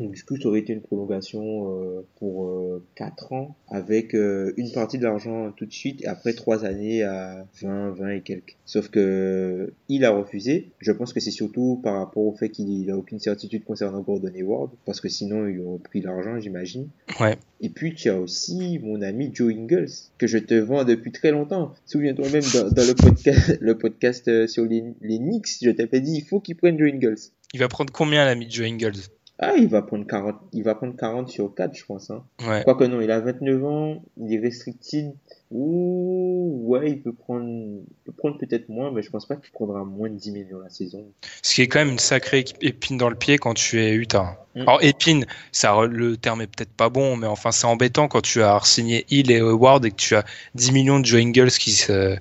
Donc, 0.00 0.12
du 0.12 0.24
coup, 0.24 0.40
ça 0.40 0.48
aurait 0.48 0.60
été 0.60 0.72
une 0.72 0.80
prolongation 0.80 1.74
euh, 1.74 2.06
pour 2.18 2.46
euh, 2.46 2.82
4 2.94 3.34
ans 3.34 3.54
avec 3.68 4.14
euh, 4.14 4.54
une 4.56 4.72
partie 4.72 4.96
de 4.96 5.04
l'argent 5.04 5.52
tout 5.52 5.66
de 5.66 5.72
suite 5.72 6.02
et 6.02 6.06
après 6.06 6.32
3 6.32 6.64
années 6.64 7.02
à 7.02 7.46
20, 7.60 7.90
20 7.90 8.08
et 8.08 8.20
quelques? 8.22 8.56
Sauf 8.64 8.88
que 8.88 9.74
il 9.88 10.06
a 10.06 10.10
refusé. 10.10 10.70
Je 10.78 10.90
pense 10.92 11.12
que 11.12 11.20
c'est 11.20 11.30
surtout 11.30 11.80
par 11.82 11.98
rapport 11.98 12.24
au 12.24 12.32
fait 12.32 12.48
qu'il 12.48 12.90
a 12.90 12.96
aucune 12.96 13.18
certitude 13.18 13.62
concernant 13.64 14.00
Gordon 14.00 14.32
Hayward 14.34 14.70
parce 14.86 15.02
que 15.02 15.10
sinon 15.10 15.46
il 15.46 15.60
aurait 15.60 15.78
pris 15.78 16.00
l'argent, 16.00 16.40
j'imagine. 16.40 16.88
Ouais. 17.20 17.36
Et 17.60 17.68
puis 17.68 17.94
tu 17.94 18.08
as 18.08 18.18
aussi 18.18 18.78
mon 18.82 19.02
ami 19.02 19.30
Joe 19.34 19.52
Ingles 19.52 19.90
que 20.16 20.26
je 20.26 20.38
te 20.38 20.54
vends 20.54 20.84
depuis 20.84 21.12
très 21.12 21.30
longtemps. 21.30 21.74
Souviens-toi 21.84 22.30
même 22.30 22.44
dans, 22.54 22.70
dans 22.70 22.86
le 22.86 22.94
podcast, 22.94 23.58
le 23.60 23.76
podcast 23.76 24.28
euh, 24.28 24.46
sur 24.46 24.64
les, 24.64 24.82
les 25.02 25.18
Knicks, 25.18 25.58
je 25.60 25.70
t'avais 25.70 26.00
dit 26.00 26.14
il 26.14 26.24
faut 26.24 26.40
qu'il 26.40 26.56
prenne 26.56 26.78
Joe 26.78 26.90
Ingles. 26.90 27.18
Il 27.52 27.60
va 27.60 27.68
prendre 27.68 27.92
combien 27.92 28.24
l'ami 28.24 28.46
Joe 28.48 28.66
Ingles? 28.66 29.10
Ah, 29.42 29.54
il 29.56 29.68
va 29.68 29.80
prendre 29.80 30.06
40, 30.06 30.36
il 30.52 30.62
va 30.62 30.74
prendre 30.74 30.94
40 30.94 31.30
sur 31.30 31.54
4, 31.54 31.74
je 31.74 31.84
pense. 31.86 32.10
Hein. 32.10 32.22
Ouais. 32.46 32.62
Quoique 32.62 32.84
non, 32.84 33.00
il 33.00 33.10
a 33.10 33.20
29 33.20 33.64
ans, 33.64 34.02
il 34.18 34.34
est 34.34 34.38
restricted. 34.38 35.14
Ouh, 35.50 36.60
ouais, 36.66 36.90
il 36.90 37.00
peut 37.00 37.14
prendre, 37.14 37.46
il 37.46 38.04
peut 38.04 38.12
prendre 38.12 38.36
peut-être 38.36 38.68
moins, 38.68 38.92
mais 38.92 39.00
je 39.00 39.08
pense 39.08 39.26
pas 39.26 39.36
qu'il 39.36 39.50
prendra 39.50 39.82
moins 39.82 40.10
de 40.10 40.16
10 40.16 40.32
millions 40.32 40.58
la 40.58 40.68
saison. 40.68 41.06
Ce 41.40 41.54
qui 41.54 41.62
est 41.62 41.68
quand 41.68 41.78
même 41.78 41.88
une 41.88 41.98
sacrée 41.98 42.44
épine 42.60 42.98
dans 42.98 43.08
le 43.08 43.16
pied 43.16 43.38
quand 43.38 43.54
tu 43.54 43.80
es 43.80 43.94
Utah. 43.94 44.44
Mm. 44.54 44.60
Alors 44.60 44.82
épine, 44.82 45.24
ça, 45.52 45.86
le 45.86 46.18
terme 46.18 46.42
est 46.42 46.46
peut-être 46.46 46.72
pas 46.72 46.90
bon, 46.90 47.16
mais 47.16 47.26
enfin 47.26 47.50
c'est 47.50 47.66
embêtant 47.66 48.08
quand 48.08 48.20
tu 48.20 48.42
as 48.42 48.60
signé 48.64 49.06
Hill 49.08 49.30
et 49.30 49.40
Howard 49.40 49.86
et 49.86 49.90
que 49.90 49.96
tu 49.96 50.16
as 50.16 50.24
10 50.54 50.72
millions 50.72 51.00
de 51.00 51.06
Joe 51.06 51.22
Ingles 51.22 51.50
qui 51.50 51.72
se, 51.72 52.18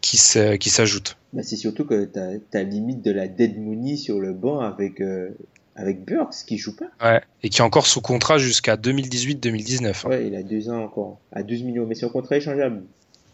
qui 0.00 0.16
se, 0.16 0.54
qui 0.54 0.70
s'ajoutent. 0.70 1.16
Bah, 1.32 1.42
c'est 1.42 1.56
surtout 1.56 1.86
que 1.86 2.04
t'as, 2.04 2.38
t'as 2.50 2.62
limite 2.62 3.02
de 3.02 3.10
la 3.10 3.26
dead 3.26 3.58
money 3.58 3.96
sur 3.96 4.20
le 4.20 4.32
banc 4.32 4.60
avec, 4.60 5.00
euh, 5.00 5.30
avec 5.76 6.04
Burks 6.04 6.34
qui 6.46 6.58
joue 6.58 6.76
pas. 6.76 6.86
Ouais. 7.02 7.20
Et 7.42 7.48
qui 7.48 7.60
est 7.60 7.64
encore 7.64 7.86
sous 7.86 8.00
contrat 8.00 8.38
jusqu'à 8.38 8.76
2018-2019. 8.76 10.06
Ouais, 10.06 10.26
il 10.26 10.34
a 10.36 10.42
deux 10.42 10.68
ans 10.70 10.82
encore, 10.84 11.18
à 11.32 11.42
12 11.42 11.62
millions, 11.62 11.86
mais 11.86 11.94
c'est 11.94 12.06
un 12.06 12.10
contrat 12.10 12.36
échangeable. 12.36 12.82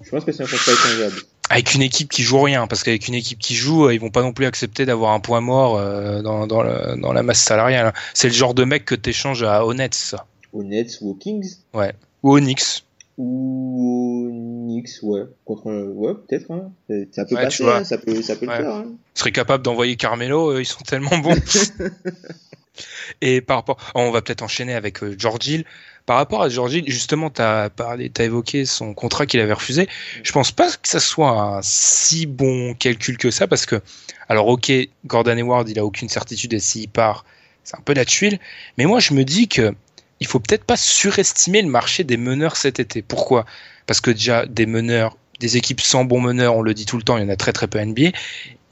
Je 0.03 0.11
pense 0.11 0.25
que 0.25 0.33
c'est 0.33 0.43
un 0.43 0.47
contrat 0.47 0.73
échangeable. 0.73 1.17
Avec 1.51 1.75
une 1.75 1.83
équipe 1.83 2.11
qui 2.11 2.23
joue 2.23 2.41
rien, 2.41 2.67
parce 2.67 2.83
qu'avec 2.85 3.09
une 3.09 3.15
équipe 3.15 3.39
qui 3.39 3.55
joue, 3.55 3.87
euh, 3.87 3.95
ils 3.95 4.01
vont 4.01 4.11
pas 4.11 4.23
non 4.23 4.33
plus 4.33 4.45
accepter 4.45 4.85
d'avoir 4.85 5.13
un 5.13 5.21
point 5.21 5.41
mort 5.41 5.77
euh, 5.79 6.21
dans, 6.23 6.47
dans, 6.47 6.63
le- 6.63 7.01
dans 7.01 7.13
la 7.13 7.23
masse 7.23 7.41
salariale. 7.41 7.95
C'est 8.15 8.29
le 8.29 8.35
genre 8.35 8.53
de 8.55 8.65
mec 8.65 8.85
que 8.85 8.95
t'échanges 8.95 9.43
à 9.43 9.65
Honnête, 9.65 9.95
ça. 9.95 10.27
Aux 10.53 10.63
Nets 10.63 10.99
ou 11.01 11.11
aux 11.11 11.15
Kings, 11.15 11.57
Ouais. 11.75 11.95
Ou 12.23 12.37
au 12.37 12.41
Knicks. 12.41 12.85
Ou 13.19 14.29
Knicks, 14.31 15.03
ouais. 15.03 15.23
Contre, 15.45 15.67
ouais, 15.95 16.15
peut-être, 16.15 16.51
hein. 16.51 16.71
Ça 17.13 17.25
peut 17.25 17.35
Ouais, 17.35 17.43
passer, 17.43 17.65
tu 17.65 17.69
hein, 17.71 17.85
ça 17.85 17.99
peut, 17.99 18.23
ça 18.23 18.37
peut 18.37 18.47
Ouais. 18.47 18.59
le 18.59 18.65
faire, 18.65 18.75
hein. 18.75 18.87
serait 19.15 19.33
capable 19.33 19.63
d'envoyer 19.65 19.97
Carmelo, 19.97 20.53
euh, 20.53 20.61
ils 20.63 20.67
sont 20.67 20.83
tellement 20.85 21.19
bons. 21.19 21.35
Et 23.21 23.41
par 23.41 23.57
rapport, 23.57 23.77
oh, 23.95 24.01
on 24.01 24.11
va 24.13 24.23
peut-être 24.23 24.43
enchaîner 24.43 24.75
avec 24.75 25.03
euh, 25.03 25.15
George 25.19 25.47
Hill. 25.49 25.65
Par 26.07 26.17
rapport 26.17 26.43
à 26.43 26.49
George 26.49 26.75
Hill, 26.75 26.85
justement, 26.87 27.29
t'as 27.29 27.69
parlé, 27.71 28.09
t'as 28.09 28.25
évoqué 28.25 28.65
son 28.65 28.95
contrat 28.95 29.27
qu'il 29.27 29.41
avait 29.41 29.53
refusé. 29.53 29.89
Je 30.23 30.33
pense 30.33 30.53
pas 30.53 30.71
que 30.71 30.89
ça 30.89 31.01
soit 31.01 31.31
un 31.31 31.61
si 31.63 32.27
bon 32.27 32.75
calcul 32.75 33.19
que 33.19 33.31
ça, 33.31 33.47
parce 33.47 33.67
que, 33.67 33.81
alors 34.29 34.47
ok, 34.47 34.71
Gordon 35.07 35.37
Hayward, 35.37 35.69
il 35.69 35.79
a 35.79 35.85
aucune 35.85 36.09
certitude 36.09 36.55
et 36.55 36.61
s'il 36.61 36.89
part, 36.89 37.25
c'est 37.65 37.77
un 37.77 37.83
peu 37.83 37.93
la 37.95 38.05
tuile. 38.05 38.39
Mais 38.79 38.87
moi, 38.87 39.01
je 39.01 39.13
me 39.13 39.25
dis 39.25 39.49
que 39.49 39.75
il 40.21 40.27
faut 40.27 40.41
peut-être 40.41 40.65
pas 40.65 40.77
surestimer 40.77 41.63
le 41.63 41.69
marché 41.69 42.05
des 42.05 42.17
meneurs 42.17 42.57
cet 42.57 42.81
été. 42.81 43.03
Pourquoi? 43.03 43.45
Parce 43.87 44.01
que 44.01 44.11
déjà, 44.11 44.47
des 44.47 44.67
meneurs, 44.67 45.17
des 45.41 45.57
équipes 45.57 45.81
sans 45.81 46.05
bons 46.05 46.21
meneurs, 46.21 46.57
on 46.57 46.63
le 46.63 46.75
dit 46.75 46.87
tout 46.87 46.97
le 46.97 47.03
temps, 47.03 47.17
il 47.17 47.23
y 47.23 47.27
en 47.27 47.31
a 47.31 47.37
très 47.37 47.53
très 47.53 47.69
peu 47.69 47.79
à 47.79 47.85
NBA 47.85 48.11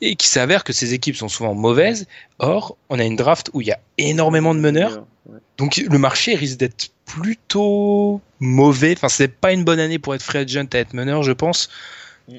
et 0.03 0.17
qui 0.17 0.29
s'avère 0.29 0.65
que 0.65 0.73
ces 0.73 0.93
équipes 0.93 1.17
sont 1.17 1.29
souvent 1.29 1.55
mauvaises. 1.55 2.07
Or, 2.39 2.77
on 2.91 2.99
a 2.99 3.05
une 3.05 3.17
draft 3.17 3.51
où 3.55 3.61
il 3.61 3.69
y 3.69 3.73
a 3.73 3.81
énormément 3.99 4.55
de 4.55 4.61
meneurs, 4.61 5.05
donc 5.57 5.77
le 5.77 5.99
marché 5.99 6.35
risque 6.35 6.59
d'être 6.59 6.91
plutôt 7.07 8.21
mauvais. 8.41 8.95
Enfin, 8.97 9.09
c'est 9.09 9.29
pas 9.29 9.53
une 9.53 9.65
bonne 9.65 9.81
année 9.81 9.99
pour 9.99 10.15
être 10.15 10.23
free 10.23 10.39
agent 10.39 10.67
à 10.75 10.79
être 10.79 10.93
meneur, 10.93 11.23
je 11.23 11.33
pense. 11.33 11.71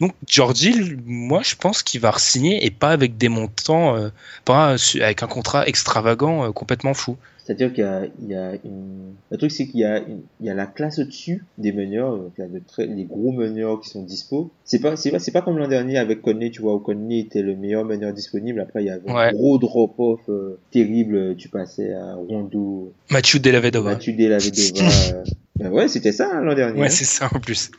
Donc 0.02 0.14
Georgie, 0.28 0.98
moi 1.06 1.42
je 1.44 1.56
pense 1.56 1.82
qu'il 1.82 2.02
va 2.02 2.12
re-signer 2.12 2.66
et 2.66 2.72
pas 2.72 2.90
avec 2.90 3.18
des 3.18 3.30
montants, 3.30 3.96
euh, 3.96 4.10
pas 4.44 4.76
avec 4.96 5.24
un 5.24 5.28
contrat 5.28 5.66
extravagant 5.66 6.44
euh, 6.44 6.52
complètement 6.52 6.94
fou. 6.94 7.18
C'est-à-dire 7.48 7.72
qu'il 7.72 7.86
y 7.86 7.88
a, 7.88 8.06
il 8.22 8.28
y 8.28 8.36
a 8.36 8.56
une... 8.66 9.14
Le 9.32 9.38
truc, 9.38 9.52
c'est 9.52 9.68
qu'il 9.68 9.80
y 9.80 9.86
a, 9.86 10.00
une... 10.00 10.24
il 10.42 10.48
y 10.48 10.50
a 10.50 10.54
la 10.54 10.66
classe 10.66 11.00
au-dessus 11.00 11.46
des 11.58 11.72
meneurs, 11.72 12.18
donc 12.18 12.34
il 12.38 12.42
y 12.42 12.44
a 12.44 12.48
de 12.50 12.60
très... 12.60 12.86
les 12.86 13.06
gros 13.06 13.32
meneurs 13.32 13.80
qui 13.80 13.88
sont 13.88 14.04
dispo. 14.04 14.52
C'est 14.66 14.80
pas, 14.80 14.98
c'est 14.98 15.12
pas, 15.12 15.20
c'est 15.20 15.32
pas 15.32 15.42
comme 15.42 15.58
l'an 15.58 15.70
dernier 15.70 15.98
avec 15.98 16.22
Conley, 16.22 16.50
tu 16.52 16.62
vois, 16.62 16.76
où 16.76 16.80
Conley 16.80 17.20
était 17.20 17.42
le 17.42 17.56
meilleur 17.56 17.86
meneur 17.86 18.12
disponible. 18.12 18.60
Après, 18.60 18.84
il 18.84 18.88
y 18.88 18.90
avait 18.90 19.10
un 19.10 19.32
gros 19.32 19.58
drop-off 19.60 20.20
euh, 20.28 20.60
terrible. 20.72 21.38
Tu 21.38 21.48
passais 21.48 21.94
à 21.94 22.16
Rondo. 22.16 22.92
Mathieu 23.12 23.40
Delavedova. 23.40 23.92
Mathieu 23.92 24.12
Delavedova. 24.12 25.24
ben 25.56 25.72
ouais, 25.72 25.88
c'était 25.88 26.12
ça 26.12 26.30
hein, 26.30 26.42
l'an 26.42 26.54
dernier. 26.54 26.82
Ouais, 26.82 26.88
hein. 26.88 26.90
c'est 26.90 27.06
ça 27.06 27.30
en 27.34 27.40
plus. 27.40 27.72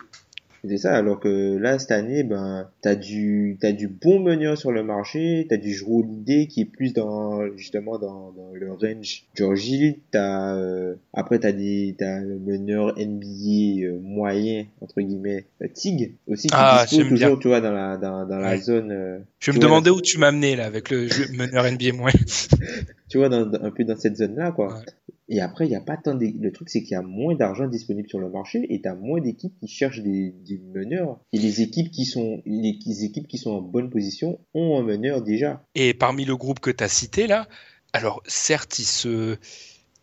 C'est 0.68 0.76
ça, 0.76 0.94
alors 0.94 1.18
que 1.20 1.56
là, 1.56 1.78
cette 1.78 1.90
année, 1.92 2.22
ben, 2.24 2.68
t'as 2.82 2.94
du, 2.94 3.56
t'as 3.60 3.72
du 3.72 3.88
bon 3.88 4.20
meneur 4.20 4.56
sur 4.58 4.70
le 4.70 4.82
marché, 4.82 5.46
t'as 5.48 5.56
du 5.56 5.80
Holiday 5.86 6.46
qui 6.46 6.60
est 6.62 6.64
plus 6.66 6.92
dans, 6.92 7.46
justement, 7.56 7.98
dans, 7.98 8.32
dans 8.32 8.52
le 8.52 8.72
range 8.72 9.24
Georgie, 9.34 9.98
t'as, 10.10 10.54
euh, 10.56 10.94
après 11.12 11.38
t'as 11.38 11.52
des, 11.52 11.94
t'as 11.98 12.20
le 12.20 12.38
meneur 12.38 12.94
NBA 12.98 13.86
euh, 13.86 13.98
moyen, 14.02 14.66
entre 14.80 15.00
guillemets, 15.00 15.46
euh, 15.62 15.68
Tig, 15.72 16.14
aussi, 16.26 16.48
qui 16.48 16.54
Ah, 16.56 16.84
toujours, 16.88 17.12
bien. 17.12 17.36
tu 17.36 17.48
vois, 17.48 17.60
dans 17.60 17.72
la, 17.72 17.96
dans, 17.96 18.26
dans 18.26 18.38
la 18.38 18.56
zone, 18.58 18.92
euh, 18.92 19.18
Je 19.40 19.52
me 19.52 19.58
demandais 19.58 19.90
où 19.90 20.00
tu 20.00 20.18
m'amenais 20.18 20.56
là 20.56 20.66
avec 20.66 20.90
le 20.90 21.08
jeu 21.08 21.24
meneur 21.32 21.64
NBA 21.70 21.92
moins. 21.94 22.12
tu 23.08 23.18
vois, 23.18 23.28
dans, 23.28 23.46
dans- 23.46 23.62
un 23.64 23.70
peu 23.70 23.84
dans 23.84 23.96
cette 23.96 24.16
zone-là, 24.16 24.52
quoi. 24.52 24.74
Ouais. 24.74 24.84
Et 25.28 25.40
après, 25.40 25.66
il 25.66 25.70
y 25.70 25.76
a 25.76 25.80
pas 25.80 25.96
tant 25.96 26.14
de... 26.14 26.26
Le 26.40 26.52
truc, 26.52 26.70
c'est 26.70 26.82
qu'il 26.82 26.92
y 26.92 26.94
a 26.94 27.02
moins 27.02 27.34
d'argent 27.34 27.66
disponible 27.66 28.08
sur 28.08 28.18
le 28.18 28.30
marché 28.30 28.66
et 28.70 28.80
t'as 28.80 28.94
moins 28.94 29.20
d'équipes 29.20 29.54
qui 29.60 29.68
cherchent 29.68 30.00
des, 30.02 30.34
meneurs. 30.74 31.20
Et 31.32 31.38
les 31.38 31.60
équipes 31.60 31.90
qui 31.90 32.04
sont, 32.04 32.42
les, 32.46 32.78
les 32.86 33.04
équipes 33.04 33.28
qui 33.28 33.38
sont 33.38 33.50
en 33.50 33.62
bonne 33.62 33.90
position 33.90 34.40
ont 34.54 34.78
un 34.78 34.82
meneur 34.82 35.22
déjà. 35.22 35.64
Et 35.74 35.92
parmi 35.92 36.24
le 36.24 36.36
groupe 36.36 36.60
que 36.60 36.70
tu 36.70 36.82
as 36.82 36.88
cité 36.88 37.26
là, 37.26 37.46
alors 37.92 38.22
certes, 38.26 38.78
il 38.78 38.84
se 38.84 39.36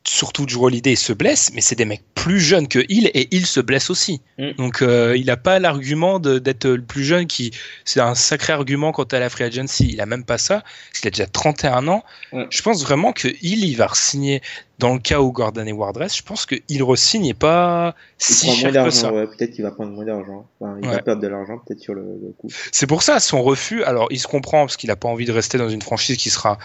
surtout 0.08 0.46
Drew 0.46 0.66
Holiday 0.66 0.92
il 0.94 0.98
se 0.98 1.14
blesse, 1.14 1.52
mais 1.54 1.62
c'est 1.62 1.76
des 1.76 1.86
mecs 1.86 2.04
plus 2.14 2.40
jeunes 2.40 2.68
que 2.68 2.86
il 2.90 3.08
et 3.14 3.28
il 3.32 3.46
se 3.46 3.60
blesse 3.60 3.90
aussi. 3.90 4.22
Mm. 4.38 4.52
Donc 4.58 4.82
euh, 4.82 5.16
il 5.18 5.26
n'a 5.26 5.38
pas 5.38 5.58
l'argument 5.60 6.20
d'être 6.20 6.66
le 6.68 6.82
plus 6.82 7.04
jeune 7.04 7.26
qui 7.28 7.52
c'est 7.86 8.00
un 8.00 8.14
sacré 8.16 8.54
argument 8.54 8.92
quant 8.92 9.04
à 9.04 9.20
la 9.20 9.30
free 9.30 9.44
agency. 9.46 9.90
Il 9.92 10.02
a 10.02 10.06
même 10.06 10.24
pas 10.24 10.38
ça, 10.38 10.64
parce 10.92 11.00
qu'il 11.02 11.08
a 11.08 11.12
déjà 11.12 11.26
31 11.26 11.88
ans. 11.88 12.04
Ouais. 12.34 12.46
Je 12.50 12.62
pense 12.62 12.84
vraiment 12.84 13.14
que 13.14 13.28
il 13.42 13.66
il 13.66 13.76
va 13.78 13.88
re-signer 13.88 14.42
dans 14.78 14.94
le 14.94 15.00
cas 15.00 15.22
où 15.22 15.32
Gordon 15.32 15.66
Hayward 15.66 15.96
reste, 15.98 16.18
je 16.18 16.24
pense 16.24 16.46
que 16.46 16.56
il 16.68 16.84
re-signe 16.84 17.26
et 17.28 17.34
pas 17.34 17.96
Il 18.20 18.36
si 18.36 18.52
cher 18.56 18.72
que 18.72 18.90
ça. 18.92 19.08
d'argent, 19.08 19.12
ouais. 19.16 19.28
Peut-être 19.28 19.52
qu'il 19.52 19.64
va 19.64 19.72
prendre 19.72 19.92
moins 19.92 20.04
d'argent. 20.06 20.46
Enfin, 20.60 20.78
il 20.82 20.88
va 20.88 20.96
Ouais. 20.96 21.02
perdre 21.02 21.22
de 21.22 21.28
l'argent 21.28 21.58
peut-être 21.66 21.80
sur 21.80 21.94
le, 21.94 22.02
le 22.02 22.34
coup. 22.38 22.50
C'est 22.72 22.86
pour 22.88 23.02
ça 23.02 23.20
son 23.20 23.42
refus. 23.42 23.84
Alors, 23.86 24.08
il 24.12 24.20
se 24.20 24.28
comprend 24.28 24.66
parce 24.66 24.76
qu'il 24.78 24.90
n'a 24.90 24.98
pas 24.98 25.08
envie 25.08 25.26
de 25.26 25.32
rester 25.32 25.58
dans 25.58 25.70
une 25.70 25.82
franchise 25.82 26.18
qui 26.18 26.30
sera 26.30 26.58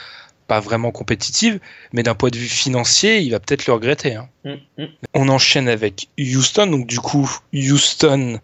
pas 0.51 0.59
vraiment 0.59 0.91
compétitive, 0.91 1.61
mais 1.93 2.03
d'un 2.03 2.17
point 2.17 2.31
de 2.31 2.37
vue 2.37 2.49
financier, 2.49 3.21
il 3.21 3.31
va 3.31 3.39
peut-être 3.39 3.69
le 3.69 3.73
regretter. 3.73 4.17
hein. 4.17 4.29
Mm, 4.45 4.83
mm. 4.83 4.87
On 5.15 5.29
enchaîne 5.29 5.69
avec 5.69 6.09
Houston. 6.19 6.67
Donc, 6.67 6.89
du 6.89 6.99
coup, 6.99 7.31
Houston. 7.55 8.41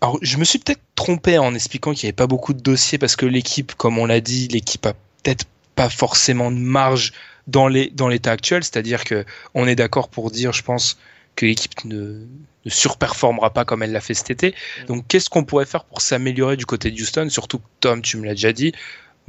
Alors, 0.00 0.18
je 0.20 0.36
me 0.36 0.42
suis 0.42 0.58
peut-être 0.58 0.80
trompé 0.96 1.38
en 1.38 1.54
expliquant 1.54 1.92
qu'il 1.92 2.06
n'y 2.06 2.08
avait 2.08 2.16
pas 2.16 2.26
beaucoup 2.26 2.54
de 2.54 2.60
dossiers 2.60 2.98
parce 2.98 3.14
que 3.14 3.24
l'équipe, 3.24 3.76
comme 3.76 3.98
on 3.98 4.06
l'a 4.06 4.20
dit, 4.20 4.48
l'équipe 4.48 4.84
a 4.84 4.94
peut-être 5.22 5.44
pas 5.76 5.90
forcément 5.90 6.50
de 6.50 6.56
marge 6.56 7.12
dans 7.46 7.68
les 7.68 7.88
dans 7.90 8.08
l'état 8.08 8.32
actuel. 8.32 8.64
C'est-à-dire 8.64 9.04
que 9.04 9.24
on 9.54 9.68
est 9.68 9.76
d'accord 9.76 10.08
pour 10.08 10.32
dire, 10.32 10.52
je 10.52 10.64
pense, 10.64 10.98
que 11.36 11.46
l'équipe 11.46 11.84
ne, 11.84 12.26
ne 12.64 12.70
surperformera 12.70 13.50
pas 13.50 13.64
comme 13.64 13.84
elle 13.84 13.92
l'a 13.92 14.00
fait 14.00 14.14
cet 14.14 14.30
été. 14.30 14.56
Donc, 14.88 15.06
qu'est-ce 15.06 15.30
qu'on 15.30 15.44
pourrait 15.44 15.66
faire 15.66 15.84
pour 15.84 16.00
s'améliorer 16.00 16.56
du 16.56 16.66
côté 16.66 16.90
de 16.90 17.00
Houston? 17.00 17.28
Surtout 17.30 17.58
que 17.60 17.68
Tom, 17.78 18.02
tu 18.02 18.16
me 18.16 18.24
l'as 18.26 18.34
déjà 18.34 18.52
dit, 18.52 18.72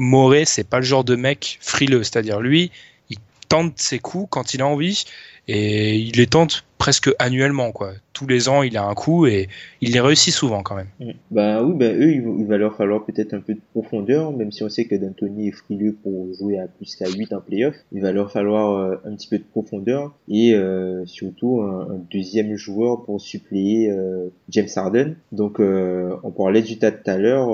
Morey, 0.01 0.45
c'est 0.45 0.67
pas 0.67 0.79
le 0.79 0.83
genre 0.83 1.03
de 1.03 1.15
mec 1.15 1.59
frileux. 1.61 2.03
C'est-à-dire, 2.03 2.41
lui, 2.41 2.71
il 3.09 3.17
tente 3.47 3.79
ses 3.79 3.99
coups 3.99 4.27
quand 4.29 4.53
il 4.53 4.61
a 4.61 4.67
envie 4.67 5.05
et 5.47 5.95
il 5.95 6.15
les 6.17 6.27
tente 6.27 6.65
presque 6.81 7.11
annuellement. 7.19 7.71
Quoi. 7.71 7.91
Tous 8.11 8.25
les 8.25 8.49
ans, 8.49 8.63
il 8.63 8.75
a 8.75 8.83
un 8.83 8.95
coup 8.95 9.27
et 9.27 9.49
il 9.81 9.91
les 9.93 9.99
réussit 9.99 10.33
souvent 10.33 10.63
quand 10.63 10.75
même. 10.75 10.87
Mm. 10.99 11.11
Ben 11.29 11.63
oui, 11.63 11.75
ben 11.75 11.95
eux, 11.95 12.11
il, 12.11 12.45
va- 12.47 12.57
leur 12.57 12.75
falloir 12.75 13.05
peut-être 13.05 13.35
un 13.35 13.39
peu 13.39 13.53
de 13.53 13.61
profondeur, 13.69 14.31
même 14.31 14.51
si 14.51 14.63
on 14.63 14.69
sait 14.69 14.85
que 14.85 14.95
D'Antoni 14.95 15.49
est 15.49 15.51
frileux 15.51 15.95
pour 16.01 16.33
jouer 16.33 16.57
à 16.57 16.65
plus 16.67 16.95
qu'à 16.95 17.07
8 17.07 17.33
en 17.33 17.41
playoff. 17.41 17.75
Il 17.91 18.01
va 18.01 18.11
leur 18.11 18.31
falloir 18.31 18.77
euh, 18.77 18.95
un 19.05 19.15
petit 19.15 19.27
peu 19.27 19.37
de 19.37 19.43
profondeur 19.43 20.15
et 20.27 20.55
euh, 20.55 21.05
surtout 21.05 21.61
un, 21.61 22.01
deuxième 22.11 22.55
joueur 22.55 23.03
pour 23.03 23.21
suppléer 23.21 23.91
euh, 23.91 24.29
James 24.49 24.67
Harden. 24.75 25.13
Donc 25.31 25.59
on 25.59 26.31
parlait 26.31 26.63
du 26.63 26.79
tas 26.79 26.91
tout 26.91 27.09
à 27.11 27.17
l'heure, 27.17 27.49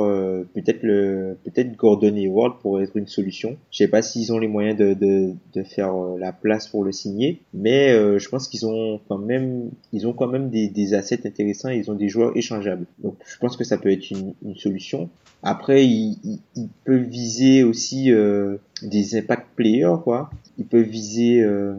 peut-être 0.54 0.84
le 0.84 1.38
peut-être 1.44 1.76
Gordon 1.76 2.16
Hayward 2.16 2.60
pourrait 2.62 2.86
être 2.86 2.96
une 2.96 3.08
solution. 3.08 3.58
Je 3.72 3.80
sais 3.80 3.88
pas 3.90 4.02
s'ils 4.02 4.32
ont 4.32 4.40
les 4.40 4.48
moyens 4.48 4.78
de, 4.78 4.94
de, 4.94 5.34
de 5.54 5.64
faire 5.64 5.94
la 6.18 6.32
place 6.32 6.68
pour 6.68 6.86
le 6.86 6.94
signer, 6.94 7.42
mais 7.54 7.90
je 8.18 8.30
pense 8.30 8.48
qu'ils 8.48 8.66
ont 8.66 9.00
quand 9.18 9.26
même 9.26 9.70
ils 9.94 10.08
ont 10.08 10.14
quand 10.14 10.28
même 10.28 10.50
des, 10.50 10.68
des 10.68 10.94
assets 10.94 11.22
intéressants 11.26 11.70
et 11.70 11.78
ils 11.78 11.90
ont 11.92 11.96
des 11.96 12.10
joueurs 12.10 12.36
échangeables. 12.36 12.86
Donc 13.00 13.16
je 13.26 13.38
pense 13.38 13.58
que 13.58 13.64
ça 13.64 13.78
peut 13.78 13.92
être 13.92 14.10
une, 14.12 14.34
une 14.46 14.56
solution. 14.56 15.10
Après, 15.44 15.86
ils, 15.86 16.18
ils, 16.24 16.40
ils 16.56 16.70
peuvent 16.86 17.04
viser 17.04 17.64
aussi 17.64 18.12
euh, 18.12 18.58
des 18.82 19.16
impact 19.18 19.48
players, 19.56 19.96
quoi. 20.04 20.30
Ils 20.58 20.66
peuvent 20.66 20.82
viser, 20.82 21.42
euh, 21.42 21.74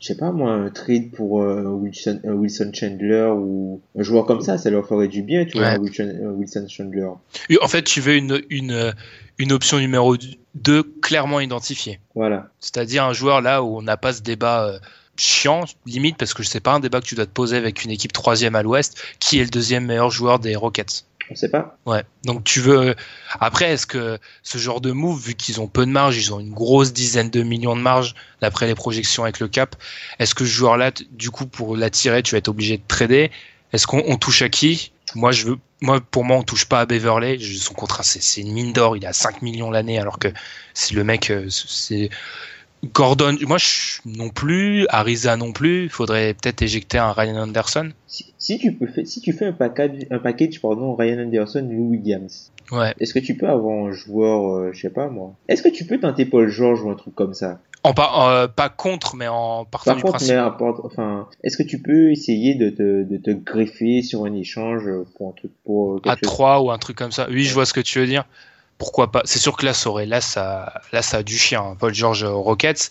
je 0.00 0.06
sais 0.06 0.16
pas 0.16 0.32
moi, 0.32 0.52
un 0.52 0.68
trade 0.70 1.10
pour 1.10 1.42
euh, 1.42 1.62
Wilson, 1.64 2.20
un 2.24 2.32
Wilson 2.32 2.70
Chandler 2.74 3.30
ou 3.34 3.80
un 3.98 4.02
joueur 4.02 4.26
comme 4.26 4.42
ça, 4.42 4.58
ça 4.58 4.70
leur 4.70 4.86
ferait 4.86 5.08
du 5.08 5.22
bien, 5.22 5.44
tu 5.46 5.56
vois, 5.58 5.78
Ouais. 5.78 5.78
Wilson, 5.78 6.66
Chandler. 6.68 7.08
En 7.62 7.68
fait, 7.68 7.82
tu 7.82 8.00
veux 8.00 8.16
une, 8.16 8.42
une, 8.50 8.92
une 9.38 9.52
option 9.52 9.78
numéro 9.78 10.16
2 10.54 10.82
clairement 11.00 11.40
identifiée. 11.40 12.00
Voilà. 12.14 12.50
C'est-à-dire 12.60 13.04
un 13.04 13.12
joueur 13.14 13.40
là 13.40 13.62
où 13.62 13.78
on 13.78 13.82
n'a 13.82 13.96
pas 13.96 14.12
ce 14.12 14.22
débat 14.22 14.66
euh, 14.68 14.78
chiant, 15.16 15.64
limite, 15.86 16.16
parce 16.16 16.34
que 16.34 16.42
je 16.42 16.48
sais 16.48 16.60
pas 16.60 16.72
un 16.72 16.80
débat 16.80 17.00
que 17.00 17.06
tu 17.06 17.14
dois 17.14 17.26
te 17.26 17.30
poser 17.30 17.56
avec 17.56 17.84
une 17.84 17.90
équipe 17.90 18.12
troisième 18.12 18.54
à 18.54 18.62
l'ouest, 18.62 19.00
qui 19.20 19.38
est 19.38 19.44
le 19.44 19.50
deuxième 19.50 19.86
meilleur 19.86 20.10
joueur 20.10 20.38
des 20.38 20.56
Rockets. 20.56 21.04
On 21.30 21.34
sait 21.34 21.48
pas. 21.48 21.78
Ouais. 21.86 22.04
Donc 22.24 22.44
tu 22.44 22.60
veux. 22.60 22.94
Après, 23.40 23.72
est-ce 23.72 23.86
que 23.86 24.18
ce 24.42 24.58
genre 24.58 24.80
de 24.80 24.92
move, 24.92 25.18
vu 25.18 25.34
qu'ils 25.34 25.60
ont 25.60 25.68
peu 25.68 25.86
de 25.86 25.90
marge, 25.90 26.16
ils 26.16 26.34
ont 26.34 26.40
une 26.40 26.52
grosse 26.52 26.92
dizaine 26.92 27.30
de 27.30 27.42
millions 27.42 27.76
de 27.76 27.80
marge 27.80 28.14
d'après 28.40 28.66
les 28.66 28.74
projections 28.74 29.22
avec 29.22 29.40
le 29.40 29.48
cap, 29.48 29.76
est-ce 30.18 30.34
que 30.34 30.44
ce 30.44 30.50
joueur-là, 30.50 30.92
du 31.12 31.30
coup, 31.30 31.46
pour 31.46 31.76
l'attirer, 31.76 32.22
tu 32.22 32.32
vas 32.32 32.38
être 32.38 32.48
obligé 32.48 32.76
de 32.76 32.82
trader? 32.86 33.30
Est-ce 33.72 33.86
qu'on 33.86 34.02
on 34.06 34.16
touche 34.16 34.42
à 34.42 34.48
qui? 34.48 34.92
Moi, 35.14 35.32
je 35.32 35.46
veux. 35.46 35.56
Moi, 35.80 36.00
pour 36.00 36.24
moi, 36.24 36.36
on 36.36 36.42
touche 36.42 36.66
pas 36.66 36.80
à 36.80 36.86
Beverley. 36.86 37.38
Son 37.58 37.74
contrat, 37.74 38.02
c'est 38.02 38.22
c'est 38.22 38.40
une 38.40 38.52
mine 38.52 38.72
d'or. 38.72 38.96
Il 38.96 39.06
a 39.06 39.12
5 39.12 39.42
millions 39.42 39.70
l'année, 39.70 39.98
alors 39.98 40.18
que 40.18 40.28
c'est 40.74 40.94
le 40.94 41.04
mec, 41.04 41.30
euh, 41.30 41.48
c'est. 41.48 42.10
Gordon, 42.92 43.36
moi 43.46 43.58
je, 43.58 44.00
non 44.06 44.28
plus, 44.28 44.86
Ariza 44.90 45.36
non 45.36 45.52
plus. 45.52 45.84
Il 45.84 45.88
faudrait 45.90 46.34
peut-être 46.34 46.62
éjecter 46.62 46.98
un 46.98 47.12
Ryan 47.12 47.36
Anderson. 47.42 47.90
Si, 48.06 48.34
si 48.38 48.58
tu 48.58 48.72
peux 48.72 48.86
si 49.04 49.20
tu 49.20 49.32
fais 49.32 49.46
un 49.46 49.52
package, 49.52 50.06
un 50.10 50.18
package, 50.18 50.60
pardon, 50.60 50.94
Ryan 50.94 51.24
Anderson, 51.26 51.66
Lou 51.70 51.90
Williams. 51.90 52.50
Ouais. 52.70 52.94
Est-ce 53.00 53.12
que 53.14 53.18
tu 53.18 53.36
peux 53.36 53.48
avoir 53.48 53.86
un 53.86 53.92
joueur, 53.92 54.56
euh, 54.56 54.70
je 54.72 54.80
sais 54.80 54.90
pas 54.90 55.08
moi? 55.08 55.34
Est-ce 55.48 55.62
que 55.62 55.68
tu 55.68 55.84
peux 55.84 55.98
tenter 56.00 56.24
Paul 56.24 56.48
George 56.48 56.82
ou 56.82 56.90
un 56.90 56.94
truc 56.94 57.14
comme 57.14 57.34
ça? 57.34 57.60
En 57.82 57.92
par- 57.92 58.26
euh, 58.28 58.46
pas 58.48 58.70
contre, 58.70 59.14
mais 59.14 59.28
en 59.28 59.66
partant 59.66 59.90
Par 59.90 59.96
du 59.96 60.02
contre, 60.02 60.14
principe. 60.16 60.32
mais 60.34 60.40
apporte- 60.40 60.80
enfin, 60.84 61.28
est-ce 61.42 61.58
que 61.58 61.62
tu 61.62 61.82
peux 61.82 62.10
essayer 62.12 62.54
de 62.54 62.70
te, 62.70 63.02
de 63.04 63.16
te 63.18 63.30
greffer 63.30 64.00
sur 64.00 64.24
un 64.24 64.32
échange 64.32 64.84
pour 65.16 65.28
un 65.28 65.32
truc 65.32 65.52
pour 65.64 65.96
euh, 65.96 66.00
à 66.06 66.12
chose? 66.14 66.20
3 66.22 66.62
ou 66.62 66.70
un 66.70 66.78
truc 66.78 66.96
comme 66.96 67.12
ça. 67.12 67.26
Oui, 67.28 67.42
je 67.44 67.52
vois 67.52 67.66
ce 67.66 67.74
que 67.74 67.80
tu 67.80 67.98
veux 67.98 68.06
dire. 68.06 68.24
Pourquoi 68.78 69.10
pas 69.12 69.22
C'est 69.24 69.38
sûr 69.38 69.56
que 69.56 69.64
là, 69.66 69.72
ça 69.74 69.88
aurait, 69.90 70.06
là, 70.06 70.20
ça, 70.20 70.80
là, 70.92 71.00
ça 71.02 71.18
a 71.18 71.22
du 71.22 71.38
chien. 71.38 71.62
hein. 71.62 71.76
Paul 71.78 71.94
George 71.94 72.24
euh, 72.24 72.30
Rockets. 72.32 72.90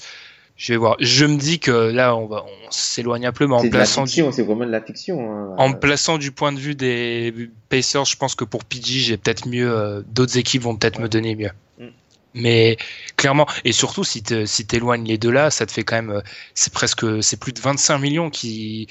Je 0.56 0.72
vais 0.74 0.78
voir. 0.78 0.96
Je 1.00 1.26
me 1.26 1.38
dis 1.38 1.60
que 1.60 1.72
là, 1.72 2.16
on 2.16 2.28
va, 2.28 2.44
on 2.46 2.72
s'éloigne 2.72 3.26
un 3.26 3.32
peu, 3.32 3.48
mais 3.48 3.56
en 3.56 3.68
plaçant, 3.70 4.04
du, 4.04 4.12
c'est 4.32 4.44
vraiment 4.44 4.66
de 4.66 4.72
la 4.72 4.82
fiction. 4.82 5.20
Hein. 5.32 5.56
en 5.58 5.70
me 5.70 5.80
plaçant 5.80 6.20
du 6.20 6.32
point 6.32 6.52
de 6.52 6.60
vue 6.60 6.76
des 6.76 7.34
Pacers, 7.70 8.06
je 8.06 8.16
pense 8.16 8.36
que 8.36 8.44
pour 8.46 8.64
PG, 8.64 9.00
j'ai 9.00 9.18
peut-être 9.18 9.48
mieux. 9.48 9.70
euh, 9.70 10.02
D'autres 10.08 10.38
équipes 10.38 10.62
vont 10.62 10.76
peut-être 10.76 11.00
me 11.00 11.10
donner 11.10 11.36
mieux. 11.36 11.50
Mm. 11.80 11.88
Mais 12.36 12.78
clairement, 13.18 13.48
et 13.66 13.72
surtout 13.72 14.04
si 14.04 14.22
tu 14.22 14.46
si 14.46 14.66
t'éloignes 14.68 15.06
les 15.06 15.18
deux 15.18 15.32
là, 15.32 15.50
ça 15.50 15.66
te 15.66 15.72
fait 15.72 15.84
quand 15.84 15.96
même, 15.96 16.12
euh, 16.12 16.22
c'est 16.54 16.72
presque, 16.72 17.04
c'est 17.24 17.40
plus 17.40 17.52
de 17.54 17.60
25 17.60 17.98
millions 17.98 18.30
qui, 18.30 18.88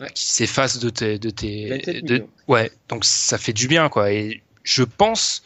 Ouais. 0.00 0.08
qui 0.12 0.24
s'effacent 0.26 0.78
de 0.80 0.90
tes, 0.90 1.18
de 1.18 1.30
tes, 1.30 1.68
27 1.70 2.04
de- 2.04 2.14
millions. 2.14 2.28
ouais. 2.48 2.70
Donc 2.88 3.04
ça 3.04 3.38
fait 3.38 3.52
du 3.54 3.66
bien 3.68 3.88
quoi. 3.88 4.10
Et 4.12 4.42
je 4.64 4.82
pense, 4.82 5.42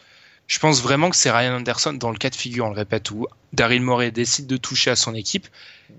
je 0.51 0.59
pense 0.59 0.81
vraiment 0.83 1.09
que 1.09 1.15
c'est 1.15 1.31
Ryan 1.31 1.55
Anderson 1.55 1.93
dans 1.93 2.11
le 2.11 2.17
cas 2.17 2.29
de 2.29 2.35
figure, 2.35 2.65
on 2.65 2.69
le 2.69 2.75
répète, 2.75 3.09
où 3.11 3.25
Daryl 3.53 3.81
Morey 3.81 4.11
décide 4.11 4.47
de 4.47 4.57
toucher 4.57 4.91
à 4.91 4.97
son 4.97 5.13
équipe, 5.15 5.47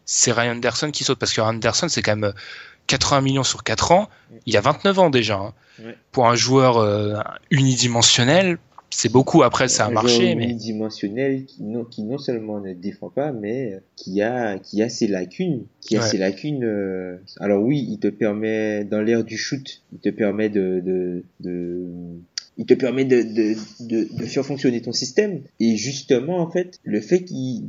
c'est 0.04 0.30
Ryan 0.32 0.52
Anderson 0.56 0.90
qui 0.90 1.04
saute 1.04 1.18
parce 1.18 1.32
que 1.32 1.40
Ryan 1.40 1.54
Anderson 1.54 1.88
c'est 1.88 2.02
quand 2.02 2.16
même 2.16 2.30
euh, 2.30 2.86
80 2.88 3.20
millions 3.22 3.44
sur 3.44 3.62
4 3.64 3.92
ans. 3.92 4.08
Il 4.44 4.56
a 4.58 4.60
29 4.60 4.98
ans 4.98 5.08
déjà. 5.10 5.36
hein. 5.36 5.54
Ouais. 5.82 5.96
Pour 6.10 6.28
un 6.28 6.34
joueur 6.34 6.76
euh, 6.78 7.14
unidimensionnel, 7.50 8.58
c'est 8.90 9.08
beaucoup. 9.10 9.42
Après 9.42 9.68
ça 9.68 9.84
a 9.86 9.88
un 9.88 9.92
marché, 9.92 10.24
joueur 10.24 10.36
mais 10.36 10.44
unidimensionnel 10.44 11.46
qui 11.46 11.62
non, 11.62 11.84
qui 11.84 12.02
non 12.02 12.18
seulement 12.18 12.60
ne 12.60 12.74
défend 12.74 13.08
pas, 13.08 13.32
mais 13.32 13.80
qui 13.96 14.20
a, 14.20 14.58
qui 14.58 14.82
a 14.82 14.88
ses 14.90 15.06
lacunes, 15.06 15.64
qui 15.80 15.96
a 15.96 16.00
Ouais. 16.00 16.06
ses 16.06 16.18
lacunes. 16.18 16.64
euh, 16.64 17.16
Alors 17.40 17.62
oui, 17.62 17.86
il 17.90 17.98
te 17.98 18.08
permet 18.08 18.84
dans 18.84 19.00
l'ère 19.00 19.24
du 19.24 19.38
shoot, 19.38 19.82
il 19.94 19.98
te 20.00 20.10
permet 20.10 20.50
de, 20.50 20.82
de, 20.84 21.24
de 21.40 21.86
il 22.58 22.66
te 22.66 22.74
permet 22.74 23.04
de, 23.04 23.22
de, 23.22 23.54
de, 23.80 24.08
de 24.14 24.26
faire 24.26 24.44
fonctionner 24.44 24.82
ton 24.82 24.92
système. 24.92 25.40
Et 25.58 25.76
justement, 25.76 26.38
en 26.38 26.50
fait, 26.50 26.78
le 26.84 27.00
fait 27.00 27.24
qu'il, 27.24 27.64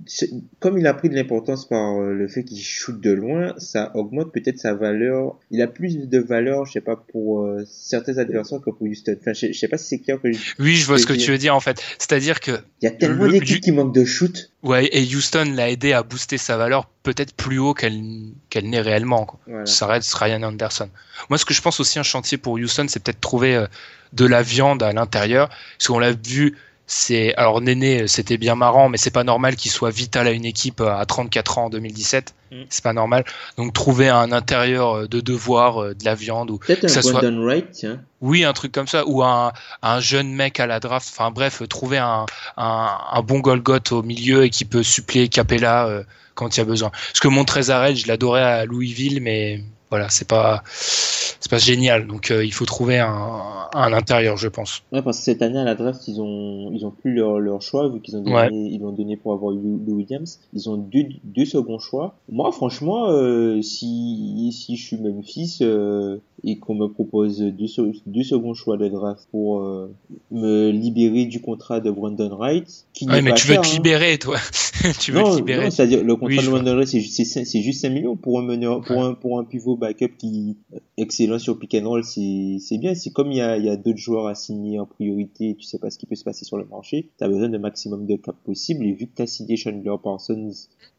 comme 0.59 0.77
il 0.77 0.85
a 0.87 0.93
pris 0.93 1.09
de 1.09 1.15
l'importance 1.15 1.67
par 1.67 1.99
euh, 2.01 2.13
le 2.13 2.27
fait 2.27 2.43
qu'il 2.43 2.59
shoot 2.59 2.99
de 2.99 3.11
loin, 3.11 3.53
ça 3.57 3.91
augmente 3.95 4.33
peut-être 4.33 4.59
sa 4.59 4.73
valeur. 4.73 5.39
Il 5.51 5.61
a 5.61 5.67
plus 5.67 5.97
de 6.09 6.19
valeur, 6.19 6.65
je 6.65 6.73
sais 6.73 6.81
pas, 6.81 6.97
pour 6.97 7.43
euh, 7.45 7.63
certains 7.69 8.17
adversaires 8.17 8.59
que 8.59 8.69
pour 8.71 8.81
Houston. 8.81 9.15
Enfin, 9.19 9.33
je, 9.33 9.47
je 9.47 9.57
sais 9.57 9.67
pas 9.69 9.77
si 9.77 9.87
c'est 9.87 9.99
clair 9.99 10.19
que 10.21 10.31
je, 10.31 10.53
Oui, 10.59 10.75
je 10.75 10.85
vois 10.85 10.97
ce 10.97 11.05
que 11.05 11.13
tu 11.13 11.31
veux 11.31 11.37
dire 11.37 11.55
en 11.55 11.59
fait. 11.61 11.81
C'est-à-dire 11.97 12.39
que 12.39 12.51
il 12.81 12.85
y 12.85 12.87
a 12.87 12.91
tellement 12.91 13.25
Le- 13.25 13.31
d'équipes 13.33 13.55
du- 13.55 13.59
qui 13.61 13.71
manquent 13.71 13.95
de 13.95 14.05
shoot. 14.05 14.49
Ouais, 14.63 14.89
et 14.91 15.03
Houston 15.15 15.53
l'a 15.55 15.69
aidé 15.69 15.93
à 15.93 16.03
booster 16.03 16.37
sa 16.37 16.57
valeur 16.57 16.87
peut-être 17.03 17.35
plus 17.35 17.59
haut 17.59 17.73
qu'elle 17.73 18.01
qu'elle 18.49 18.69
n'est 18.69 18.81
réellement. 18.81 19.25
Quoi. 19.25 19.39
Voilà. 19.45 19.65
Ça 19.65 19.85
reste 19.85 20.13
Ryan 20.15 20.43
Anderson. 20.43 20.89
Moi, 21.29 21.37
ce 21.37 21.45
que 21.45 21.53
je 21.53 21.61
pense 21.61 21.79
aussi 21.79 21.99
un 21.99 22.03
chantier 22.03 22.37
pour 22.37 22.53
Houston, 22.53 22.85
c'est 22.87 23.03
peut-être 23.03 23.21
trouver 23.21 23.55
euh, 23.55 23.67
de 24.13 24.25
la 24.25 24.41
viande 24.41 24.81
à 24.81 24.91
l'intérieur, 24.93 25.49
parce 25.49 25.87
qu'on 25.87 25.99
l'a 25.99 26.13
vu. 26.13 26.57
C'est 26.85 27.33
alors 27.35 27.61
Néné, 27.61 28.07
c'était 28.07 28.37
bien 28.37 28.55
marrant, 28.55 28.89
mais 28.89 28.97
c'est 28.97 29.09
pas 29.09 29.23
normal 29.23 29.55
qu'il 29.55 29.71
soit 29.71 29.89
vital 29.89 30.27
à 30.27 30.31
une 30.31 30.43
équipe 30.45 30.81
euh, 30.81 30.93
à 30.95 31.05
34 31.05 31.57
ans 31.57 31.65
en 31.65 31.69
2017. 31.69 32.35
Mm. 32.51 32.55
C'est 32.69 32.83
pas 32.83 32.91
normal. 32.93 33.23
Donc 33.57 33.71
trouver 33.73 34.09
un 34.09 34.31
intérieur 34.33 34.97
euh, 34.97 35.07
de 35.07 35.21
devoir, 35.21 35.81
euh, 35.81 35.93
de 35.95 36.03
la 36.03 36.13
viande 36.13 36.51
ou 36.51 36.57
Peut-être 36.57 36.81
que 36.81 36.87
ça 36.89 36.99
un 36.99 37.03
soit- 37.03 37.21
Wright, 37.23 37.71
tiens. 37.71 38.01
oui, 38.21 38.43
un 38.43 38.51
truc 38.53 38.73
comme 38.73 38.87
ça, 38.87 39.07
ou 39.07 39.23
un, 39.23 39.53
un 39.81 39.99
jeune 40.01 40.33
mec 40.33 40.59
à 40.59 40.67
la 40.67 40.79
draft. 40.81 41.07
Enfin 41.11 41.31
bref, 41.31 41.61
trouver 41.69 41.99
un, 41.99 42.25
un, 42.57 42.97
un 43.11 43.21
bon 43.21 43.39
Golgoth 43.39 43.93
au 43.93 44.03
milieu 44.03 44.43
et 44.43 44.49
qui 44.49 44.65
peut 44.65 44.83
suppléer 44.83 45.29
Capella 45.29 45.87
euh, 45.87 46.03
quand 46.35 46.55
il 46.57 46.59
y 46.59 46.61
a 46.61 46.65
besoin. 46.65 46.89
Parce 46.89 47.19
que 47.21 47.29
mon 47.29 47.45
Trezarel, 47.45 47.95
je 47.95 48.07
l'adorais 48.07 48.43
à 48.43 48.65
Louisville, 48.65 49.21
mais 49.21 49.63
voilà, 49.93 50.09
c'est 50.09 50.27
pas 50.27 50.63
c'est 50.65 51.51
pas 51.51 51.59
génial. 51.59 52.07
Donc 52.07 52.31
euh, 52.31 52.43
il 52.43 52.51
faut 52.51 52.65
trouver 52.65 52.97
un, 52.97 53.67
un 53.75 53.93
intérieur, 53.93 54.37
je 54.37 54.47
pense. 54.47 54.81
Ouais, 54.91 55.03
parce 55.03 55.19
que 55.19 55.23
cette 55.23 55.43
année 55.43 55.59
à 55.59 55.63
la 55.63 55.75
draft, 55.75 56.07
ils 56.07 56.19
ont 56.19 56.71
ils 56.73 56.83
ont 56.83 56.89
plus 56.89 57.13
leur, 57.13 57.39
leur 57.39 57.61
choix 57.61 57.89
vu 57.89 58.01
qu'ils 58.01 58.17
ont 58.17 58.21
donné 58.21 58.33
Ouais. 58.35 58.49
ils 58.51 58.79
l'ont 58.79 58.91
donné 58.91 59.17
pour 59.17 59.33
avoir 59.33 59.51
Lou 59.51 59.79
Williams. 59.87 60.39
Ils 60.53 60.67
ont 60.69 60.77
deux 60.77 61.05
deux 61.23 61.45
seconds 61.45 61.77
choix. 61.77 62.15
Moi, 62.31 62.51
franchement, 62.51 63.05
euh, 63.09 63.61
si 63.61 64.49
si 64.51 64.77
je 64.77 64.83
suis 64.83 64.97
Memphis 64.97 65.59
euh, 65.61 66.17
et 66.43 66.57
qu'on 66.57 66.73
me 66.75 66.87
propose 66.87 67.39
deux 67.39 67.67
deux 68.07 68.23
seconds 68.23 68.55
choix 68.55 68.77
de 68.77 68.87
draft 68.87 69.27
pour 69.29 69.59
euh, 69.61 69.93
me 70.31 70.71
libérer 70.71 71.25
du 71.25 71.39
contrat 71.39 71.79
de 71.81 71.91
Brandon 71.91 72.35
Wright, 72.35 72.85
qui 72.93 73.07
Ouais, 73.07 73.21
mais 73.21 73.29
pas 73.29 73.35
tu 73.35 73.47
veux 73.47 73.53
cher, 73.55 73.61
te 73.61 73.67
hein. 73.67 73.73
libérer, 73.73 74.17
toi. 74.17 74.37
tu 74.99 75.11
veux 75.11 75.19
non, 75.21 75.31
te 75.31 75.35
libérer. 75.37 75.69
c'est-à-dire 75.71 76.03
le 76.03 76.15
contrat 76.15 76.27
Oui, 76.37 76.43
de. 76.45 76.49
Brandon 76.49 76.73
Wright, 76.75 76.87
c'est 76.87 76.99
juste, 76.99 77.15
c'est, 77.25 77.45
c'est 77.45 77.61
juste 77.61 77.81
5 77.81 77.89
millions 77.91 78.15
pour 78.15 78.39
un 78.39 78.43
meneur, 78.43 78.81
pour 78.81 79.03
un, 79.03 79.13
pour 79.13 79.39
un 79.39 79.43
pivot 79.43 79.75
backup 79.83 80.17
qui 80.17 80.57
excellent 80.97 81.39
sur 81.39 81.59
pick 81.59 81.75
and 81.75 81.87
roll, 81.87 82.03
c'est, 82.03 82.77
bien. 82.77 82.95
C'est 82.95 83.11
comme 83.11 83.31
il 83.31 83.37
y 83.37 83.41
a, 83.41 83.75
d'autres 83.75 83.97
joueurs 83.97 84.27
à 84.27 84.35
signer 84.35 84.79
en 84.79 84.85
priorité, 84.85 85.55
tu 85.55 85.65
sais 85.65 85.79
pas 85.79 85.89
ce 85.89 85.97
qui 85.97 86.05
peut 86.05 86.15
se 86.15 86.23
passer 86.23 86.45
sur 86.45 86.57
le 86.57 86.65
marché. 86.65 87.11
T'as 87.17 87.27
besoin 87.27 87.49
d'un 87.49 87.59
maximum 87.59 88.05
de 88.05 88.15
cap 88.15 88.35
possible, 88.43 88.85
et 88.85 88.93
vu 88.93 89.07
que 89.07 89.13
t'as 89.15 89.27
signé 89.27 89.55
Chandler 89.55 89.95
Parsons 90.01 90.51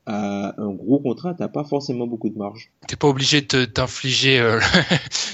à 0.07 0.55
un 0.61 0.71
gros 0.71 0.99
contrat, 0.99 1.35
t'as 1.35 1.49
pas 1.49 1.65
forcément 1.65 2.07
beaucoup 2.07 2.29
de 2.29 2.37
marge. 2.37 2.71
T'es 2.87 2.97
pas 2.97 3.09
obligé 3.09 3.41
de 3.41 3.65
t'infliger 3.65 4.39
euh, 4.39 4.61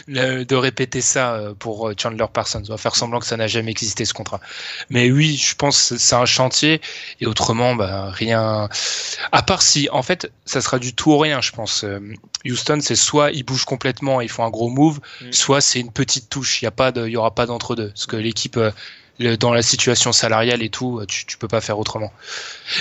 de 0.09 0.55
répéter 0.55 1.01
ça 1.01 1.35
euh, 1.35 1.55
pour 1.55 1.89
euh, 1.89 1.95
Chandler 1.97 2.27
Parsons. 2.33 2.63
On 2.69 2.73
va 2.73 2.77
faire 2.77 2.95
semblant 2.95 3.19
que 3.19 3.27
ça 3.27 3.37
n'a 3.37 3.49
jamais 3.49 3.73
existé 3.73 4.05
ce 4.05 4.15
contrat. 4.15 4.41
Mais 4.89 5.11
oui, 5.11 5.37
je 5.37 5.57
pense 5.57 5.91
que 5.91 5.99
c'est 5.99 6.15
un 6.15 6.27
chantier 6.27 6.81
et 7.21 7.27
autrement, 7.27 7.75
bah, 7.75 8.11
rien. 8.11 8.69
À 9.33 9.43
part 9.43 9.63
si, 9.63 9.89
en 9.91 10.03
fait, 10.03 10.31
ça 10.45 10.61
sera 10.61 10.79
du 10.79 10.95
tout 10.95 11.13
ou 11.13 11.19
rien, 11.19 11.41
je 11.41 11.53
pense. 11.53 11.85
Houston, 12.47 12.79
c'est 12.81 12.97
soit 12.97 13.33
ils 13.33 13.43
bougent 13.43 13.65
complètement 13.65 14.21
et 14.21 14.25
ils 14.25 14.31
font 14.31 14.45
un 14.45 14.51
gros 14.51 14.71
move, 14.71 15.01
Mm. 15.21 15.33
soit 15.33 15.61
c'est 15.61 15.81
une 15.81 15.93
petite 15.93 16.29
touche. 16.29 16.63
Il 16.63 16.65
y 16.65 16.69
a 16.69 16.73
pas 16.73 16.93
de, 16.93 17.07
il 17.07 17.13
y 17.13 17.17
aura 17.17 17.35
pas 17.35 17.47
d'entre 17.47 17.77
deux. 17.77 17.89
Parce 17.89 18.07
que 18.07 18.17
l'équipe, 18.17 18.57
euh, 18.57 18.71
le- 19.21 19.37
dans 19.37 19.53
la 19.53 19.63
situation 19.63 20.11
salariale 20.13 20.63
et 20.63 20.69
tout, 20.71 21.01
tu, 21.07 21.27
tu 21.27 21.39
peux 21.39 21.47
pas 21.49 21.61
faire 21.61 21.79
autrement. 21.79 22.11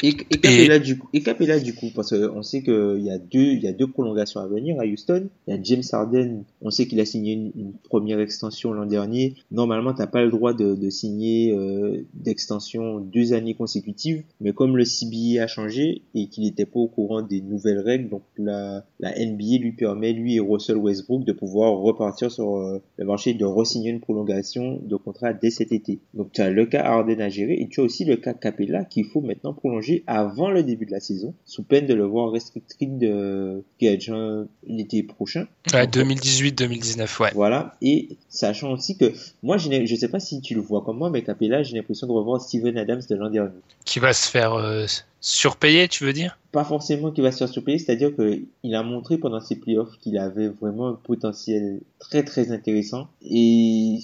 Et, 0.04 0.10
et 0.10 0.14
Capella 0.40 0.80
du 0.80 0.98
coup, 0.98 1.08
et 1.14 1.22
Capella 1.22 1.60
du 1.60 1.74
coup, 1.76 1.90
parce 1.94 2.10
qu'on 2.12 2.42
sait 2.44 2.64
qu'il 2.64 3.02
y 3.04 3.10
a 3.12 3.18
deux, 3.18 3.40
il 3.54 3.62
y 3.64 3.68
a 3.68 3.72
deux 3.74 3.88
prolongations 3.88 4.40
à 4.40 4.48
venir 4.48 4.80
à 4.80 4.86
Houston. 4.86 5.28
Il 5.48 5.54
y 5.56 5.58
a 5.58 5.60
James 5.64 5.84
Harden, 5.92 6.44
on 6.62 6.70
sait 6.72 6.88
qu'il 6.88 7.00
a 7.00 7.06
signé 7.06 7.34
une, 7.34 7.52
une 7.56 7.74
première 7.74 8.20
extension 8.20 8.72
l'an 8.74 8.86
dernier. 8.86 9.36
Normalement, 9.52 9.94
t'as 9.94 10.08
pas 10.08 10.24
le 10.24 10.30
droit 10.32 10.54
de, 10.54 10.76
de 10.76 10.90
signer 10.90 11.54
euh, 11.54 12.06
d'extension 12.14 13.00
deux 13.00 13.34
années 13.34 13.54
consécutives, 13.56 14.24
mais 14.42 14.54
comme 14.54 14.78
le 14.78 14.86
CBA 14.86 15.44
a 15.44 15.48
changé 15.48 16.04
et 16.16 16.28
qu'il 16.28 16.44
n'était 16.44 16.66
pas 16.66 16.80
au 16.80 16.88
courant 16.88 17.22
des 17.22 17.42
nouvelles 17.42 17.80
règles, 17.80 18.10
donc 18.10 18.22
la, 18.38 18.86
la 19.00 19.12
NBA 19.18 19.58
lui 19.60 19.72
permet 19.74 20.14
lui 20.14 20.36
et 20.36 20.40
Russell 20.40 20.78
Westbrook 20.78 21.26
de 21.26 21.32
pouvoir 21.34 21.74
repartir 21.74 22.32
sur 22.32 22.58
euh, 22.58 22.82
le 22.98 23.06
marché 23.06 23.32
et 23.32 23.34
de 23.34 23.46
re-signer 23.46 23.90
une 23.90 24.00
prolongation 24.00 24.80
de 24.84 24.96
contrat 24.96 25.34
dès 25.34 25.50
cet 25.50 25.72
été. 25.72 26.00
Donc 26.14 26.29
tu 26.34 26.42
as 26.42 26.50
le 26.50 26.66
cas 26.66 26.84
Harden 26.84 27.22
à 27.22 27.30
gérer 27.30 27.54
et 27.54 27.68
tu 27.68 27.82
as 27.82 27.84
aussi 27.84 28.06
le 28.06 28.18
cas 28.18 28.34
Capella 28.34 28.86
qu'il 28.86 29.06
faut 29.06 29.22
maintenant 29.22 29.54
prolonger 29.54 30.04
avant 30.08 30.50
le 30.50 30.64
début 30.64 30.86
de 30.86 30.92
la 30.92 31.00
saison, 31.00 31.34
sous 31.46 31.64
peine 31.64 31.86
de 31.86 31.94
le 31.94 32.06
voir 32.06 32.32
restricted 32.32 32.98
de 32.98 33.64
gage 33.80 34.10
hein, 34.10 34.48
l'été 34.68 35.04
prochain. 35.04 35.48
Ouais, 35.74 35.86
2018-2019, 35.86 37.22
ouais. 37.22 37.32
Voilà. 37.34 37.76
Et 37.82 38.18
sachant 38.30 38.72
aussi 38.72 38.98
que 38.98 39.14
moi, 39.44 39.58
je 39.58 39.70
je 39.86 39.96
sais 39.96 40.08
pas 40.08 40.20
si 40.20 40.42
tu 40.42 40.56
le 40.56 40.62
vois 40.62 40.82
comme 40.84 40.98
moi, 40.98 41.10
mais 41.10 41.24
Capella, 41.24 41.64
j'ai 41.64 41.76
l'impression 41.76 42.08
de 42.08 42.12
revoir 42.12 42.42
Steven 42.42 42.78
Adams 42.78 43.02
de 43.10 43.16
l'an 43.16 43.30
dernier. 43.30 43.52
Qui 43.86 44.00
va 44.00 44.14
se 44.14 44.30
faire 44.30 44.54
euh, 44.54 44.86
surpayer, 45.22 45.88
tu 45.88 46.04
veux 46.04 46.14
dire? 46.14 46.38
Pas 46.52 46.64
forcément 46.64 47.12
qu'il 47.12 47.24
va 47.24 47.32
se 47.32 47.38
faire 47.38 47.48
surpayer, 47.50 47.78
c'est-à-dire 47.78 48.16
que 48.16 48.40
il 48.64 48.74
a 48.74 48.82
montré 48.82 49.20
pendant 49.20 49.40
ses 49.40 49.56
playoffs 49.58 50.00
qu'il 50.02 50.18
avait 50.18 50.48
vraiment 50.48 50.88
un 50.88 50.94
potentiel 50.96 51.80
très 52.00 52.24
très 52.24 52.52
intéressant. 52.52 53.08
Et, 53.22 54.00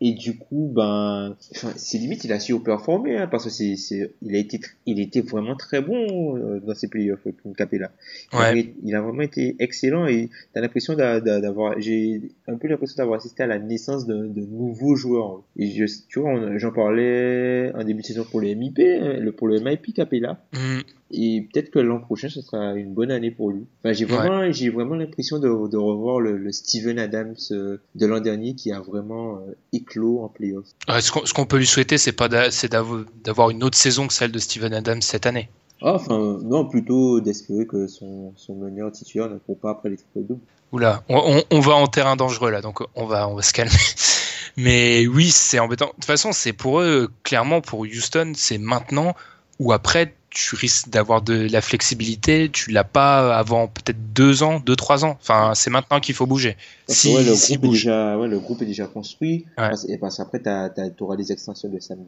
et 0.00 0.12
du 0.12 0.38
coup, 0.38 0.70
ben, 0.74 1.36
c'est 1.76 1.98
limite, 1.98 2.24
il 2.24 2.32
a 2.32 2.40
su 2.40 2.58
performer, 2.60 3.18
hein, 3.18 3.26
parce 3.26 3.44
que 3.44 3.50
c'est, 3.50 3.76
c'est, 3.76 4.10
il 4.22 4.34
a 4.34 4.38
été, 4.38 4.58
il 4.86 5.00
était 5.00 5.20
vraiment 5.20 5.54
très 5.54 5.82
bon 5.82 6.36
euh, 6.38 6.60
dans 6.60 6.74
ses 6.74 6.88
playoffs, 6.88 7.26
comme 7.42 7.54
Capella. 7.54 7.90
Il, 8.32 8.38
Ouais. 8.38 8.74
il 8.82 8.94
a 8.94 9.02
vraiment 9.02 9.20
été 9.22 9.56
excellent 9.58 10.06
et 10.06 10.30
t'as 10.54 10.62
l'impression 10.62 10.94
d'a- 10.94 11.20
d'a- 11.20 11.42
d'avoir, 11.42 11.78
j'ai 11.78 12.22
un 12.48 12.56
peu 12.56 12.68
l'impression 12.68 12.96
d'avoir 12.96 13.18
assisté 13.18 13.42
à 13.42 13.46
la 13.46 13.58
naissance 13.58 14.06
de, 14.06 14.14
nouveaux 14.14 14.94
joueurs. 14.94 15.42
Et 15.58 15.66
je, 15.70 15.84
tu 16.08 16.20
vois, 16.20 16.30
on- 16.30 16.58
j'en 16.58 16.72
parlais 16.72 17.70
en 17.74 17.84
début 17.84 18.00
de 18.00 18.06
saison 18.06 18.24
pour 18.24 18.40
le 18.40 18.48
MIP, 18.54 18.78
hein, 18.80 19.30
pour 19.36 19.48
le 19.48 19.60
MIP 19.60 19.92
Capella. 19.94 20.42
Hmm. 20.52 20.80
Et 21.14 21.46
peut-être 21.52 21.70
que 21.70 21.78
l'an 21.78 21.98
prochain, 21.98 22.28
ce 22.28 22.40
sera 22.40 22.74
une 22.74 22.92
bonne 22.94 23.10
année 23.10 23.30
pour 23.30 23.50
lui. 23.50 23.66
Enfin, 23.80 23.92
j'ai 23.92 24.04
vraiment, 24.06 24.50
j'ai 24.50 24.70
vraiment 24.70 24.94
l'impression 24.94 25.38
de, 25.38 25.46
de 25.46 25.76
revoir 25.76 26.20
le, 26.20 26.36
le 26.38 26.52
Steven 26.52 26.98
Adams 26.98 27.36
euh, 27.50 27.78
de 27.94 28.06
l'an 28.06 28.20
dernier 28.20 28.54
qui 28.54 28.72
a 28.72 28.80
vraiment 28.80 29.36
euh, 29.36 29.56
éclos 29.72 30.20
en 30.22 30.28
playoff. 30.28 30.64
Ouais, 30.88 31.00
ce 31.00 31.32
qu'on 31.32 31.46
peut 31.46 31.58
lui 31.58 31.66
souhaiter, 31.66 31.98
c'est 31.98 32.12
pas 32.12 32.28
d'avoir 32.28 33.50
une 33.50 33.62
autre 33.62 33.76
saison 33.76 34.06
que 34.06 34.14
celle 34.14 34.32
de 34.32 34.38
Steven 34.38 34.72
Adams 34.72 35.02
cette 35.02 35.26
année. 35.26 35.48
Ah, 35.82 35.94
Enfin, 35.94 36.38
non, 36.42 36.66
plutôt 36.66 37.20
d'espérer 37.20 37.66
que 37.66 37.88
son, 37.88 38.32
son 38.36 38.54
meneur 38.54 38.92
titulaire 38.92 39.28
ne 39.28 39.38
court 39.38 39.58
pas 39.58 39.70
après 39.70 39.90
les 39.90 39.96
triple 39.96 40.26
doubles. 40.26 40.40
Oula, 40.70 41.02
on, 41.08 41.18
on, 41.50 41.56
on 41.56 41.60
va 41.60 41.74
en 41.74 41.86
terrain 41.88 42.16
dangereux 42.16 42.50
là, 42.50 42.62
donc 42.62 42.82
on 42.94 43.04
va, 43.04 43.28
on 43.28 43.34
va 43.34 43.42
se 43.42 43.52
calmer. 43.52 43.72
Mais 44.56 45.06
oui, 45.06 45.30
c'est 45.30 45.58
embêtant. 45.58 45.86
De 45.86 45.92
toute 45.92 46.04
façon, 46.04 46.32
c'est 46.32 46.52
pour 46.52 46.80
eux, 46.80 47.10
clairement, 47.22 47.60
pour 47.60 47.80
Houston, 47.80 48.32
c'est 48.34 48.58
maintenant 48.58 49.14
ou 49.58 49.72
après, 49.72 50.14
tu 50.34 50.56
risques 50.56 50.88
d'avoir 50.88 51.22
de 51.22 51.48
la 51.50 51.60
flexibilité. 51.60 52.48
Tu 52.50 52.70
l'as 52.70 52.84
pas 52.84 53.36
avant 53.36 53.68
peut-être 53.68 54.12
deux 54.12 54.42
ans, 54.42 54.60
deux, 54.60 54.76
trois 54.76 55.04
ans. 55.04 55.16
Enfin, 55.20 55.52
c'est 55.54 55.70
maintenant 55.70 56.00
qu'il 56.00 56.14
faut 56.14 56.26
bouger. 56.26 56.56
Si, 56.88 57.14
ouais, 57.14 57.22
le, 57.22 57.34
si 57.34 57.54
groupe 57.54 57.64
est 57.64 57.68
bouge. 57.68 57.78
déjà, 57.84 58.18
ouais, 58.18 58.28
le 58.28 58.38
groupe 58.38 58.62
est 58.62 58.66
déjà 58.66 58.86
construit. 58.86 59.44
Ouais. 59.58 59.70
Et 59.88 59.98
parce 59.98 60.16
qu'après, 60.16 60.40
t'as, 60.40 60.70
t'as, 60.70 60.90
t'auras 60.90 61.16
des 61.16 61.32
extensions 61.32 61.68
de 61.68 61.78
Sam 61.78 61.98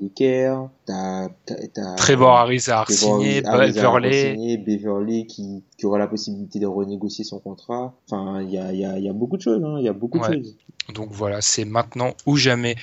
t'as, 0.87 1.29
t'as- 1.47 1.95
Trevor 1.97 2.37
Harris 2.37 2.65
a 2.69 2.85
Trevor 2.85 3.21
signé, 3.21 3.43
re-signé, 3.43 4.57
Beverley 4.57 5.27
qui, 5.27 5.63
qui 5.79 5.87
aura 5.87 5.99
la 5.99 6.07
possibilité 6.07 6.59
de 6.59 6.67
renégocier 6.67 7.25
son 7.25 7.39
contrat. 7.39 7.95
Enfin, 8.11 8.43
il 8.43 8.51
y 8.51 8.59
a, 8.59 8.73
y 8.73 8.85
a, 8.85 8.99
y 8.99 9.09
a 9.09 9.13
beaucoup 9.13 9.37
de 9.37 9.43
choses, 9.43 9.63
hein. 9.65 9.81
Y 9.81 9.89
a 9.89 9.93
beaucoup 9.93 10.19
de 10.19 10.25
choses. 10.25 10.57
Donc 10.95 11.09
voilà, 11.11 11.41
c'est 11.41 11.65
maintenant 11.65 12.15
ou 12.27 12.37
jamais. 12.37 12.77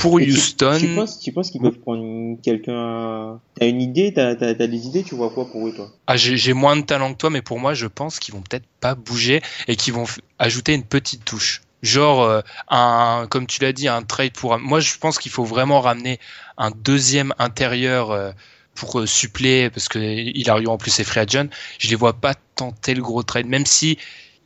Pour 0.00 0.18
Et 0.18 0.30
Houston, 0.30 0.78
Tu, 0.80 0.94
penses, 0.94 1.20
tu 1.20 1.32
penses 1.32 1.50
qu'ils 1.50 1.60
peuvent 1.60 1.78
prendre 1.78 2.40
quelqu'un. 2.42 3.40
T'as 3.54 3.66
une 3.66 3.82
idée? 3.82 4.12
T'as, 4.14 4.34
des 4.34 4.86
idées? 4.86 5.02
Tu 5.02 5.14
vois 5.14 5.30
quoi 5.30 5.50
pour 5.50 5.68
eux, 5.68 5.72
toi? 5.74 5.90
Ah, 6.06 6.16
j'ai 6.16 6.52
moins 6.52 6.76
de 6.76 6.82
talent 6.82 7.12
que 7.12 7.18
toi, 7.18 7.30
mais 7.30 7.42
pour 7.42 7.58
moi, 7.58 7.74
je 7.74 7.86
pense 7.86 8.18
qu'ils 8.18 8.34
vont 8.34 8.40
peut-être 8.40 8.66
pas 8.80 8.94
bouger 8.94 9.42
et 9.68 9.76
qu'ils 9.76 9.94
vont 9.94 10.04
ajouter 10.38 10.74
une 10.74 10.84
petite 10.84 11.24
touche. 11.24 11.62
Genre, 11.82 12.22
euh, 12.22 12.40
un, 12.68 13.26
comme 13.30 13.46
tu 13.46 13.62
l'as 13.62 13.72
dit, 13.72 13.88
un 13.88 14.02
trade 14.02 14.32
pour. 14.32 14.54
un- 14.54 14.58
Moi, 14.58 14.80
je 14.80 14.96
pense 14.98 15.18
qu'il 15.18 15.30
faut 15.30 15.44
vraiment 15.44 15.80
ramener 15.80 16.18
un 16.58 16.70
deuxième 16.70 17.32
intérieur 17.38 18.10
euh, 18.10 18.32
pour 18.74 19.00
euh, 19.00 19.06
suppléer, 19.06 19.70
parce 19.70 19.88
que 19.88 19.98
Hilario 19.98 20.70
en 20.70 20.78
plus 20.78 20.98
est 21.00 21.04
free 21.04 21.20
agent. 21.20 21.46
Je 21.78 21.88
les 21.88 21.94
vois 21.96 22.14
pas 22.14 22.34
tenter 22.54 22.94
le 22.94 23.02
gros 23.02 23.22
trade, 23.22 23.46
même 23.46 23.66
si 23.66 23.98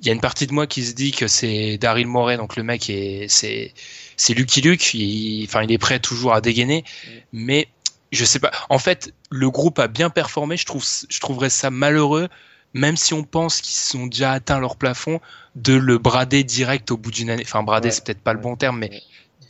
y 0.07 0.11
a 0.11 0.13
une 0.13 0.21
partie 0.21 0.47
de 0.47 0.53
moi 0.53 0.67
qui 0.67 0.85
se 0.85 0.93
dit 0.95 1.13
que 1.13 1.29
c'est 1.29 1.79
Daryl 1.79 2.07
Morey, 2.07 2.37
donc 2.37 2.57
le 2.57 2.63
mec 2.63 2.91
est, 2.91 3.27
c'est, 3.29 3.73
c'est 4.17 4.35
Lucky 4.35 4.61
Luke. 4.61 4.95
Il, 4.95 5.45
enfin, 5.45 5.63
il 5.63 5.73
est 5.73 5.79
prêt 5.79 5.99
toujours 6.01 6.35
à 6.35 6.41
dégainer, 6.41 6.85
mais 7.33 7.69
je 8.13 8.25
sais 8.25 8.39
pas. 8.39 8.51
En 8.69 8.79
fait, 8.79 9.13
le 9.31 9.51
groupe 9.51 9.79
a 9.79 9.89
bien 9.89 10.11
performé. 10.11 10.57
Je 10.57 10.67
trouve, 10.67 10.85
je 11.09 11.21
trouverais 11.21 11.51
ça 11.51 11.71
malheureux, 11.71 12.29
même 12.75 12.97
si 12.97 13.15
on 13.15 13.25
pense 13.25 13.61
qu'ils 13.61 14.01
ont 14.01 14.07
déjà 14.07 14.33
atteint 14.33 14.59
leur 14.61 14.77
plafond, 14.77 15.21
de 15.57 15.75
le 15.75 15.99
brader 15.99 16.45
direct 16.45 16.91
au 16.91 16.97
bout 16.97 17.11
d'une 17.11 17.31
année. 17.31 17.45
Enfin, 17.47 17.63
brader, 17.63 17.89
Ouais. 17.89 17.93
c'est 17.93 18.05
peut-être 18.05 18.23
pas 18.23 18.33
le 18.35 18.41
bon 18.41 18.57
terme, 18.57 18.79
mais. 18.79 18.91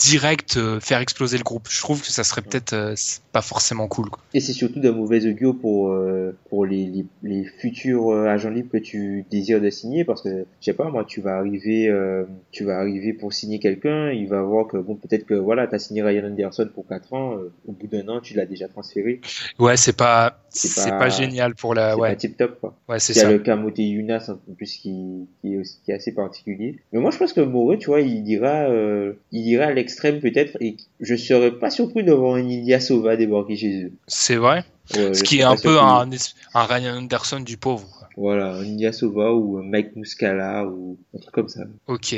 Direct 0.04 0.56
euh, 0.56 0.80
faire 0.80 1.00
exploser 1.00 1.38
le 1.38 1.44
groupe. 1.44 1.68
Je 1.70 1.80
trouve 1.80 2.00
que 2.00 2.08
ça 2.10 2.24
serait 2.24 2.42
peut-être 2.42 2.72
euh, 2.72 2.94
pas 3.32 3.42
forcément 3.42 3.88
cool. 3.88 4.10
Quoi. 4.10 4.22
Et 4.34 4.40
c'est 4.40 4.52
surtout 4.52 4.80
d'un 4.80 4.92
mauvais 4.92 5.26
augure 5.26 5.56
pour 5.58 5.90
euh, 5.90 6.36
pour 6.50 6.66
les, 6.66 6.86
les, 6.86 7.06
les 7.22 7.44
futurs 7.44 8.12
agents 8.12 8.50
libres 8.50 8.72
que 8.72 8.78
tu 8.78 9.24
désires 9.30 9.60
de 9.60 9.70
signer 9.70 10.04
parce 10.04 10.22
que 10.22 10.46
je 10.60 10.64
sais 10.64 10.72
pas 10.72 10.90
moi 10.90 11.04
tu 11.04 11.20
vas 11.20 11.36
arriver 11.36 11.92
tu 12.50 12.64
vas 12.64 12.78
arriver 12.78 13.12
pour 13.12 13.32
signer 13.32 13.58
quelqu'un 13.58 14.10
il 14.10 14.28
va 14.28 14.42
voir 14.42 14.66
que 14.66 14.76
bon 14.76 14.94
peut-être 14.94 15.26
que 15.26 15.34
voilà 15.34 15.66
t'as 15.66 15.78
signé 15.78 16.02
Ryan 16.02 16.26
Anderson 16.26 16.68
pour 16.74 16.86
4 16.86 17.12
ans 17.14 17.36
au 17.66 17.72
bout 17.72 17.86
d'un 17.86 18.08
an 18.08 18.20
tu 18.20 18.34
l'as 18.34 18.46
déjà 18.46 18.68
transféré 18.68 19.20
Ouais, 19.58 19.76
c'est 19.76 19.96
pas 19.96 20.43
C'est 20.56 20.90
pas- 20.90 20.98
pas, 20.98 21.08
génial 21.08 21.54
pour 21.54 21.74
la 21.74 21.94
c'est 21.94 22.00
ouais. 22.00 22.08
pas 22.10 22.16
tip 22.16 22.36
top 22.36 22.60
quoi 22.60 22.76
Ouais, 22.88 22.98
c'est 23.00 23.12
il 23.12 23.16
y 23.16 23.20
a 23.20 23.24
ça. 23.24 23.30
le 23.32 23.38
cas 23.40 23.56
Moté 23.56 23.82
Yunas 23.82 24.30
en 24.30 24.54
plus 24.54 24.72
qui, 24.76 25.26
qui 25.40 25.54
est 25.54 25.56
aussi 25.58 25.78
qui 25.84 25.90
est 25.90 25.94
assez 25.94 26.14
particulier 26.14 26.78
mais 26.92 27.00
moi 27.00 27.10
je 27.10 27.18
pense 27.18 27.32
que 27.32 27.40
Moreau 27.40 27.76
tu 27.76 27.86
vois 27.86 28.00
il 28.00 28.26
ira 28.28 28.68
euh, 28.70 29.14
il 29.32 29.46
ira 29.48 29.64
à 29.66 29.72
l'extrême 29.72 30.20
peut-être 30.20 30.56
et 30.60 30.76
je 31.00 31.16
serais 31.16 31.50
pas 31.50 31.70
surpris 31.70 32.04
de 32.04 32.12
voir 32.12 32.36
un 32.36 32.48
Ilya 32.48 32.78
Sova 32.80 33.16
débarquer 33.16 33.56
chez 33.56 33.82
eux 33.84 33.92
C'est 34.06 34.36
vrai. 34.36 34.64
Ouais, 34.94 35.14
Ce 35.14 35.22
qui 35.24 35.38
est 35.40 35.42
un 35.44 35.56
peu 35.56 35.78
un, 35.80 36.06
Ryan 36.54 36.98
Anderson 36.98 37.40
du 37.40 37.56
pauvre. 37.56 37.88
quoi. 37.98 38.08
Voilà, 38.18 38.52
un 38.54 38.64
Ilyasova 38.64 39.32
ou 39.32 39.56
un 39.58 39.62
Mike 39.62 39.96
Muscala 39.96 40.66
ou 40.66 40.98
un 41.16 41.18
truc 41.18 41.32
comme 41.34 41.48
ça. 41.48 41.62
Ok. 41.86 42.14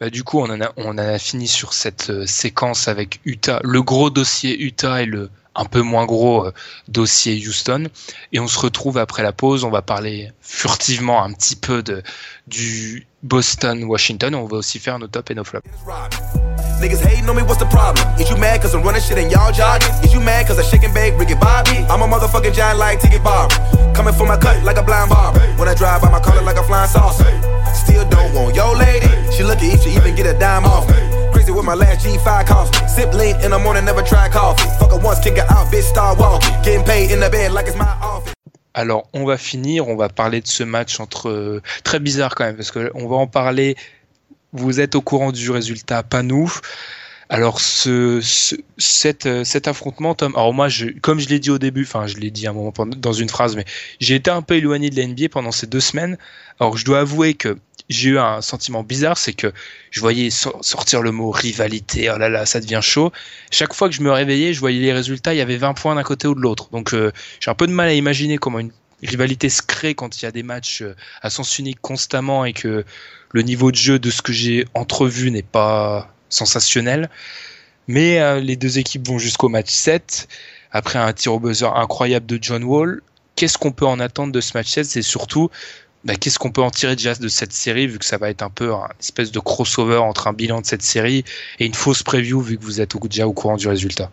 Bah, 0.00 0.10
du 0.10 0.22
coup, 0.24 0.38
on 0.40 0.50
en 0.50 0.60
a, 0.60 0.72
on 0.76 0.86
en 0.90 0.98
a 0.98 1.18
fini 1.18 1.46
sur 1.48 1.72
cette 1.74 2.10
euh, 2.10 2.26
séquence 2.26 2.88
avec 2.88 3.20
Utah, 3.24 3.60
le 3.64 3.80
gros 3.82 4.10
dossier 4.10 4.60
Utah 4.60 5.02
et 5.02 5.06
le 5.06 5.30
un 5.58 5.64
peu 5.64 5.82
moins 5.82 6.06
gros 6.06 6.46
euh, 6.46 6.52
dossier 6.86 7.34
Houston. 7.46 7.88
Et 8.32 8.40
on 8.40 8.48
se 8.48 8.58
retrouve 8.58 8.96
après 8.96 9.22
la 9.22 9.32
pause. 9.32 9.64
On 9.64 9.70
va 9.70 9.82
parler 9.82 10.30
furtivement 10.40 11.22
un 11.22 11.32
petit 11.32 11.56
peu 11.56 11.82
de, 11.82 12.02
du 12.46 13.06
Boston-Washington. 13.24 14.34
On 14.34 14.46
va 14.46 14.58
aussi 14.58 14.78
faire 14.78 14.98
nos 14.98 15.08
top 15.08 15.30
et 15.30 15.34
nos 15.34 15.44
flops. 15.44 15.68
Niggas 16.80 17.02
hating 17.02 17.28
on 17.28 17.34
me, 17.34 17.42
what's 17.42 17.58
the 17.58 17.66
problem? 17.66 18.06
Is 18.20 18.30
you 18.30 18.36
mad 18.36 18.62
cause 18.62 18.72
I'm 18.72 18.84
running 18.84 19.02
shit 19.02 19.18
and 19.18 19.32
y'all 19.32 19.50
jogging? 19.50 19.90
Is 20.04 20.14
you 20.14 20.20
mad 20.20 20.46
cause 20.46 20.60
I 20.60 20.62
shake 20.62 20.84
and 20.84 20.94
bake, 20.94 21.18
Ricky 21.18 21.34
Bobby? 21.34 21.84
I'm 21.90 22.02
a 22.02 22.06
motherfucking 22.06 22.54
giant 22.54 22.78
like 22.78 23.00
Tiki 23.00 23.18
Bob. 23.18 23.50
Coming 23.96 24.14
for 24.14 24.28
my 24.28 24.36
cut 24.36 24.62
like 24.62 24.78
a 24.78 24.84
blind 24.84 25.10
barb. 25.10 25.36
When 25.58 25.68
I 25.68 25.74
drive 25.74 26.02
by 26.02 26.10
my 26.10 26.20
collar 26.20 26.42
like 26.42 26.56
a 26.56 26.62
flying 26.62 26.88
saucer. 26.88 27.26
Still 27.74 28.08
don't 28.08 28.32
want 28.32 28.54
your 28.54 28.76
lady. 28.76 29.10
She 29.32 29.42
lucky 29.42 29.66
if 29.66 29.82
she 29.82 29.90
even 29.90 30.14
get 30.14 30.26
a 30.26 30.38
dime 30.38 30.64
off 30.64 30.86
me. 30.88 31.07
With 31.50 31.64
my 31.64 31.74
last 31.74 32.04
G5 32.04 32.46
cost 32.46 32.74
me. 32.74 32.86
Sip 32.88 33.14
lean 33.14 33.34
in 33.42 33.50
the 33.50 33.58
morning, 33.58 33.84
never 33.86 34.02
try 34.02 34.28
paid 36.84 37.10
in 37.10 37.20
the 37.20 37.30
bed 37.30 37.52
like 37.52 37.66
it's 37.66 37.76
my 37.76 37.86
office. 38.02 38.34
Alors, 38.74 39.08
on 39.14 39.24
va 39.24 39.38
finir, 39.38 39.88
on 39.88 39.96
va 39.96 40.10
parler 40.10 40.42
de 40.42 40.46
ce 40.46 40.62
match 40.62 41.00
entre 41.00 41.30
euh, 41.30 41.62
très 41.84 42.00
bizarre 42.00 42.34
quand 42.34 42.44
même 42.44 42.56
parce 42.56 42.70
que 42.70 42.90
on 42.94 43.08
va 43.08 43.16
en 43.16 43.26
parler. 43.26 43.76
Vous 44.52 44.78
êtes 44.78 44.94
au 44.94 45.00
courant 45.00 45.32
du 45.32 45.50
résultat, 45.50 46.02
pas 46.02 46.22
nous. 46.22 46.52
Alors, 47.30 47.60
ce, 47.60 48.20
euh, 49.26 49.42
cet 49.44 49.68
affrontement, 49.68 50.14
Tom. 50.14 50.32
Alors 50.36 50.52
moi, 50.52 50.68
comme 51.00 51.18
je 51.18 51.28
l'ai 51.28 51.38
dit 51.38 51.50
au 51.50 51.58
début, 51.58 51.82
enfin, 51.82 52.06
je 52.06 52.16
l'ai 52.16 52.30
dit 52.30 52.46
à 52.46 52.50
un 52.50 52.52
moment 52.52 52.72
dans 52.96 53.12
une 53.12 53.28
phrase, 53.28 53.56
mais 53.56 53.64
j'ai 54.00 54.14
été 54.14 54.30
un 54.30 54.42
peu 54.42 54.56
éloigné 54.56 54.90
de 54.90 54.96
la 54.96 55.06
NBA 55.06 55.28
pendant 55.30 55.52
ces 55.52 55.66
deux 55.66 55.80
semaines. 55.80 56.18
Alors, 56.60 56.76
je 56.76 56.84
dois 56.84 57.00
avouer 57.00 57.34
que 57.34 57.56
j'ai 57.88 58.10
eu 58.10 58.18
un 58.18 58.42
sentiment 58.42 58.82
bizarre, 58.82 59.16
c'est 59.18 59.32
que 59.32 59.52
je 59.90 60.00
voyais 60.00 60.30
so- 60.30 60.58
sortir 60.60 61.00
le 61.02 61.10
mot 61.10 61.30
rivalité. 61.30 62.10
Oh 62.10 62.18
là 62.18 62.28
là, 62.28 62.44
ça 62.46 62.60
devient 62.60 62.80
chaud. 62.82 63.12
Chaque 63.50 63.72
fois 63.72 63.88
que 63.88 63.94
je 63.94 64.02
me 64.02 64.10
réveillais, 64.12 64.52
je 64.52 64.60
voyais 64.60 64.80
les 64.80 64.92
résultats, 64.92 65.32
il 65.34 65.38
y 65.38 65.40
avait 65.40 65.56
20 65.56 65.74
points 65.74 65.94
d'un 65.94 66.02
côté 66.02 66.28
ou 66.28 66.34
de 66.34 66.40
l'autre. 66.40 66.68
Donc, 66.70 66.92
euh, 66.92 67.12
j'ai 67.40 67.50
un 67.50 67.54
peu 67.54 67.66
de 67.66 67.72
mal 67.72 67.88
à 67.88 67.94
imaginer 67.94 68.36
comment 68.38 68.58
une 68.58 68.72
rivalité 69.02 69.48
se 69.48 69.62
crée 69.62 69.94
quand 69.94 70.20
il 70.20 70.24
y 70.24 70.26
a 70.26 70.32
des 70.32 70.42
matchs 70.42 70.82
euh, 70.82 70.94
à 71.22 71.30
sens 71.30 71.58
unique 71.58 71.80
constamment 71.80 72.44
et 72.44 72.52
que 72.52 72.84
le 73.32 73.42
niveau 73.42 73.70
de 73.70 73.76
jeu 73.76 73.98
de 73.98 74.10
ce 74.10 74.22
que 74.22 74.32
j'ai 74.32 74.66
entrevu 74.74 75.30
n'est 75.30 75.42
pas 75.42 76.12
sensationnel. 76.28 77.08
Mais 77.86 78.20
euh, 78.20 78.40
les 78.40 78.56
deux 78.56 78.78
équipes 78.78 79.06
vont 79.08 79.18
jusqu'au 79.18 79.48
match 79.48 79.70
7. 79.70 80.28
Après 80.72 80.98
un 80.98 81.12
tir 81.14 81.32
au 81.32 81.40
buzzer 81.40 81.72
incroyable 81.74 82.26
de 82.26 82.38
John 82.40 82.62
Wall, 82.64 83.00
qu'est-ce 83.36 83.56
qu'on 83.56 83.72
peut 83.72 83.86
en 83.86 83.98
attendre 84.00 84.32
de 84.32 84.40
ce 84.42 84.52
match 84.54 84.68
7 84.68 84.84
C'est 84.84 85.02
surtout 85.02 85.48
bah, 86.04 86.14
qu'est-ce 86.14 86.38
qu'on 86.38 86.50
peut 86.52 86.62
en 86.62 86.70
tirer 86.70 86.96
déjà 86.96 87.14
de 87.14 87.28
cette 87.28 87.52
série, 87.52 87.86
vu 87.86 87.98
que 87.98 88.04
ça 88.04 88.18
va 88.18 88.30
être 88.30 88.42
un 88.42 88.50
peu 88.50 88.72
un 88.72 88.88
espèce 89.00 89.32
de 89.32 89.40
crossover 89.40 89.96
entre 89.96 90.28
un 90.28 90.32
bilan 90.32 90.60
de 90.60 90.66
cette 90.66 90.82
série 90.82 91.24
et 91.58 91.66
une 91.66 91.74
fausse 91.74 92.02
preview, 92.02 92.40
vu 92.40 92.56
que 92.58 92.64
vous 92.64 92.80
êtes 92.80 92.96
déjà 93.06 93.26
au 93.26 93.32
courant 93.32 93.56
du 93.56 93.68
résultat? 93.68 94.10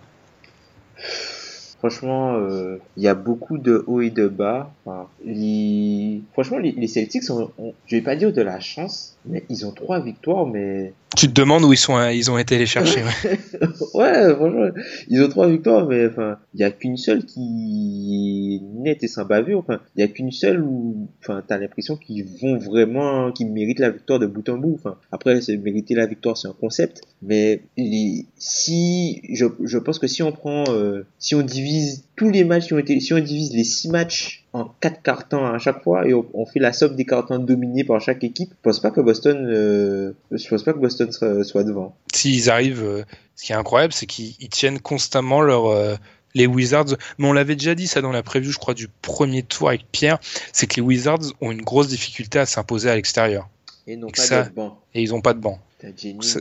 Franchement, 1.80 2.36
euh, 2.38 2.78
il 2.98 3.04
y 3.04 3.08
a 3.08 3.14
beaucoup 3.14 3.60
de 3.60 3.84
hauts 3.86 4.02
et 4.02 4.10
de 4.10 4.28
bas. 4.28 4.74
Franchement, 6.34 6.58
les, 6.58 6.72
les 6.72 6.88
Celtics 6.88 7.30
ont, 7.30 7.52
ont- 7.60 7.74
je 7.86 7.96
vais 7.96 8.02
pas 8.02 8.16
dire 8.16 8.34
de 8.34 8.42
la 8.42 8.60
chance, 8.60 9.15
mais 9.28 9.44
ils 9.50 9.66
ont 9.66 9.72
trois 9.72 10.00
victoires, 10.02 10.46
mais 10.46 10.94
Tu 11.16 11.28
te 11.28 11.34
demandes 11.34 11.64
où 11.64 11.74
ils, 11.74 11.78
sont, 11.78 11.98
euh, 11.98 12.12
ils 12.12 12.30
ont 12.32 12.38
été 12.38 12.58
les 12.58 12.66
chercher. 12.66 13.02
ouais. 13.04 13.38
ouais, 13.94 14.34
franchement, 14.36 14.70
ils 15.08 15.22
ont 15.24 15.30
trois 15.30 15.48
victoires, 15.48 15.88
mais 15.88 16.08
enfin, 16.08 16.38
il 16.54 16.60
y 16.60 16.64
a 16.64 16.72
qu'une 16.72 16.98
seule 16.98 17.26
qui 17.26 18.60
est 18.62 18.80
nette 18.82 19.04
et 19.04 19.08
sans 19.08 19.26
bavure. 19.26 19.60
Enfin, 19.60 19.80
il 19.96 20.02
y 20.02 20.04
a 20.04 20.08
qu'une 20.08 20.32
seule 20.32 20.62
où, 20.62 21.08
enfin, 21.22 21.44
t'as 21.48 21.58
l'impression 21.58 21.96
qu'ils 21.96 22.26
vont 22.42 22.58
vraiment, 22.58 23.32
qu'ils 23.32 23.52
méritent 23.52 23.80
la 23.80 23.90
victoire 23.92 24.20
de 24.20 24.26
bout 24.28 24.48
en 24.50 24.58
bout. 24.58 24.76
Enfin, 24.76 24.98
après, 25.12 25.42
c'est 25.42 25.58
mériter 25.58 25.96
la 25.96 26.06
victoire, 26.06 26.38
c'est 26.38 26.48
un 26.48 26.56
concept, 26.60 27.02
mais 27.22 27.62
les- 27.78 28.26
si, 28.38 29.22
je, 29.34 29.46
je 29.64 29.78
pense 29.78 30.00
que 30.00 30.08
si 30.08 30.22
on 30.24 30.32
prend, 30.32 30.64
euh, 30.70 31.06
si 31.20 31.36
on 31.36 31.42
divise 31.42 32.04
tous 32.16 32.30
les 32.30 32.44
matchs 32.44 32.68
qui 32.68 32.74
ont 32.74 32.80
été, 32.80 33.00
si 33.00 33.14
on 33.14 33.20
divise 33.20 33.54
les 33.54 33.64
six 33.64 33.90
matchs 33.90 34.45
en 34.56 34.74
quatre 34.80 35.02
cartons 35.02 35.46
à 35.46 35.60
chaque 35.60 35.84
fois 35.84 36.08
et 36.08 36.14
on, 36.14 36.26
on 36.34 36.46
fait 36.46 36.60
la 36.60 36.72
somme 36.72 36.96
des 36.96 37.06
cartons 37.06 37.40
dominés 37.40 37.84
par 37.84 38.00
chaque 38.00 38.24
équipe, 38.24 38.52
je 38.52 38.62
pense 38.62 38.80
pas 38.80 38.90
que 38.90 39.02
Boston, 39.02 39.38
euh, 39.50 40.14
je 40.32 40.48
pense 40.48 40.64
pas 40.64 40.72
que 40.72 40.80
Boston 40.80 41.12
soit, 41.12 41.44
soit 41.44 41.64
devant. 41.66 41.96
S'ils 42.14 42.50
arrivent, 42.50 42.84
euh, 42.84 43.04
ce 43.36 43.44
qui 43.44 43.52
est 43.52 43.56
incroyable, 43.56 43.92
c'est 43.92 44.06
qu'ils 44.06 44.34
ils 44.40 44.48
tiennent 44.50 44.80
constamment 44.80 45.42
leur, 45.42 45.66
euh, 45.68 45.96
les 46.36 46.48
Wizards. 46.48 46.96
Mais 47.18 47.28
on 47.28 47.34
l'avait 47.34 47.56
déjà 47.58 47.76
dit 47.76 47.88
ça 47.88 48.00
dans 48.02 48.14
la 48.14 48.24
preview, 48.24 48.52
je 48.52 48.58
crois, 48.58 48.74
du 48.74 48.88
premier 49.02 49.44
tour 49.44 49.68
avec 49.68 49.92
Pierre, 49.92 50.20
c'est 50.54 50.68
que 50.68 50.76
les 50.76 50.82
Wizards 50.82 51.34
ont 51.42 51.52
une 51.52 51.62
grosse 51.62 51.90
difficulté 51.90 52.40
à 52.40 52.46
s'imposer 52.46 52.90
à 52.90 52.96
l'extérieur. 52.96 53.50
Et 53.88 53.94
Et 53.94 53.98
pas 53.98 54.10
ça-. 54.16 54.50
Et 54.94 55.02
ils 55.02 55.14
ont 55.14 55.22
pas 55.22 55.34
de 55.34 55.40
banc. 55.40 55.60
T'as 55.80 55.90
Jennings, 55.96 56.22
Ça- 56.22 56.40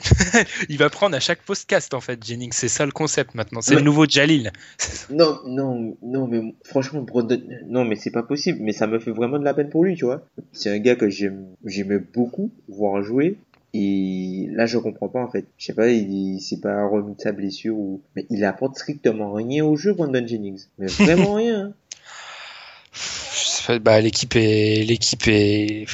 Il 0.68 0.78
va 0.78 0.90
prendre 0.90 1.16
à 1.16 1.20
chaque 1.20 1.42
podcast 1.42 1.92
en 1.94 2.00
fait, 2.00 2.24
Jennings. 2.24 2.52
C'est 2.52 2.68
ça 2.68 2.86
le 2.86 2.92
concept 2.92 3.34
maintenant. 3.34 3.60
C'est 3.60 3.74
le 3.74 3.80
nouveau 3.80 4.06
Jalil. 4.08 4.52
Non, 5.10 5.38
non, 5.46 5.96
non, 6.02 6.26
mais 6.28 6.54
franchement, 6.64 7.00
Brandon, 7.02 7.40
non, 7.66 7.84
mais 7.84 7.96
c'est 7.96 8.10
pas 8.10 8.22
possible. 8.22 8.58
Mais 8.60 8.72
ça 8.72 8.86
me 8.86 8.98
fait 8.98 9.10
vraiment 9.10 9.38
de 9.38 9.44
la 9.44 9.54
peine 9.54 9.70
pour 9.70 9.84
lui, 9.84 9.96
tu 9.96 10.04
vois. 10.04 10.22
C'est 10.52 10.70
un 10.70 10.78
gars 10.78 10.96
que 10.96 11.08
j'aime, 11.08 11.46
j'aimais 11.64 11.98
beaucoup 11.98 12.50
voir 12.68 13.02
jouer. 13.02 13.38
Et 13.74 14.48
là, 14.52 14.66
je 14.66 14.78
comprends 14.78 15.08
pas, 15.08 15.20
en 15.22 15.30
fait. 15.30 15.46
Je 15.56 15.66
sais 15.66 15.72
pas, 15.74 15.88
il 15.88 16.40
s'est 16.40 16.60
pas 16.60 16.86
remis 16.86 17.14
de 17.14 17.20
sa 17.20 17.32
blessure 17.32 17.76
ou, 17.76 18.02
mais 18.16 18.26
il 18.30 18.44
apporte 18.44 18.76
strictement 18.76 19.32
rien 19.32 19.64
au 19.64 19.76
jeu, 19.76 19.92
Brandon 19.94 20.26
Jennings. 20.26 20.66
Mais 20.78 20.86
vraiment 20.86 21.34
rien. 21.36 21.72
hein. 23.68 23.78
Bah, 23.82 24.00
l'équipe 24.00 24.34
est, 24.36 24.84
l'équipe 24.84 25.26
est, 25.28 25.84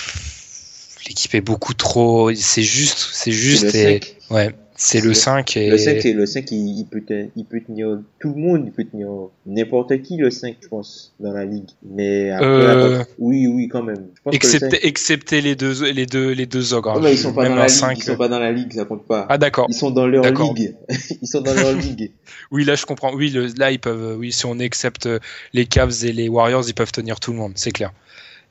l'équipe 1.08 1.34
est 1.34 1.40
beaucoup 1.40 1.74
trop. 1.74 2.32
C'est 2.34 2.62
juste, 2.62 3.08
c'est 3.12 3.32
juste. 3.32 3.70
C'est 3.70 3.84
le 3.84 3.90
et- 3.96 4.00
5. 4.00 4.16
Ouais, 4.30 4.50
c'est 4.76 5.00
le 5.00 5.08
Le- 5.08 5.14
5 5.14 5.56
et. 5.56 5.68
Le 5.70 5.78
5, 5.78 5.98
c'est 6.00 6.12
le 6.12 6.26
5, 6.26 6.50
il, 6.50 6.78
il 6.80 6.86
peut, 6.86 7.02
te- 7.02 7.28
il 7.36 7.44
peut 7.44 7.60
tenir 7.60 8.00
tout 8.18 8.30
le 8.34 8.40
monde, 8.40 8.62
il 8.66 8.72
peut 8.72 8.84
tenir 8.84 9.08
n'importe 9.46 10.00
qui, 10.02 10.16
le 10.16 10.30
5, 10.30 10.56
je 10.62 10.68
pense, 10.68 11.12
dans 11.20 11.32
la 11.32 11.44
ligue. 11.44 11.68
Mais 11.84 12.30
après, 12.30 12.46
Euh, 12.46 13.04
oui, 13.18 13.46
oui, 13.46 13.68
quand 13.68 13.82
même. 13.82 14.06
Je 14.16 14.20
pense 14.22 14.38
que 14.38 14.46
le 14.46 14.58
5 14.70 14.78
Excepté, 14.82 15.40
les 15.42 15.54
deux, 15.56 15.90
les 15.92 16.06
deux, 16.06 16.30
les 16.32 16.46
deux 16.46 16.72
ogres. 16.74 16.96
Ouais, 16.96 17.02
mais 17.02 17.12
ils 17.12 17.18
sont 17.18 17.32
pas 17.34 17.42
Même 17.42 17.52
dans 17.52 17.56
la 17.58 17.66
ligue, 17.66 17.74
5, 17.76 17.98
ils 17.98 18.02
sont 18.02 18.16
pas 18.16 18.28
dans 18.28 18.38
la 18.40 18.50
ligue, 18.52 18.72
ça 18.72 18.84
compte 18.84 19.06
pas. 19.06 19.26
Ah 19.28 19.36
d'accord. 19.38 19.66
Ils 19.68 19.74
sont 19.74 19.90
dans 19.90 20.06
leur 20.06 20.24
ligue. 20.24 20.74
ils 21.22 21.28
sont 21.28 21.40
dans 21.42 21.54
leur 21.54 21.72
ligue. 21.72 22.10
Oui, 22.50 22.64
là 22.64 22.74
je 22.76 22.84
comprends. 22.86 23.14
Oui, 23.14 23.30
le- 23.30 23.46
là 23.58 23.70
ils 23.72 23.78
peuvent. 23.80 24.16
Oui, 24.18 24.30
si 24.32 24.44
on 24.46 24.58
accepte 24.60 25.08
les 25.54 25.66
Cavs 25.66 26.04
et 26.04 26.12
les 26.12 26.28
Warriors, 26.28 26.64
ils 26.68 26.74
peuvent 26.74 26.92
tenir 26.92 27.18
tout 27.20 27.32
le 27.32 27.38
monde, 27.38 27.52
c'est 27.56 27.72
clair. 27.72 27.92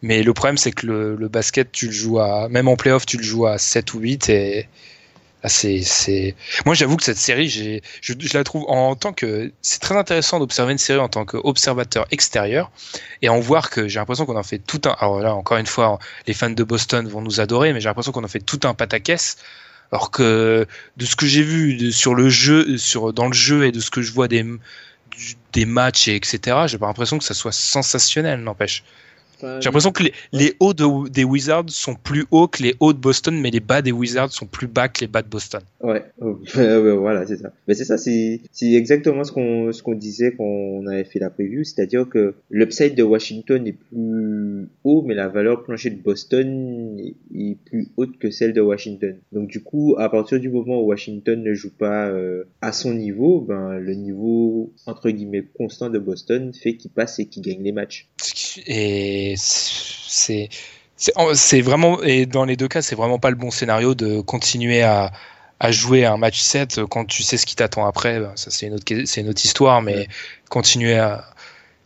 Mais 0.02 0.24
le 0.24 0.34
problème, 0.34 0.58
c'est 0.58 0.72
que 0.72 0.86
le, 0.86 1.28
basket, 1.28 1.72
tu 1.72 1.88
le 1.88 1.92
joues 1.92 2.20
à, 2.20 2.50
même 2.50 2.68
en 2.68 2.76
playoff, 2.76 3.06
tu 3.06 3.18
le 3.18 3.24
joues 3.24 3.46
à 3.46 3.58
7 3.58 3.94
ou 3.94 4.00
8 4.00 4.30
et 4.30 4.68
là, 5.44 5.50
c'est, 5.50 6.36
moi, 6.66 6.76
j'avoue 6.76 6.98
que 6.98 7.04
cette 7.04 7.18
série, 7.18 7.50
je, 7.50 8.14
la 8.34 8.44
trouve 8.44 8.66
en 8.68 8.96
tant 8.96 9.14
que, 9.14 9.52
c'est 9.62 9.80
très 9.80 9.96
intéressant 9.96 10.40
d'observer 10.40 10.74
une 10.74 10.78
série 10.78 11.00
en 11.00 11.10
tant 11.10 11.26
qu'observateur 11.26 12.06
extérieur 12.12 12.72
et 13.22 13.30
en 13.30 13.40
voir 13.40 13.70
que 13.70 13.88
j'ai 13.88 14.00
l'impression 14.00 14.26
qu'on 14.26 14.38
en 14.38 14.44
fait 14.44 14.60
tout 14.60 14.82
un, 14.86 14.96
alors 15.00 15.20
là, 15.20 15.34
encore 15.36 15.58
une 15.58 15.66
fois, 15.66 16.00
les 16.28 16.34
fans 16.34 16.50
de 16.50 16.64
Boston 16.64 17.08
vont 17.08 17.22
nous 17.22 17.40
adorer, 17.40 17.72
mais 17.74 17.80
j'ai 17.80 17.88
l'impression 17.88 18.12
qu'on 18.12 18.24
en 18.24 18.30
fait 18.30 18.42
tout 18.42 18.60
un 18.64 18.74
pataquès. 18.74 19.38
Alors 19.92 20.10
que 20.10 20.66
de 20.98 21.06
ce 21.06 21.16
que 21.16 21.28
j'ai 21.28 21.44
vu 21.44 21.92
sur 21.92 22.16
le 22.16 22.28
jeu, 22.28 22.80
sur 22.80 23.14
dans 23.14 23.28
le 23.28 23.34
jeu 23.34 23.66
et 23.68 23.72
de 23.72 23.80
ce 23.80 23.92
que 23.92 24.02
je 24.02 24.12
vois 24.12 24.28
des 24.28 24.44
des 25.54 25.66
matchs 25.66 26.08
et 26.08 26.16
etc. 26.16 26.58
J'ai 26.68 26.78
pas 26.78 26.88
l'impression 26.88 27.18
que 27.18 27.24
ça 27.24 27.34
soit 27.34 27.52
sensationnel, 27.52 28.42
n'empêche. 28.42 28.84
J'ai 29.60 29.66
l'impression 29.66 29.92
que 29.92 30.04
les, 30.04 30.14
les 30.32 30.54
hauts 30.60 30.74
de- 30.74 31.10
des 31.10 31.24
Wizards 31.24 31.70
sont 31.70 31.96
plus 31.96 32.26
hauts 32.32 32.48
que 32.48 32.64
les 32.64 32.76
hauts 32.80 32.94
de 32.94 32.98
Boston, 33.00 33.40
mais 33.40 33.52
les 33.52 33.60
bas 33.60 33.82
des 33.82 33.92
Wizards 33.92 34.32
sont 34.32 34.46
plus 34.46 34.68
bas 34.68 34.88
que 34.88 35.02
les 35.02 35.08
bas 35.08 35.22
de 35.22 35.28
Boston. 35.30 35.62
Ouais, 35.82 36.04
voilà, 36.54 37.26
c'est 37.28 37.38
ça. 37.38 37.52
Mais 37.68 37.74
c'est 37.74 37.86
ça, 37.86 37.98
c'est 37.98 38.42
exactement 38.62 39.24
ce 39.24 39.32
qu'on 39.32 39.72
ce 39.72 39.82
qu'on 39.84 39.96
disait 39.96 40.34
quand 40.38 40.44
on 40.44 40.88
avait 40.88 41.04
fait 41.04 41.20
la 41.20 41.30
preview, 41.30 41.64
c'est-à-dire 41.64 42.08
que 42.10 42.36
l'upside 42.50 42.96
de 42.96 43.04
Washington 43.04 43.66
est 43.68 43.74
plus 43.74 44.68
haut, 44.84 45.04
mais 45.06 45.14
la 45.16 45.28
valeur 45.28 45.64
plancher 45.64 45.90
de 45.90 46.02
Boston 46.02 46.98
est- 47.00 47.16
est 47.36 47.58
plus 47.66 47.88
haute 47.98 48.18
que 48.18 48.30
celle 48.32 48.54
de 48.54 48.62
Washington. 48.62 49.16
Donc 49.32 49.50
du 49.50 49.62
coup, 49.62 49.96
à 49.98 50.10
partir 50.10 50.40
du 50.40 50.50
moment 50.50 50.82
où 50.82 50.86
Washington 50.88 51.42
ne 51.44 51.54
joue 51.54 51.72
pas 51.72 52.08
euh, 52.08 52.44
à 52.62 52.72
son 52.72 52.94
niveau, 52.94 53.42
ben 53.42 53.78
le 53.80 53.94
niveau 53.96 54.72
entre 54.86 55.10
guillemets 55.10 55.44
constant 55.58 55.90
de 55.90 56.00
Boston 56.00 56.52
fait 56.54 56.76
qu'il 56.76 56.92
passe 56.92 57.20
et 57.20 57.26
qu'il 57.26 57.44
gagne 57.44 57.64
les 57.64 57.72
matchs. 57.72 58.08
Et 58.68 59.33
c'est 59.38 60.50
c'est 60.96 61.14
c'est 61.34 61.62
vraiment 61.62 62.02
et 62.04 62.26
dans 62.26 62.46
les 62.46 62.56
deux 62.56 62.68
cas, 62.68 62.82
c'est 62.82 62.96
vraiment 62.96 63.20
pas 63.20 63.30
le 63.30 63.36
bon 63.36 63.52
scénario 63.52 63.96
de 63.96 64.22
continuer 64.22 64.82
à 64.84 65.12
à 65.60 65.72
jouer 65.72 66.06
un 66.06 66.18
match 66.18 66.42
7 66.42 66.82
quand 66.90 67.06
tu 67.06 67.24
sais 67.24 67.38
ce 67.38 67.46
qui 67.46 67.56
t'attend 67.56 67.86
après. 67.86 68.20
Ben, 68.20 68.34
Ça 68.36 68.52
c'est 68.52 68.68
une 68.68 68.74
autre 68.74 68.86
c'est 69.06 69.22
une 69.22 69.30
autre 69.30 69.46
histoire, 69.46 69.82
mais 69.82 70.08
continuer 70.50 70.96
à 70.98 71.34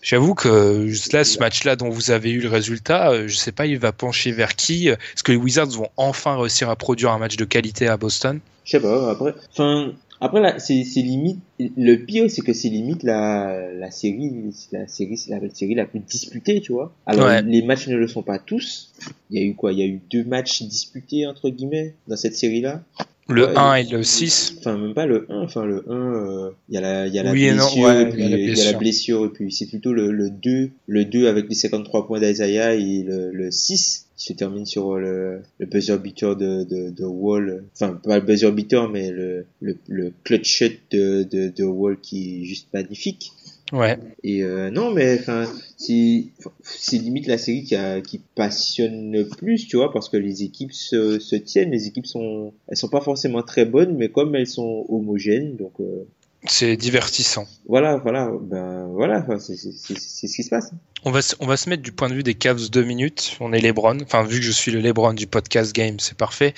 J'avoue 0.02 0.36
que 0.36 0.88
là, 1.12 1.24
ce 1.24 1.40
match-là 1.40 1.76
dont 1.76 1.90
vous 1.90 2.12
avez 2.12 2.32
eu 2.32 2.40
le 2.40 2.50
résultat, 2.50 3.12
euh, 3.12 3.28
je 3.28 3.36
sais 3.36 3.52
pas, 3.52 3.66
il 3.66 3.78
va 3.78 3.92
pencher 3.92 4.32
vers 4.32 4.56
qui? 4.56 4.88
Est-ce 4.88 5.22
que 5.22 5.32
les 5.32 5.38
Wizards 5.38 5.72
vont 5.72 5.90
enfin 5.98 6.40
réussir 6.40 6.70
à 6.70 6.76
produire 6.76 7.12
un 7.12 7.18
match 7.18 7.36
de 7.36 7.46
qualité 7.46 7.88
à 7.88 7.98
Boston? 7.98 8.40
Je 8.64 8.72
sais 8.72 8.80
pas, 8.80 9.12
après, 9.12 9.34
enfin, 9.52 9.92
après 10.22 10.40
là, 10.40 10.60
c'est 10.60 10.84
limite, 10.96 11.42
le 11.60 11.96
pire, 11.96 12.30
c'est 12.30 12.42
que 12.42 12.54
c'est 12.54 12.70
limite 12.70 13.04
la, 13.04 13.72
la 13.74 13.90
série, 13.92 14.32
la 14.72 14.88
série, 14.88 15.18
c'est 15.18 15.32
la 15.32 15.40
série 15.54 15.76
la 15.76 15.86
plus 15.86 16.00
disputée, 16.00 16.62
tu 16.62 16.72
vois. 16.74 16.94
Alors, 17.06 17.26
Ouais. 17.28 17.42
les 17.42 17.62
matchs 17.64 17.88
ne 17.88 17.96
le 17.98 18.08
sont 18.08 18.22
pas 18.24 18.38
tous. 18.40 18.94
Il 19.32 19.40
y 19.40 19.44
a 19.44 19.46
eu 19.46 19.56
quoi? 19.56 19.72
Il 19.74 19.80
y 19.80 19.82
a 19.82 19.86
eu 19.86 20.00
deux 20.12 20.24
matchs 20.24 20.62
disputés, 20.64 21.26
entre 21.26 21.50
guillemets, 21.50 21.96
dans 22.08 22.16
cette 22.16 22.36
série-là. 22.36 22.84
Le 23.30 23.46
Ouais, 23.48 23.58
1 23.58 23.74
et 23.76 23.84
le 23.84 24.04
6 24.04 24.56
Enfin, 24.60 24.78
même 24.78 24.94
pas 24.94 25.06
le 25.06 25.26
1, 25.30 25.42
enfin, 25.42 25.66
le 25.66 25.84
1, 25.92 25.94
euh, 25.94 26.50
il 26.70 26.76
y 26.76 26.78
a 26.78 26.82
la, 26.82 27.08
il 27.08 27.14
y 27.14 27.20
a 27.20 27.24
la 27.24 27.32
Oui 27.34 27.46
non, 27.50 27.56
blessure, 27.56 27.84
ouais, 27.84 28.10
puis 28.10 28.22
il 28.24 28.24
y 28.24 28.26
a 28.26 28.30
la 28.30 28.38
il 28.38 28.58
y 28.58 28.62
a 28.62 28.72
la 28.72 28.78
blessure. 28.78 28.80
blessure, 28.80 29.26
et 29.26 29.30
puis 29.34 29.52
c'est 29.52 29.66
plutôt 29.66 29.92
le, 29.92 30.12
le 30.14 30.30
2, 30.30 30.70
le 30.88 31.04
2 31.06 31.28
avec 31.28 31.50
les 31.50 31.56
53 31.56 32.08
points 32.08 32.22
d'Isaiah 32.22 32.76
et 32.76 33.04
le, 33.04 33.32
le 33.34 33.52
6 33.52 34.06
qui 34.16 34.28
se 34.28 34.34
termine 34.34 34.66
sur 34.66 34.98
le, 34.98 35.42
le 35.60 35.66
buzzer 35.66 35.98
beater 36.00 36.38
de, 36.38 36.64
de, 36.64 36.90
de 36.90 37.04
Wall. 37.04 37.66
Enfin, 37.76 38.00
pas 38.02 38.18
le 38.18 38.26
buzzer 38.26 38.50
beater, 38.54 38.90
mais 38.90 39.12
le, 39.12 39.46
le, 39.60 39.76
le 39.90 40.14
clutch 40.24 40.48
shot 40.50 40.66
de, 40.92 41.24
de, 41.24 41.47
de 41.56 41.64
Wall 41.64 42.00
qui 42.00 42.42
est 42.42 42.46
juste 42.46 42.68
magnifique. 42.74 43.32
Ouais. 43.74 43.98
Et 44.24 44.44
euh, 44.44 44.70
non, 44.72 44.92
mais 44.94 45.20
enfin, 45.20 45.46
c'est 45.78 46.98
limite 46.98 47.28
la 47.28 47.38
série 47.38 47.64
qui 47.66 47.76
a 47.76 48.00
qui 48.00 48.22
passionne 48.36 49.12
le 49.12 49.28
plus, 49.28 49.68
tu 49.68 49.76
vois, 49.76 49.92
parce 49.92 50.08
que 50.08 50.16
les 50.18 50.44
équipes 50.44 50.72
se, 50.72 51.20
se 51.20 51.36
tiennent. 51.36 51.72
Les 51.72 51.86
équipes 51.88 52.06
sont 52.08 52.54
elles 52.70 52.78
sont 52.78 52.88
pas 52.88 53.02
forcément 53.02 53.44
très 53.44 53.66
bonnes, 53.66 53.96
mais 53.98 54.10
comme 54.10 54.34
elles 54.36 54.48
sont 54.48 54.86
homogènes, 54.88 55.58
donc 55.58 55.74
euh, 55.82 56.08
C'est 56.46 56.78
divertissant. 56.78 57.46
voilà, 57.68 57.98
voilà, 57.98 58.32
ben 58.42 58.88
voilà, 58.94 59.26
c'est 59.40 59.58
ce 59.58 60.34
qui 60.34 60.44
se 60.44 60.50
passe. 60.50 60.72
On 61.04 61.12
va, 61.12 61.22
se- 61.22 61.36
on 61.42 61.46
va 61.46 61.58
se 61.58 61.70
mettre 61.70 61.84
du 61.84 61.92
point 61.92 62.08
de 62.10 62.14
vue 62.14 62.24
des 62.24 62.36
Cavs 62.36 62.70
deux 62.70 62.84
minutes. 62.86 63.36
On 63.42 63.52
est 63.52 63.60
LeBron. 63.60 63.98
Enfin, 64.02 64.24
vu 64.24 64.38
que 64.40 64.46
je 64.46 64.52
suis 64.52 64.72
le 64.72 64.80
LeBron 64.80 65.14
du 65.14 65.28
podcast 65.28 65.76
game, 65.76 66.00
c'est 66.00 66.18
parfait. 66.18 66.54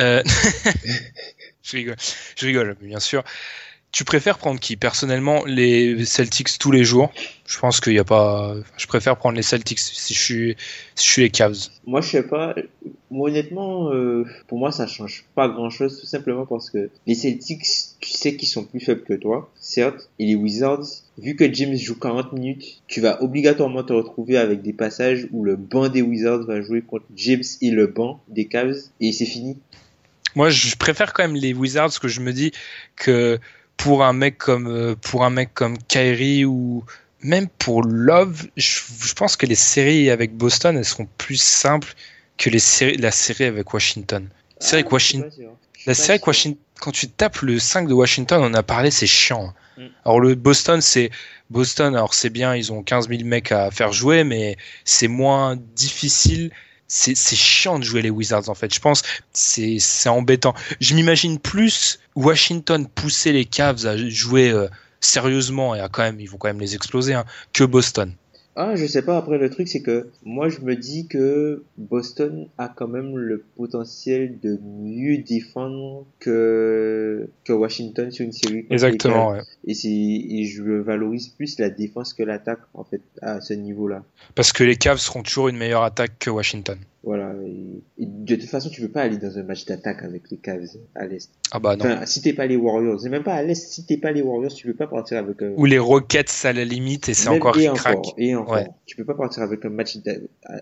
Euh... 0.00 0.22
je 1.62 1.76
rigole. 1.76 1.96
Je 2.36 2.46
rigole, 2.46 2.76
bien 2.80 3.00
sûr. 3.00 3.22
Tu 3.92 4.04
préfères 4.04 4.36
prendre 4.36 4.60
qui? 4.60 4.76
Personnellement, 4.76 5.44
les 5.46 6.04
Celtics 6.04 6.58
tous 6.58 6.70
les 6.70 6.84
jours. 6.84 7.12
Je 7.46 7.58
pense 7.58 7.80
qu'il 7.80 7.94
n'y 7.94 7.98
a 7.98 8.04
pas. 8.04 8.54
Je 8.76 8.86
préfère 8.86 9.16
prendre 9.16 9.36
les 9.36 9.42
Celtics 9.42 9.78
si 9.78 10.12
je 10.12 10.18
suis, 10.18 10.56
si 10.94 11.06
je 11.06 11.10
suis 11.12 11.22
les 11.22 11.30
Cavs. 11.30 11.56
Moi, 11.86 12.00
je 12.02 12.10
sais 12.10 12.22
pas. 12.22 12.54
Moi, 13.10 13.30
honnêtement, 13.30 13.90
euh, 13.92 14.26
pour 14.48 14.58
moi, 14.58 14.72
ça 14.72 14.86
change 14.86 15.24
pas 15.34 15.48
grand-chose, 15.48 15.98
tout 16.00 16.06
simplement 16.06 16.44
parce 16.44 16.70
que 16.70 16.90
les 17.06 17.14
Celtics, 17.14 17.64
tu 18.00 18.10
sais 18.10 18.36
qu'ils 18.36 18.48
sont 18.48 18.64
plus 18.64 18.80
faibles 18.80 19.02
que 19.02 19.14
toi, 19.14 19.50
certes, 19.58 20.10
et 20.18 20.26
les 20.26 20.34
Wizards, 20.34 20.84
vu 21.16 21.36
que 21.36 21.50
James 21.54 21.76
joue 21.76 21.98
40 21.98 22.32
minutes, 22.32 22.82
tu 22.88 23.00
vas 23.00 23.22
obligatoirement 23.22 23.84
te 23.84 23.92
retrouver 23.92 24.36
avec 24.36 24.60
des 24.60 24.72
passages 24.72 25.28
où 25.30 25.44
le 25.44 25.56
banc 25.56 25.88
des 25.88 26.02
Wizards 26.02 26.44
va 26.44 26.60
jouer 26.60 26.82
contre 26.82 27.06
James 27.14 27.44
et 27.62 27.70
le 27.70 27.86
banc 27.86 28.20
des 28.28 28.46
Cavs, 28.46 28.76
et 29.00 29.12
c'est 29.12 29.24
fini. 29.24 29.56
Moi, 30.34 30.50
je 30.50 30.76
préfère 30.76 31.14
quand 31.14 31.22
même 31.22 31.36
les 31.36 31.54
Wizards 31.54 31.84
parce 31.84 31.98
que 31.98 32.08
je 32.08 32.20
me 32.20 32.32
dis 32.32 32.52
que 32.94 33.38
pour 33.76 34.04
un 34.04 34.12
mec 34.12 34.38
comme 34.38 34.68
euh, 34.68 34.94
pour 34.94 35.24
un 35.24 35.30
mec 35.30 35.54
comme 35.54 35.78
Kyrie 35.78 36.44
ou 36.44 36.84
même 37.22 37.48
pour 37.48 37.82
Love, 37.82 38.46
je, 38.56 38.80
je 39.00 39.14
pense 39.14 39.36
que 39.36 39.46
les 39.46 39.54
séries 39.54 40.10
avec 40.10 40.34
Boston 40.34 40.76
elles 40.76 40.84
seront 40.84 41.08
plus 41.18 41.40
simples 41.40 41.94
que 42.36 42.50
les 42.50 42.58
séries 42.58 42.96
la 42.96 43.10
série 43.10 43.44
avec 43.44 43.72
Washington. 43.72 44.28
La 44.60 44.66
série 44.66 44.80
avec 44.80 44.92
Washington, 44.92 45.30
la 45.86 45.94
série 45.94 46.12
avec 46.12 46.26
Washington, 46.26 46.60
quand 46.80 46.92
tu 46.92 47.08
tapes 47.08 47.40
le 47.40 47.58
5 47.58 47.88
de 47.88 47.94
Washington, 47.94 48.42
on 48.42 48.46
en 48.46 48.54
a 48.54 48.62
parlé, 48.62 48.90
c'est 48.90 49.06
chiant. 49.06 49.54
Mm. 49.76 49.86
Alors 50.04 50.20
le 50.20 50.34
Boston, 50.34 50.80
c'est 50.80 51.10
Boston. 51.50 51.94
Alors 51.94 52.14
c'est 52.14 52.30
bien, 52.30 52.54
ils 52.54 52.72
ont 52.72 52.82
15 52.82 53.08
000 53.08 53.22
mecs 53.24 53.52
à 53.52 53.70
faire 53.70 53.92
jouer, 53.92 54.24
mais 54.24 54.56
c'est 54.84 55.08
moins 55.08 55.56
difficile. 55.56 56.50
C'est 56.88 57.16
chiant 57.16 57.78
de 57.78 57.84
jouer 57.84 58.02
les 58.02 58.10
Wizards 58.10 58.48
en 58.48 58.54
fait. 58.54 58.72
Je 58.72 58.80
pense 58.80 59.02
c'est 59.32 59.78
c'est 59.80 60.08
embêtant. 60.08 60.54
Je 60.80 60.94
m'imagine 60.94 61.38
plus 61.38 61.98
Washington 62.14 62.86
pousser 62.86 63.32
les 63.32 63.44
Cavs 63.44 63.86
à 63.86 63.96
jouer 63.96 64.50
euh, 64.50 64.68
sérieusement 65.00 65.74
et 65.74 65.80
à 65.80 65.88
quand 65.88 66.02
même 66.02 66.20
ils 66.20 66.28
vont 66.28 66.38
quand 66.38 66.48
même 66.48 66.60
les 66.60 66.74
exploser 66.74 67.14
hein, 67.14 67.24
que 67.52 67.64
Boston. 67.64 68.14
Ah, 68.58 68.74
je 68.74 68.86
sais 68.86 69.02
pas. 69.02 69.18
Après, 69.18 69.36
le 69.36 69.50
truc, 69.50 69.68
c'est 69.68 69.82
que 69.82 70.08
moi, 70.24 70.48
je 70.48 70.60
me 70.60 70.74
dis 70.74 71.06
que 71.06 71.62
Boston 71.76 72.48
a 72.56 72.68
quand 72.68 72.88
même 72.88 73.16
le 73.18 73.44
potentiel 73.54 74.40
de 74.42 74.58
mieux 74.64 75.18
défendre 75.18 76.06
que, 76.20 77.28
que 77.44 77.52
Washington 77.52 78.10
sur 78.10 78.24
une 78.24 78.32
série. 78.32 78.62
contre 78.62 78.72
Exactement, 78.72 79.30
ouais. 79.32 79.40
Et 79.66 80.40
et 80.40 80.44
je 80.46 80.62
valorise 80.62 81.28
plus 81.28 81.58
la 81.58 81.68
défense 81.68 82.14
que 82.14 82.22
l'attaque, 82.22 82.60
en 82.72 82.84
fait, 82.84 83.02
à 83.20 83.42
ce 83.42 83.52
niveau-là. 83.52 84.02
Parce 84.34 84.52
que 84.52 84.64
les 84.64 84.76
Cavs 84.76 84.98
seront 84.98 85.22
toujours 85.22 85.48
une 85.48 85.58
meilleure 85.58 85.82
attaque 85.82 86.18
que 86.18 86.30
Washington. 86.30 86.78
Voilà. 87.06 87.32
Et, 87.46 88.02
et 88.02 88.06
de 88.06 88.34
toute 88.34 88.48
façon, 88.50 88.68
tu 88.68 88.80
peux 88.82 88.88
pas 88.90 89.02
aller 89.02 89.16
dans 89.16 89.38
un 89.38 89.44
match 89.44 89.64
d'attaque 89.64 90.02
avec 90.02 90.28
les 90.30 90.38
Cavs 90.38 90.66
à 90.96 91.06
l'Est. 91.06 91.30
Ah 91.52 91.60
bah 91.60 91.76
non. 91.76 91.84
Enfin, 91.84 92.04
si 92.04 92.20
t'es 92.20 92.32
pas 92.32 92.46
les 92.48 92.56
Warriors, 92.56 93.06
et 93.06 93.08
même 93.08 93.22
pas 93.22 93.34
à 93.34 93.42
l'Est, 93.44 93.72
si 93.72 93.86
t'es 93.86 93.96
pas 93.96 94.10
les 94.10 94.22
Warriors, 94.22 94.52
tu 94.52 94.66
peux 94.66 94.74
pas 94.74 94.88
partir 94.88 95.18
avec 95.18 95.40
un... 95.40 95.52
Ou 95.56 95.66
les 95.66 95.78
Rockets 95.78 96.32
à 96.44 96.52
la 96.52 96.64
limite 96.64 97.08
et 97.08 97.14
c'est 97.14 97.28
encore 97.28 97.56
et 97.56 97.68
encore, 97.68 98.14
et 98.18 98.34
encore. 98.34 98.54
Ouais. 98.54 98.66
Tu 98.86 98.96
peux 98.96 99.04
pas 99.04 99.14
partir 99.14 99.44
avec 99.44 99.64
un 99.64 99.70
match 99.70 99.96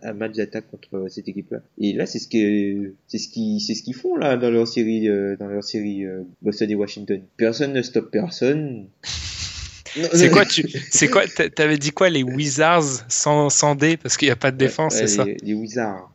un 0.03 0.13
match 0.13 0.33
d'attaque 0.35 0.67
contre 0.71 1.07
cette 1.09 1.27
équipe-là. 1.29 1.61
Et 1.79 1.95
là, 1.95 2.05
c'est 2.05 2.19
ce 2.19 2.29
que 2.29 2.93
c'est 3.09 3.19
ce 3.19 3.29
qui 3.29 3.59
c'est 3.61 3.75
ce 3.75 3.83
qu'ils 3.83 3.95
font 3.95 4.15
là 4.17 4.37
dans 4.37 4.51
leur 4.51 4.69
série 4.69 5.09
euh, 5.09 5.37
dans 5.37 5.47
leur 5.49 5.65
série 5.65 6.05
euh, 6.05 6.25
Boston 6.43 6.71
et 6.71 6.75
Washington. 6.75 7.23
Personne 7.39 7.73
ne 7.73 7.81
stoppe 7.81 8.11
personne. 8.11 8.87
C'est 10.13 10.29
quoi 10.31 10.45
tu 10.45 10.69
c'est 10.91 11.07
quoi 11.07 11.23
t'a- 11.29 11.49
t'avais 11.49 11.79
dit 11.79 11.93
quoi 11.93 12.11
les 12.11 12.25
Wizards 12.25 13.05
sans 13.09 13.49
sans 13.49 13.77
D 13.77 13.97
parce 13.97 14.17
qu'il 14.17 14.27
y 14.27 14.31
a 14.33 14.35
pas 14.37 14.51
de 14.51 14.57
défense, 14.57 14.95
Ouais, 14.95 15.07
c'est 15.07 15.07
ça? 15.07 15.25
les 15.25 15.55
Wizards. 15.55 16.11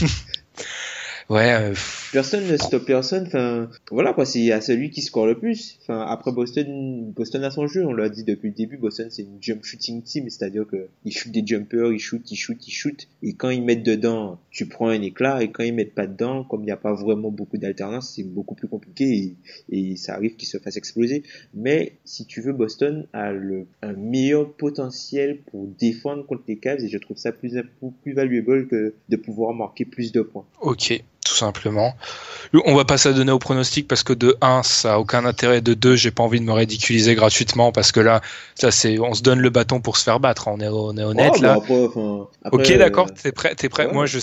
Ouais, 1.30 1.52
euh, 1.54 1.74
Personne 2.14 2.46
ne 2.46 2.56
stoppe 2.56 2.84
personne. 2.84 3.24
Enfin, 3.26 3.68
voilà 3.90 4.12
quoi. 4.12 4.24
C'est 4.24 4.52
à 4.52 4.60
celui 4.60 4.90
qui 4.90 5.02
score 5.02 5.26
le 5.26 5.36
plus. 5.36 5.80
Enfin, 5.82 6.00
après 6.08 6.30
Boston, 6.30 7.10
Boston 7.10 7.42
a 7.42 7.50
son 7.50 7.66
jeu. 7.66 7.84
On 7.84 7.92
l'a 7.92 8.08
dit 8.08 8.22
depuis 8.22 8.50
le 8.50 8.54
début. 8.54 8.76
Boston 8.76 9.08
c'est 9.10 9.22
une 9.22 9.38
jump 9.40 9.64
shooting 9.64 10.00
team, 10.00 10.30
c'est-à-dire 10.30 10.64
que 10.64 10.86
ils 11.04 11.10
shootent 11.10 11.32
des 11.32 11.44
jumpers, 11.44 11.90
ils 11.90 11.98
shootent, 11.98 12.30
ils 12.30 12.36
shootent, 12.36 12.68
ils 12.68 12.70
shootent. 12.70 13.08
Et 13.24 13.32
quand 13.32 13.50
ils 13.50 13.64
mettent 13.64 13.82
dedans, 13.82 14.38
tu 14.52 14.66
prends 14.66 14.90
un 14.90 15.02
éclat. 15.02 15.42
Et 15.42 15.50
quand 15.50 15.64
ils 15.64 15.74
mettent 15.74 15.96
pas 15.96 16.06
dedans, 16.06 16.44
comme 16.44 16.60
il 16.62 16.66
n'y 16.66 16.70
a 16.70 16.76
pas 16.76 16.94
vraiment 16.94 17.32
beaucoup 17.32 17.58
d'alternance, 17.58 18.12
c'est 18.14 18.22
beaucoup 18.22 18.54
plus 18.54 18.68
compliqué 18.68 19.34
et, 19.70 19.96
ça 19.96 20.14
arrive 20.14 20.36
qu'ils 20.36 20.48
se 20.48 20.58
fassent 20.58 20.76
exploser. 20.76 21.24
Mais 21.52 21.94
si 22.04 22.26
tu 22.26 22.40
veux, 22.42 22.52
Boston 22.52 23.08
a 23.12 23.32
le 23.32 23.66
un 23.82 23.94
meilleur 23.94 24.52
potentiel 24.52 25.40
pour 25.50 25.66
défendre 25.66 26.24
contre 26.26 26.44
les 26.46 26.58
Cavs 26.58 26.80
et 26.80 26.88
je 26.88 26.98
trouve 26.98 27.16
ça 27.16 27.32
plus 27.32 27.60
plus 28.02 28.12
valuable 28.12 28.68
que 28.68 28.94
de 29.08 29.16
pouvoir 29.16 29.52
marquer 29.52 29.84
plus 29.84 30.12
de 30.12 30.22
points. 30.22 30.46
ok, 30.60 31.02
tout 31.24 31.34
simplement. 31.34 31.94
On 32.66 32.74
va 32.76 32.84
pas 32.84 32.98
s'adonner 32.98 33.32
au 33.32 33.38
pronostic 33.40 33.88
parce 33.88 34.04
que 34.04 34.12
de 34.12 34.36
1, 34.40 34.62
ça 34.62 34.94
a 34.94 34.98
aucun 34.98 35.24
intérêt. 35.24 35.60
De 35.60 35.74
2, 35.74 35.96
j'ai 35.96 36.12
pas 36.12 36.22
envie 36.22 36.38
de 36.38 36.44
me 36.44 36.52
ridiculiser 36.52 37.14
gratuitement 37.16 37.72
parce 37.72 37.90
que 37.90 38.00
là, 38.00 38.20
ça 38.54 38.70
c'est, 38.70 38.98
on 39.00 39.14
se 39.14 39.22
donne 39.22 39.40
le 39.40 39.50
bâton 39.50 39.80
pour 39.80 39.96
se 39.96 40.04
faire 40.04 40.20
battre. 40.20 40.46
On 40.48 40.60
est, 40.60 40.68
on 40.68 40.96
est 40.96 41.02
honnête 41.02 41.32
Oh, 41.36 41.40
bah, 41.40 41.54
après, 41.54 41.84
après, 42.44 42.62
ok, 42.62 42.70
euh, 42.70 42.78
d'accord. 42.78 43.12
T'es 43.12 43.32
prêt, 43.32 43.54
t'es 43.56 43.68
prêt? 43.68 43.86
ouais. 43.86 43.92
Moi, 43.92 44.06
je, 44.06 44.18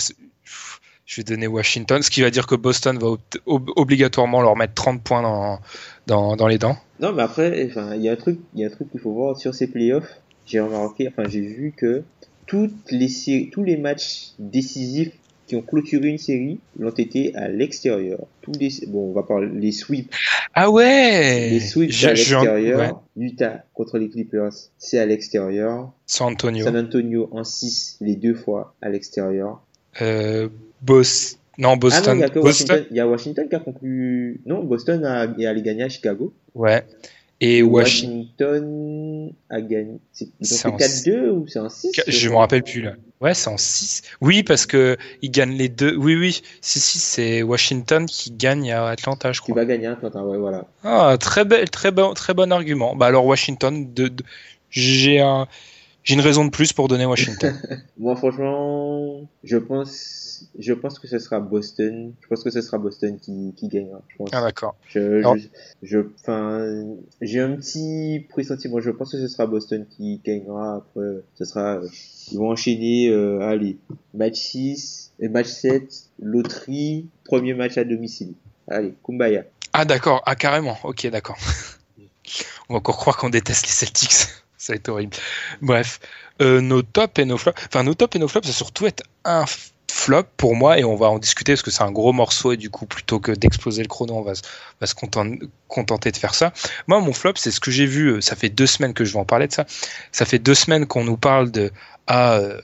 vais 1.16 1.24
donner 1.24 1.46
Washington, 1.46 2.02
ce 2.02 2.10
qui 2.10 2.22
va 2.22 2.30
dire 2.30 2.46
que 2.46 2.54
Boston 2.54 2.98
va 2.98 3.08
ob- 3.08 3.20
ob- 3.44 3.70
obligatoirement 3.76 4.40
leur 4.40 4.56
mettre 4.56 4.74
30 4.74 5.02
points 5.02 5.22
dans, 5.22 5.60
dans, 6.06 6.36
dans 6.36 6.46
les 6.46 6.58
dents. 6.58 6.76
Non, 7.00 7.12
mais 7.12 7.22
après, 7.22 7.66
enfin, 7.68 7.94
il 7.96 8.02
y 8.02 8.08
a 8.08 8.12
un 8.12 8.16
truc, 8.16 8.38
il 8.54 8.60
y 8.60 8.64
a 8.64 8.68
un 8.68 8.70
truc 8.70 8.90
qu'il 8.90 9.00
faut 9.00 9.12
voir 9.12 9.36
sur 9.36 9.54
ces 9.54 9.66
playoffs. 9.66 10.20
J'ai 10.46 10.60
remarqué, 10.60 11.08
enfin, 11.08 11.28
j'ai 11.28 11.40
vu 11.40 11.74
que 11.76 12.02
toutes 12.46 12.90
les 12.90 13.08
séries, 13.08 13.50
tous 13.50 13.62
les 13.62 13.76
matchs 13.76 14.32
décisifs 14.38 15.12
qui 15.46 15.56
ont 15.56 15.62
clôturé 15.62 16.08
une 16.08 16.18
série 16.18 16.58
l'ont 16.78 16.90
été 16.90 17.34
à 17.34 17.48
l'extérieur. 17.48 18.20
Tous 18.42 18.52
les, 18.58 18.70
bon, 18.88 19.10
on 19.10 19.12
va 19.12 19.22
parler 19.22 19.48
les 19.52 19.72
sweeps. 19.72 20.08
Ah 20.54 20.70
ouais. 20.70 21.50
Les 21.50 21.60
sweeps 21.60 21.92
Je- 21.94 22.06
à 22.08 22.14
je- 22.14 22.34
l'extérieur. 22.34 22.78
ouais. 22.80 23.24
Utah 23.26 23.64
contre 23.74 23.98
les 23.98 24.08
Clippers, 24.08 24.52
c'est 24.78 24.98
à 24.98 25.06
l'extérieur. 25.06 25.92
San 26.06 26.28
Antonio. 26.32 26.64
San 26.64 26.76
Antonio 26.76 27.28
en 27.32 27.44
6 27.44 27.96
les 28.00 28.16
deux 28.16 28.34
fois 28.34 28.74
à 28.80 28.88
l'extérieur. 28.88 29.62
Euh, 30.00 30.48
Bos- 30.80 31.36
Non, 31.58 31.72
Ah 31.72 31.76
Boston. 31.76 32.04
non, 32.06 32.14
il 32.14 32.20
y 32.20 32.24
a 32.24 32.28
que 32.30 32.38
Boston. 32.38 32.66
Washington. 32.70 32.86
Il 32.90 32.96
y 32.96 33.00
a 33.00 33.06
Washington 33.08 33.48
qui 33.48 33.54
a 33.54 33.58
conclu. 33.58 34.40
Non, 34.46 34.64
Boston 34.64 35.04
a, 35.04 35.26
est 35.38 35.46
allé 35.46 35.60
gagner 35.62 35.82
à 35.82 35.88
Chicago. 35.88 36.32
Ouais. 36.54 36.82
Et 37.40 37.62
Washington. 37.62 38.24
Washington 38.40 39.32
a 39.50 39.60
gagné. 39.60 39.98
c'est- 40.12 40.28
Ils 40.40 40.46
C'est 40.46 40.66
ont 40.68 40.74
en 40.74 40.78
fait 40.78 40.84
4-2 40.84 41.30
ou 41.30 41.46
c'est 41.48 41.58
en 41.58 41.68
6 41.68 41.90
Je 42.06 42.28
me 42.30 42.36
rappelle 42.36 42.62
plus 42.62 42.80
là. 42.82 42.94
Ouais, 43.22 43.34
c'est 43.34 43.48
en 43.48 43.56
6. 43.56 44.02
Oui, 44.20 44.42
parce 44.42 44.66
que 44.66 44.96
ils 45.22 45.30
gagnent 45.30 45.56
les 45.56 45.68
deux. 45.68 45.94
Oui, 45.96 46.16
oui. 46.16 46.42
Si, 46.60 46.80
si, 46.80 46.98
c'est 46.98 47.42
Washington 47.42 48.06
qui 48.06 48.32
gagne 48.32 48.72
à 48.72 48.86
Atlanta, 48.88 49.32
je 49.32 49.40
Qui 49.40 49.52
crois. 49.52 49.62
va 49.62 49.64
gagner 49.64 49.86
Atlanta, 49.86 50.24
ouais, 50.24 50.38
voilà. 50.38 50.64
Ah, 50.82 51.16
très 51.20 51.44
bel, 51.44 51.70
très 51.70 51.90
bon, 51.92 52.14
très 52.14 52.34
bon 52.34 52.50
argument. 52.52 52.96
Bah 52.96 53.06
alors 53.06 53.24
Washington, 53.24 53.92
de, 53.94 54.08
de- 54.08 54.24
j'ai 54.70 55.20
un, 55.20 55.46
j'ai 56.04 56.14
une 56.14 56.20
raison 56.20 56.44
de 56.44 56.50
plus 56.50 56.72
pour 56.72 56.88
donner 56.88 57.06
Washington. 57.06 57.54
Moi, 57.98 58.16
franchement, 58.16 59.28
je 59.44 59.56
pense, 59.58 60.21
je 60.58 60.72
pense 60.72 60.98
que 60.98 61.06
ce 61.06 61.18
sera 61.18 61.40
Boston. 61.40 62.12
Je 62.20 62.26
pense 62.28 62.42
que 62.42 62.50
ce 62.50 62.60
sera 62.60 62.78
Boston 62.78 63.18
qui, 63.18 63.54
qui 63.56 63.68
gagnera. 63.68 64.02
Je 64.08 64.16
pense. 64.16 64.30
ah 64.32 64.42
d'accord. 64.42 64.76
Je, 64.86 66.04
enfin, 66.20 66.84
j'ai 67.20 67.40
un 67.40 67.56
petit 67.56 68.26
pressentiment. 68.28 68.80
Je 68.80 68.90
pense 68.90 69.12
que 69.12 69.18
ce 69.18 69.28
sera 69.28 69.46
Boston 69.46 69.86
qui 69.88 70.20
gagnera. 70.24 70.76
Après, 70.76 71.22
ce 71.34 71.44
sera, 71.44 71.80
ils 72.30 72.38
vont 72.38 72.50
enchaîner, 72.50 73.08
euh, 73.08 73.40
allez, 73.40 73.78
match 74.14 74.38
6, 74.38 75.12
et 75.20 75.28
match 75.28 75.46
7, 75.46 76.10
loterie, 76.20 77.06
premier 77.24 77.54
match 77.54 77.78
à 77.78 77.84
domicile. 77.84 78.34
Allez, 78.68 78.94
Kumbaya. 79.04 79.44
Ah 79.72 79.84
d'accord. 79.84 80.22
Ah 80.26 80.34
carrément. 80.34 80.76
Ok, 80.84 81.06
d'accord. 81.08 81.38
On 82.68 82.74
va 82.74 82.78
encore 82.78 82.96
croire 82.96 83.16
qu'on 83.16 83.30
déteste 83.30 83.66
les 83.66 83.72
Celtics. 83.72 84.28
Ça 84.56 84.72
va 84.72 84.76
être 84.76 84.88
horrible. 84.88 85.16
Bref, 85.60 85.98
euh, 86.40 86.60
nos 86.60 86.82
tops 86.82 87.18
et 87.18 87.24
nos 87.24 87.36
flops. 87.36 87.60
Enfin, 87.66 87.82
nos 87.82 87.94
tops 87.94 88.14
et 88.14 88.18
nos 88.18 88.28
flops, 88.28 88.46
ça 88.46 88.52
va 88.52 88.56
surtout 88.56 88.86
être 88.86 89.02
un 89.24 89.44
flop 89.92 90.24
pour 90.36 90.56
moi 90.56 90.78
et 90.78 90.84
on 90.84 90.96
va 90.96 91.08
en 91.10 91.18
discuter 91.18 91.52
parce 91.52 91.62
que 91.62 91.70
c'est 91.70 91.82
un 91.82 91.92
gros 91.92 92.12
morceau 92.12 92.52
et 92.52 92.56
du 92.56 92.70
coup, 92.70 92.86
plutôt 92.86 93.20
que 93.20 93.30
d'exploser 93.32 93.82
le 93.82 93.88
chrono, 93.88 94.14
on 94.14 94.22
va, 94.22 94.34
se- 94.34 94.42
contenter 95.68 96.10
de 96.10 96.16
faire 96.16 96.34
ça. 96.34 96.52
Moi, 96.86 97.00
mon 97.00 97.12
flop, 97.12 97.34
c'est 97.36 97.50
ce 97.50 97.60
que 97.60 97.70
j'ai 97.70 97.86
vu. 97.86 98.08
euh, 98.08 98.20
Ça 98.20 98.34
fait 98.36 98.48
deux 98.48 98.66
semaines 98.66 98.94
que 98.94 99.04
je 99.04 99.12
vais 99.12 99.18
en 99.18 99.24
parler 99.24 99.46
de 99.48 99.52
ça. 99.52 99.66
Ça 100.10 100.24
fait 100.24 100.38
deux 100.38 100.54
semaines 100.54 100.86
qu'on 100.86 101.04
nous 101.04 101.16
parle 101.16 101.50
de 101.50 101.70
ah 102.06 102.34
euh, 102.34 102.60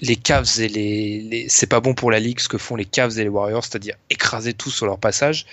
les 0.00 0.16
Cavs 0.16 0.60
et 0.60 0.68
les, 0.68 1.20
les- 1.20 1.46
c'est 1.48 1.66
pas 1.66 1.80
bon 1.80 1.94
pour 1.94 2.10
la 2.10 2.20
ligue 2.20 2.38
ce 2.40 2.48
que 2.48 2.58
font 2.58 2.76
les 2.76 2.84
Cavs 2.84 3.18
et 3.18 3.22
les 3.24 3.28
Warriors, 3.28 3.64
c'est-à-dire 3.64 3.96
écraser 4.10 4.54
tout 4.54 4.70
sur 4.70 4.86
leur 4.86 4.98
passage. 4.98 5.46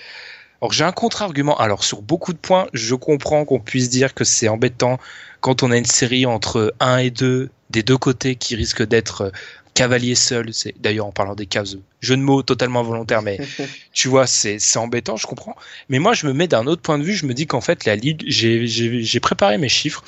Alors 0.62 0.72
j'ai 0.72 0.84
un 0.84 0.92
contre-argument. 0.92 1.56
Alors 1.58 1.82
sur 1.84 2.02
beaucoup 2.02 2.32
de 2.32 2.38
points, 2.38 2.66
je 2.72 2.94
comprends 2.94 3.44
qu'on 3.44 3.58
puisse 3.60 3.90
dire 3.90 4.14
que 4.14 4.24
c'est 4.24 4.48
embêtant 4.48 4.98
quand 5.40 5.62
on 5.62 5.70
a 5.70 5.76
une 5.76 5.84
série 5.84 6.24
entre 6.24 6.72
1 6.80 6.98
et 6.98 7.10
2 7.10 7.50
des 7.70 7.82
deux 7.82 7.98
côtés 7.98 8.36
qui 8.36 8.54
risque 8.54 8.82
d'être 8.86 9.20
euh, 9.22 9.30
cavalier 9.76 10.14
seul. 10.14 10.52
C'est 10.52 10.74
d'ailleurs 10.80 11.06
en 11.06 11.12
parlant 11.12 11.34
des 11.34 11.46
Cavs, 11.46 11.76
jeu 12.00 12.16
de 12.16 12.22
mots 12.22 12.42
totalement 12.42 12.82
volontaire, 12.82 13.22
mais 13.22 13.38
tu 13.92 14.08
vois, 14.08 14.26
c'est 14.26 14.58
embêtant, 14.76 15.16
je 15.16 15.26
comprends. 15.26 15.54
Mais 15.88 15.98
moi, 15.98 16.14
je 16.14 16.26
me 16.26 16.32
mets 16.32 16.48
d'un 16.48 16.66
autre 16.66 16.82
point 16.82 16.98
de 16.98 17.04
vue. 17.04 17.14
Je 17.14 17.26
me 17.26 17.34
dis 17.34 17.46
qu'en 17.46 17.60
fait, 17.60 17.84
la 17.84 17.94
ligue, 17.96 18.24
j'ai 18.26 19.20
préparé 19.20 19.58
mes 19.58 19.68
chiffres. 19.68 20.02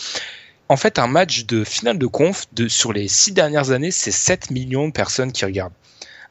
En 0.71 0.77
fait, 0.77 0.99
un 0.99 1.07
match 1.07 1.47
de 1.47 1.65
finale 1.65 1.99
de 1.99 2.07
conf 2.07 2.45
de, 2.53 2.69
sur 2.69 2.93
les 2.93 3.09
six 3.09 3.33
dernières 3.33 3.71
années, 3.71 3.91
c'est 3.91 4.11
7 4.11 4.51
millions 4.51 4.87
de 4.89 4.93
personnes 4.93 5.33
qui 5.33 5.45
regardent. 5.47 5.73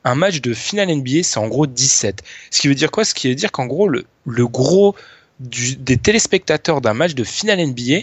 Un 0.03 0.14
match 0.15 0.41
de 0.41 0.53
finale 0.53 0.89
NBA, 0.89 1.23
c'est 1.23 1.39
en 1.39 1.47
gros 1.47 1.65
17. 1.68 2.22
Ce 2.51 2.61
qui 2.61 2.68
veut 2.68 2.76
dire 2.76 2.91
quoi? 2.91 3.03
Ce 3.03 3.14
qui 3.15 3.30
veut 3.30 3.35
dire 3.35 3.51
qu'en 3.51 3.65
gros, 3.65 3.88
le, 3.89 4.05
le 4.26 4.47
gros 4.47 4.95
du- 5.39 5.76
des 5.76 5.97
téléspectateurs 5.97 6.81
d'un 6.81 6.93
match 6.93 7.14
de 7.15 7.23
finale 7.23 7.59
NBA, 7.59 8.01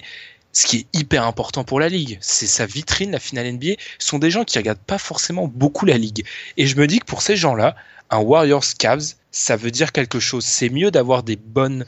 ce 0.54 0.66
qui 0.66 0.78
est 0.78 0.98
hyper 0.98 1.24
important 1.24 1.64
pour 1.64 1.80
la 1.80 1.90
ligue, 1.90 2.16
c'est 2.22 2.46
sa 2.46 2.64
vitrine, 2.64 3.10
la 3.10 3.18
finale 3.20 3.52
NBA, 3.52 3.74
sont 3.98 4.18
des 4.18 4.30
gens 4.30 4.44
qui 4.44 4.56
regardent 4.56 4.78
pas 4.78 4.98
forcément 4.98 5.46
beaucoup 5.48 5.84
la 5.84 5.98
ligue. 5.98 6.24
Et 6.56 6.66
je 6.66 6.76
me 6.76 6.86
dis 6.86 7.00
que 7.00 7.04
pour 7.04 7.20
ces 7.20 7.36
gens-là, 7.36 7.76
un 8.10 8.20
Warriors 8.20 8.64
Cavs, 8.78 9.14
ça 9.32 9.56
veut 9.56 9.70
dire 9.70 9.92
quelque 9.92 10.20
chose. 10.20 10.44
C'est 10.44 10.70
mieux 10.70 10.90
d'avoir 10.90 11.22
des 11.24 11.36
bonnes 11.36 11.84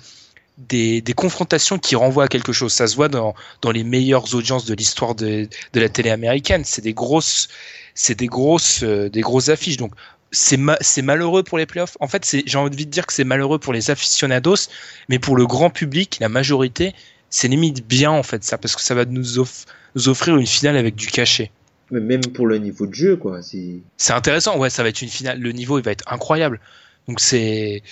des, 0.58 1.00
des 1.02 1.12
confrontations 1.12 1.78
qui 1.78 1.96
renvoient 1.96 2.24
à 2.24 2.28
quelque 2.28 2.52
chose. 2.52 2.72
Ça 2.72 2.86
se 2.86 2.96
voit 2.96 3.08
dans, 3.08 3.34
dans 3.62 3.70
les 3.70 3.84
meilleures 3.84 4.34
audiences 4.34 4.64
de 4.64 4.74
l'histoire 4.74 5.14
de, 5.14 5.48
de 5.72 5.80
la 5.80 5.88
télé 5.88 6.10
américaine. 6.10 6.64
C'est 6.64 6.82
des 6.82 6.94
grosses, 6.94 7.48
c'est 7.94 8.18
des 8.18 8.26
grosses, 8.26 8.82
euh, 8.82 9.08
des 9.10 9.20
grosses 9.20 9.48
affiches. 9.50 9.76
Donc 9.76 9.92
c'est 10.32 10.56
ma- 10.56 10.78
c'est 10.80 11.02
malheureux 11.02 11.42
pour 11.42 11.58
les 11.58 11.66
playoffs. 11.66 11.96
En 12.00 12.08
fait, 12.08 12.24
j'ai 12.46 12.58
envie 12.58 12.86
de 12.86 12.90
dire 12.90 13.06
que 13.06 13.12
c'est 13.12 13.24
malheureux 13.24 13.58
pour 13.58 13.72
les 13.72 13.90
aficionados, 13.90 14.68
mais 15.08 15.18
pour 15.18 15.36
le 15.36 15.46
grand 15.46 15.70
public, 15.70 16.16
la 16.20 16.28
majorité, 16.28 16.94
c'est 17.30 17.48
limite 17.48 17.86
bien 17.86 18.10
en 18.10 18.22
fait 18.22 18.44
ça 18.44 18.58
parce 18.58 18.74
que 18.76 18.82
ça 18.82 18.94
va 18.94 19.04
nous, 19.04 19.38
off- 19.38 19.66
nous 19.94 20.08
offrir 20.08 20.36
une 20.36 20.46
finale 20.46 20.76
avec 20.76 20.94
du 20.94 21.06
cachet. 21.06 21.50
Mais 21.90 22.00
même 22.00 22.26
pour 22.26 22.46
le 22.46 22.58
niveau 22.58 22.86
de 22.86 22.94
jeu, 22.94 23.16
quoi. 23.16 23.42
C'est, 23.42 23.76
C'est 23.96 24.12
intéressant, 24.12 24.58
ouais, 24.58 24.70
ça 24.70 24.82
va 24.82 24.88
être 24.88 25.02
une 25.02 25.08
finale. 25.08 25.38
Le 25.38 25.52
niveau, 25.52 25.78
il 25.78 25.84
va 25.84 25.92
être 25.92 26.04
incroyable. 26.12 26.60
Donc 27.06 27.20
c'est, 27.20 27.82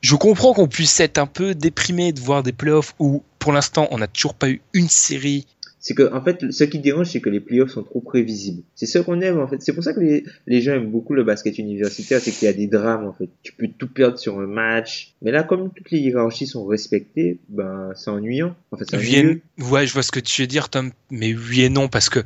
je 0.00 0.14
comprends 0.16 0.52
qu'on 0.54 0.66
puisse 0.66 0.98
être 1.00 1.18
un 1.18 1.26
peu 1.26 1.54
déprimé 1.54 2.12
de 2.12 2.20
voir 2.20 2.42
des 2.42 2.52
playoffs 2.52 2.94
où, 2.98 3.22
pour 3.38 3.52
l'instant, 3.52 3.86
on 3.92 3.98
n'a 3.98 4.08
toujours 4.08 4.34
pas 4.34 4.48
eu 4.48 4.60
une 4.72 4.88
série. 4.88 5.46
C'est 5.86 5.94
que, 5.94 6.12
en 6.12 6.20
fait, 6.20 6.50
ce 6.50 6.64
qui 6.64 6.80
dérange, 6.80 7.10
c'est 7.10 7.20
que 7.20 7.30
les 7.30 7.38
playoffs 7.38 7.70
sont 7.70 7.84
trop 7.84 8.00
prévisibles. 8.00 8.64
C'est 8.74 8.86
ce 8.86 8.98
qu'on 8.98 9.20
aime, 9.20 9.38
en 9.38 9.46
fait. 9.46 9.62
C'est 9.62 9.72
pour 9.72 9.84
ça 9.84 9.92
que 9.92 10.00
les, 10.00 10.24
les 10.48 10.60
gens 10.60 10.72
aiment 10.72 10.90
beaucoup 10.90 11.14
le 11.14 11.22
basket 11.22 11.58
universitaire, 11.58 12.20
c'est 12.20 12.32
qu'il 12.32 12.46
y 12.46 12.48
a 12.48 12.52
des 12.52 12.66
drames, 12.66 13.06
en 13.06 13.12
fait. 13.12 13.28
Tu 13.44 13.52
peux 13.52 13.68
tout 13.68 13.86
perdre 13.86 14.18
sur 14.18 14.40
un 14.40 14.48
match. 14.48 15.14
Mais 15.22 15.30
là, 15.30 15.44
comme 15.44 15.72
toutes 15.72 15.92
les 15.92 16.00
hiérarchies 16.00 16.48
sont 16.48 16.66
respectées, 16.66 17.38
ben, 17.48 17.92
c'est 17.94 18.10
ennuyant. 18.10 18.56
En 18.72 18.78
fait, 18.78 18.86
c'est 18.90 18.96
Oui 18.96 19.40
ouais, 19.70 19.86
je 19.86 19.92
vois 19.92 20.02
ce 20.02 20.10
que 20.10 20.18
tu 20.18 20.42
veux 20.42 20.48
dire, 20.48 20.70
Tom, 20.70 20.90
mais 21.12 21.32
oui 21.34 21.62
et 21.62 21.68
non, 21.68 21.86
parce 21.86 22.08
que 22.08 22.18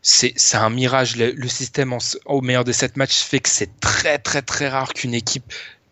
c'est 0.00 0.34
un 0.54 0.70
mirage. 0.70 1.18
Le, 1.18 1.32
le 1.32 1.48
système 1.48 1.92
en 1.92 1.98
au 2.24 2.40
meilleur 2.40 2.64
des 2.64 2.72
sept 2.72 2.96
matchs 2.96 3.22
fait 3.22 3.40
que 3.40 3.50
c'est 3.50 3.80
très 3.80 4.16
très 4.16 4.40
très 4.40 4.68
rare 4.68 4.94
qu'une 4.94 5.12
équipe 5.12 5.44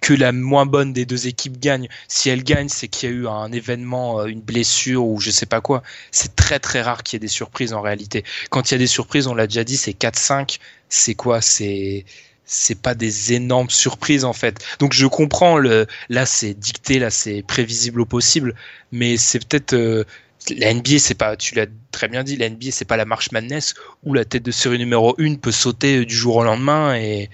que 0.03 0.13
la 0.13 0.33
moins 0.33 0.67
bonne 0.67 0.93
des 0.93 1.07
deux 1.07 1.29
équipes 1.29 1.59
gagne. 1.59 1.89
Si 2.09 2.29
elle 2.29 2.43
gagne, 2.43 2.69
c'est 2.69 2.89
qu'il 2.89 3.09
y 3.09 3.13
a 3.13 3.15
eu 3.15 3.27
un 3.29 3.51
événement, 3.53 4.21
euh, 4.21 4.27
une 4.27 4.43
blessure 4.43 5.07
ou 5.07 5.21
je 5.21 5.31
sais 5.31 5.47
pas 5.47 5.63
quoi. 5.63 5.83
C'est 6.11 6.37
très 6.37 6.59
très 6.59 6.83
rare 6.83 7.05
qu'il 7.05 7.17
y 7.17 7.19
ait 7.19 7.21
des 7.21 7.29
surprises 7.29 7.73
en 7.73 7.81
réalité. 7.81 8.25
Quand 8.51 8.71
il 8.71 8.75
y 8.75 8.77
a 8.77 8.79
des 8.79 8.87
surprises, 8.87 9.29
on 9.29 9.35
l'a 9.35 9.47
déjà 9.47 9.65
dit, 9.65 9.77
c'est 9.79 9.93
4-5. 9.93 10.59
C'est 10.91 11.15
quoi? 11.15 11.41
C'est 11.41 12.05
c'est 12.45 12.83
pas 12.83 12.95
des 12.95 13.33
énormes 13.33 13.71
surprises 13.71 14.25
en 14.25 14.33
fait. 14.33 14.63
Donc 14.81 14.93
je 14.93 15.07
comprends 15.07 15.57
le 15.57 15.87
là 16.11 16.27
c'est 16.27 16.55
dicté, 16.55 16.99
là 16.99 17.09
c'est 17.09 17.43
prévisible 17.43 18.01
au 18.01 18.05
possible, 18.05 18.55
mais 18.91 19.17
c'est 19.17 19.39
peut-être 19.47 19.75
euh, 19.75 20.05
la 20.51 20.75
NBA, 20.75 20.99
c'est 20.99 21.15
pas, 21.15 21.37
tu 21.37 21.55
l'as 21.55 21.67
très 21.93 22.09
bien 22.09 22.25
dit, 22.25 22.37
la 22.37 22.51
NBA, 22.51 22.73
c'est 22.73 22.85
pas 22.85 22.97
la 22.97 23.05
marche 23.05 23.31
madness 23.31 23.75
où 24.03 24.13
la 24.13 24.25
tête 24.25 24.43
de 24.43 24.51
série 24.51 24.79
numéro 24.79 25.15
1 25.19 25.37
peut 25.37 25.53
sauter 25.53 25.99
euh, 25.99 26.05
du 26.05 26.15
jour 26.15 26.37
au 26.37 26.45
lendemain 26.45 26.97
et 26.97 27.31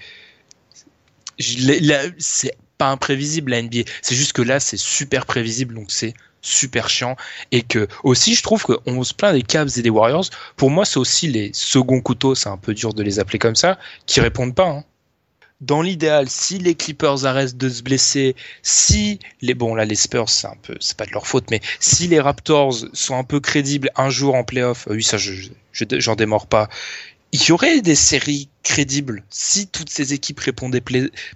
c'est 1.39 2.55
pas 2.77 2.89
imprévisible 2.89 3.51
la 3.51 3.61
NBA. 3.61 3.81
C'est 4.01 4.15
juste 4.15 4.33
que 4.33 4.41
là, 4.41 4.59
c'est 4.59 4.77
super 4.77 5.25
prévisible, 5.25 5.75
donc 5.75 5.91
c'est 5.91 6.13
super 6.41 6.89
chiant 6.89 7.17
et 7.51 7.63
que 7.63 7.85
aussi 8.05 8.33
je 8.33 8.41
trouve 8.41 8.63
qu'on 8.63 9.03
se 9.03 9.13
plaint 9.13 9.33
des 9.33 9.41
Cavs 9.43 9.77
et 9.77 9.81
des 9.81 9.89
Warriors 9.89 10.23
pour 10.55 10.69
moi 10.69 10.85
c'est 10.85 10.95
aussi 10.97 11.27
les 11.27 11.51
seconds 11.53 11.99
couteaux 11.99 12.33
c'est 12.33 12.47
un 12.47 12.55
peu 12.55 12.73
dur 12.73 12.93
de 12.93 13.03
les 13.03 13.19
appeler 13.19 13.39
comme 13.39 13.57
ça 13.57 13.77
qui 14.05 14.21
répondent 14.21 14.55
pas 14.55 14.69
hein. 14.69 14.83
dans 15.59 15.81
l'idéal 15.81 16.29
si 16.29 16.57
les 16.57 16.75
Clippers 16.75 17.25
arrêtent 17.25 17.57
de 17.57 17.67
se 17.67 17.83
blesser 17.83 18.37
si 18.63 19.19
les 19.41 19.53
bon 19.53 19.75
là 19.75 19.83
les 19.83 19.95
Spurs 19.95 20.29
c'est 20.29 20.47
un 20.47 20.55
peu 20.63 20.77
c'est 20.79 20.95
pas 20.95 21.05
de 21.05 21.11
leur 21.11 21.27
faute 21.27 21.51
mais 21.51 21.59
si 21.81 22.07
les 22.07 22.21
Raptors 22.21 22.73
sont 22.93 23.17
un 23.17 23.25
peu 23.25 23.41
crédibles 23.41 23.89
un 23.97 24.09
jour 24.09 24.35
en 24.35 24.45
playoff 24.45 24.87
euh, 24.87 24.93
oui 24.93 25.03
ça 25.03 25.17
je 25.17 25.33
je- 25.33 25.49
j'en 25.99 26.15
démords 26.15 26.47
pas 26.47 26.69
il 27.31 27.43
y 27.43 27.51
aurait 27.51 27.81
des 27.81 27.95
séries 27.95 28.49
crédibles 28.63 29.23
si 29.29 29.67
toutes 29.67 29.89
ces 29.89 30.13
équipes 30.13 30.39
répondaient 30.39 30.83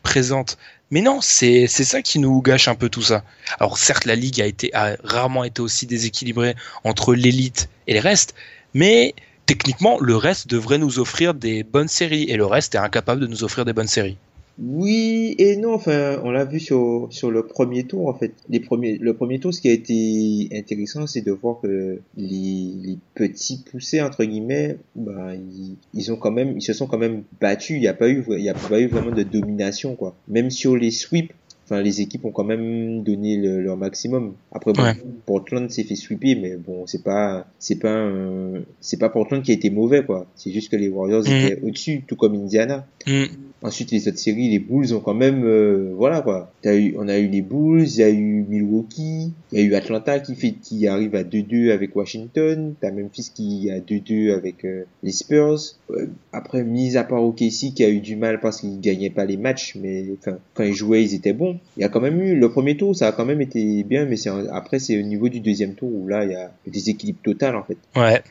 présentes 0.02 0.57
mais 0.94 1.02
non, 1.02 1.22
c'est 1.22 1.65
ça 1.68 2.03
qui 2.03 2.20
nous 2.20 2.40
gâche 2.44 2.68
un 2.68 2.76
peu 2.76 2.88
tout 2.88 3.02
ça. 3.02 3.24
Alors 3.60 3.80
certes, 3.80 4.06
la 4.06 4.14
ligue 4.14 4.40
a 4.40 4.45
été 4.45 4.72
a 4.76 4.95
rarement 5.03 5.44
été 5.44 5.60
aussi 5.60 5.88
déséquilibrée 5.88 6.56
entre 6.84 7.15
l'élite 7.15 7.68
et 7.88 7.94
les 7.94 7.99
restes, 7.99 8.36
mais 8.76 9.15
techniquement, 9.48 9.98
le 9.99 10.15
reste 10.15 10.45
devrait 10.45 10.78
nous 10.78 10.99
offrir 10.99 11.34
des 11.34 11.64
bonnes 11.64 11.88
séries 11.88 12.26
et 12.30 12.38
le 12.38 12.45
reste 12.45 12.76
est 12.76 12.78
incapable 12.78 13.22
de 13.22 13.26
nous 13.26 13.44
offrir 13.44 13.65
des 13.65 13.74
bonnes 13.74 13.88
séries. 13.88 14.18
Oui 14.60 15.36
et 15.40 15.58
non, 15.58 15.74
enfin, 15.74 16.20
on 16.24 16.30
l'a 16.32 16.46
vu 16.46 16.60
sur, 16.60 17.08
sur 17.10 17.32
le 17.32 17.44
premier 17.46 17.86
tour, 17.86 18.08
en 18.08 18.14
fait. 18.14 18.34
Les 18.50 18.60
premiers, 18.60 18.98
le 19.00 19.14
premier 19.16 19.40
tour, 19.40 19.54
ce 19.54 19.62
qui 19.62 19.70
a 19.70 19.74
été 19.74 20.50
intéressant, 20.56 21.08
c'est 21.08 21.22
de 21.22 21.32
voir 21.32 21.60
que 21.62 22.00
les, 22.18 22.74
les 22.84 22.98
petits 23.16 23.64
poussés, 23.72 24.02
entre 24.02 24.24
guillemets, 24.26 24.78
bah, 24.96 25.34
ils, 25.36 25.76
ils 25.94 26.12
ont 26.12 26.18
quand 26.18 26.32
même, 26.32 26.54
ils 26.56 26.62
se 26.62 26.74
sont 26.74 26.86
quand 26.88 27.00
même 27.00 27.24
battus. 27.42 27.78
Il 27.78 27.82
n'y 27.82 27.88
a 27.88 27.94
pas 27.96 28.10
eu, 28.10 28.24
il 28.30 28.44
y 28.44 28.50
a 28.50 28.54
pas 28.54 28.80
eu 28.80 28.88
vraiment 28.88 29.12
de 29.12 29.24
domination, 29.24 29.96
quoi. 29.96 30.16
Même 30.28 30.52
sur 30.52 30.76
les 30.78 30.92
sweeps, 30.92 31.34
enfin, 31.66 31.82
les 31.82 32.02
équipes 32.02 32.26
ont 32.26 32.32
quand 32.32 32.44
même 32.44 33.02
donné 33.04 33.38
le- 33.38 33.62
leur 33.62 33.76
maximum. 33.78 34.34
Après, 34.52 34.72
bon, 34.74 34.84
Ouais. 34.84 34.94
Portland 35.26 35.70
s'est 35.72 35.84
fait 35.84 35.96
sweeper, 35.96 36.38
mais 36.40 36.58
bon, 36.58 36.86
c'est 36.86 37.02
pas, 37.04 37.48
c'est 37.58 37.80
pas 37.80 38.08
c'est 38.82 38.98
pas 39.00 39.10
Portland 39.10 39.42
qui 39.42 39.50
a 39.52 39.56
été 39.56 39.72
mauvais, 39.72 40.04
quoi. 40.06 40.28
C'est 40.36 40.52
juste 40.52 40.70
que 40.70 40.76
les 40.76 40.90
Warriors 40.90 41.24
Mhm. 41.28 41.34
étaient 41.34 41.60
au-dessus, 41.64 42.04
tout 42.08 42.16
comme 42.16 42.36
Indiana. 42.36 42.86
Hmm. 43.08 43.24
Ensuite, 43.64 43.91
les 43.91 44.10
autres 44.10 44.18
séries, 44.18 44.49
les 44.49 44.60
Bulls 44.60 44.94
ont 44.94 44.99
quand 44.99 45.14
même, 45.14 45.45
euh, 45.45 45.94
voilà 45.95 46.22
quoi. 46.22 46.52
As 46.65 46.76
eu, 46.76 46.95
on 46.98 47.07
a 47.07 47.18
eu 47.18 47.27
les 47.27 47.41
Bulls, 47.41 47.88
il 47.88 47.98
y 47.98 48.03
a 48.03 48.10
eu 48.10 48.45
Milwaukee, 48.48 49.31
il 49.52 49.60
y 49.60 49.61
a 49.61 49.64
eu 49.64 49.73
Atlanta 49.73 50.19
qui 50.19 50.35
fait, 50.35 50.52
qui 50.52 50.85
arrive 50.85 51.15
à 51.15 51.23
2-2 51.23 51.72
avec 51.72 51.95
Washington. 51.95 52.76
T'as 52.81 52.91
Memphis 52.91 53.31
qui 53.34 53.72
a 53.72 53.80
2-2 53.80 54.34
avec 54.34 54.65
euh, 54.65 54.84
les 55.02 55.14
Spurs. 55.14 55.60
Euh, 55.91 56.07
après, 56.34 56.64
mise 56.64 56.98
à 56.98 57.06
part 57.06 57.23
OKC 57.23 57.73
qui 57.73 57.85
a 57.85 57.90
eu 57.90 58.02
du 58.02 58.18
mal 58.18 58.41
parce 58.41 58.60
qu'ils 58.60 58.81
gagnaient 58.81 59.10
pas 59.10 59.23
les 59.23 59.38
matchs, 59.38 59.76
mais 59.76 60.07
enfin, 60.19 60.38
quand 60.56 60.64
ils 60.64 60.73
jouaient, 60.73 61.03
ils 61.03 61.15
étaient 61.15 61.34
bons. 61.34 61.57
Il 61.77 61.81
y 61.81 61.85
a 61.85 61.90
quand 61.90 62.02
même 62.02 62.22
eu 62.22 62.35
le 62.35 62.52
premier 62.52 62.76
tour, 62.76 62.94
ça 62.94 63.07
a 63.07 63.11
quand 63.14 63.26
même 63.26 63.41
été 63.41 63.84
bien, 63.84 64.06
mais 64.06 64.18
c'est 64.18 64.30
après 64.52 64.80
c'est 64.80 64.99
au 64.99 65.03
niveau 65.03 65.30
du 65.30 65.40
deuxième 65.40 65.76
tour 65.76 65.90
où 65.90 66.07
là 66.07 66.26
il 66.26 66.31
y 66.31 66.35
a 66.35 66.52
des 66.68 66.90
équilibres 66.90 67.22
total 67.23 67.56
en 67.56 67.64
fait. 67.64 67.77
Ouais. 67.95 68.22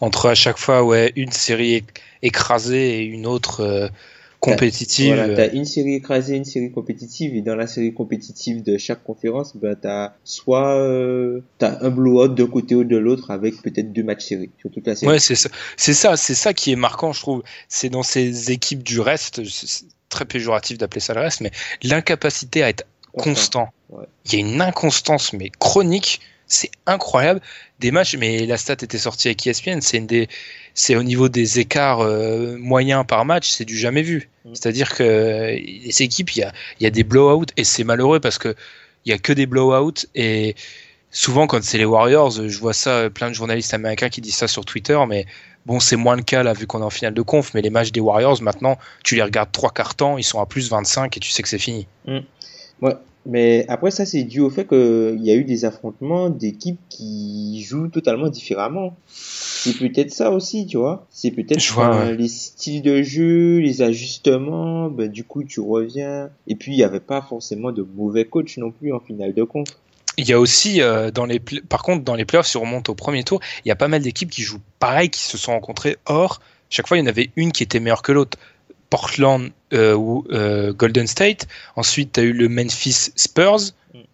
Entre 0.00 0.26
à 0.26 0.34
chaque 0.34 0.58
fois, 0.58 0.82
ouais, 0.84 1.12
une 1.16 1.32
série 1.32 1.84
écrasée 2.22 3.00
et 3.00 3.02
une 3.02 3.26
autre 3.26 3.60
euh, 3.60 3.88
compétitive. 4.40 5.14
Voilà, 5.14 5.34
t'as 5.34 5.52
une 5.52 5.66
série 5.66 5.94
écrasée, 5.94 6.36
une 6.36 6.44
série 6.44 6.72
compétitive, 6.72 7.36
et 7.36 7.42
dans 7.42 7.54
la 7.54 7.66
série 7.66 7.92
compétitive 7.92 8.62
de 8.62 8.78
chaque 8.78 9.04
conférence, 9.04 9.56
ben 9.56 9.76
t'as 9.80 10.14
soit 10.24 10.76
euh, 10.76 11.40
t'as 11.58 11.78
un 11.82 11.90
blowout 11.90 12.28
d'un 12.28 12.46
côté 12.46 12.74
ou 12.74 12.84
de 12.84 12.96
l'autre 12.96 13.30
avec 13.30 13.60
peut-être 13.62 13.92
deux 13.92 14.02
matchs 14.02 14.24
séries 14.24 14.50
sur 14.58 14.70
toute 14.70 14.86
la 14.86 14.96
série. 14.96 15.12
Ouais, 15.12 15.18
c'est 15.18 15.34
ça, 15.34 15.50
c'est 15.76 15.94
ça, 15.94 16.16
c'est 16.16 16.34
ça 16.34 16.54
qui 16.54 16.72
est 16.72 16.76
marquant, 16.76 17.12
je 17.12 17.20
trouve. 17.20 17.42
C'est 17.68 17.90
dans 17.90 18.02
ces 18.02 18.50
équipes 18.50 18.82
du 18.82 19.00
reste, 19.00 19.44
c'est 19.44 19.84
très 20.08 20.24
péjoratif 20.24 20.78
d'appeler 20.78 21.00
ça 21.00 21.14
le 21.14 21.20
reste, 21.20 21.42
mais 21.42 21.52
l'incapacité 21.82 22.62
à 22.62 22.70
être 22.70 22.84
constant. 23.12 23.68
Ouais. 23.90 24.04
Il 24.26 24.32
y 24.32 24.36
a 24.36 24.40
une 24.40 24.60
inconstance 24.60 25.32
mais 25.32 25.50
chronique, 25.58 26.20
c'est 26.50 26.70
incroyable. 26.86 27.40
Des 27.78 27.92
matchs, 27.92 28.16
mais 28.16 28.44
la 28.44 28.58
stat 28.58 28.74
était 28.74 28.98
sortie 28.98 29.28
avec 29.28 29.46
ESPN, 29.46 29.80
c'est 29.80 29.96
une 29.96 30.06
des 30.06 30.28
c'est 30.74 30.96
au 30.96 31.02
niveau 31.02 31.28
des 31.28 31.58
écarts 31.58 32.00
euh, 32.00 32.56
moyens 32.58 33.04
par 33.06 33.24
match, 33.24 33.48
c'est 33.48 33.64
du 33.64 33.76
jamais 33.76 34.02
vu. 34.02 34.28
Mm. 34.44 34.54
C'est-à-dire 34.54 34.94
que 34.94 35.56
les 35.56 36.02
équipes, 36.02 36.36
il 36.36 36.40
y 36.40 36.42
a, 36.42 36.52
y 36.80 36.86
a 36.86 36.90
des 36.90 37.04
blowouts 37.04 37.46
et 37.56 37.64
c'est 37.64 37.84
malheureux 37.84 38.20
parce 38.20 38.38
que 38.38 38.54
il 39.06 39.10
y 39.10 39.12
a 39.14 39.18
que 39.18 39.32
des 39.32 39.46
blowouts 39.46 40.06
et 40.14 40.56
souvent 41.10 41.46
quand 41.46 41.62
c'est 41.62 41.78
les 41.78 41.84
Warriors, 41.84 42.30
je 42.30 42.58
vois 42.58 42.74
ça, 42.74 43.08
plein 43.10 43.30
de 43.30 43.34
journalistes 43.34 43.72
américains 43.72 44.10
qui 44.10 44.20
disent 44.20 44.36
ça 44.36 44.48
sur 44.48 44.64
Twitter, 44.64 44.98
mais 45.08 45.26
bon, 45.66 45.80
c'est 45.80 45.96
moins 45.96 46.16
le 46.16 46.22
cas 46.22 46.42
là 46.42 46.52
vu 46.52 46.66
qu'on 46.66 46.80
est 46.80 46.84
en 46.84 46.90
finale 46.90 47.14
de 47.14 47.22
conf, 47.22 47.54
mais 47.54 47.62
les 47.62 47.70
matchs 47.70 47.92
des 47.92 48.00
Warriors 48.00 48.42
maintenant, 48.42 48.78
tu 49.04 49.14
les 49.14 49.22
regardes 49.22 49.52
trois 49.52 49.70
quarts 49.70 49.94
temps, 49.94 50.18
ils 50.18 50.24
sont 50.24 50.40
à 50.40 50.46
plus 50.46 50.70
25 50.70 51.16
et 51.16 51.20
tu 51.20 51.30
sais 51.30 51.42
que 51.42 51.48
c'est 51.48 51.58
fini. 51.58 51.86
Mm. 52.06 52.18
Ouais. 52.82 52.94
Mais 53.26 53.66
après 53.68 53.90
ça, 53.90 54.06
c'est 54.06 54.22
dû 54.22 54.40
au 54.40 54.50
fait 54.50 54.66
qu'il 54.66 55.20
y 55.22 55.30
a 55.30 55.34
eu 55.34 55.44
des 55.44 55.64
affrontements 55.64 56.30
d'équipes 56.30 56.80
qui 56.88 57.62
jouent 57.62 57.88
totalement 57.88 58.28
différemment. 58.28 58.96
C'est 59.06 59.76
peut-être 59.76 60.10
ça 60.10 60.30
aussi, 60.30 60.66
tu 60.66 60.78
vois. 60.78 61.06
C'est 61.10 61.30
peut-être 61.30 61.78
euh, 61.78 62.06
ouais. 62.06 62.16
les 62.16 62.28
styles 62.28 62.80
de 62.80 63.02
jeu, 63.02 63.58
les 63.58 63.82
ajustements. 63.82 64.88
Ben, 64.88 65.10
du 65.10 65.24
coup, 65.24 65.44
tu 65.44 65.60
reviens. 65.60 66.30
Et 66.46 66.54
puis, 66.54 66.72
il 66.72 66.76
n'y 66.76 66.82
avait 66.82 67.00
pas 67.00 67.20
forcément 67.20 67.72
de 67.72 67.82
mauvais 67.82 68.24
coach 68.24 68.56
non 68.56 68.70
plus 68.70 68.92
en 68.92 69.00
finale 69.00 69.34
de 69.34 69.42
conf. 69.42 69.68
Il 70.16 70.26
y 70.26 70.32
a 70.32 70.40
aussi, 70.40 70.80
euh, 70.80 71.10
dans 71.10 71.26
les 71.26 71.40
par 71.40 71.82
contre, 71.82 72.04
dans 72.04 72.14
les 72.14 72.24
playoffs, 72.24 72.46
si 72.46 72.56
on 72.56 72.62
remonte 72.62 72.88
au 72.88 72.94
premier 72.94 73.22
tour, 73.22 73.40
il 73.64 73.68
y 73.68 73.70
a 73.70 73.76
pas 73.76 73.88
mal 73.88 74.02
d'équipes 74.02 74.30
qui 74.30 74.42
jouent 74.42 74.60
pareil, 74.78 75.10
qui 75.10 75.20
se 75.20 75.36
sont 75.36 75.52
rencontrées. 75.52 75.98
Or, 76.06 76.40
chaque 76.70 76.88
fois, 76.88 76.96
il 76.96 77.00
y 77.00 77.02
en 77.02 77.06
avait 77.06 77.30
une 77.36 77.52
qui 77.52 77.62
était 77.62 77.80
meilleure 77.80 78.02
que 78.02 78.12
l'autre. 78.12 78.38
Portland 78.90 79.50
euh, 79.72 79.94
ou 79.94 80.24
euh, 80.30 80.72
Golden 80.72 81.06
State. 81.06 81.46
Ensuite, 81.76 82.12
tu 82.12 82.20
as 82.20 82.22
eu 82.24 82.32
le 82.32 82.48
Memphis 82.48 83.12
Spurs. 83.16 83.72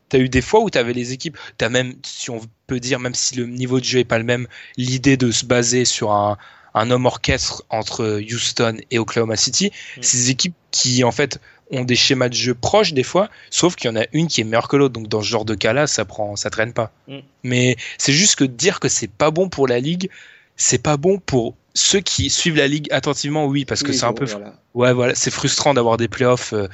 Tu 0.09 0.17
as 0.17 0.21
eu 0.21 0.29
des 0.29 0.43
fois 0.43 0.61
où 0.61 0.71
tu 0.71 0.79
avais 0.79 0.93
les 0.93 1.13
équipes. 1.13 1.37
Tu 1.59 1.65
as 1.65 1.69
même, 1.69 1.95
si 2.05 2.31
on 2.31 2.41
peut 2.67 2.79
dire, 2.79 3.01
même 3.01 3.15
si 3.15 3.35
le 3.37 3.47
niveau 3.47 3.81
de 3.81 3.85
jeu 3.85 4.01
est 4.01 4.05
pas 4.05 4.19
le 4.19 4.25
même, 4.25 4.47
l'idée 4.77 5.17
de 5.17 5.31
se 5.31 5.45
baser 5.45 5.85
sur 5.85 6.13
un, 6.13 6.37
un 6.75 6.91
homme 6.91 7.07
orchestre 7.07 7.65
entre 7.71 8.21
Houston 8.21 8.77
et 8.91 8.99
Oklahoma 8.99 9.37
City. 9.37 9.73
Mm. 9.97 10.01
Des 10.01 10.31
équipes 10.31 10.55
qui, 10.71 11.03
en 11.03 11.11
fait, 11.11 11.41
ont 11.71 11.85
des 11.85 11.97
schémas 11.97 12.29
de 12.29 12.35
jeu 12.35 12.55
proches 12.55 12.93
des 12.93 13.03
fois, 13.03 13.29
sauf 13.51 13.75
qu'il 13.75 13.91
y 13.91 13.93
en 13.93 13.97
a 13.97 14.05
une 14.13 14.29
qui 14.29 14.41
est 14.41 14.45
meilleure 14.45 14.69
que 14.69 14.77
l'autre. 14.77 14.93
Donc 14.93 15.09
dans 15.09 15.23
ce 15.23 15.29
genre 15.29 15.45
de 15.45 15.55
cas-là, 15.55 15.87
ça 15.87 16.05
prend, 16.05 16.37
ça 16.37 16.51
traîne 16.51 16.73
pas. 16.73 16.93
Mm. 17.09 17.19
Mais 17.43 17.77
c'est 17.99 18.13
juste 18.13 18.37
que 18.37 18.45
dire 18.45 18.79
que 18.79 18.89
c'est 18.89 19.11
pas 19.11 19.31
bon 19.31 19.49
pour 19.49 19.67
la 19.67 19.81
ligue, 19.81 20.11
c'est 20.57 20.83
pas 20.83 20.97
bon 20.97 21.19
pour 21.19 21.55
ceux 21.77 22.01
qui 22.01 22.31
suivent 22.31 22.57
la 22.57 22.69
ligue 22.69 22.89
attentivement, 22.91 23.47
oui, 23.47 23.65
parce 23.65 23.83
que 23.83 23.91
Oui, 23.91 23.97
c'est 23.97 24.07
un 24.07 24.13
peu, 24.13 24.25
voilà. 24.25 24.55
ouais, 24.75 24.93
voilà, 24.93 25.15
c'est 25.15 25.31
frustrant 25.31 25.75
d'avoir 25.75 25.99
des 25.99 26.09
playoffs 26.09 26.53
euh, 26.55 26.69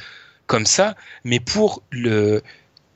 comme 0.47 0.65
ça. 0.65 0.95
Mais 1.25 1.41
pour 1.41 1.83
le 1.91 2.41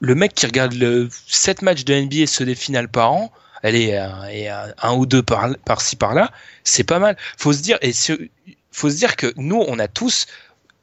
le 0.01 0.15
mec 0.15 0.35
qui 0.35 0.47
regarde 0.47 0.75
le 0.75 1.09
7 1.27 1.63
matchs 1.63 1.85
de 1.85 1.95
NBA, 1.95 2.27
ceux 2.27 2.45
des 2.45 2.55
finales 2.55 2.89
par 2.89 3.13
an, 3.13 3.33
allez, 3.63 3.93
euh, 3.93 4.29
et 4.31 4.51
euh, 4.51 4.73
un 4.83 4.95
ou 4.95 5.07
deux 5.07 5.23
par 5.23 5.49
par-ci 5.65 5.97
par-là, 5.97 6.31
c'est 6.65 6.85
pas 6.85 6.99
mal. 6.99 7.17
Faut 7.39 7.53
se 7.53 7.61
dire 7.61 7.79
et 7.83 7.93
faut 8.71 8.91
se 8.91 8.97
dire 8.97 9.17
que 9.17 9.33
nous, 9.37 9.65
on 9.67 9.79
a 9.79 9.89
tous, 9.89 10.27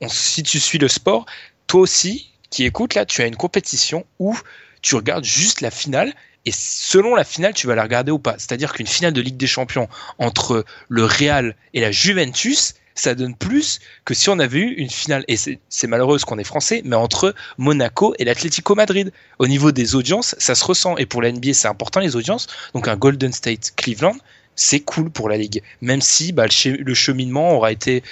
on, 0.02 0.10
si 0.10 0.44
tu 0.44 0.60
suis 0.60 0.78
le 0.80 0.88
sport, 0.88 1.26
toi 1.68 1.82
aussi 1.82 2.32
qui 2.50 2.66
écoute 2.66 2.96
là, 2.96 3.06
tu 3.06 3.22
as 3.22 3.28
une 3.28 3.36
compétition 3.36 4.06
où 4.20 4.38
tu 4.84 4.94
regardes 4.96 5.24
juste 5.26 5.62
la 5.62 5.72
finale 5.72 6.14
et 6.46 6.52
selon 6.54 7.16
la 7.16 7.24
finale, 7.24 7.54
tu 7.54 7.66
vas 7.68 7.74
la 7.76 7.84
regarder 7.84 8.12
ou 8.12 8.20
pas. 8.20 8.36
C'est-à-dire 8.38 8.74
qu'une 8.74 8.86
finale 8.86 9.14
de 9.14 9.22
Ligue 9.22 9.38
des 9.38 9.48
Champions 9.48 9.88
entre 10.20 10.66
le 10.90 11.06
Real 11.06 11.56
et 11.74 11.80
la 11.82 11.92
Juventus, 11.92 12.76
ça 12.96 13.16
donne 13.16 13.34
plus 13.36 13.80
que 14.06 14.14
si 14.14 14.30
on 14.30 14.38
avait 14.38 14.60
eu 14.60 14.74
une 14.74 14.90
finale, 14.90 15.24
et 15.28 15.36
c'est 15.38 15.88
malheureux 15.88 16.20
qu'on 16.20 16.38
est 16.38 16.44
français, 16.44 16.82
mais 16.86 16.96
entre 16.98 17.34
Monaco 17.58 18.14
et 18.20 18.26
l'Atlético 18.26 18.76
Madrid. 18.76 19.12
Au 19.40 19.48
niveau 19.48 19.72
des 19.72 19.96
audiences, 19.96 20.36
ça 20.38 20.54
se 20.54 20.64
ressent. 20.64 20.98
Et 20.98 21.06
pour 21.08 21.22
la 21.22 21.32
NBA, 21.32 21.54
c'est 21.54 21.68
important 21.70 22.02
les 22.02 22.16
audiences. 22.16 22.48
Donc 22.76 22.88
un 22.88 22.98
Golden 22.98 23.32
State 23.34 23.72
Cleveland, 23.78 24.16
c'est 24.56 24.82
cool 24.82 25.10
pour 25.10 25.30
la 25.30 25.38
Ligue. 25.38 25.64
Même 25.82 26.02
si 26.02 26.34
bah, 26.34 26.44
le, 26.44 26.52
che- 26.52 26.78
le 26.78 26.94
cheminement 26.94 27.54
aura 27.56 27.72
été 27.72 28.04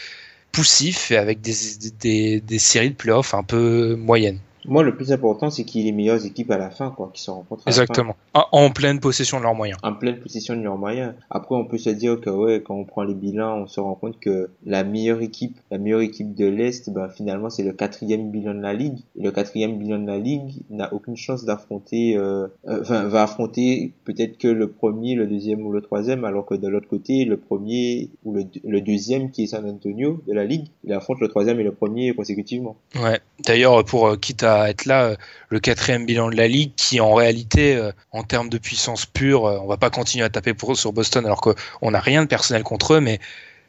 poussif 0.51 1.11
et 1.11 1.17
avec 1.17 1.41
des, 1.41 1.53
des, 1.99 2.41
des 2.41 2.59
séries 2.59 2.89
de 2.91 2.95
playoffs 2.95 3.33
un 3.33 3.43
peu 3.43 3.95
moyennes. 3.95 4.39
Moi, 4.65 4.83
le 4.83 4.95
plus 4.95 5.11
important, 5.11 5.49
c'est 5.49 5.63
qu'il 5.63 5.81
y 5.81 5.83
ait 5.83 5.91
les 5.91 5.95
meilleures 5.95 6.25
équipes 6.25 6.51
à 6.51 6.57
la 6.57 6.69
fin, 6.69 6.91
quoi, 6.91 7.09
qui 7.13 7.21
se 7.21 7.31
rencontrent 7.31 7.63
à 7.65 7.69
la 7.69 7.75
fin. 7.75 7.81
Exactement. 7.81 8.15
En, 8.33 8.69
pleine 8.69 8.99
possession 8.99 9.37
de 9.37 9.43
leurs 9.43 9.55
moyens. 9.55 9.79
en 9.83 9.93
pleine 9.93 10.19
possession 10.19 10.55
de 10.55 10.61
leurs 10.61 10.77
moyens. 10.77 11.13
Après, 11.29 11.55
on 11.55 11.65
peut 11.65 11.77
se 11.77 11.89
dire 11.89 12.19
que 12.19 12.29
ouais, 12.29 12.61
quand 12.61 12.75
on 12.75 12.85
prend 12.85 13.03
les 13.03 13.13
bilans, 13.13 13.57
on 13.57 13.67
se 13.67 13.79
rend 13.79 13.95
compte 13.95 14.19
que 14.19 14.49
la 14.65 14.83
meilleure 14.83 15.21
équipe, 15.21 15.57
la 15.71 15.77
meilleure 15.77 16.01
équipe 16.01 16.35
de 16.35 16.45
l'Est, 16.45 16.89
ben 16.89 17.09
finalement 17.09 17.49
c'est 17.49 17.63
le 17.63 17.73
quatrième 17.73 18.31
bilan 18.31 18.53
de 18.53 18.61
la 18.61 18.73
ligue. 18.73 18.99
Et 19.19 19.23
le 19.23 19.31
quatrième 19.31 19.77
bilan 19.77 19.99
de 19.99 20.07
la 20.07 20.17
ligue 20.17 20.63
n'a 20.69 20.93
aucune 20.93 21.17
chance 21.17 21.43
d'affronter, 21.43 22.15
euh, 22.15 22.47
euh, 22.67 22.81
enfin 22.81 23.07
va 23.07 23.23
affronter 23.23 23.93
peut-être 24.05 24.37
que 24.37 24.47
le 24.47 24.69
premier, 24.69 25.15
le 25.15 25.27
deuxième 25.27 25.65
ou 25.65 25.71
le 25.71 25.81
troisième, 25.81 26.23
alors 26.23 26.45
que 26.45 26.55
de 26.55 26.67
l'autre 26.67 26.87
côté, 26.87 27.25
le 27.25 27.37
premier 27.37 28.09
ou 28.23 28.33
le, 28.33 28.45
le 28.63 28.81
deuxième 28.81 29.31
qui 29.31 29.43
est 29.43 29.47
San 29.47 29.67
Antonio 29.69 30.21
de 30.27 30.33
la 30.33 30.45
ligue, 30.45 30.67
il 30.83 30.93
affronte 30.93 31.19
le 31.19 31.27
troisième 31.27 31.59
et 31.59 31.63
le 31.63 31.71
premier 31.71 32.13
consécutivement. 32.13 32.75
Ouais. 33.01 33.19
D'ailleurs, 33.45 33.83
pour 33.83 34.07
euh, 34.07 34.17
quitte 34.17 34.43
à 34.43 34.50
être 34.69 34.85
là, 34.85 35.03
euh, 35.03 35.15
le 35.49 35.59
quatrième 35.59 36.05
bilan 36.05 36.29
de 36.29 36.35
la 36.35 36.47
ligue, 36.47 36.71
qui 36.75 36.99
en 36.99 37.13
réalité, 37.13 37.75
euh, 37.75 37.91
en 38.11 38.23
termes 38.23 38.49
de 38.49 38.57
puissance 38.57 39.05
pure, 39.05 39.45
euh, 39.45 39.59
on 39.61 39.67
va 39.67 39.77
pas 39.77 39.89
continuer 39.89 40.25
à 40.25 40.29
taper 40.29 40.53
pour 40.53 40.71
eux 40.71 40.75
sur 40.75 40.93
Boston, 40.93 41.25
alors 41.25 41.41
qu'on 41.41 41.91
n'a 41.91 41.99
rien 41.99 42.23
de 42.23 42.27
personnel 42.27 42.63
contre 42.63 42.95
eux, 42.95 43.01
mais 43.01 43.19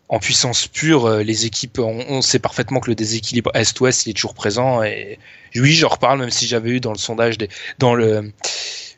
en 0.09 0.19
puissance 0.19 0.67
pure, 0.67 1.09
les 1.09 1.47
équipes, 1.47 1.79
on, 1.79 2.21
sait 2.21 2.39
parfaitement 2.39 2.81
que 2.81 2.91
le 2.91 2.95
déséquilibre 2.95 3.51
Est-Ouest, 3.55 4.05
il 4.05 4.11
est 4.11 4.13
toujours 4.13 4.35
présent. 4.35 4.83
Et 4.83 5.19
oui, 5.55 5.73
j'en 5.73 5.89
reparle, 5.89 6.19
même 6.19 6.29
si 6.29 6.47
j'avais 6.47 6.69
eu 6.69 6.81
dans 6.81 6.93
le 6.93 6.99
sondage, 6.99 7.39
des, 7.39 7.49
dans 7.79 7.95
le, 7.95 8.31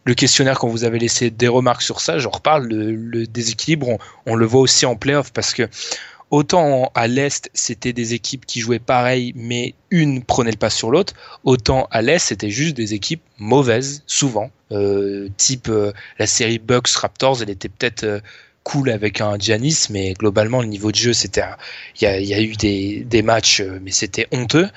le 0.03 0.15
questionnaire 0.15 0.59
qu'on 0.59 0.69
vous 0.69 0.83
avait 0.83 0.99
laissé 0.99 1.31
des 1.31 1.47
remarques 1.47 1.83
sur 1.83 2.01
ça, 2.01 2.19
j'en 2.19 2.31
reparle. 2.31 2.67
Le, 2.67 2.91
le 2.97 3.27
déséquilibre, 3.29 3.91
on, 3.91 3.99
on 4.27 4.35
le 4.35 4.45
voit 4.45 4.63
aussi 4.63 4.87
en 4.87 4.97
playoff 4.97 5.33
parce 5.33 5.55
que 5.55 5.69
autant 6.35 6.91
à 6.97 7.07
l'Est, 7.07 7.49
c'était 7.55 7.93
des 7.93 8.13
équipes 8.13 8.45
qui 8.45 8.59
jouaient 8.59 8.81
pareil, 8.81 9.33
mais 9.37 9.75
une 9.91 10.25
prenait 10.25 10.51
le 10.51 10.57
pas 10.57 10.69
sur 10.69 10.91
l'autre, 10.91 11.15
autant 11.45 11.87
à 11.93 12.03
l'Est, 12.03 12.27
c'était 12.27 12.51
juste 12.51 12.77
des 12.77 12.93
équipes 12.93 13.23
mauvaises, 13.39 14.03
souvent. 14.09 14.51
Euh, 14.73 15.29
type 15.37 15.69
euh, 15.69 15.93
la 16.19 16.27
série 16.27 16.59
Bucks-Raptors, 16.59 17.43
elle 17.43 17.51
était 17.51 17.69
peut-être 17.69 18.03
euh, 18.03 18.19
cool 18.65 18.91
avec 18.91 19.21
un 19.21 19.39
Giannis, 19.39 19.87
mais 19.91 20.15
globalement, 20.15 20.61
le 20.61 20.67
niveau 20.67 20.91
de 20.91 20.97
jeu, 20.97 21.13
c'était. 21.13 21.45
Il 22.01 22.05
y 22.05 22.35
a, 22.35 22.41
eu 22.41 22.57
des, 22.57 23.23
matchs, 23.23 23.63
mais 23.83 23.93
c'était 23.93 24.27
honteux. 24.33 24.69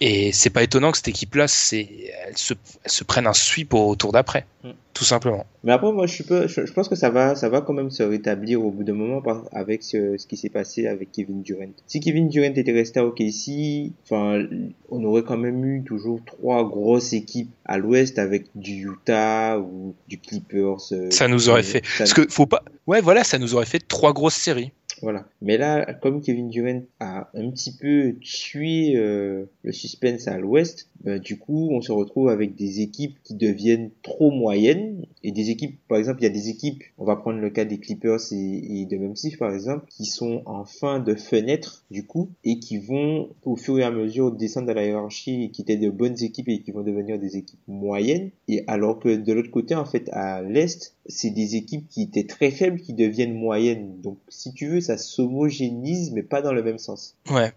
Et 0.00 0.32
c'est 0.32 0.50
pas 0.50 0.62
étonnant 0.62 0.90
que 0.90 0.96
cette 0.98 1.08
équipe-là, 1.08 1.46
c'est, 1.48 1.88
elle 2.26 2.36
se, 2.36 2.52
elle 2.82 2.90
se 2.90 3.04
prenne 3.04 3.26
un 3.26 3.32
sweep 3.32 3.74
au 3.74 3.94
tour 3.94 4.10
d'après, 4.12 4.44
Mm. 4.64 4.70
tout 4.92 5.04
simplement. 5.04 5.46
Mais 5.62 5.72
après, 5.72 5.92
moi, 5.92 6.06
je, 6.06 6.14
suis 6.14 6.24
pas, 6.24 6.46
je, 6.46 6.66
je 6.66 6.72
pense 6.72 6.88
que 6.88 6.96
ça 6.96 7.10
va, 7.10 7.36
ça 7.36 7.48
va 7.48 7.60
quand 7.60 7.72
même 7.74 7.90
se 7.90 8.02
rétablir 8.02 8.64
au 8.64 8.70
bout 8.70 8.82
d'un 8.82 8.92
moment 8.94 9.22
par- 9.22 9.44
avec 9.52 9.82
ce, 9.82 10.16
ce 10.18 10.26
qui 10.26 10.36
s'est 10.36 10.48
passé 10.48 10.86
avec 10.88 11.12
Kevin 11.12 11.42
Durant. 11.42 11.70
Si 11.86 12.00
Kevin 12.00 12.28
Durant 12.28 12.52
était 12.54 12.72
resté 12.72 12.98
à 13.00 13.04
OKC, 13.06 13.92
enfin, 14.04 14.44
on 14.90 15.04
aurait 15.04 15.22
quand 15.22 15.36
même 15.36 15.64
eu 15.64 15.82
toujours 15.84 16.20
trois 16.26 16.64
grosses 16.68 17.12
équipes 17.12 17.50
à 17.64 17.78
l'Ouest 17.78 18.18
avec 18.18 18.46
du 18.54 18.86
Utah 18.90 19.58
ou 19.60 19.94
du 20.08 20.18
Clippers. 20.18 20.76
euh, 20.92 21.10
Ça 21.10 21.28
nous 21.28 21.48
aurait 21.48 21.60
euh, 21.60 21.62
fait. 21.64 21.84
ça- 21.86 21.98
Parce 21.98 22.14
que 22.14 22.26
faut 22.28 22.46
pas. 22.46 22.62
Ouais, 22.86 23.00
voilà, 23.00 23.22
ça 23.24 23.38
nous 23.38 23.54
aurait 23.54 23.66
fait 23.66 23.80
trois 23.86 24.12
grosses 24.12 24.34
séries. 24.34 24.72
Voilà. 25.04 25.28
Mais 25.42 25.58
là, 25.58 25.92
comme 25.92 26.22
Kevin 26.22 26.48
Durant 26.48 26.80
a 26.98 27.30
un 27.34 27.50
petit 27.50 27.76
peu 27.76 28.14
tué 28.22 28.96
euh, 28.96 29.44
le 29.62 29.72
suspense 29.72 30.26
à 30.28 30.38
l'ouest, 30.38 30.88
ben, 31.02 31.18
du 31.18 31.38
coup, 31.38 31.68
on 31.72 31.82
se 31.82 31.92
retrouve 31.92 32.30
avec 32.30 32.54
des 32.56 32.80
équipes 32.80 33.18
qui 33.22 33.34
deviennent 33.34 33.90
trop 34.02 34.30
moyennes. 34.30 35.04
Et 35.22 35.32
des 35.32 35.50
équipes, 35.50 35.78
par 35.88 35.98
exemple, 35.98 36.20
il 36.20 36.24
y 36.24 36.28
a 36.28 36.30
des 36.30 36.48
équipes, 36.48 36.82
on 36.96 37.04
va 37.04 37.16
prendre 37.16 37.38
le 37.38 37.50
cas 37.50 37.66
des 37.66 37.78
Clippers 37.78 38.20
et, 38.32 38.80
et 38.80 38.86
de 38.86 38.96
Memphis, 38.96 39.36
par 39.36 39.52
exemple, 39.52 39.84
qui 39.90 40.06
sont 40.06 40.42
en 40.46 40.64
fin 40.64 41.00
de 41.00 41.14
fenêtre, 41.14 41.84
du 41.90 42.06
coup, 42.06 42.30
et 42.42 42.58
qui 42.58 42.78
vont, 42.78 43.28
au 43.42 43.56
fur 43.56 43.78
et 43.78 43.84
à 43.84 43.90
mesure, 43.90 44.32
descendre 44.32 44.68
dans 44.68 44.74
la 44.74 44.86
hiérarchie, 44.86 45.44
et 45.44 45.50
qui 45.50 45.62
étaient 45.62 45.76
de 45.76 45.90
bonnes 45.90 46.22
équipes 46.22 46.48
et 46.48 46.62
qui 46.62 46.70
vont 46.70 46.82
devenir 46.82 47.18
des 47.18 47.36
équipes 47.36 47.60
moyennes. 47.68 48.30
Et 48.48 48.64
alors 48.66 48.98
que 48.98 49.14
de 49.14 49.32
l'autre 49.34 49.50
côté, 49.50 49.74
en 49.74 49.84
fait, 49.84 50.08
à 50.12 50.40
l'Est, 50.40 50.93
c'est 51.06 51.30
des 51.30 51.56
équipes 51.56 51.86
qui 51.88 52.02
étaient 52.02 52.26
très 52.26 52.50
faibles 52.50 52.80
qui 52.80 52.94
deviennent 52.94 53.34
moyennes. 53.34 54.00
Donc, 54.00 54.18
si 54.28 54.52
tu 54.54 54.68
veux, 54.68 54.80
ça 54.80 54.96
s'homogénise, 54.96 56.10
mais 56.12 56.22
pas 56.22 56.42
dans 56.42 56.52
le 56.52 56.62
même 56.62 56.78
sens. 56.78 57.14
Ouais. 57.30 57.52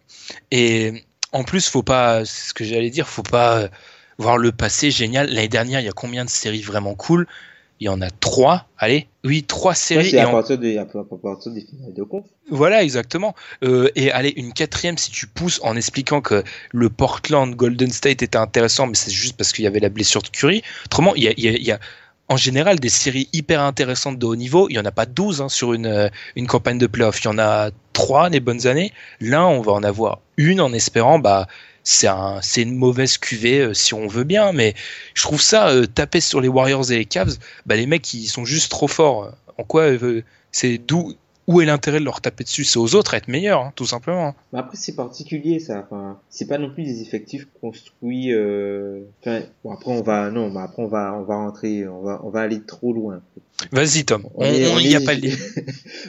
Et 0.52 1.03
en 1.32 1.44
plus, 1.44 1.68
faut 1.69 1.84
pas, 1.84 2.26
c'est 2.26 2.49
ce 2.49 2.53
que 2.53 2.64
j'allais 2.64 2.90
dire, 2.90 3.07
faut 3.07 3.24
pas 3.24 3.69
voir 4.18 4.38
le 4.38 4.52
passé 4.52 4.91
génial. 4.91 5.30
L'année 5.30 5.48
dernière, 5.48 5.80
il 5.80 5.86
y 5.86 5.90
a 5.90 5.94
combien 5.94 6.26
de 6.26 6.30
séries 6.30 6.61
vraiment 6.61 6.95
cool? 6.95 7.28
Il 7.80 7.86
y 7.86 7.90
en 7.90 8.02
a 8.02 8.10
trois. 8.10 8.65
Allez, 8.80 9.06
oui, 9.24 9.44
trois 9.44 9.76
séries. 9.76 10.18
à, 10.18 10.28
partir 10.32 10.57
des- 10.57 10.80
à 10.80 10.86
partir 10.86 11.52
des 11.52 11.61
finales 11.61 11.94
de 11.94 12.02
conf. 12.02 12.26
Voilà, 12.49 12.84
exactement. 12.84 13.36
Euh, 13.64 13.91
et 13.95 14.10
allez, 14.11 14.34
une 14.36 14.52
quatrième 14.52 14.98
si 14.98 15.11
tu 15.11 15.28
pousses 15.28 15.60
en 15.61 15.76
expliquant 15.76 16.19
que 16.22 16.44
le 16.72 16.90
Portland 16.90 17.53
Golden 17.56 17.91
State 17.91 18.24
était 18.24 18.36
intéressant, 18.38 18.88
mais 18.88 18.95
c'est 18.95 19.11
juste 19.11 19.38
parce 19.38 19.52
qu'il 19.53 19.64
y 19.64 19.68
avait 19.68 19.80
la 19.80 19.90
blessure 19.90 20.24
de 20.24 20.30
Curry. 20.30 20.64
Autrement, 20.86 21.14
il 21.14 21.24
y 21.24 21.28
a, 21.28 21.34
il 21.38 21.44
y 21.44 21.49
a- 21.49 21.52
il 21.52 21.64
y 21.64 21.72
a 21.72 21.80
en 22.30 22.38
général 22.38 22.80
des 22.80 22.90
séries 22.90 23.30
hyper 23.34 23.62
intéressantes 23.62 24.20
de 24.20 24.26
haut 24.26 24.36
niveau. 24.36 24.68
Il 24.70 24.76
y 24.76 24.80
en 24.80 24.86
a 24.86 24.91
pas 24.91 25.06
12 25.06 25.41
hein, 25.41 25.49
sur 25.49 25.74
une, 25.74 25.86
euh, 25.86 26.10
une 26.36 26.48
campagne 26.48 26.78
de 26.78 26.88
playoff. 26.88 27.22
Il 27.22 27.26
y 27.26 27.28
en 27.30 27.40
a 27.40 27.72
trois 27.94 28.30
les 28.30 28.40
bonnes 28.40 28.68
années. 28.68 28.91
Là, 29.22 29.48
on 29.48 29.62
va 29.62 29.72
en 29.72 29.84
avoir 29.84 30.20
une 30.38 30.62
en 30.62 30.74
espérant, 30.74 31.20
bah, 31.20 31.48
c'est 31.84 32.08
un, 32.08 32.40
c'est 32.41 32.62
une 32.64 32.76
mauvaise 32.76 33.18
cuvée 33.18 33.60
euh, 33.60 33.74
si 33.74 33.94
on 33.94 34.08
veut 34.08 34.26
bien, 34.26 34.52
mais 34.52 34.76
je 35.14 35.24
trouve 35.24 35.41
ça 35.41 35.70
euh, 35.70 35.86
taper 35.86 36.20
sur 36.20 36.41
les 36.41 36.49
Warriors 36.49 36.91
et 36.91 36.98
les 36.98 37.06
Cavs, 37.06 37.38
bah, 37.66 37.76
les 37.76 37.88
mecs 37.88 38.14
ils 38.14 38.28
sont 38.28 38.45
juste 38.45 38.70
trop 38.70 38.88
forts. 38.88 39.32
En 39.58 39.64
quoi 39.64 39.86
c'est 40.52 40.78
d'où 40.78 41.16
où 41.48 41.61
est 41.61 41.65
l'intérêt 41.65 41.99
de 41.99 42.06
leur 42.06 42.22
taper 42.22 42.44
dessus? 42.44 42.64
C'est 42.65 42.78
aux 42.80 42.94
autres 42.95 43.14
à 43.14 43.18
être 43.18 43.28
meilleurs, 43.28 43.61
hein, 43.61 43.72
tout 43.76 43.86
simplement. 43.86 44.36
Mais 44.53 44.60
après, 44.60 44.78
c'est 44.78 44.95
particulier, 44.95 45.60
ça. 45.60 45.86
Enfin, 45.86 46.19
c'est 46.30 46.48
pas 46.48 46.57
non 46.57 46.69
plus 46.72 46.84
des 46.84 47.02
effectifs 47.02 47.48
construits. 47.61 48.34
Euh... 48.34 49.02
Enfin, 49.22 49.41
bon, 49.64 49.72
après 49.72 49.91
on 49.91 50.02
va, 50.02 50.30
non, 50.30 50.49
mais 50.52 50.60
après 50.61 50.84
on 50.84 50.88
va, 50.88 51.14
on 51.18 51.24
va 51.24 51.36
rentrer, 51.36 51.88
on 51.88 52.02
va, 52.02 52.19
on 52.24 52.30
va 52.30 52.41
aller 52.41 52.61
trop 52.61 52.91
loin. 52.94 53.22
Vas-y 53.72 54.03
Tom, 54.06 54.24
on, 54.36 54.44
est- 54.44 54.68
on- 54.68 55.02
a 55.02 55.06
pas 55.06 55.15
de 55.15 55.30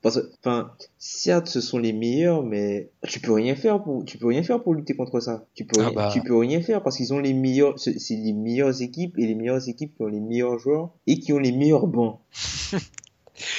Parce 0.00 0.14
que, 0.20 0.30
enfin, 0.44 0.70
certes, 0.96 1.48
ce 1.48 1.60
sont 1.60 1.78
les 1.78 1.92
meilleurs, 1.92 2.44
mais 2.44 2.88
tu 3.08 3.18
peux 3.18 3.32
rien 3.32 3.56
faire 3.56 3.82
pour, 3.82 4.04
tu 4.04 4.16
peux 4.16 4.28
rien 4.28 4.44
faire 4.44 4.62
pour 4.62 4.72
lutter 4.74 4.94
contre 4.94 5.18
ça. 5.18 5.44
Tu 5.56 5.64
peux, 5.64 5.80
Ah 5.80 5.86
rien- 5.86 5.92
bah. 5.92 6.10
tu 6.12 6.20
peux 6.22 6.36
rien 6.36 6.62
faire 6.62 6.84
parce 6.84 6.96
qu'ils 6.98 7.12
ont 7.12 7.18
les 7.18 7.32
meilleurs, 7.32 7.76
c'est 7.80 7.98
c'est 7.98 8.14
les 8.14 8.32
meilleures 8.32 8.80
équipes 8.80 9.18
et 9.18 9.26
les 9.26 9.34
meilleures 9.34 9.68
équipes 9.68 9.96
qui 9.96 10.02
ont 10.02 10.06
les 10.06 10.20
meilleurs 10.20 10.56
joueurs 10.60 10.90
et 11.08 11.18
qui 11.18 11.32
ont 11.32 11.38
les 11.40 11.50
meilleurs 11.50 11.88
bancs. 11.88 12.20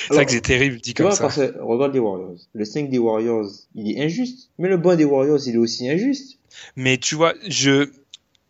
C'est 0.08 0.14
vrai 0.14 0.26
que 0.26 0.32
c'est 0.32 0.42
terrible 0.42 0.78
dit 0.80 0.94
comme 0.94 1.12
ça. 1.12 1.28
regarde 1.62 1.94
les 1.94 2.00
Warriors. 2.00 2.36
Le 2.54 2.66
5 2.66 2.90
des 2.90 2.98
Warriors, 2.98 3.50
il 3.76 3.92
est 3.92 4.04
injuste. 4.04 4.50
Mais 4.58 4.68
le 4.70 4.78
banc 4.78 4.96
des 4.96 5.06
Warriors, 5.06 5.40
il 5.48 5.56
est 5.56 5.58
aussi 5.58 5.90
injuste. 5.90 6.38
Mais 6.76 6.98
tu 6.98 7.16
vois, 7.16 7.34
je, 7.48 7.90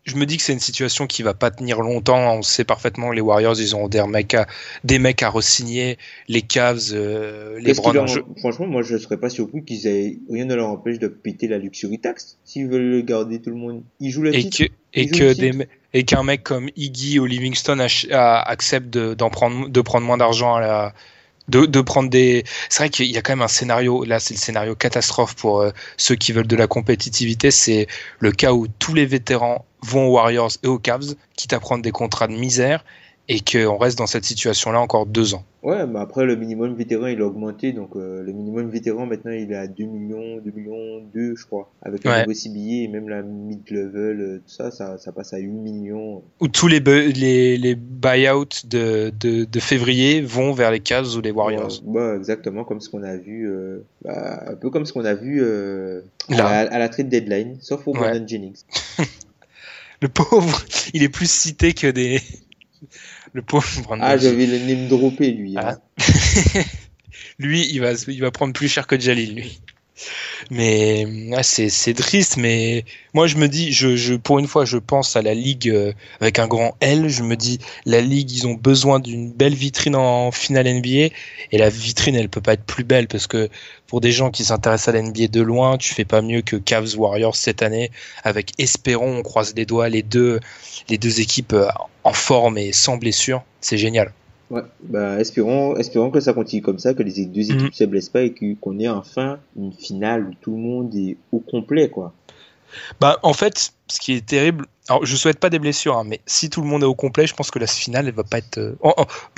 je 0.04 0.16
me 0.16 0.26
dis 0.26 0.36
que 0.38 0.42
c'est 0.42 0.52
une 0.54 0.58
situation 0.60 1.06
qui 1.06 1.22
va 1.22 1.34
pas 1.34 1.50
tenir 1.50 1.80
longtemps. 1.82 2.34
On 2.36 2.42
sait 2.42 2.64
parfaitement 2.64 3.10
que 3.10 3.14
les 3.14 3.20
Warriors, 3.20 3.60
ils 3.60 3.76
ont 3.76 3.86
des 3.88 4.02
mecs 4.04 4.34
à, 4.34 4.46
des 4.84 4.98
mecs 4.98 5.22
à 5.22 5.30
re-signer. 5.30 5.98
Les 6.28 6.42
Cavs, 6.42 6.90
euh, 6.92 7.58
les 7.60 7.74
Browns. 7.74 7.94
leur- 7.94 8.06
Franchement, 8.38 8.66
moi, 8.66 8.82
je 8.82 8.96
serais 8.96 9.18
pas 9.18 9.28
surpris 9.30 9.62
qu'ils 9.64 9.86
aient, 9.86 10.18
rien 10.30 10.46
ne 10.46 10.54
leur 10.54 10.68
empêche 10.68 10.98
de 10.98 11.08
péter 11.08 11.46
la 11.48 11.58
luxury 11.58 11.98
tax. 12.00 12.38
S'ils 12.44 12.66
veulent 12.68 12.90
le 12.90 13.02
garder 13.02 13.40
tout 13.40 13.50
le 13.50 13.56
monde. 13.56 13.82
Ils 14.00 14.10
jouent 14.10 14.22
le 14.22 14.34
Et 14.34 14.48
titre. 14.48 14.56
que, 14.58 14.72
et 14.94 15.06
que 15.08 15.32
des, 15.34 15.52
me- 15.52 15.66
et 15.92 16.04
qu'un 16.04 16.22
mec 16.24 16.42
comme 16.42 16.68
Iggy 16.76 17.18
ou 17.20 17.26
Livingston 17.26 17.78
accepte 18.12 18.90
de, 18.90 19.14
d'en 19.14 19.30
prendre, 19.30 19.68
de 19.68 19.80
prendre 19.80 20.06
moins 20.06 20.16
d'argent 20.16 20.54
à 20.54 20.60
la, 20.60 20.94
de, 21.50 21.80
prendre 21.80 22.10
des. 22.10 22.44
C'est 22.68 22.82
vrai 22.82 22.90
qu'il 22.90 23.06
y 23.06 23.18
a 23.18 23.22
quand 23.22 23.32
même 23.32 23.42
un 23.42 23.48
scénario. 23.48 24.04
Là, 24.04 24.20
c'est 24.20 24.34
le 24.34 24.38
scénario 24.38 24.74
catastrophe 24.74 25.34
pour 25.34 25.60
euh, 25.60 25.70
ceux 25.96 26.14
qui 26.14 26.32
veulent 26.32 26.46
de 26.46 26.56
la 26.56 26.66
compétitivité. 26.66 27.50
C'est 27.50 27.86
le 28.18 28.32
cas 28.32 28.52
où 28.52 28.66
tous 28.78 28.94
les 28.94 29.06
vétérans 29.06 29.64
vont 29.82 30.08
aux 30.08 30.12
Warriors 30.12 30.52
et 30.62 30.68
aux 30.68 30.78
Cavs, 30.78 31.14
quitte 31.36 31.52
à 31.52 31.60
prendre 31.60 31.82
des 31.82 31.92
contrats 31.92 32.26
de 32.26 32.34
misère, 32.34 32.84
et 33.32 33.38
qu'on 33.40 33.78
reste 33.78 33.96
dans 33.96 34.08
cette 34.08 34.24
situation-là 34.24 34.80
encore 34.80 35.06
deux 35.06 35.34
ans. 35.34 35.44
Ouais, 35.62 35.86
mais 35.86 36.00
après, 36.00 36.24
le 36.24 36.34
minimum 36.36 36.74
vétéran, 36.74 37.06
il 37.06 37.20
a 37.20 37.26
augmenté. 37.26 37.72
Donc, 37.72 37.90
euh, 37.94 38.22
le 38.24 38.32
minimum 38.32 38.68
vétéran, 38.70 39.06
maintenant, 39.06 39.30
il 39.30 39.52
est 39.52 39.56
à 39.56 39.68
2 39.68 39.84
millions, 39.84 40.38
2 40.44 40.50
millions 40.50 41.02
2, 41.14 41.36
je 41.36 41.44
crois. 41.46 41.70
Avec 41.82 42.02
le 42.02 42.10
Ouais. 42.10 42.20
nouveau 42.22 42.34
CBA 42.34 42.84
et 42.84 42.88
même 42.88 43.08
la 43.08 43.22
mid-level, 43.22 44.20
euh, 44.20 44.38
tout 44.38 44.52
ça, 44.52 44.70
ça, 44.72 44.98
ça 44.98 45.12
passe 45.12 45.32
à 45.32 45.38
8 45.38 45.46
millions. 45.46 46.22
Où 46.40 46.48
tous 46.48 46.66
les, 46.66 46.80
les, 46.80 47.56
les 47.56 47.74
buyouts 47.76 48.46
de, 48.64 49.12
de, 49.20 49.44
de 49.44 49.60
février 49.60 50.22
vont 50.22 50.52
vers 50.52 50.72
les 50.72 50.80
Cavs 50.80 51.14
ou 51.16 51.20
les 51.20 51.30
Warriors. 51.30 51.82
Ouais, 51.84 52.00
ouais, 52.02 52.16
exactement 52.16 52.64
comme 52.64 52.80
ce 52.80 52.88
qu'on 52.88 53.04
a 53.04 53.16
vu, 53.16 53.48
euh, 53.48 53.84
bah, 54.02 54.42
un 54.48 54.54
peu 54.56 54.70
comme 54.70 54.86
ce 54.86 54.92
qu'on 54.92 55.04
a 55.04 55.14
vu 55.14 55.40
à, 55.44 56.00
Là. 56.30 56.36
la, 56.36 56.58
à 56.72 56.78
la 56.80 56.88
trade 56.88 57.08
deadline, 57.08 57.58
sauf 57.60 57.84
pour 57.84 57.94
Ouais. 57.94 58.00
Brandon 58.10 58.26
Jennings. 58.26 58.62
Le 60.02 60.08
pauvre, 60.08 60.62
il 60.94 61.02
est 61.04 61.08
plus 61.10 61.30
cité 61.30 61.74
que 61.74 61.86
des. 61.86 62.20
Le 63.32 63.42
pauvre 63.42 63.66
Brandon 63.82 64.02
Ah, 64.04 64.16
je 64.16 64.28
vais 64.28 64.46
le 64.46 64.58
name 64.58 64.88
dropper, 64.88 65.30
lui. 65.32 65.56
hein. 65.58 65.78
Ah. 65.98 66.58
lui, 67.38 67.66
il 67.70 67.80
va, 67.80 67.92
il 68.08 68.20
va 68.20 68.30
prendre 68.30 68.52
plus 68.52 68.68
cher 68.68 68.86
que 68.86 68.98
Jalil, 68.98 69.34
lui. 69.34 69.60
Mais 70.50 71.06
ouais, 71.06 71.42
c'est 71.44 71.94
triste, 71.94 72.36
mais 72.36 72.84
moi 73.14 73.28
je 73.28 73.36
me 73.36 73.46
dis, 73.46 73.72
je, 73.72 73.94
je 73.94 74.14
pour 74.14 74.40
une 74.40 74.48
fois, 74.48 74.64
je 74.64 74.78
pense 74.78 75.14
à 75.14 75.22
la 75.22 75.32
ligue 75.32 75.68
euh, 75.68 75.92
avec 76.20 76.40
un 76.40 76.48
grand 76.48 76.76
L. 76.80 77.08
Je 77.08 77.22
me 77.22 77.36
dis, 77.36 77.60
la 77.86 78.00
ligue, 78.00 78.32
ils 78.32 78.48
ont 78.48 78.54
besoin 78.54 78.98
d'une 78.98 79.32
belle 79.32 79.54
vitrine 79.54 79.94
en 79.94 80.32
finale 80.32 80.66
NBA, 80.66 81.14
et 81.52 81.58
la 81.58 81.68
vitrine, 81.70 82.16
elle 82.16 82.28
peut 82.28 82.40
pas 82.40 82.54
être 82.54 82.64
plus 82.64 82.82
belle 82.82 83.06
parce 83.06 83.28
que 83.28 83.48
pour 83.86 84.00
des 84.00 84.10
gens 84.10 84.30
qui 84.30 84.44
s'intéressent 84.44 84.88
à 84.88 84.98
la 84.98 85.02
NBA 85.02 85.28
de 85.28 85.40
loin, 85.40 85.78
tu 85.78 85.94
fais 85.94 86.04
pas 86.04 86.20
mieux 86.20 86.42
que 86.42 86.56
Cavs 86.56 86.96
Warriors 86.96 87.36
cette 87.36 87.62
année. 87.62 87.92
Avec 88.24 88.52
espérons, 88.58 89.18
on 89.18 89.22
croise 89.22 89.54
les 89.56 89.66
doigts, 89.66 89.88
les 89.88 90.02
deux, 90.02 90.40
les 90.88 90.98
deux 90.98 91.20
équipes 91.20 91.52
euh, 91.52 91.68
en 92.02 92.12
forme 92.12 92.58
et 92.58 92.72
sans 92.72 92.96
blessure, 92.96 93.42
c'est 93.60 93.78
génial. 93.78 94.12
Ouais, 94.50 94.62
bah, 94.82 95.20
espérons, 95.20 95.76
espérons 95.76 96.10
que 96.10 96.18
ça 96.20 96.32
continue 96.32 96.60
comme 96.62 96.78
ça, 96.80 96.92
que 96.92 97.02
les 97.04 97.24
deux 97.26 97.50
équipes 97.52 97.62
Mhm. 97.66 97.72
se 97.72 97.84
blessent 97.84 98.08
pas 98.08 98.22
et 98.22 98.34
qu'on 98.60 98.78
ait 98.80 98.88
enfin 98.88 99.38
une 99.56 99.72
finale 99.72 100.24
où 100.28 100.34
tout 100.40 100.50
le 100.50 100.56
monde 100.58 100.94
est 100.94 101.16
au 101.30 101.38
complet, 101.38 101.88
quoi. 101.88 102.12
Bah, 103.00 103.18
en 103.22 103.32
fait, 103.32 103.72
ce 103.88 104.00
qui 104.00 104.12
est 104.14 104.26
terrible, 104.26 104.66
alors 104.90 105.06
je 105.06 105.14
souhaite 105.14 105.38
pas 105.38 105.50
des 105.50 105.60
blessures, 105.60 105.96
hein, 105.96 106.04
mais 106.04 106.20
si 106.26 106.50
tout 106.50 106.62
le 106.62 106.66
monde 106.66 106.82
est 106.82 106.86
au 106.86 106.96
complet, 106.96 107.24
je 107.24 107.34
pense 107.34 107.52
que 107.52 107.60
la 107.60 107.68
finale, 107.68 108.08
elle 108.08 108.14
va 108.14 108.24
pas 108.24 108.38
être. 108.38 108.58
euh, 108.58 108.74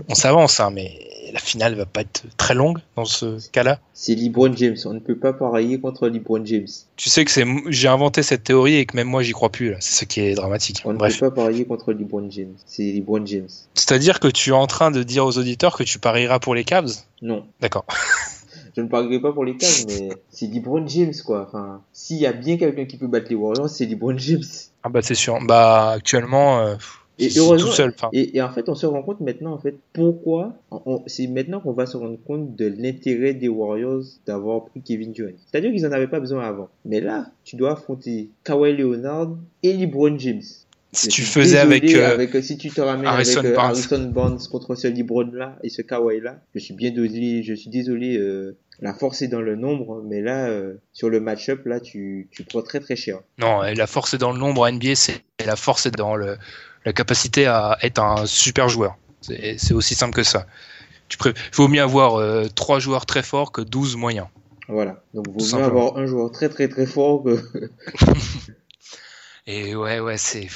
on, 0.09 0.15
s'avance, 0.15 0.61
hein, 0.61 0.71
mais 0.73 0.99
la 1.31 1.41
finale 1.41 1.75
va 1.75 1.85
pas 1.85 2.01
être 2.01 2.25
très 2.39 2.55
longue 2.55 2.79
dans 2.97 3.05
ce 3.05 3.39
cas-là. 3.51 3.79
C'est 3.93 4.15
LeBron 4.15 4.57
James, 4.57 4.79
on 4.87 4.95
ne 4.95 4.99
peut 4.99 5.19
pas 5.19 5.35
parier 5.35 5.79
contre 5.79 6.09
LeBron 6.09 6.43
James. 6.47 6.69
Tu 6.97 7.11
sais 7.11 7.27
que 7.27 7.31
c'est, 7.31 7.45
j'ai 7.69 7.89
inventé 7.89 8.23
cette 8.23 8.45
théorie 8.45 8.77
et 8.77 8.87
que 8.87 8.97
même 8.97 9.09
moi 9.09 9.23
j'y 9.23 9.33
crois 9.33 9.53
plus. 9.53 9.75
C'est 9.81 10.01
ce 10.01 10.05
qui 10.07 10.21
est 10.21 10.35
dramatique. 10.35 10.81
On 10.87 10.95
ne 10.95 10.99
peut 10.99 11.09
pas 11.21 11.31
parier 11.31 11.67
contre 11.67 11.93
LeBron 11.93 12.31
James. 12.31 12.55
C'est 12.65 12.91
LeBron 12.91 13.27
James. 13.27 13.49
c'est-à-dire 13.75 14.21
que 14.21 14.29
tu 14.29 14.51
es 14.51 14.55
en 14.55 14.67
train 14.67 14.91
de 14.91 15.03
dire 15.03 15.27
aux 15.27 15.37
auditeurs 15.37 15.77
que 15.77 15.83
tu 15.83 15.99
parieras 15.99 16.39
pour 16.39 16.55
les 16.55 16.65
Cavs? 16.65 16.93
Non. 17.21 17.45
D'accord. 17.61 17.85
Je 18.75 18.81
ne 18.81 18.89
parierai 18.89 19.21
pas 19.21 19.35
pour 19.35 19.45
les 19.45 19.55
Cavs, 19.55 19.85
mais 19.87 20.09
c'est 20.31 20.47
LeBron 20.47 20.87
James, 20.89 21.13
quoi. 21.27 21.47
Enfin, 21.47 21.83
s'il 21.93 22.17
y 22.17 22.25
a 22.25 22.33
bien 22.33 22.57
quelqu'un 22.57 22.87
qui 22.87 22.97
peut 22.97 23.07
battre 23.07 23.27
les 23.29 23.35
Warriors, 23.35 23.69
c'est 23.69 23.85
LeBron 23.85 24.17
James. 24.17 24.41
Ah 24.83 24.89
bah 24.89 25.01
c'est 25.03 25.15
sûr. 25.15 25.39
Bah 25.47 25.91
actuellement, 25.91 26.61
euh, 26.61 26.75
Et 27.19 27.29
heureusement, 27.37 27.69
tout 27.69 27.75
seul. 27.75 27.95
Et, 28.13 28.37
et 28.37 28.43
en 28.43 28.51
fait, 28.51 28.69
on 28.69 28.75
se 28.75 28.87
rend 28.87 29.03
compte 29.03 29.21
maintenant, 29.21 29.53
en 29.53 29.59
fait, 29.59 29.77
pourquoi. 29.93 30.55
C'est 31.07 31.27
maintenant 31.27 31.61
qu'on 31.61 31.73
va 31.73 31.87
se 31.87 31.97
rendre 31.97 32.19
compte 32.27 32.57
de 32.57 32.67
l'intérêt 32.67 33.35
des 33.35 33.49
Warriors 33.49 34.03
d'avoir 34.27 34.65
pris 34.65 34.83
Kevin 34.83 35.13
Durant. 35.13 35.31
C'est-à-dire 35.47 35.71
qu'ils 35.73 35.87
en 35.87 35.93
avaient 35.93 36.09
pas 36.09 36.21
besoin 36.21 36.47
avant. 36.47 36.69
Mais 36.85 37.01
là, 37.01 37.27
tu 37.45 37.57
dois 37.57 37.73
affronter 37.73 38.31
Kawhi 38.45 38.77
Leonard 38.77 39.37
et 39.63 39.73
LeBron 39.73 40.19
James. 40.19 40.43
si 40.93 41.09
tu 41.09 41.23
faisais 41.23 41.59
avec, 41.59 41.95
euh, 41.95 42.13
avec, 42.13 42.43
si 42.43 42.57
tu 42.59 42.71
te 42.71 42.81
ramènes 42.81 43.07
Harrison 43.07 43.39
avec 43.41 43.53
euh, 43.53 43.57
Barnes. 43.57 43.71
Harrison 43.71 44.11
Barnes 44.11 44.39
contre 44.51 44.75
ce 44.75 44.89
LeBron 44.89 45.31
là 45.33 45.59
et 45.63 45.69
ce 45.69 45.83
Kawhi 45.83 46.21
là, 46.21 46.41
je 46.55 46.61
suis 46.61 46.75
bien 46.75 46.91
désolé, 46.91 47.43
je 47.43 47.55
suis 47.55 47.71
désolé. 47.71 48.19
La 48.83 48.93
force 48.93 49.23
est 49.23 49.29
dans 49.29 49.41
le 49.41 49.55
nombre, 49.55 50.03
mais 50.05 50.21
là, 50.21 50.49
euh, 50.49 50.75
sur 50.93 51.09
le 51.09 51.21
match-up, 51.21 51.65
là, 51.67 51.79
tu, 51.79 52.29
tu 52.33 52.43
prends 52.43 52.63
très 52.63 52.81
très 52.81 52.97
cher. 52.97 53.21
Non, 53.39 53.63
la 53.63 53.87
force 53.87 54.13
est 54.13 54.19
dans 54.19 54.33
le 54.33 54.39
nombre 54.39 54.65
à 54.65 54.73
NBA, 54.73 54.97
c'est 54.97 55.23
la 55.47 55.55
force 55.55 55.87
est 55.87 55.93
dans 55.93 56.17
le, 56.17 56.37
la 56.85 56.93
capacité 56.93 57.47
à 57.47 57.79
être 57.83 58.01
un 58.01 58.27
super 58.27 58.69
joueur. 58.69 58.97
C'est 59.21 59.73
aussi 59.73 59.95
simple 59.95 60.15
que 60.15 60.25
ça. 60.25 60.47
Tu 61.09 61.17
pré... 61.17 61.33
vaut 61.55 61.69
mieux 61.69 61.81
avoir 61.81 62.17
euh, 62.17 62.49
trois 62.53 62.81
joueurs 62.81 63.07
très 63.07 63.23
forts 63.23 63.53
que 63.53 63.61
12 63.61 63.97
moyens. 63.97 64.27
Voilà. 64.67 65.05
Donc, 65.15 65.29
vaut 65.29 65.35
mieux 65.35 65.41
simplement. 65.41 65.69
avoir 65.69 65.97
un 65.99 66.07
joueur 66.07 66.33
très 66.33 66.49
très 66.49 66.67
très 66.67 66.87
fort 66.87 67.23
que. 67.23 67.37
Et 69.47 69.77
ouais, 69.77 70.01
ouais, 70.01 70.19
c'est. 70.19 70.49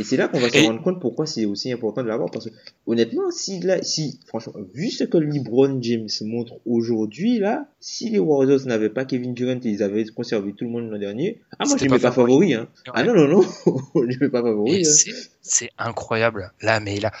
Et 0.00 0.02
c'est 0.02 0.16
là 0.16 0.28
qu'on 0.28 0.40
va 0.40 0.48
se 0.48 0.66
rendre 0.66 0.82
compte 0.82 0.98
pourquoi 0.98 1.26
c'est 1.26 1.44
aussi 1.44 1.70
important 1.70 2.02
de 2.02 2.08
l'avoir. 2.08 2.30
Parce 2.30 2.46
que, 2.48 2.54
honnêtement, 2.86 3.30
si, 3.30 3.60
là, 3.60 3.82
si, 3.82 4.18
franchement, 4.26 4.54
vu 4.72 4.88
ce 4.88 5.04
que 5.04 5.18
LeBron 5.18 5.78
James 5.82 6.08
montre 6.22 6.54
aujourd'hui, 6.64 7.38
là, 7.38 7.66
si 7.80 8.08
les 8.08 8.18
Warriors 8.18 8.60
n'avaient 8.64 8.88
pas 8.88 9.04
Kevin 9.04 9.34
Durant 9.34 9.60
et 9.62 9.68
ils 9.68 9.82
avaient 9.82 10.06
conservé 10.06 10.54
tout 10.54 10.64
le 10.64 10.70
monde 10.70 10.90
l'an 10.90 10.98
dernier, 10.98 11.42
ah, 11.58 11.64
moi, 11.66 11.76
je 11.76 11.84
ne 11.84 11.90
mets 11.90 11.98
pas 11.98 12.12
favori, 12.12 12.54
hein. 12.54 12.68
Ah, 12.94 13.04
non, 13.04 13.12
non, 13.14 13.28
non, 13.28 13.42
je 13.94 14.16
ne 14.16 14.20
mets 14.20 14.30
pas 14.30 14.40
favori. 14.40 14.86
Hein. 14.86 15.12
C'est 15.42 15.68
incroyable. 15.76 16.50
Là, 16.62 16.80
mais 16.80 16.98
là. 16.98 17.12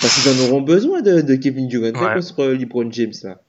Parce 0.00 0.22
qu'ils 0.22 0.32
en 0.32 0.48
auront 0.48 0.62
besoin 0.62 1.02
de, 1.02 1.20
de 1.20 1.34
Kevin 1.34 1.68
Durant 1.68 1.84
ouais. 1.84 1.92
contre 1.92 2.46
LeBron 2.46 2.90
James, 2.90 3.12
là. 3.24 3.42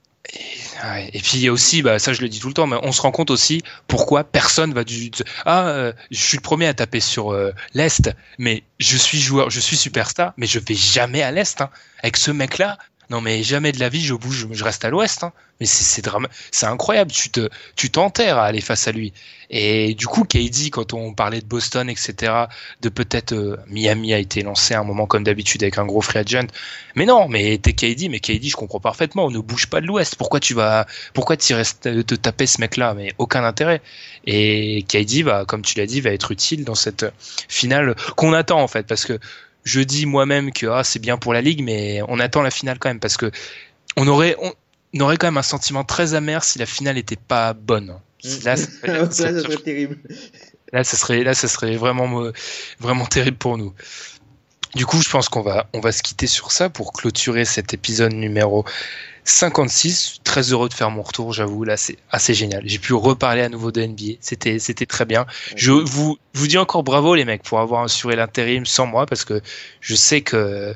Et, 1.13 1.19
puis 1.19 1.37
il 1.39 1.49
aussi, 1.49 1.81
bah, 1.81 1.99
ça 1.99 2.13
je 2.13 2.21
le 2.21 2.29
dis 2.29 2.39
tout 2.39 2.47
le 2.47 2.53
temps, 2.53 2.67
mais 2.67 2.77
on 2.83 2.91
se 2.91 3.01
rend 3.01 3.11
compte 3.11 3.31
aussi 3.31 3.63
pourquoi 3.87 4.23
personne 4.23 4.73
va 4.73 4.83
du. 4.83 5.11
Ah, 5.45 5.67
euh, 5.67 5.93
je 6.09 6.19
suis 6.19 6.37
le 6.37 6.41
premier 6.41 6.67
à 6.67 6.73
taper 6.73 6.99
sur 6.99 7.31
euh, 7.31 7.51
l'Est, 7.73 8.11
mais 8.37 8.63
je 8.79 8.97
suis 8.97 9.19
joueur, 9.19 9.49
je 9.49 9.59
suis 9.59 9.77
superstar, 9.77 10.33
mais 10.37 10.47
je 10.47 10.59
vais 10.59 10.75
jamais 10.75 11.21
à 11.21 11.31
l'Est. 11.31 11.61
Hein. 11.61 11.69
Avec 12.03 12.17
ce 12.17 12.31
mec-là, 12.31 12.77
non, 13.11 13.19
mais 13.19 13.43
jamais 13.43 13.73
de 13.73 13.79
la 13.81 13.89
vie, 13.89 13.99
je 13.99 14.13
bouge, 14.13 14.47
je 14.49 14.63
reste 14.63 14.85
à 14.85 14.89
l'ouest. 14.89 15.25
Hein. 15.25 15.33
Mais 15.59 15.65
c'est 15.65 16.01
c'est 16.51 16.65
incroyable. 16.65 17.11
Tu 17.11 17.29
te, 17.29 17.49
tu 17.75 17.89
t'enterres 17.89 18.37
à 18.37 18.45
aller 18.45 18.61
face 18.61 18.87
à 18.87 18.93
lui. 18.93 19.11
Et 19.49 19.95
du 19.95 20.07
coup, 20.07 20.23
KD, 20.23 20.69
quand 20.71 20.93
on 20.93 21.13
parlait 21.13 21.41
de 21.41 21.45
Boston, 21.45 21.89
etc., 21.89 22.45
de 22.81 22.87
peut-être 22.87 23.33
euh, 23.33 23.57
Miami 23.67 24.13
a 24.13 24.17
été 24.17 24.43
lancé 24.43 24.75
à 24.75 24.79
un 24.79 24.85
moment 24.85 25.07
comme 25.07 25.25
d'habitude 25.25 25.61
avec 25.61 25.77
un 25.77 25.85
gros 25.85 25.99
free 25.99 26.19
agent. 26.19 26.47
Mais 26.95 27.05
non, 27.05 27.27
mais 27.27 27.57
t'es 27.57 27.73
KD, 27.73 28.07
mais 28.09 28.21
KD, 28.21 28.47
je 28.47 28.55
comprends 28.55 28.79
parfaitement. 28.79 29.25
On 29.25 29.31
ne 29.31 29.39
bouge 29.39 29.67
pas 29.67 29.81
de 29.81 29.87
l'ouest. 29.87 30.15
Pourquoi 30.15 30.39
tu 30.39 30.53
vas, 30.53 30.87
pourquoi 31.13 31.35
tu 31.35 31.53
restes 31.53 32.05
te 32.05 32.15
taper 32.15 32.47
ce 32.47 32.61
mec-là? 32.61 32.93
Mais 32.93 33.11
aucun 33.17 33.43
intérêt. 33.43 33.81
Et 34.25 34.85
KD 34.87 35.23
va, 35.23 35.43
comme 35.43 35.63
tu 35.63 35.77
l'as 35.77 35.85
dit, 35.85 35.99
va 35.99 36.11
être 36.11 36.31
utile 36.31 36.63
dans 36.63 36.75
cette 36.75 37.05
finale 37.49 37.93
qu'on 38.15 38.31
attend 38.31 38.61
en 38.61 38.69
fait, 38.69 38.87
parce 38.87 39.03
que 39.03 39.19
je 39.63 39.81
dis 39.81 40.05
moi-même 40.05 40.51
que 40.51 40.67
ah, 40.67 40.83
c'est 40.83 40.99
bien 40.99 41.17
pour 41.17 41.33
la 41.33 41.41
ligue, 41.41 41.63
mais 41.63 42.01
on 42.07 42.19
attend 42.19 42.41
la 42.41 42.51
finale 42.51 42.79
quand 42.79 42.89
même 42.89 42.99
parce 42.99 43.17
que 43.17 43.31
on 43.97 44.07
aurait, 44.07 44.35
on, 44.41 44.99
aurait 44.99 45.17
quand 45.17 45.27
même 45.27 45.37
un 45.37 45.43
sentiment 45.43 45.83
très 45.83 46.13
amer 46.13 46.43
si 46.43 46.59
la 46.59 46.65
finale 46.65 46.95
n'était 46.95 47.15
pas 47.15 47.53
bonne. 47.53 47.95
Là, 48.43 48.55
ça 48.55 48.67
serait, 49.11 49.57
terrible. 49.57 49.97
Là, 50.71 50.83
ça 50.83 50.97
serait, 50.97 51.23
là, 51.23 51.33
ça 51.33 51.47
serait 51.47 51.75
vraiment, 51.75 52.31
vraiment 52.79 53.05
terrible 53.05 53.37
pour 53.37 53.57
nous. 53.57 53.73
Du 54.75 54.85
coup, 54.85 55.01
je 55.01 55.09
pense 55.09 55.27
qu'on 55.27 55.41
va, 55.41 55.67
on 55.73 55.81
va 55.81 55.91
se 55.91 56.01
quitter 56.01 56.27
sur 56.27 56.51
ça 56.51 56.69
pour 56.69 56.93
clôturer 56.93 57.43
cet 57.43 57.73
épisode 57.73 58.13
numéro 58.13 58.63
56. 59.23 60.19
Très 60.23 60.51
heureux 60.51 60.69
de 60.69 60.73
faire 60.73 60.89
mon 60.89 61.01
retour, 61.01 61.33
j'avoue. 61.33 61.63
Là, 61.63 61.77
c'est 61.77 61.97
assez 62.11 62.33
génial. 62.33 62.63
J'ai 62.65 62.79
pu 62.79 62.93
reparler 62.93 63.41
à 63.41 63.49
nouveau 63.49 63.71
de 63.71 63.81
NBA. 63.81 64.17
C'était, 64.19 64.59
c'était 64.59 64.85
très 64.85 65.05
bien. 65.05 65.25
Je 65.55 65.71
vous, 65.71 66.17
vous 66.33 66.47
dis 66.47 66.57
encore 66.57 66.83
bravo, 66.83 67.15
les 67.15 67.25
mecs, 67.25 67.43
pour 67.43 67.59
avoir 67.59 67.83
assuré 67.83 68.15
l'intérim 68.15 68.65
sans 68.65 68.85
moi, 68.85 69.05
parce 69.05 69.25
que 69.25 69.41
je 69.79 69.95
sais 69.95 70.21
que 70.21 70.75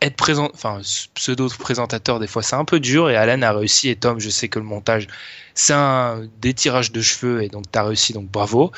être 0.00 0.16
présent, 0.16 0.50
enfin, 0.54 0.80
pseudo 1.14 1.48
présentateur, 1.58 2.20
des 2.20 2.26
fois, 2.26 2.42
c'est 2.42 2.56
un 2.56 2.64
peu 2.64 2.80
dur. 2.80 3.10
Et 3.10 3.16
Alan 3.16 3.42
a 3.42 3.52
réussi. 3.52 3.88
Et 3.88 3.96
Tom, 3.96 4.20
je 4.20 4.30
sais 4.30 4.48
que 4.48 4.58
le 4.58 4.64
montage, 4.64 5.08
c'est 5.54 5.74
un 5.74 6.22
détirage 6.40 6.92
de 6.92 7.02
cheveux. 7.02 7.42
Et 7.42 7.48
donc, 7.48 7.64
tu 7.70 7.78
as 7.78 7.84
réussi. 7.84 8.12
Donc, 8.12 8.30
bravo 8.30 8.72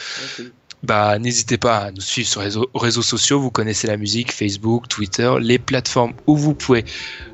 bah, 0.85 1.19
n'hésitez 1.19 1.59
pas 1.59 1.79
à 1.79 1.91
nous 1.91 2.01
suivre 2.01 2.29
sur 2.29 2.43
les 2.43 2.51
réseaux, 2.75 3.03
sociaux. 3.03 3.41
Vous 3.41 3.51
connaissez 3.51 3.87
la 3.87 3.97
musique, 3.97 4.33
Facebook, 4.33 4.89
Twitter, 4.89 5.33
les 5.41 5.59
plateformes 5.59 6.13
où 6.27 6.37
vous 6.37 6.55
pouvez 6.55 6.85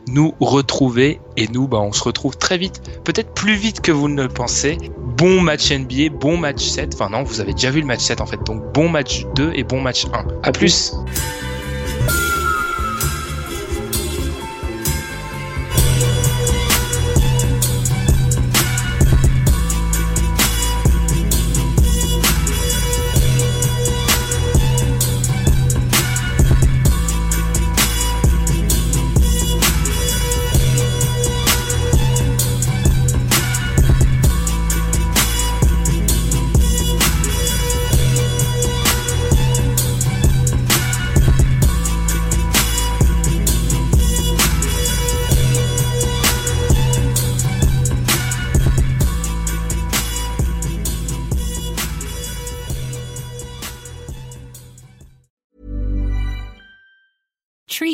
nous 0.09 0.35
retrouver. 0.41 1.21
Et 1.37 1.49
nous, 1.49 1.69
bah, 1.69 1.79
on 1.81 1.93
se 1.93 2.03
retrouve 2.03 2.37
très 2.37 2.59
vite, 2.59 2.83
peut-être 3.05 3.35
plus 3.35 3.55
vite 3.55 3.81
que 3.81 3.93
vous 3.93 4.09
ne 4.09 4.23
le 4.23 4.29
pensez. 4.29 4.79
Bon 5.17 5.41
match 5.41 5.71
NBA, 5.71 6.11
bon 6.19 6.37
match 6.37 6.63
7. 6.63 6.95
Enfin 6.95 7.11
non, 7.11 7.23
vous 7.23 7.41
avez 7.41 7.53
déjà 7.53 7.71
vu 7.71 7.81
le 7.81 7.87
match 7.87 8.01
7 8.01 8.21
en 8.21 8.27
fait. 8.27 8.43
Donc 8.45 8.73
bon 8.73 8.89
match 8.89 9.27
2 9.35 9.53
et 9.55 9.65
bon 9.65 9.81
match 9.81 10.07
1. 10.13 10.27
À 10.43 10.53
plus. 10.53 10.95